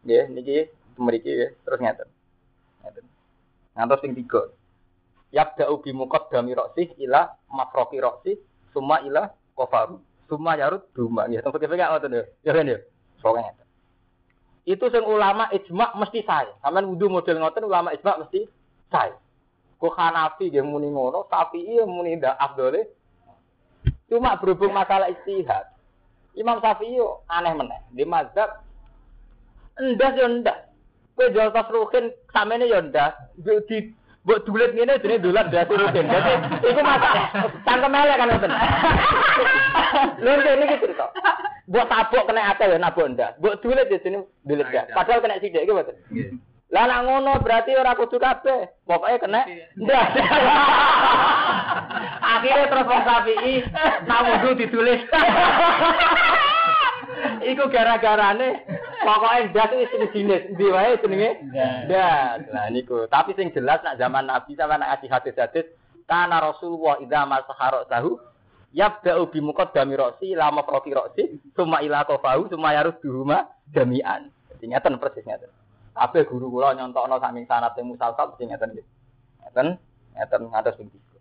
Nggih, 0.04 0.24
niki 0.36 0.56
mriki 1.00 1.32
nggih, 1.32 1.50
terus 1.64 1.80
ngeten. 1.80 2.08
Ngantos 3.76 4.00
sing 4.00 4.16
tiga. 4.16 4.52
Yabda'u 5.34 5.82
bi 5.84 5.90
muqaddami 5.92 6.56
ra'si 6.56 6.96
ila 7.04 7.28
mafroqi 7.52 8.00
ra'si 8.00 8.32
summa 8.72 9.02
ila 9.04 9.28
qafaru. 9.56 10.00
Summa 10.26 10.58
yarud 10.58 10.82
duma 10.90 11.30
nggih. 11.30 11.42
Tempat 11.42 11.60
kene 11.62 11.76
ngoten 11.78 12.10
lho. 12.18 12.22
Ya 12.42 12.50
kan 12.50 12.66
ya. 12.66 12.78
Pokoke 13.22 13.40
ngeten. 13.42 13.66
Itu 14.66 14.84
sing 14.90 15.04
ulama 15.06 15.46
ijma 15.54 15.94
mesti 15.94 16.26
sae. 16.26 16.50
Sampeyan 16.62 16.90
wudu 16.90 17.06
model 17.06 17.38
ngoten 17.38 17.66
ulama 17.66 17.94
ijma 17.94 18.26
mesti 18.26 18.42
sae. 18.90 19.14
Kok 19.78 19.94
Hanafi 19.94 20.50
nggih 20.50 20.64
muni 20.64 20.88
ngono, 20.90 21.28
Syafi'i 21.30 21.84
muni 21.84 22.16
ndak 22.16 22.34
afdole 22.40 22.80
Cuma 24.06 24.38
berhubung 24.38 24.70
masalah 24.70 25.10
istihad. 25.10 25.66
Imam 26.34 26.62
Syafi'i 26.62 26.98
aneh 27.30 27.52
meneh. 27.54 27.80
Di 27.94 28.02
mazhab 28.06 28.62
endas 29.78 30.14
ya 30.14 30.26
endas. 30.26 30.60
Kowe 31.16 31.32
jual 31.32 31.48
tas 31.48 31.68
ruhin 31.72 32.12
samene 32.28 32.68
ya 32.68 32.84
endas. 32.84 33.16
Di 33.40 33.88
buat 34.26 34.44
dulit 34.44 34.76
ngene 34.76 35.01
jenenge 35.01 35.24
dolan 35.24 35.48
das 35.48 35.70
ruhin. 35.72 36.06
Dadi 36.12 36.34
iku 36.60 36.80
masalah. 36.84 37.26
Cangkem 37.64 37.97
elek 37.97 38.16
kan 38.20 38.28
ngoten. 38.28 38.52
Lha 40.20 40.32
ini 40.36 40.64
iki 40.68 40.76
cerita. 40.84 41.06
Buat 41.66 41.88
tabuk 41.88 42.28
kena 42.28 42.52
ate 42.52 42.68
ya 42.68 42.76
nabuk 42.76 43.09
endas. 43.09 43.32
Buat 43.40 43.64
dulit 43.64 43.88
ya 43.88 43.97
jenenge 44.05 44.28
dulit 44.44 44.68
gas. 44.68 44.93
Padahal 44.93 45.24
kena 45.24 45.40
sithik 45.40 45.64
iki 45.64 45.72
mboten. 45.72 45.97
Lah 46.66 46.84
nak 46.90 47.06
ngono 47.09 47.38
berarti 47.40 47.78
ora 47.78 47.97
kudu 47.97 48.20
kabeh. 48.20 48.68
Pokoke 48.84 49.24
kena 49.24 49.40
ndas. 49.80 50.09
Akhirnya 52.36 52.68
terus 52.68 52.90
wong 52.90 53.02
Syafi'i 53.06 53.55
nak 54.05 54.20
wudu 54.26 54.51
ditulis. 54.60 55.01
Iku 57.47 57.70
gara-garane 57.72 58.66
pokoknya 59.06 59.54
ndas 59.54 59.70
itu 59.70 59.86
sing 59.94 60.02
jenis 60.10 60.42
ndi 60.58 60.66
wae 60.74 60.98
jenenge 60.98 61.30
ndas. 61.86 62.42
Lah 62.50 62.66
niku, 62.74 63.06
tapi 63.06 63.38
sing 63.38 63.54
jelas 63.54 63.78
nak 63.86 64.02
zaman 64.02 64.26
Nabi 64.26 64.58
sama 64.58 64.74
nak 64.74 64.98
ngaji 64.98 65.06
hadis-hadis 65.06 65.66
kana 66.10 66.42
Rasulullah 66.42 66.98
idza 66.98 67.22
masahara 67.22 67.86
tahu 67.86 68.18
yabda'u 68.74 69.30
bi 69.30 69.38
muqaddami 69.38 69.94
ra'si 69.94 70.34
lama 70.34 70.66
proki 70.66 70.90
ra'si 70.90 71.38
summa 71.54 71.80
ila 71.86 72.02
qafahu 72.02 72.50
summa 72.50 72.74
yarudduhuma 72.74 73.46
jami'an. 73.70 74.34
Jadi 74.56 74.64
ngeten 74.74 74.98
persis 74.98 75.22
ngeten. 75.22 75.50
Kabeh 75.96 76.28
guru 76.28 76.52
kula 76.52 76.76
nyontokno 76.76 77.16
saking 77.22 77.46
sanate 77.48 77.80
musalsal 77.86 78.34
sing 78.36 78.50
ngeten 78.50 78.74
nggih. 78.74 78.86
Ngeten, 79.46 79.66
ngeten 80.18 80.40
ngatos 80.50 80.76
ping 80.76 80.90
tiga. 80.90 81.18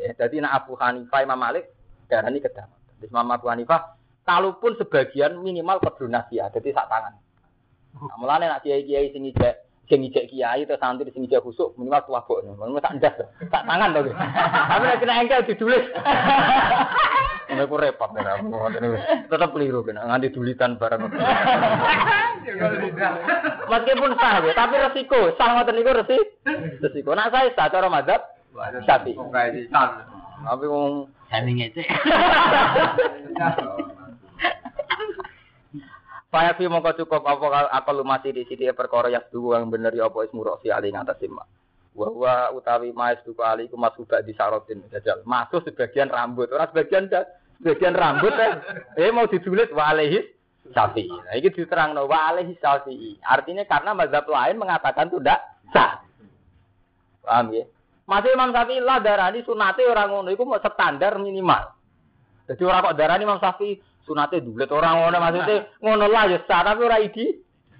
Ya, 0.00 0.16
jadi 0.16 0.40
nak 0.40 0.64
Abu 0.64 0.80
Hanifah 0.80 1.20
Imam 1.20 1.36
Malik 1.36 1.68
darani 2.08 2.40
kedamaian. 2.40 2.80
Terus 2.98 3.12
Imam 3.12 3.28
Abu 3.30 3.46
Hanifah, 3.52 3.99
kalaupun 4.24 4.76
sebagian 4.76 5.40
minimal 5.40 5.80
kudu 5.80 6.06
nasihat, 6.06 6.52
jadi 6.52 6.76
sak 6.76 6.88
tangan. 6.88 7.14
Nah, 7.90 8.16
mulane 8.20 8.46
nak 8.46 8.62
kiai-kiai 8.62 9.10
sing 9.10 9.26
ijek 9.26 9.66
sing 9.90 10.06
ijek 10.06 10.30
kiai 10.30 10.62
atau 10.62 10.78
santri 10.78 11.10
sing 11.10 11.26
ijek 11.26 11.42
khusuk 11.42 11.74
minimal 11.74 12.04
tuwa 12.06 12.22
bok. 12.22 12.46
Minimal 12.46 12.78
tak 12.78 12.94
ndas, 13.00 13.16
tak 13.50 13.66
tangan 13.66 13.96
to. 13.96 14.14
Tapi 14.14 14.84
nek 14.86 14.98
kena 15.02 15.18
engkel 15.18 15.42
ditulis. 15.50 15.84
Ini 17.50 17.62
aku 17.66 17.74
repot 17.74 18.14
ya, 18.14 18.38
tetap 19.26 19.50
keliru 19.50 19.82
kena 19.82 20.06
nganti 20.06 20.30
dulitan 20.30 20.78
barang. 20.78 21.02
Meskipun 23.70 24.10
sah 24.18 24.42
ya, 24.42 24.52
tapi 24.54 24.74
resiko, 24.78 25.34
sah 25.34 25.58
ngoten 25.58 25.74
niku 25.74 25.90
resi, 25.94 26.18
resiko. 26.78 27.14
Nak 27.14 27.30
saya 27.34 27.50
sah 27.58 27.70
cara 27.70 27.90
madzhab 27.90 28.22
Syafi'i. 28.86 29.14
Tapi 30.40 30.66
wong 30.66 31.06
Sami 31.30 31.62
ngecek. 31.62 31.86
Faya 36.30 36.54
fi 36.54 36.70
mongko 36.70 36.94
cukup 37.02 37.26
apa 37.26 37.90
lu 37.90 38.06
masih 38.06 38.30
di 38.30 38.46
sini 38.46 38.70
perkara 38.70 39.10
yang 39.10 39.26
dua 39.34 39.58
yang 39.58 39.66
bener 39.66 39.90
ya 39.90 40.06
apa 40.06 40.22
ismu 40.22 40.46
roksi 40.46 40.70
ali 40.70 40.94
ngatas 40.94 41.18
sima. 41.18 41.42
Wa 41.90 42.06
wa 42.06 42.34
utawi 42.54 42.94
maes 42.94 43.18
duku 43.26 43.42
ali 43.42 43.66
ku 43.66 43.74
masuk 43.74 44.06
di 44.22 44.30
sarotin 44.38 44.78
jajal. 44.94 45.26
Masuk 45.26 45.66
sebagian 45.66 46.06
rambut, 46.06 46.46
ora 46.54 46.70
sebagian 46.70 47.10
sebagian 47.58 47.98
rambut 47.98 48.30
eh, 48.38 48.52
eh 48.94 49.10
mau 49.10 49.26
ditulis 49.26 49.74
wa 49.74 49.90
alaihi 49.90 50.22
Syafi'i. 50.70 51.10
Nah, 51.10 51.34
ini 51.34 51.50
diterangno 51.50 52.06
wa 52.06 52.30
alaihi 52.30 52.54
Syafi'i. 52.62 53.18
Artinya 53.26 53.66
karena 53.66 53.90
mazhab 53.90 54.22
lain 54.30 54.54
mengatakan 54.54 55.10
itu 55.10 55.18
tidak 55.18 55.42
sah. 55.74 55.98
Paham 57.26 57.58
ya? 57.58 57.66
Masih 58.06 58.30
Imam 58.38 58.54
Syafi'i 58.54 58.78
lah 58.78 59.02
darani 59.02 59.42
sunate 59.42 59.82
orang 59.82 60.14
ngono 60.14 60.30
iku 60.30 60.46
standar 60.62 61.18
minimal. 61.18 61.74
Jadi 62.46 62.62
orang 62.62 62.86
kok 62.86 62.98
darani 63.02 63.26
Imam 63.26 63.42
Syafi'i 63.42 63.89
sunate 64.04 64.40
dulet 64.40 64.70
orang 64.72 65.06
ngono 65.06 65.16
maksudnya 65.20 65.56
ngono 65.80 66.06
lah 66.08 66.24
ya 66.28 66.38
sah 66.44 66.62
tapi 66.64 66.80
ora 66.84 66.98
idi. 67.00 67.26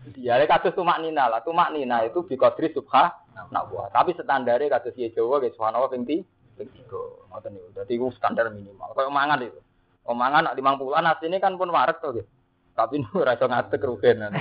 Dia 0.00 0.40
kados 0.48 0.72
tumak 0.72 0.96
nina 1.04 1.28
lah, 1.28 1.44
tumak 1.44 1.76
nina 1.76 2.00
itu 2.08 2.24
bi 2.24 2.34
qadri 2.40 2.72
subha 2.72 3.12
nak 3.52 3.68
buat. 3.68 3.92
Tapi 3.92 4.16
standare 4.16 4.72
kados 4.72 4.96
ya 4.96 5.12
Jawa 5.12 5.44
ge 5.44 5.52
subhanallah 5.52 5.92
ping 5.92 6.08
ti 6.08 6.24
ping 6.56 6.68
3. 6.72 7.32
Ngoten 7.32 7.50
niku. 7.52 7.68
Dadi 7.76 7.92
iku 7.96 8.08
standar 8.16 8.48
minimal. 8.48 8.96
Kayak 8.96 9.12
mangan 9.12 9.44
itu. 9.44 9.60
Omangan 10.08 10.48
nak 10.48 10.56
50-an 10.56 11.10
asline 11.12 11.36
kan 11.38 11.60
pun 11.60 11.68
waret 11.68 12.00
to. 12.00 12.24
Tapi 12.72 13.04
nu 13.04 13.12
ora 13.20 13.36
iso 13.36 13.46
ngadeg 13.48 13.80
rugen. 13.84 14.24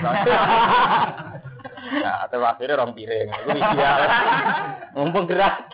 Nah, 1.80 2.28
atau 2.28 2.44
akhirnya 2.44 2.76
rong 2.76 2.92
piring. 2.92 3.28
Itu 3.32 3.50
ideal. 3.56 4.00
Mumpung 4.94 5.24
gerak. 5.26 5.64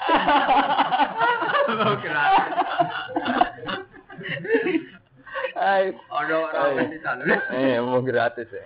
Mumpung 1.66 1.98
gerak. 1.98 2.32
Ay, 5.56 5.96
Ono 6.12 6.36
ora 6.52 6.84
di 6.84 6.98
sana. 7.00 7.24
eh 7.56 7.80
mau 7.80 8.04
gratis 8.04 8.52
ya. 8.52 8.64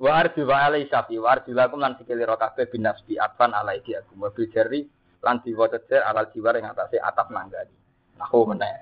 Wa 0.00 0.24
arju 0.24 0.42
wa 0.48 0.56
alai 0.66 0.88
sapi 0.88 1.20
wa 1.20 1.36
arju 1.36 1.52
lakum 1.52 1.78
lan 1.78 1.94
sikili 2.00 2.24
ro 2.24 2.34
kabeh 2.40 2.66
binasbi 2.72 3.20
atfan 3.20 3.52
alai 3.52 3.84
di 3.84 3.92
aku 3.94 4.16
wa 4.18 4.32
bijari 4.32 4.88
lan 5.22 5.38
diwaca 5.44 5.78
jer 5.86 6.02
alal 6.02 6.26
jiwar 6.32 6.56
ing 6.56 6.64
atase 6.66 6.96
atap 6.96 7.28
nanggani. 7.30 7.76
Nahu 8.18 8.48
meneh. 8.50 8.72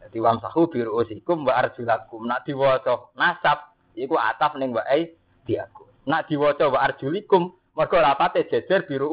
Dadi 0.00 0.18
wam 0.20 0.38
sahu 0.38 0.68
biru 0.70 1.00
usikum 1.00 1.48
wa 1.48 1.56
arju 1.58 1.82
lakum 1.82 2.28
nak 2.28 2.44
diwaca 2.44 3.10
nasab 3.16 3.74
iku 3.96 4.20
atap 4.20 4.54
ning 4.60 4.76
wa 4.76 4.84
ai 4.86 5.10
di 5.48 5.56
aku. 5.56 5.88
Nak 6.06 6.28
diwaca 6.28 6.68
wa 6.70 6.78
arjulikum 6.84 7.50
mergo 7.74 7.96
lapate 7.98 8.44
jejer 8.46 8.84
biru 8.84 9.08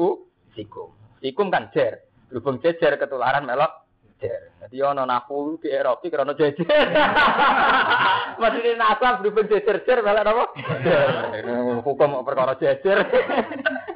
usikum. 0.52 0.92
Sikum 1.24 1.48
kan 1.48 1.72
jer. 1.72 2.04
Berhubung 2.28 2.60
jejer 2.60 2.94
ketularan 2.96 3.44
melok 3.48 3.83
jejer. 4.18 4.40
Jadi 4.64 4.76
ono 4.80 5.04
nahu 5.04 5.60
di 5.60 5.68
Eropa 5.68 6.06
karena 6.08 6.32
jejer. 6.32 6.66
Maksudnya 8.40 8.72
nasab 8.80 9.22
berhubung 9.22 9.46
jejer-jejer 9.46 10.00
malah 10.00 10.24
apa? 10.24 10.44
Jejer. 10.56 11.44
Hukum 11.84 12.24
perkara 12.24 12.56
jejer. 12.56 12.98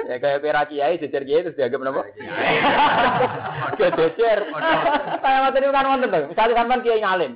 ya 0.09 0.17
kayak 0.17 0.41
pira 0.41 0.63
kiai 0.69 1.01
jejer 1.01 1.23
kiai 1.25 1.45
terus 1.45 1.57
dianggap 1.57 1.89
apa? 1.89 2.03
Jejer. 3.81 4.39
Kayak 5.25 5.57
itu 5.57 5.69
kan 5.73 5.87
wonten 5.89 6.13
tuh. 6.13 6.25
Misalnya 6.29 6.55
sampean 6.57 6.85
kiai 6.85 7.03
ngalim. 7.03 7.33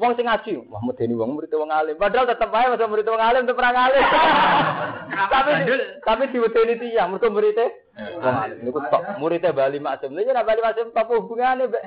Wong 0.00 0.16
sing 0.16 0.24
ngaji, 0.24 0.64
wah 0.72 0.80
medeni 0.80 1.12
wong 1.12 1.36
murid 1.36 1.52
wong 1.52 1.68
alim. 1.68 1.92
Padahal 2.00 2.24
tetep 2.24 2.48
wae 2.48 2.72
masa 2.72 2.88
murid 2.88 3.04
wong 3.04 3.20
alim 3.20 3.44
tetep 3.44 3.60
ora 3.60 3.68
ngalim. 3.68 4.04
tapi 5.34 5.50
tapi 6.00 6.22
diwedeni 6.32 6.74
tiyang 6.80 7.12
mergo 7.12 7.28
muridé 7.28 7.68
alim. 7.68 7.79
Niku 8.62 8.80
tok 8.88 9.18
muridé 9.18 9.50
Bali 9.52 9.82
Maksum. 9.82 10.14
Lha 10.14 10.30
ora 10.30 10.46
Bali 10.46 10.60
Maksum 10.62 10.88
apa 10.94 11.12
hubungane, 11.18 11.64
Mbak? 11.66 11.84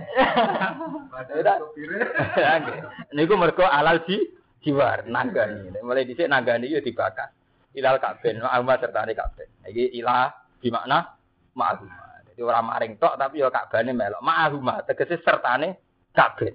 Niku 3.15 3.33
mergo 3.39 3.65
alal 3.65 4.03
di 4.05 4.19
jiwar 4.63 5.07
nanggani. 5.07 5.73
Mulai 5.81 6.07
dhisik 6.07 6.27
nanggani 6.29 6.71
yo 6.71 6.79
dibakar. 6.83 7.31
Ilal 7.73 7.97
kabin, 7.97 8.37
ma'ahuma 8.37 8.77
serta 8.77 9.01
ne 9.05 9.13
kabin. 9.17 9.49
Iki 9.65 9.97
ilah 9.97 10.29
di 10.61 10.69
makna 10.69 11.17
ma'ahuma. 11.57 12.21
Jadi 12.29 12.41
orang 12.45 12.65
maring 12.69 12.93
tok 13.01 13.17
tapi 13.17 13.41
yo 13.41 13.49
kabane 13.49 13.91
melok. 13.93 14.21
Ma'ahuma 14.21 14.85
tegese 14.85 15.17
sertane 15.25 15.81
kabin. 16.13 16.53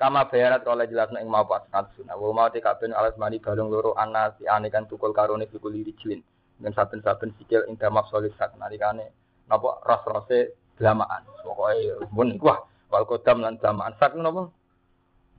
Kama 0.00 0.32
bayarat 0.32 0.64
oleh 0.64 0.88
jelas 0.88 1.12
ing 1.12 1.28
mau 1.28 1.44
pas 1.44 1.62
sunnah. 1.92 2.16
Wa 2.16 2.32
mau 2.32 2.48
te 2.48 2.64
kabin 2.64 2.96
alas 2.96 3.14
mani 3.20 3.36
balung 3.36 3.68
loro 3.68 3.92
ana 3.94 4.32
si 4.40 4.48
ane 4.48 4.72
kan 4.72 4.88
tukul 4.88 5.12
karone 5.12 5.44
fikul 5.44 5.76
jilin. 5.76 6.24
Dan 6.60 6.76
saben-saben 6.76 7.32
sikil 7.40 7.64
ing 7.68 7.80
damak 7.80 8.06
solisat 8.12 8.52
nalikane 8.60 9.10
napa 9.48 9.80
ros-rose 9.82 10.54
delamaan. 10.76 11.24
Pokoke 11.40 12.04
mun 12.12 12.36
wah 12.44 12.60
wal 12.92 13.04
kodam 13.08 13.40
lan 13.40 13.56
delamaan 13.56 13.96
sak 13.96 14.12
napa 14.16 14.52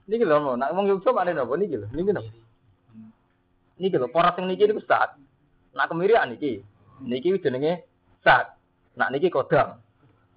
Niki 0.10 0.26
lho, 0.26 0.58
nak 0.58 0.74
wong 0.74 0.90
Yogyakarta 0.90 1.14
mana 1.14 1.32
napa 1.32 1.54
niki 1.56 1.78
lho, 1.78 1.88
niki 1.94 2.12
lho. 2.12 2.22
Niki 3.80 3.96
lho, 3.96 4.08
poros 4.10 4.34
sing 4.36 4.50
niki 4.50 4.66
niku 4.66 4.82
sat. 4.84 5.14
Nak 5.78 5.88
kemirian 5.88 6.34
niki. 6.34 6.60
Niki 7.06 7.38
jenenge 7.38 7.86
sat. 8.26 8.58
Nak 8.98 9.14
niki 9.14 9.30
kodam. 9.30 9.78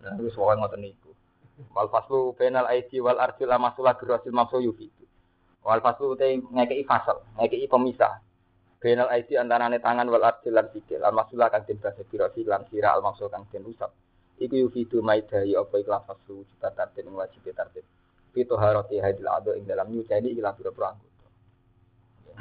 Nah, 0.04 0.14
wis 0.20 0.36
pokoke 0.36 0.60
ngoten 0.60 0.80
niku. 0.84 1.10
Wal 1.74 1.88
faslu 1.88 2.36
penal 2.36 2.68
aidi 2.68 3.00
wal 3.00 3.18
arjul 3.18 3.50
amasula 3.50 3.96
birasil 3.96 4.30
mamsu 4.30 4.60
yufidu. 4.60 5.04
Wal 5.64 5.80
faslu 5.80 6.12
te 6.14 6.38
ngekei 6.38 6.84
fasal, 6.84 7.24
ngekei 7.40 7.66
pemisah. 7.66 8.20
Penal 8.84 9.08
aidi 9.08 9.40
antarane 9.40 9.80
tangan 9.80 10.12
wal 10.12 10.28
arjul 10.28 10.52
lan 10.52 10.68
sikil. 10.68 11.00
Al 11.00 11.16
masula 11.16 11.48
kang 11.48 11.64
den 11.64 11.80
basa 11.80 12.04
birasil 12.04 12.44
lan 12.44 12.68
sira 12.68 12.92
al 12.92 13.00
mamsu 13.00 13.32
kang 13.32 13.48
den 13.48 13.64
usap. 13.64 13.88
Iku 14.36 14.60
yufidu 14.60 15.00
maidai 15.00 15.56
apa 15.56 15.80
ikhlas 15.80 16.04
faslu 16.04 16.44
juta 16.44 16.68
tartib 16.68 17.08
wajib 17.08 17.48
tartib 17.56 17.80
itu 18.34 18.54
haroti 18.60 18.98
hadil 19.00 19.24
ado 19.30 19.56
ing 19.56 19.64
dalam 19.64 19.88
nyuceni 19.88 20.36
ilang 20.36 20.52
pura-pura 20.58 20.92
anggota. 20.92 21.26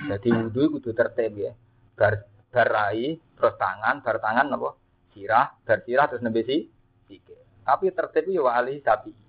Jadi 0.09 0.29
wudhu 0.35 0.61
kudu 0.75 0.91
tertib 0.91 1.31
ya. 1.37 1.55
Bar 1.95 2.27
barai 2.51 3.15
terus 3.15 3.55
tangan, 3.55 4.03
bar 4.03 4.17
tangan 4.19 4.51
apa? 4.51 4.69
Sirah, 5.15 5.47
bar 5.63 5.79
sirah 5.87 6.05
terus 6.11 6.27
nembe 6.27 6.43
si 6.43 6.67
sikil. 7.07 7.39
Tapi 7.63 7.87
tertib 7.95 8.27
yo 8.27 8.51
ahli 8.51 8.83
sapi. 8.83 9.22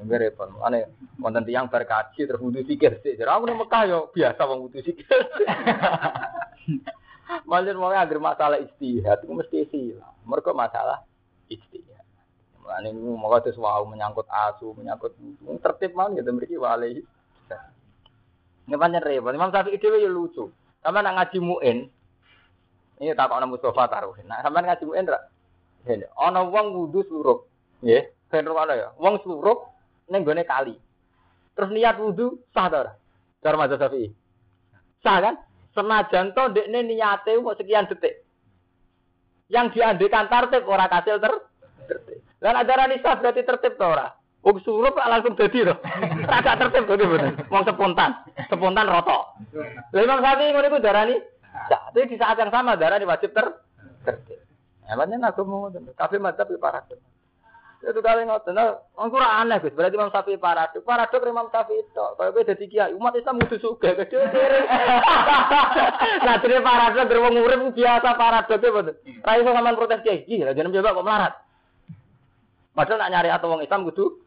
Ini 0.00 0.14
repot. 0.16 0.48
Ane 0.64 0.88
wonten 1.20 1.44
tiyang 1.44 1.68
bar 1.68 1.84
kaji 1.84 2.24
terus 2.24 2.40
wudhu 2.40 2.64
sikil 2.64 2.96
sik. 3.04 3.20
Jadi 3.20 3.28
aku 3.28 3.44
Mekah 3.52 3.82
yo 3.84 3.98
biasa 4.14 4.40
wong 4.48 4.70
wudhu 4.70 4.80
sikil. 4.80 5.20
Malah 7.48 7.74
mau 7.76 7.92
agar 7.92 8.18
masalah 8.20 8.58
istihad 8.60 9.24
itu 9.24 9.32
mesti 9.32 9.68
silah. 9.68 10.10
Mereka 10.24 10.52
masalah 10.52 11.04
istihad. 11.48 12.04
Mulane 12.60 12.94
niku 12.94 13.12
mau 13.18 13.34
terus 13.42 13.58
wau 13.58 13.84
menyangkut 13.88 14.28
asu, 14.28 14.72
menyangkut 14.76 15.16
tertib 15.64 15.92
mawon 15.96 16.16
gitu 16.16 16.30
mriki 16.32 16.56
wali. 16.60 17.02
Ini 18.62 18.78
pancen 18.78 19.02
repot. 19.02 19.34
Imam 19.34 19.50
Syafi'i 19.50 19.80
dhewe 19.80 19.98
ya 19.98 20.10
lucu. 20.10 20.52
Sama 20.82 21.02
nak 21.02 21.18
ngaji 21.18 21.38
muin. 21.42 21.78
Ini 23.02 23.18
tak 23.18 23.34
kok 23.34 23.42
Mustafa 23.50 23.90
taruh. 23.90 24.14
Nah, 24.22 24.38
sampean 24.46 24.70
ngaji 24.70 24.84
muin 24.86 25.10
ra? 25.10 25.18
Ini 25.82 26.06
ana 26.14 26.46
wong 26.46 26.70
wudu 26.78 27.02
sluruk. 27.10 27.50
Nggih, 27.82 28.06
ben 28.30 28.46
ana 28.46 28.74
ya. 28.78 28.88
Wong 29.02 29.18
sluruk 29.26 29.71
ning 30.12 30.28
gone 30.28 30.44
kali. 30.44 30.76
Terus 31.56 31.70
niat 31.72 31.96
wudu 31.96 32.40
sah 32.52 32.68
ta 32.68 32.84
ora? 32.84 32.92
Cara 33.40 33.56
mazhab 33.56 33.80
Syafi'i. 33.80 34.08
Sah 35.00 35.18
kan? 35.20 35.34
Senajan 35.72 36.36
to 36.36 36.42
ndekne 36.52 36.84
niate 36.84 37.32
kok 37.32 37.56
sekian 37.56 37.88
detik. 37.88 38.20
Yang 39.48 39.80
diandekan 39.80 40.28
tartib 40.28 40.68
ora 40.68 40.88
kasil 40.88 41.16
ter 41.16 41.32
tertib. 41.88 42.20
Lan 42.44 42.60
ajaran 42.60 42.92
Isa 42.96 43.16
berarti 43.16 43.42
tertib 43.44 43.80
to 43.80 43.86
ora? 43.88 44.12
Wong 44.42 44.58
surup 44.60 44.96
langsung 45.00 45.36
dadi 45.36 45.64
to. 45.64 45.74
Agak 46.28 46.60
tertib 46.60 46.84
to 46.88 46.94
bener. 46.96 47.32
Wong 47.48 47.62
spontan, 47.64 48.10
spontan 48.48 48.88
roto. 48.88 49.36
Lah 49.92 50.00
Imam 50.00 50.20
Syafi'i 50.20 50.52
ngono 50.52 50.68
iku 50.68 50.78
darani 50.80 51.16
sah. 51.68 51.88
Tapi 51.92 52.08
di 52.08 52.16
saat 52.16 52.36
yang 52.40 52.52
sama 52.52 52.76
darani 52.76 53.04
wajib 53.08 53.32
ter 53.32 53.48
tertib. 54.04 54.40
Emangnya 54.88 55.32
aku 55.32 55.44
mau 55.46 55.72
kafe 55.96 56.20
mantap 56.20 56.48
di 56.52 56.60
paradok. 56.60 57.11
Itu 57.82 57.98
kali 57.98 58.22
ngoten. 58.22 58.54
Nah, 58.54 58.78
ora 58.94 59.42
aneh 59.42 59.58
Gus. 59.58 59.74
Berarti 59.74 59.98
Imam 59.98 60.14
Syafi'i 60.14 60.38
paradok. 60.38 60.86
Paradok 60.86 61.26
Imam 61.26 61.50
Syafi'i 61.50 61.82
itu. 61.82 61.90
Kalau 61.98 62.30
kowe 62.30 62.46
dadi 62.46 62.70
kiai, 62.70 62.94
umat 62.94 63.18
Islam 63.18 63.42
kudu 63.42 63.74
kiri. 63.82 64.06
Nah, 66.22 66.38
dene 66.42 66.62
paradok 66.62 67.10
gerwong 67.10 67.42
urip 67.42 67.74
biasa 67.74 68.08
paradok 68.14 68.62
e 68.62 68.68
mboten. 68.70 68.94
Ra 69.26 69.32
iso 69.34 69.50
sampean 69.50 69.74
protes 69.74 70.02
kiai. 70.06 70.22
Iki 70.22 70.46
lah 70.46 70.54
jeneng 70.54 70.70
coba 70.70 70.94
kok 70.94 71.06
melarat. 71.06 71.34
Padahal 72.72 73.04
nak 73.04 73.10
nyari 73.12 73.28
atau 73.28 73.52
wong 73.52 73.60
Islam 73.66 73.84
kudu 73.84 74.24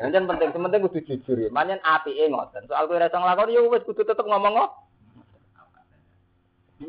Enten 0.00 0.24
penting, 0.24 0.56
penting 0.56 0.80
kudu 0.86 0.98
jujur 1.04 1.36
ya. 1.36 1.50
Manyen 1.50 1.82
apike 1.82 2.30
ngoten. 2.30 2.70
Soal 2.70 2.86
kowe 2.86 2.94
ora 2.94 3.10
iso 3.10 3.18
nglakoni 3.18 3.58
ya 3.58 3.60
wis 3.66 3.82
kudu 3.82 4.06
tetep 4.06 4.22
ngomong 4.22 4.54
kok. 4.54 4.70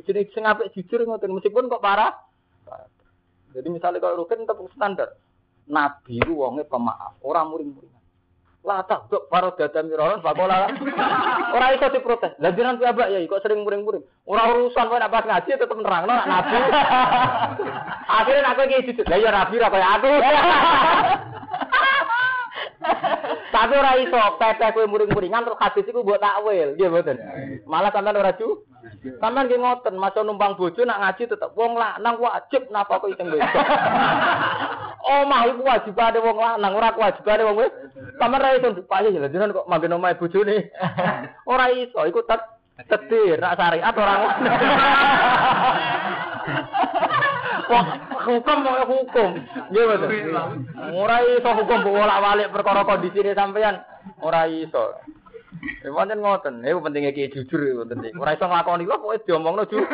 Jadi 0.05 0.21
sing 0.37 0.45
apik 0.45 0.69
jujur 0.77 1.01
ngoten 1.01 1.33
meskipun 1.33 1.65
kok 1.65 1.81
parah. 1.81 2.13
parah. 2.61 2.89
Jadi 3.57 3.67
misalnya 3.73 4.05
kalau 4.05 4.21
Rukin 4.21 4.45
tetap 4.45 4.61
standar. 4.77 5.09
Nabi 5.65 6.21
itu 6.21 6.33
wonge 6.37 6.61
pemaaf, 6.69 7.17
orang 7.25 7.49
muring-muringan. 7.49 7.95
Lah 8.65 8.81
tak 8.89 9.05
dok 9.13 9.29
paro 9.29 9.53
dada 9.53 9.85
miroran 9.85 10.25
bakola. 10.25 10.73
Ora 11.53 11.77
iso 11.77 11.85
diprotes. 11.93 12.33
Lah 12.41 12.49
jenengan 12.49 12.81
piyambak 12.81 13.13
ya 13.13 13.21
kok 13.29 13.45
sering 13.45 13.61
muring-muring. 13.61 14.01
Ora 14.25 14.49
urusan 14.49 14.89
kowe 14.89 14.97
nek 14.97 15.13
pas 15.13 15.21
ngaji 15.21 15.53
tetep 15.53 15.77
nerangno 15.77 16.09
nak 16.09 16.25
nabi. 16.25 16.57
Akhirnya 18.09 18.49
aku 18.49 18.65
iki 18.65 18.89
jujur. 18.89 19.05
Lah 19.05 19.21
ya 19.21 19.29
rabi 19.29 19.61
ra 19.61 19.69
kaya 19.69 19.87
aku. 20.01 20.11
Tapi 23.53 23.73
ora 23.77 23.91
iso 24.01 24.17
teteh 24.41 24.69
kowe 24.73 24.85
muring-muringan 24.89 25.45
terus 25.45 25.61
hadis 25.61 25.85
iku 25.85 26.01
mbok 26.01 26.17
takwil, 26.17 26.73
nggih 26.73 26.89
mboten. 26.89 27.17
Malah 27.69 27.93
sampean 27.93 28.17
ora 28.17 28.33
ju. 28.33 28.65
Sampeyan 29.21 29.45
nggih 29.45 29.61
ngoten, 29.61 29.95
maca 30.01 30.19
numpang 30.25 30.57
bojo 30.57 30.81
nak 30.81 30.97
ngaji 30.97 31.23
tetep 31.29 31.51
wong 31.53 31.77
lanang 31.77 32.17
wajib 32.17 32.65
napa 32.73 32.97
kok 32.97 33.13
iseng 33.13 33.29
wedok. 33.29 33.65
Omah 35.05 35.41
iku 35.53 35.61
wajibane 35.61 36.17
wong 36.17 36.37
lanang, 36.41 36.73
ora 36.73 36.89
kewajibane 36.97 37.45
wong 37.45 37.57
wedok. 37.61 37.77
Sampeyan 38.17 38.41
ora 38.41 38.57
iso 38.57 38.73
dipayu 38.73 39.13
ya 39.13 39.29
jenengan 39.29 39.53
kok 39.53 39.69
manggen 39.69 39.93
omahe 39.93 40.17
bojone. 40.17 40.73
Ora 41.51 41.69
iso, 41.69 42.01
iku 42.09 42.25
tet 42.25 42.41
tetir 42.89 43.37
nak 43.37 43.55
syariat 43.55 43.93
ora 43.93 44.13
ngono. 44.17 44.51
Wah, 47.65 47.85
hukum 48.29 48.57
mau 48.61 48.85
hukum. 48.85 49.29
Nggih 49.73 49.85
betul. 49.89 50.09
Ora 50.93 51.17
iso 51.25 51.49
hukum 51.49 51.79
bolak-balik 51.81 52.53
perkara 52.53 52.85
kondisine 52.85 53.33
sampean. 53.33 53.81
Ora 54.21 54.45
iso. 54.45 55.01
Ya 55.85 55.93
pancen 55.93 56.17
ngoten. 56.17 56.65
Iku 56.65 56.81
pentingnya 56.81 57.13
ki 57.13 57.29
jujur 57.29 57.61
iku 57.61 57.85
penting. 57.85 58.17
Ora 58.17 58.33
iso 58.33 58.49
nglakoni 58.49 58.89
kok 58.89 59.01
pokoke 59.05 59.21
diomongno 59.29 59.69
jujur. 59.69 59.85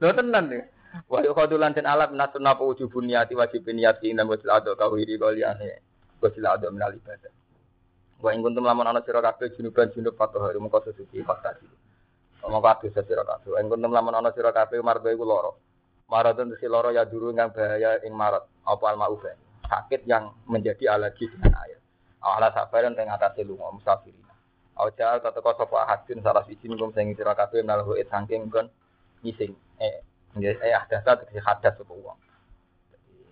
Lho 0.00 0.12
tenan 0.16 0.44
nih. 0.48 0.64
Wa 1.12 1.20
yuqadulan 1.20 1.76
den 1.76 1.84
alat 1.84 2.08
nasun 2.16 2.40
napa 2.40 2.64
wujubun 2.64 3.12
wajib 3.12 3.68
niat 3.68 4.00
ing 4.00 4.16
dalam 4.16 4.32
wajib 4.32 4.48
ado 4.48 4.72
kawiri 4.80 5.20
kaliane. 5.20 5.84
Wajib 6.24 6.40
ado 6.48 6.72
minal 6.72 6.96
ibadah. 6.96 7.28
Wa 8.24 8.32
ing 8.32 8.40
kuntum 8.40 8.64
lamun 8.64 8.88
ana 8.88 9.04
sira 9.04 9.20
kabeh 9.20 9.52
junuban 9.52 9.92
junub 9.92 10.16
patuh 10.16 10.40
hari 10.40 10.56
mengko 10.56 10.80
sesuci 10.88 11.20
fakta 11.20 11.60
Ngomong 12.40 12.64
kabeh 12.64 12.96
sira 12.96 13.28
kabeh. 13.28 13.60
Ing 13.60 13.68
kuntum 13.68 13.92
lamun 13.92 14.16
ana 14.16 14.32
sira 14.32 14.56
kabeh 14.56 14.80
mardo 14.80 15.12
iku 15.12 15.28
lara. 15.28 15.52
Maradun 16.08 16.56
si 16.56 16.64
loro 16.64 16.88
ya 16.96 17.04
duru 17.04 17.28
yang 17.36 17.52
bahaya 17.52 18.00
ing 18.00 18.16
marat 18.16 18.48
apa 18.64 18.96
uben. 19.12 19.36
Sakit 19.68 20.08
yang 20.08 20.32
menjadi 20.48 20.96
alergi 20.96 21.28
dengan 21.28 21.60
air. 21.60 21.75
Ala 22.26 22.50
sabaran 22.50 22.98
ing 22.98 23.06
atase 23.06 23.46
lunga 23.46 23.70
musafirina. 23.70 24.34
Aja 24.74 25.22
teteka 25.22 25.54
sapa 25.54 25.86
hadin 25.86 26.18
salah 26.26 26.42
siji 26.42 26.66
ngum 26.66 26.90
sing 26.90 27.14
sira 27.14 27.38
kabeh 27.38 27.62
nalhu 27.62 27.94
it 27.94 28.10
saking 28.10 28.50
kon 28.50 28.66
ngising. 29.22 29.54
Eh 29.78 30.02
nggih 30.34 30.58
eh 30.58 30.74
data 30.90 31.22
tegese 31.22 31.38
hadas 31.38 31.78
sapa 31.78 31.94
wong. 31.94 32.18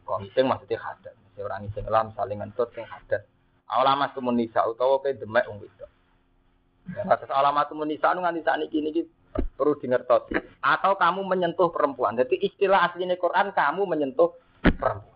Kok 0.06 0.18
ngising 0.22 0.46
maksudnya 0.46 0.78
hadas. 0.78 1.14
Mesti 1.26 1.40
ora 1.42 1.58
ngising 1.58 1.84
lam 1.90 2.14
saling 2.14 2.38
ngentut 2.38 2.70
sing 2.72 2.86
hadas. 2.86 3.26
Alamat 3.66 4.14
tumun 4.14 4.38
nisa 4.38 4.62
utawa 4.70 5.02
ke 5.02 5.18
demek 5.18 5.50
wong 5.50 5.58
wedok. 5.58 5.90
Ya, 6.94 7.02
atas 7.08 7.32
alamat 7.32 7.72
tumun 7.72 7.88
nisa 7.88 8.12
nu 8.14 8.22
nganti 8.22 8.44
sakniki 8.44 8.78
niki 8.78 9.02
perlu 9.58 9.74
dingertos. 9.80 10.30
Atau 10.62 10.94
kamu 10.94 11.26
menyentuh 11.26 11.72
perempuan. 11.74 12.14
Jadi 12.14 12.38
istilah 12.44 12.86
aslinya 12.86 13.18
Quran 13.18 13.50
kamu 13.56 13.82
menyentuh 13.88 14.36
perempuan. 14.62 15.13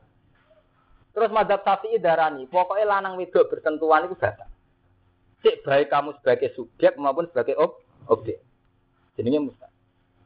Terus 1.19 1.35
madhab 1.35 1.66
syafi'i 1.66 1.99
darani, 1.99 2.47
pokoknya 2.47 2.86
lanang 2.86 3.19
wedok 3.19 3.51
bersentuhan 3.51 4.07
itu 4.07 4.15
batal. 4.15 4.47
Cek 5.43 5.66
baik 5.66 5.90
kamu 5.90 6.15
sebagai 6.23 6.55
subjek 6.55 6.95
maupun 6.95 7.27
sebagai 7.27 7.59
ob 7.59 7.82
objek. 8.07 8.39
Jadinya 9.19 9.51
mustahil. 9.51 9.74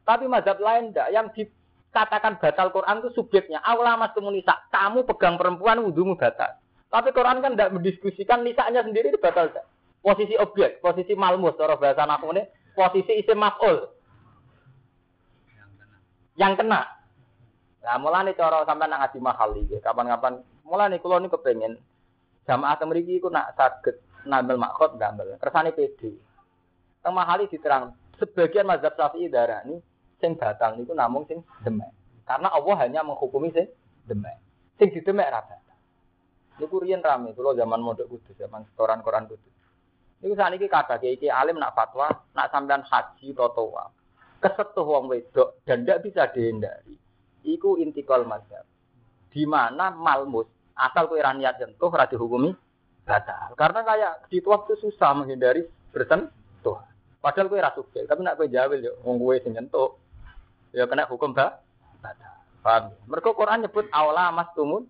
Tapi 0.05 0.28
madhab 0.28 0.60
lain 0.60 0.93
enggak, 0.93 1.09
yang 1.09 1.32
dikatakan 1.32 2.36
batal 2.36 2.69
Quran 2.77 3.01
itu 3.01 3.09
subjeknya. 3.16 3.64
Allah 3.64 3.97
mas 3.97 4.12
nisa, 4.20 4.52
kamu 4.69 5.09
pegang 5.09 5.40
perempuan 5.40 5.81
wudhumu 5.81 6.12
batal. 6.12 6.60
Tapi 6.93 7.09
Quran 7.16 7.40
kan 7.40 7.56
tidak 7.56 7.73
mendiskusikan 7.73 8.44
nisanya 8.44 8.85
sendiri 8.85 9.09
itu 9.09 9.16
batal 9.16 9.48
enggak. 9.48 9.64
Posisi 10.05 10.36
objek, 10.36 10.85
posisi 10.85 11.16
malmus, 11.16 11.56
cara 11.56 11.81
bahasa 11.81 12.05
naku 12.05 12.36
ini, 12.36 12.44
posisi 12.77 13.16
isim 13.16 13.40
maf'ul. 13.40 13.89
Yang 16.36 16.60
kena. 16.60 16.85
Nah, 17.81 17.97
mulai 17.97 18.36
cara 18.36 18.60
sampai 18.69 18.93
nak 18.93 19.09
ngaji 19.09 19.19
mahal. 19.24 19.56
Kapan-kapan 19.81 20.51
mulai 20.66 20.98
kula 20.98 21.18
niku 21.18 21.39
kepengin 21.39 21.78
jamaah 22.47 22.74
temriki 22.78 23.18
iku 23.18 23.30
nak 23.30 23.55
saged 23.55 23.98
nambel 24.26 24.59
makhot 24.59 24.98
nambel. 24.98 25.39
Kersane 25.39 25.74
PD. 25.74 26.14
Teng 27.02 27.14
mahali 27.14 27.51
diterang 27.51 27.94
sebagian 28.18 28.66
mazhab 28.66 28.94
Syafi'i 28.94 29.26
darani 29.26 29.78
sing 30.22 30.39
batal 30.39 30.78
niku 30.78 30.94
namung 30.94 31.26
sing 31.26 31.43
demek. 31.66 31.90
Karena 32.22 32.55
Allah 32.55 32.74
hanya 32.86 33.01
menghukumi 33.02 33.51
sing 33.51 33.66
demek. 34.06 34.39
Sing 34.78 34.94
didemek 34.94 35.30
ra 35.30 35.43
batal. 35.43 35.76
Niku 36.62 36.78
riyen 36.78 37.02
rame 37.02 37.34
kula 37.34 37.59
zaman 37.59 37.82
mondok 37.82 38.06
kudus, 38.06 38.39
zaman 38.39 38.62
setoran 38.70 39.02
Quran 39.02 39.26
kudus. 39.26 39.55
Niku 40.22 40.39
sakniki 40.39 40.70
kata 40.70 41.02
iki 41.02 41.26
alim 41.26 41.59
nak 41.59 41.74
fatwa, 41.74 42.06
nak 42.39 42.51
sampean 42.55 42.86
haji 42.86 43.34
atau 43.34 43.74
kesetuh 44.43 44.86
wong 44.86 45.10
wedok 45.10 45.62
dan 45.66 45.82
tidak 45.82 46.02
bisa 46.06 46.22
dihindari. 46.30 46.94
Iku 47.43 47.78
intikal 47.82 48.22
mazhab. 48.22 48.62
Di 49.32 49.48
mana 49.48 49.88
malmus 49.88 50.46
asal 50.76 51.09
kowe 51.09 51.16
niat 51.16 51.56
sentuh 51.56 51.88
ora 51.88 52.04
dihukumi 52.04 52.52
batal. 53.09 53.56
Karena 53.56 53.80
kayak 53.82 54.12
di 54.28 54.38
waktu 54.44 54.76
susah 54.78 55.16
menghindari 55.16 55.64
bersentuh. 55.90 56.78
Padahal 57.22 57.48
kowe 57.48 57.60
ra 57.60 57.72
suke, 57.72 58.04
tapi 58.04 58.20
nak 58.20 58.36
kowe 58.36 58.46
jawil 58.46 58.84
yo 58.84 58.92
wong 59.02 59.16
kowe 59.16 59.34
sing 59.40 59.56
nyentuh 59.56 59.96
ya 60.76 60.84
kena 60.84 61.09
hukum 61.09 61.32
ba 61.32 61.60
batal. 62.04 62.34
Paham? 62.62 62.94
Mergo 63.10 63.34
Quran 63.34 63.66
nyebut 63.66 63.90
awla 63.90 64.30
mas 64.30 64.50
tumun. 64.54 64.86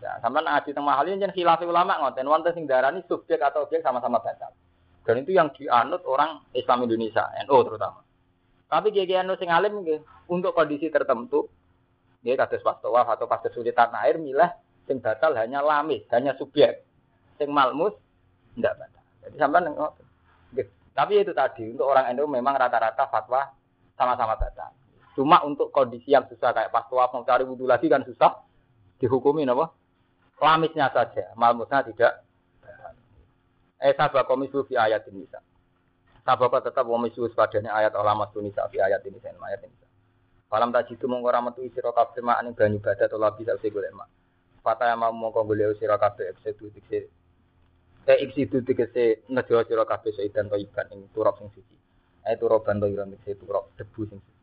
Ya, 0.00 0.16
sama 0.24 0.40
ngaji 0.40 0.72
teng 0.72 0.88
mahal 0.88 1.12
ini 1.12 1.28
khilaf 1.28 1.60
ulama 1.60 2.00
ngoten 2.00 2.24
wonten 2.24 2.56
sing 2.56 2.64
darani 2.64 3.04
subjek 3.04 3.36
atau 3.36 3.68
objek 3.68 3.84
sama-sama 3.84 4.16
batal. 4.16 4.48
Dan 5.04 5.20
itu 5.20 5.36
yang 5.36 5.52
dianut 5.52 6.00
orang 6.08 6.40
Islam 6.56 6.88
Indonesia, 6.88 7.28
NU 7.44 7.58
terutama. 7.68 8.00
Tapi 8.70 8.96
kiai 8.96 9.20
NU 9.20 9.36
sing 9.36 9.52
alim 9.52 9.84
untuk 10.30 10.56
kondisi 10.56 10.88
tertentu 10.88 11.52
dia 12.20 12.36
kados 12.36 12.60
pas 12.60 12.76
tawaf 12.84 13.08
atau 13.16 13.24
pas 13.24 13.40
kesulitan 13.40 13.88
air 14.04 14.20
milah 14.20 14.52
sing 14.84 15.00
batal 15.00 15.32
hanya 15.38 15.64
lamis, 15.64 16.04
hanya 16.12 16.36
subjek. 16.36 16.84
Sing 17.40 17.48
malmus 17.48 17.96
tidak 18.58 18.76
batal. 18.76 19.02
Jadi 19.24 19.36
sampai 19.40 19.70
ngoten. 19.72 20.06
Tapi 20.90 21.22
itu 21.22 21.32
tadi 21.32 21.70
untuk 21.70 21.86
orang 21.88 22.12
NU 22.12 22.28
memang 22.28 22.58
rata-rata 22.60 23.08
fatwa 23.08 23.48
sama-sama 23.96 24.36
batal. 24.36 24.74
Cuma 25.16 25.40
untuk 25.46 25.72
kondisi 25.72 26.12
yang 26.12 26.28
susah 26.28 26.52
kayak 26.52 26.68
pas 26.74 26.84
tawaf 26.90 27.14
mau 27.16 27.24
cari 27.24 27.46
wudhu 27.46 27.64
lagi 27.64 27.88
kan 27.88 28.04
susah 28.04 28.36
dihukumi 29.00 29.48
apa? 29.48 29.72
Lamisnya 30.40 30.92
saja, 30.92 31.32
malmusnya 31.36 31.84
tidak. 31.88 32.24
Eh 33.80 33.96
sabab 33.96 34.28
komisu 34.28 34.64
fi 34.68 34.76
ayat 34.76 35.08
ini. 35.08 35.24
Sabab 36.24 36.52
tetap 36.60 36.84
komisu 36.84 37.24
padanya 37.32 37.72
ayat 37.80 37.96
ulama 37.96 38.28
sunisa 38.28 38.68
fi 38.68 38.76
ayat 38.80 39.00
ini 39.08 39.16
ayat 39.24 39.60
ini. 39.64 39.89
Falam 40.50 40.74
tak 40.74 40.90
jitu 40.90 41.06
mongko 41.06 41.30
metu 41.46 41.62
sira 41.70 41.94
kabeh 41.94 42.26
mak 42.26 42.42
ning 42.42 42.58
banyu 42.58 42.82
badat 42.82 43.06
utawa 43.06 43.30
bisa 43.38 43.54
sing 43.62 43.70
golek. 43.70 43.94
Fata 44.66 44.90
yang 44.90 44.98
mau 44.98 45.14
mongko 45.14 45.46
golek 45.46 45.78
sira 45.78 45.94
kabeh 45.94 46.34
eksitu 46.34 46.74
dikse. 46.74 47.06
Eh 48.10 48.18
eksitu 48.26 48.58
dikse 48.66 49.22
nejo 49.30 49.62
sira 49.62 49.86
kabeh 49.86 50.10
seidan 50.10 50.50
to 50.50 50.58
iban 50.58 50.90
ing 50.90 51.06
turap 51.14 51.38
sing 51.38 51.54
suci. 51.54 51.76
Eh 52.26 52.34
turaban 52.34 52.82
to 52.82 52.90
iran 52.90 53.14
dikse 53.14 53.38
turap 53.38 53.70
debu 53.78 54.10
sing 54.10 54.18
suci. 54.18 54.42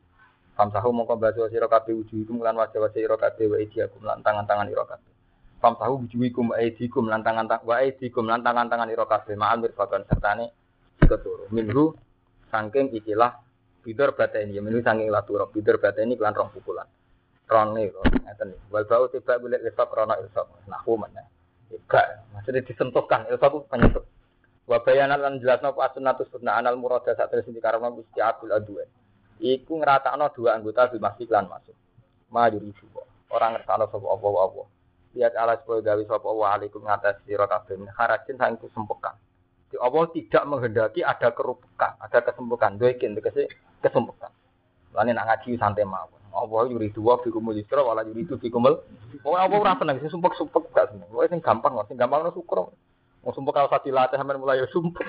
Famsahu 0.55 0.95
mongko 0.95 1.19
baso 1.19 1.43
sira 1.51 1.67
kabeh 1.67 1.91
wujuhikum 1.91 2.39
lan 2.39 2.55
wajah-wajah 2.55 2.95
sira 2.95 3.19
kabeh 3.19 3.45
wa 3.51 3.57
idiakum 3.59 4.01
lan 4.07 4.23
tangan-tangan 4.23 4.71
ira 4.71 4.87
kabeh. 4.87 5.11
Pam 5.59 5.75
tahu 5.75 6.07
wujuhikum 6.07 6.55
aidikum 6.55 7.11
lan 7.11 7.19
tangan 7.19 7.51
wa 7.67 7.83
aidikum 7.83 8.31
lan 8.31 8.47
tangan-tangan 8.47 8.87
ira 8.87 9.03
kabeh 9.03 9.35
ma'al 9.35 9.59
mirfakan 9.59 10.07
sertane 10.07 10.55
keturu. 11.03 11.51
Minhu 11.51 11.99
saking 12.47 12.95
ikilah 12.95 13.35
bidor 13.87 14.11
bata 14.19 14.43
ini 14.43 14.59
minhu 14.59 14.83
saking 14.83 15.07
laturo 15.07 15.47
bidor 15.47 15.79
bata 15.79 16.03
ini 16.03 16.19
kelan 16.19 16.35
rong 16.35 16.51
pukulan. 16.51 16.83
rone 17.47 17.87
kok 17.87 18.03
ngeten. 18.27 18.49
Wal 18.67 18.83
bau 18.83 19.07
tiba 19.07 19.39
golek 19.39 19.63
ilsaq 19.63 19.87
krana 19.87 20.19
ilsaq. 20.19 20.67
Nahwu 20.67 20.99
mana? 20.99 21.23
Enggak, 21.71 22.27
maksudnya 22.35 22.59
disentuhkan 22.67 23.23
itu 23.31 23.39
penyentuh. 23.39 24.03
Wa 24.67 24.83
bayanan 24.83 25.23
lan 25.23 25.39
jelasno 25.39 25.71
apa 25.71 25.95
sunnatus 25.95 26.27
sunnah 26.27 26.59
anal 26.59 26.75
murada 26.75 27.15
sak 27.15 27.31
terus 27.31 27.47
dikarepno 27.47 27.95
Gusti 27.95 28.19
Abdul 28.19 28.51
Adwa. 28.51 28.83
Iku 29.39 29.79
ngeratakno 29.79 30.27
dua 30.35 30.59
anggota 30.59 30.91
bil 30.91 30.99
masjid 30.99 31.27
lan 31.31 31.47
masuk. 31.47 31.71
Maju 32.27 32.59
itu 32.59 32.83
orang 33.31 33.55
ngersano 33.55 33.87
sapa 33.87 34.07
apa 34.11 34.27
apa. 34.27 34.63
Lihat 35.15 35.33
ala 35.39 35.55
supaya 35.63 35.79
gawe 35.87 36.03
sapa 36.03 36.27
wa 36.27 36.47
alaikum 36.51 36.83
ngatas 36.83 37.23
sira 37.23 37.47
kabeh 37.47 37.79
harajin 37.95 38.35
sang 38.35 38.59
kesempekan. 38.59 39.15
Di 39.71 39.79
Allah 39.79 40.03
tidak 40.11 40.43
menghendaki 40.47 40.99
ada 41.03 41.31
kerupukan, 41.31 41.95
ada 42.03 42.19
kesempekan. 42.23 42.75
Doikin 42.75 43.15
tegese 43.15 43.47
kesempekan. 43.81 44.31
Lane 44.93 45.13
nak 45.13 45.27
ngaji 45.29 45.57
santai 45.61 45.85
mawon. 45.85 46.17
Allah 46.37 46.69
yuri 46.69 46.93
dua 46.93 47.17
fikumul 47.25 47.57
yusra 47.57 47.81
wala 47.81 48.05
yuri 48.05 48.25
itu 48.25 48.37
fikumul. 48.37 48.77
Pokoke 49.25 49.41
apa 49.41 49.55
ora 49.57 49.73
seneng 49.77 49.97
sing 50.01 50.09
sumpek-sumpek 50.13 50.69
gak 50.73 50.93
seneng. 50.93 51.09
Pokoke 51.09 51.33
sing 51.33 51.41
gampang 51.41 51.73
kok, 51.73 51.87
sing 51.89 51.97
gampang 51.97 52.21
no 52.21 52.29
syukur. 52.29 52.69
Mau 53.25 53.33
sumpek 53.33 53.57
kalau 53.57 53.69
sati 53.73 53.89
latih 53.89 54.21
sampai 54.21 54.37
mulai 54.37 54.61
ya 54.61 54.69
sumpek. 54.69 55.03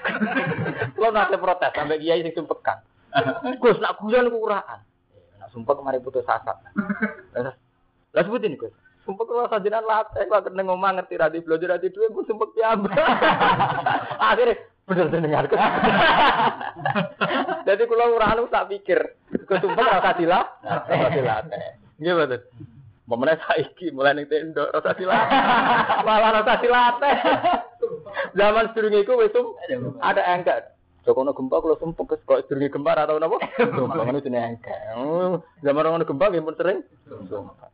Lo 1.00 1.12
nate 1.12 1.36
protes 1.36 1.72
sampai 1.76 2.00
kiai 2.00 2.24
sing 2.24 2.32
sumpekan. 2.32 2.80
Gus 3.62 3.76
nak 3.80 4.00
guyon 4.00 4.32
ku 4.32 4.40
uraan. 4.48 4.80
Nak 5.36 5.52
sumpek 5.52 5.76
mari 5.84 6.00
putus 6.00 6.24
asa. 6.24 6.56
Lah 8.14 8.22
sebutin 8.24 8.56
Gus. 8.56 8.72
Sumpek 9.04 9.28
kalau 9.28 9.48
sajinan 9.52 9.84
latih 9.84 10.24
kok 10.28 10.48
kena 10.48 10.64
ngomong 10.64 10.96
ngerti 10.96 11.16
radi 11.20 11.38
belajar 11.44 11.76
radi 11.76 11.92
duwe 11.92 12.08
gue 12.08 12.24
sumpek 12.28 12.56
piambak. 12.56 12.96
Akhirnya 14.20 14.56
bener 14.88 15.06
dengar. 15.12 15.44
Jadi 17.68 17.82
kalau 17.84 18.16
uraan 18.16 18.48
tak 18.48 18.72
pikir, 18.72 19.00
gue 19.28 19.58
sumpek 19.60 19.84
rasa 19.84 20.16
dilah, 20.16 20.44
rasa 20.64 21.08
dilatih. 21.12 21.60
Gimana? 22.00 22.36
Pemenang 23.08 23.40
saiki 23.44 23.92
mulai 23.92 24.16
ning 24.16 24.28
tenda 24.28 24.72
rasa 24.72 24.96
dilatih. 24.96 25.40
Malah 26.08 26.30
rasa 26.40 26.52
dilatih. 26.64 27.16
Zaman 28.32 28.72
sedurunge 28.72 29.04
iku 29.04 29.20
wis 29.20 29.36
ada 30.00 30.22
engkat. 30.32 30.72
Joko 31.04 31.24
ono 31.24 31.32
gempa 31.32 31.60
kalau 31.60 31.80
sumpek 31.80 32.16
kes 32.16 32.20
kok 32.24 32.40
sedurunge 32.48 32.72
gempa 32.72 32.96
ora 32.96 33.08
tau 33.08 33.20
napa? 33.20 33.36
Sumpek 33.60 34.04
ngono 34.08 34.24
jenenge 34.24 34.48
engkat. 34.56 34.78
Oh, 34.96 35.44
Zaman 35.60 35.92
ono 35.92 36.08
gempa 36.08 36.32
nggih 36.32 36.44
pun 36.44 36.56
sering. 36.56 36.78
Sumpek. 37.28 37.68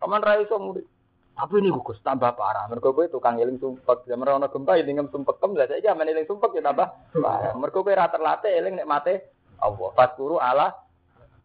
Paman 0.00 0.24
ra 0.24 0.40
iso 0.40 0.56
murid. 0.56 0.88
Tapi 1.34 1.58
ini 1.58 1.74
gugus 1.74 1.98
tambah 1.98 2.30
parah. 2.38 2.70
Mergo 2.70 2.94
kowe 2.94 3.10
tukang 3.10 3.42
eling 3.42 3.58
sumpek. 3.58 4.06
Zaman 4.06 4.38
ono 4.38 4.46
gempa 4.46 4.78
ya 4.78 4.86
ngem 4.86 5.10
sumpek 5.10 5.42
kem 5.42 5.58
lah 5.58 5.66
saiki 5.66 5.90
amen 5.90 6.06
eling 6.06 6.30
sumpek 6.30 6.54
ya 6.54 6.62
tambah 6.62 6.86
parah. 7.10 7.52
Mergo 7.58 7.82
kowe 7.82 7.90
ra 7.90 8.06
terlatih 8.06 8.54
eling 8.54 8.78
nek 8.78 8.86
mate 8.86 9.14
Allah. 9.58 9.90
Fatkuru 9.98 10.38
ala 10.38 10.70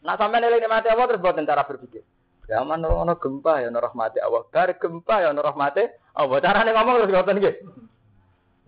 Nah 0.06 0.16
sampean 0.16 0.46
eling 0.46 0.62
nek 0.62 0.86
Allah 0.86 1.06
terus 1.10 1.26
boten 1.26 1.50
cara 1.50 1.66
berpikir. 1.66 2.06
Zaman 2.46 2.86
ono 2.86 3.18
gempa 3.18 3.66
ya 3.66 3.74
ono 3.74 3.82
rahmati 3.82 4.18
Allah. 4.22 4.46
Bar 4.46 4.70
gempa 4.78 5.16
ya 5.26 5.34
ono 5.34 5.42
rahmati 5.42 5.84
Allah. 6.14 6.38
Carane 6.38 6.70
ngomong 6.70 6.96
terus 7.02 7.14
ngoten 7.14 7.38
nggih. 7.42 7.56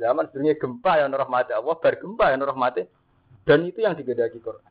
Zaman 0.02 0.26
sebenarnya 0.34 0.57
gempa 0.57 0.91
ya 0.98 1.03
ono 1.06 1.18
rahmati 1.22 1.52
Allah, 1.53 1.76
bar 1.77 1.95
gempa 2.02 2.34
ya 2.34 2.35
ono 2.41 2.45
rahmati. 2.49 2.81
Dan 3.45 3.69
itu 3.69 3.85
yang 3.85 3.93
digedaki 3.93 4.41
Quran. 4.41 4.69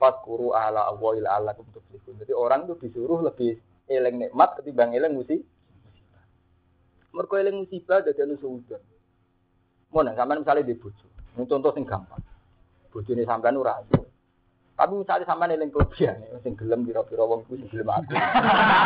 Fatkuru 0.00 0.56
ala 0.56 0.88
Allah 0.88 1.10
ila 1.20 1.28
Allah. 1.36 1.52
Jadi 2.08 2.32
orang 2.32 2.64
itu 2.64 2.88
disuruh 2.88 3.20
lebih 3.20 3.56
eling 3.88 4.16
nikmat 4.28 4.56
ketimbang 4.60 4.96
eling 4.96 5.12
musibah. 5.12 5.57
Mergo 7.12 7.34
eling 7.40 7.64
musibah 7.64 8.04
dadi 8.04 8.20
anu 8.20 8.36
suudan. 8.36 8.80
Mun 9.92 10.12
sampean 10.12 10.44
misalnya 10.44 10.68
di 10.68 10.76
bojo. 10.76 11.06
Contoh 11.34 11.72
sing 11.72 11.88
gampang. 11.88 12.20
Bojone 12.92 13.24
sampean 13.24 13.56
ora 13.56 13.80
ayu. 13.80 14.04
Tapi 14.78 14.92
misalnya 14.94 15.26
sampean 15.26 15.56
eling 15.56 15.74
kelebihan, 15.74 16.22
sing 16.44 16.54
gelem 16.54 16.86
pira-pira 16.86 17.26
wong 17.26 17.42
kuwi 17.48 17.64
sing 17.64 17.68
gelem 17.72 17.90
aku. 17.90 18.14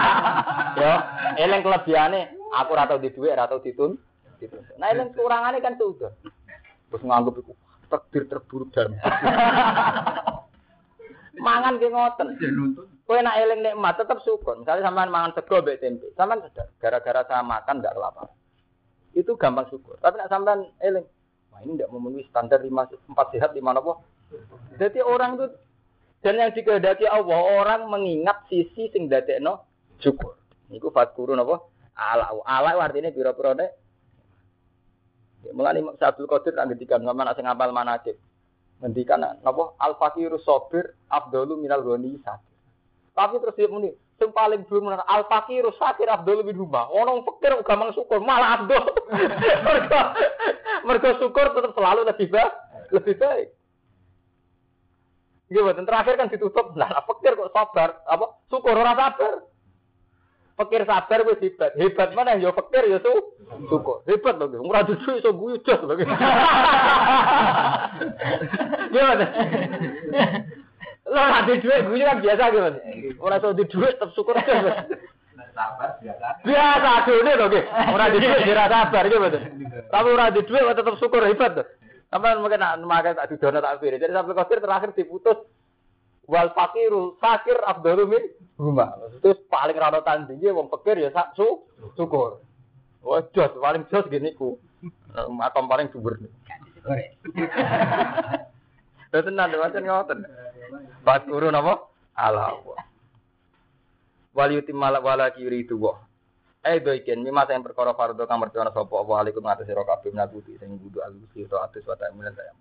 Yo, 0.81 0.93
eling 1.37 1.61
kelebihane 1.61 2.33
aku 2.55 2.71
ora 2.73 2.89
tau 2.89 3.03
di 3.03 3.13
dhuwit, 3.13 3.37
ora 3.37 3.51
tau 3.51 3.61
ditun. 3.61 3.99
Nah, 4.81 4.89
eling 4.89 5.13
kurangane 5.13 5.61
kan 5.61 5.77
sudah. 5.77 6.17
Terus 6.89 7.03
nganggep 7.05 7.45
iku 7.45 7.53
takdir 7.93 8.25
terburuk 8.25 8.73
dalam. 8.73 8.97
Mangan 11.45 11.77
ki 11.77 11.89
ngoten. 11.93 12.29
Kowe 13.03 13.19
nak 13.19 13.35
eling 13.35 13.61
nikmat 13.67 13.99
tetep 13.99 14.23
syukur. 14.23 14.55
Misalnya 14.63 14.87
sampean 14.87 15.11
mangan 15.11 15.35
sego 15.35 15.59
mbek 15.59 15.83
tempe, 15.83 16.07
sampean 16.15 16.39
sadar 16.47 16.71
gara-gara 16.79 17.21
saya 17.27 17.43
makan 17.43 17.83
enggak 17.83 17.95
kelaparan. 17.99 18.35
Itu 19.13 19.35
gampang 19.35 19.67
syukur. 19.69 19.99
Tapi 19.99 20.23
nak 20.23 20.31
sampean 20.31 20.71
eling, 20.79 21.07
wah 21.51 21.61
ini 21.67 21.77
enggak 21.77 21.91
memenuhi 21.91 22.25
standar 22.31 22.63
lima 22.63 22.87
empat 22.87 23.27
sehat 23.35 23.51
lima 23.59 23.75
apa? 23.75 23.99
Jadi 24.79 25.03
orang 25.03 25.37
itu 25.37 25.47
dan 26.23 26.39
yang 26.39 26.55
dikehendaki 26.55 27.05
Allah 27.11 27.41
orang 27.59 27.91
mengingat 27.91 28.47
sisi 28.47 28.87
sing 28.95 29.11
dadekno 29.11 29.67
syukur. 29.99 30.39
Niku 30.71 30.95
fatkuru 30.95 31.35
napa? 31.35 31.59
Ala 31.99 32.31
ala 32.47 32.79
artinya 32.79 33.11
pira-pira 33.11 33.53
nek 33.53 33.71
Mulane 35.51 35.83
Imam 35.83 35.99
Abdul 35.99 36.31
Qadir 36.31 36.55
tak 36.55 36.71
ngendikan 36.71 37.03
sama 37.03 37.27
nak 37.27 37.35
sing 37.35 37.51
ngapal 37.51 37.75
manakib. 37.75 38.15
Ngendikan 38.79 39.27
napa 39.43 39.75
al 39.83 39.99
faqiru 39.99 40.39
sabir 40.39 40.95
afdalu 41.11 41.59
minal 41.59 41.83
sakir. 42.23 42.52
Tapi 43.13 43.35
terus 43.45 43.57
dia 43.61 43.69
muni 43.69 43.93
sing 44.17 44.33
paling 44.33 44.65
dhuwur 44.65 44.89
menawa 44.89 45.05
al 45.05 45.29
faqiru 45.29 45.69
sakir 45.77 46.09
afdalu 46.09 46.49
min 46.49 46.57
huma. 46.57 46.89
Ono 46.89 47.21
fakir 47.29 47.61
gampang 47.61 47.93
syukur 47.93 48.25
malah 48.25 48.65
abdul. 48.65 48.89
mergo 49.67 50.03
mergo 50.89 51.11
syukur 51.21 51.53
tetap 51.53 51.77
selalu 51.77 52.09
lebih 52.09 52.33
baik, 52.33 52.53
lebih 52.97 53.15
baik. 53.21 53.49
Gimana? 55.53 55.85
Terakhir 55.85 56.15
kan 56.17 56.33
ditutup, 56.33 56.73
nah 56.73 56.89
fakir 57.05 57.37
kok 57.37 57.53
sabar, 57.53 58.01
apa? 58.09 58.41
Syukur 58.49 58.73
ora 58.73 58.97
sabar. 58.97 59.45
Fakir 60.57 60.89
sabar 60.89 61.21
wis 61.29 61.45
hebat. 61.45 61.77
Hebat 61.77 62.17
mana 62.17 62.41
ya 62.41 62.49
fakir 62.57 62.89
ya 62.89 62.97
su 63.05 63.13
syukur. 63.69 64.01
Hebat 64.09 64.41
lho. 64.41 64.65
Ora 64.65 64.89
dudu 64.89 65.21
iso 65.21 65.37
guyu 65.37 65.61
jos 65.61 65.85
lho. 65.85 66.01
Gimana? 68.89 69.27
Lo 71.03 71.19
di 71.51 71.59
duit 71.59 71.83
guyu 71.91 72.05
kan 72.07 72.23
biasa 72.23 72.45
gimana? 72.55 72.79
Ora 73.19 73.37
iso 73.43 73.51
di 73.59 73.67
duit 73.67 73.99
tetep 73.99 74.15
syukur 74.15 74.39
aja. 74.39 74.87
Sabar 75.53 75.99
biasa. 75.99 76.27
Biasa 76.47 76.89
adone 77.03 77.33
lho 77.35 77.47
nggih. 77.51 77.65
Ora 77.91 78.07
di 78.07 78.19
duit 78.23 78.47
ora 78.47 78.71
sabar 78.71 79.05
gimana? 79.11 79.39
Tapi 79.91 80.09
ora 80.15 80.31
di 80.31 80.43
duit 80.47 80.63
tetep 80.63 80.95
syukur 81.03 81.27
hebat 81.27 81.59
tuh. 81.59 81.67
Sampai 82.07 82.39
mungkin 82.39 82.61
nak 82.63 82.79
makan 82.87 83.19
tak 83.19 83.35
didono 83.35 83.59
tak 83.59 83.83
pikir. 83.83 83.99
Jadi 83.99 84.13
sampai 84.15 84.37
kosir 84.37 84.59
terakhir 84.63 84.91
diputus 84.95 85.39
wal 86.31 86.55
fakiru 86.55 87.19
fakir 87.19 87.59
abdul 87.67 88.07
min 88.07 88.23
huma. 88.61 88.95
Terus 89.25 89.43
paling 89.51 89.75
rano 89.75 90.07
tandingnya 90.07 90.55
wong 90.55 90.71
fakir 90.71 91.03
ya 91.03 91.11
sak 91.11 91.35
su 91.35 91.67
syukur. 91.99 92.39
Wah 93.03 93.27
jos 93.35 93.51
paling 93.59 93.91
jos 93.91 94.07
gini 94.07 94.37
ku. 94.39 94.61
Makom 95.35 95.67
paling 95.67 95.91
subur. 95.91 96.15
Ya 99.13 99.21
tenan 99.21 99.53
macam 99.53 99.85
ngoten. 99.85 100.19
Fakuru 101.05 101.53
napa? 101.53 101.85
Allah. 102.17 102.57
Wal 104.33 104.57
yutimmal 104.57 104.97
wala 105.05 105.29
yuridu 105.37 105.77
wa. 105.77 106.01
Eh 106.65 106.81
doiken 106.81 107.21
mimma 107.21 107.45
yang 107.51 107.67
perkara 107.67 107.93
fardo 107.93 108.23
kang 108.25 108.39
mertuana 108.39 108.71
sapa 108.71 108.95
apa 108.95 109.13
alaikum 109.19 109.43
ngatus 109.43 109.67
sira 109.67 109.83
kabeh 109.83 110.15
nabuti 110.15 110.55
sing 110.63 110.79
kudu 110.79 111.03
alusi 111.03 111.43
to 111.45 111.59
atus 111.59 111.83
wa 111.85 111.99
ta'mulan 111.99 112.33
saya. 112.39 112.55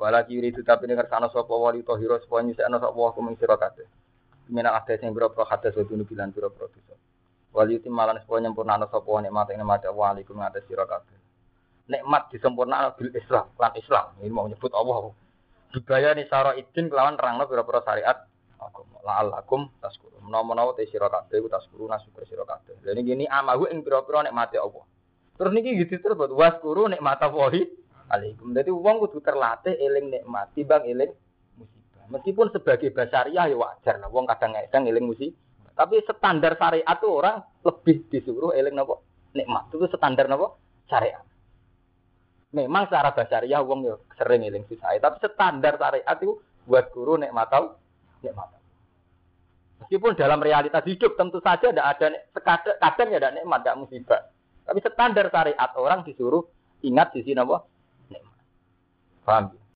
Wala 0.00 0.24
kiri 0.24 0.48
itu 0.48 0.64
tapi 0.64 0.88
dengar 0.88 1.12
sana 1.12 1.28
sapa 1.28 1.52
wali 1.52 1.84
tohiro 1.84 2.16
sapa 2.24 2.40
nyusekno 2.40 2.80
sapa 2.80 2.96
wa 2.96 3.12
kuming 3.12 3.36
sira 3.36 3.60
kabeh. 3.60 3.84
Mina 4.48 4.72
ada 4.72 4.96
sing 4.96 5.12
boro 5.12 5.28
pro 5.28 5.44
hadas 5.44 5.76
wa 5.76 5.84
dunu 5.84 6.08
bilan 6.08 6.32
boro 6.32 6.48
pro 6.48 6.72
dosa. 6.72 6.96
Wali 7.52 7.76
itu 7.76 7.92
malan 7.92 8.16
sapa 8.24 8.40
nyempurnano 8.40 8.88
sapa 8.88 9.04
wa 9.04 9.20
nikmat 9.20 9.52
ing 9.52 9.60
nikmat 9.60 9.84
wa 9.92 10.08
alaikum 10.08 10.40
ngatus 10.40 10.64
sira 10.64 10.88
kabeh. 10.88 11.18
Nikmat 11.92 12.32
disempurnakno 12.32 12.96
bil 12.96 13.12
Islam 13.12 13.46
lan 13.60 13.72
Islam. 13.76 14.06
Ini 14.24 14.32
mau 14.32 14.48
nyebut 14.48 14.72
Allah. 14.72 15.12
Dibaya 15.68 16.16
ni 16.16 16.24
sara 16.32 16.56
idin 16.56 16.88
kelawan 16.88 17.20
rangno 17.20 17.44
boro-boro 17.44 17.84
syariat 17.84 18.24
agama. 18.56 18.98
La'allakum 19.04 19.68
taskuru. 19.84 20.16
Menawa-menawa 20.24 20.72
te 20.72 20.88
sira 20.88 21.12
kabeh 21.12 21.44
ku 21.44 21.48
taskuru 21.52 21.84
nasukur 21.84 22.24
sira 22.24 22.48
kabeh. 22.48 22.80
Lha 22.84 22.96
niki 22.96 23.12
ini 23.12 23.24
amahu 23.28 23.68
ing 23.68 23.84
pira-pira 23.84 24.24
nikmate 24.24 24.56
Allah. 24.56 24.84
Terus 25.36 25.52
niki 25.52 25.76
gitu 25.76 26.00
terus 26.00 26.16
buat 26.16 26.32
waskuru 26.32 26.88
nikmat 26.88 27.20
Allahi 27.20 27.68
alaikum. 28.08 28.56
Jadi 28.56 28.70
wong 28.72 28.96
kudu 29.04 29.20
terlatih 29.20 29.76
eling 29.76 30.08
nikmat 30.08 30.48
timbang 30.56 30.88
eling 30.88 31.12
musibah. 31.60 32.04
Meskipun 32.08 32.48
sebagai 32.48 32.88
basariah 32.88 33.46
ya 33.52 33.56
wajar 33.56 34.00
lah 34.00 34.08
wong 34.08 34.24
kadang-kadang 34.24 34.88
eling 34.88 35.04
musibah. 35.04 35.36
Tapi 35.76 36.00
standar 36.02 36.56
syariat 36.56 36.96
tuh 36.96 37.12
orang 37.12 37.44
lebih 37.60 38.08
disuruh 38.08 38.56
eling 38.56 38.72
nopo 38.72 39.04
nikmat. 39.36 39.68
Itu 39.68 39.84
standar 39.92 40.32
nopo 40.32 40.56
syariat. 40.88 41.27
Memang 42.48 42.88
secara 42.88 43.12
basariah 43.12 43.60
wong 43.60 43.84
ya 43.84 43.94
sering 44.16 44.40
eling 44.40 44.64
susah. 44.64 44.96
Tapi 44.96 45.20
standar 45.20 45.76
syariat 45.76 46.16
itu 46.16 46.40
buat 46.64 46.88
guru 46.96 47.20
nikmat 47.20 47.52
tahu 47.52 47.76
nikmat. 48.24 48.48
Meskipun 49.84 50.16
dalam 50.16 50.40
realitas 50.40 50.82
hidup 50.88 51.14
tentu 51.20 51.38
saja 51.44 51.68
tidak 51.68 51.86
ada 51.96 52.06
kadang, 52.40 52.76
kadang 52.80 53.08
ya 53.12 53.18
ada 53.20 53.30
nikmat, 53.36 53.60
tidak 53.60 53.78
musibah. 53.84 54.20
Tapi 54.64 54.78
standar 54.80 55.26
syariat 55.28 55.70
orang 55.76 56.00
disuruh 56.08 56.44
ingat 56.80 57.12
sisi 57.12 57.36
apa? 57.36 57.68
Nikmat. 58.08 58.36
Paham? 59.28 59.44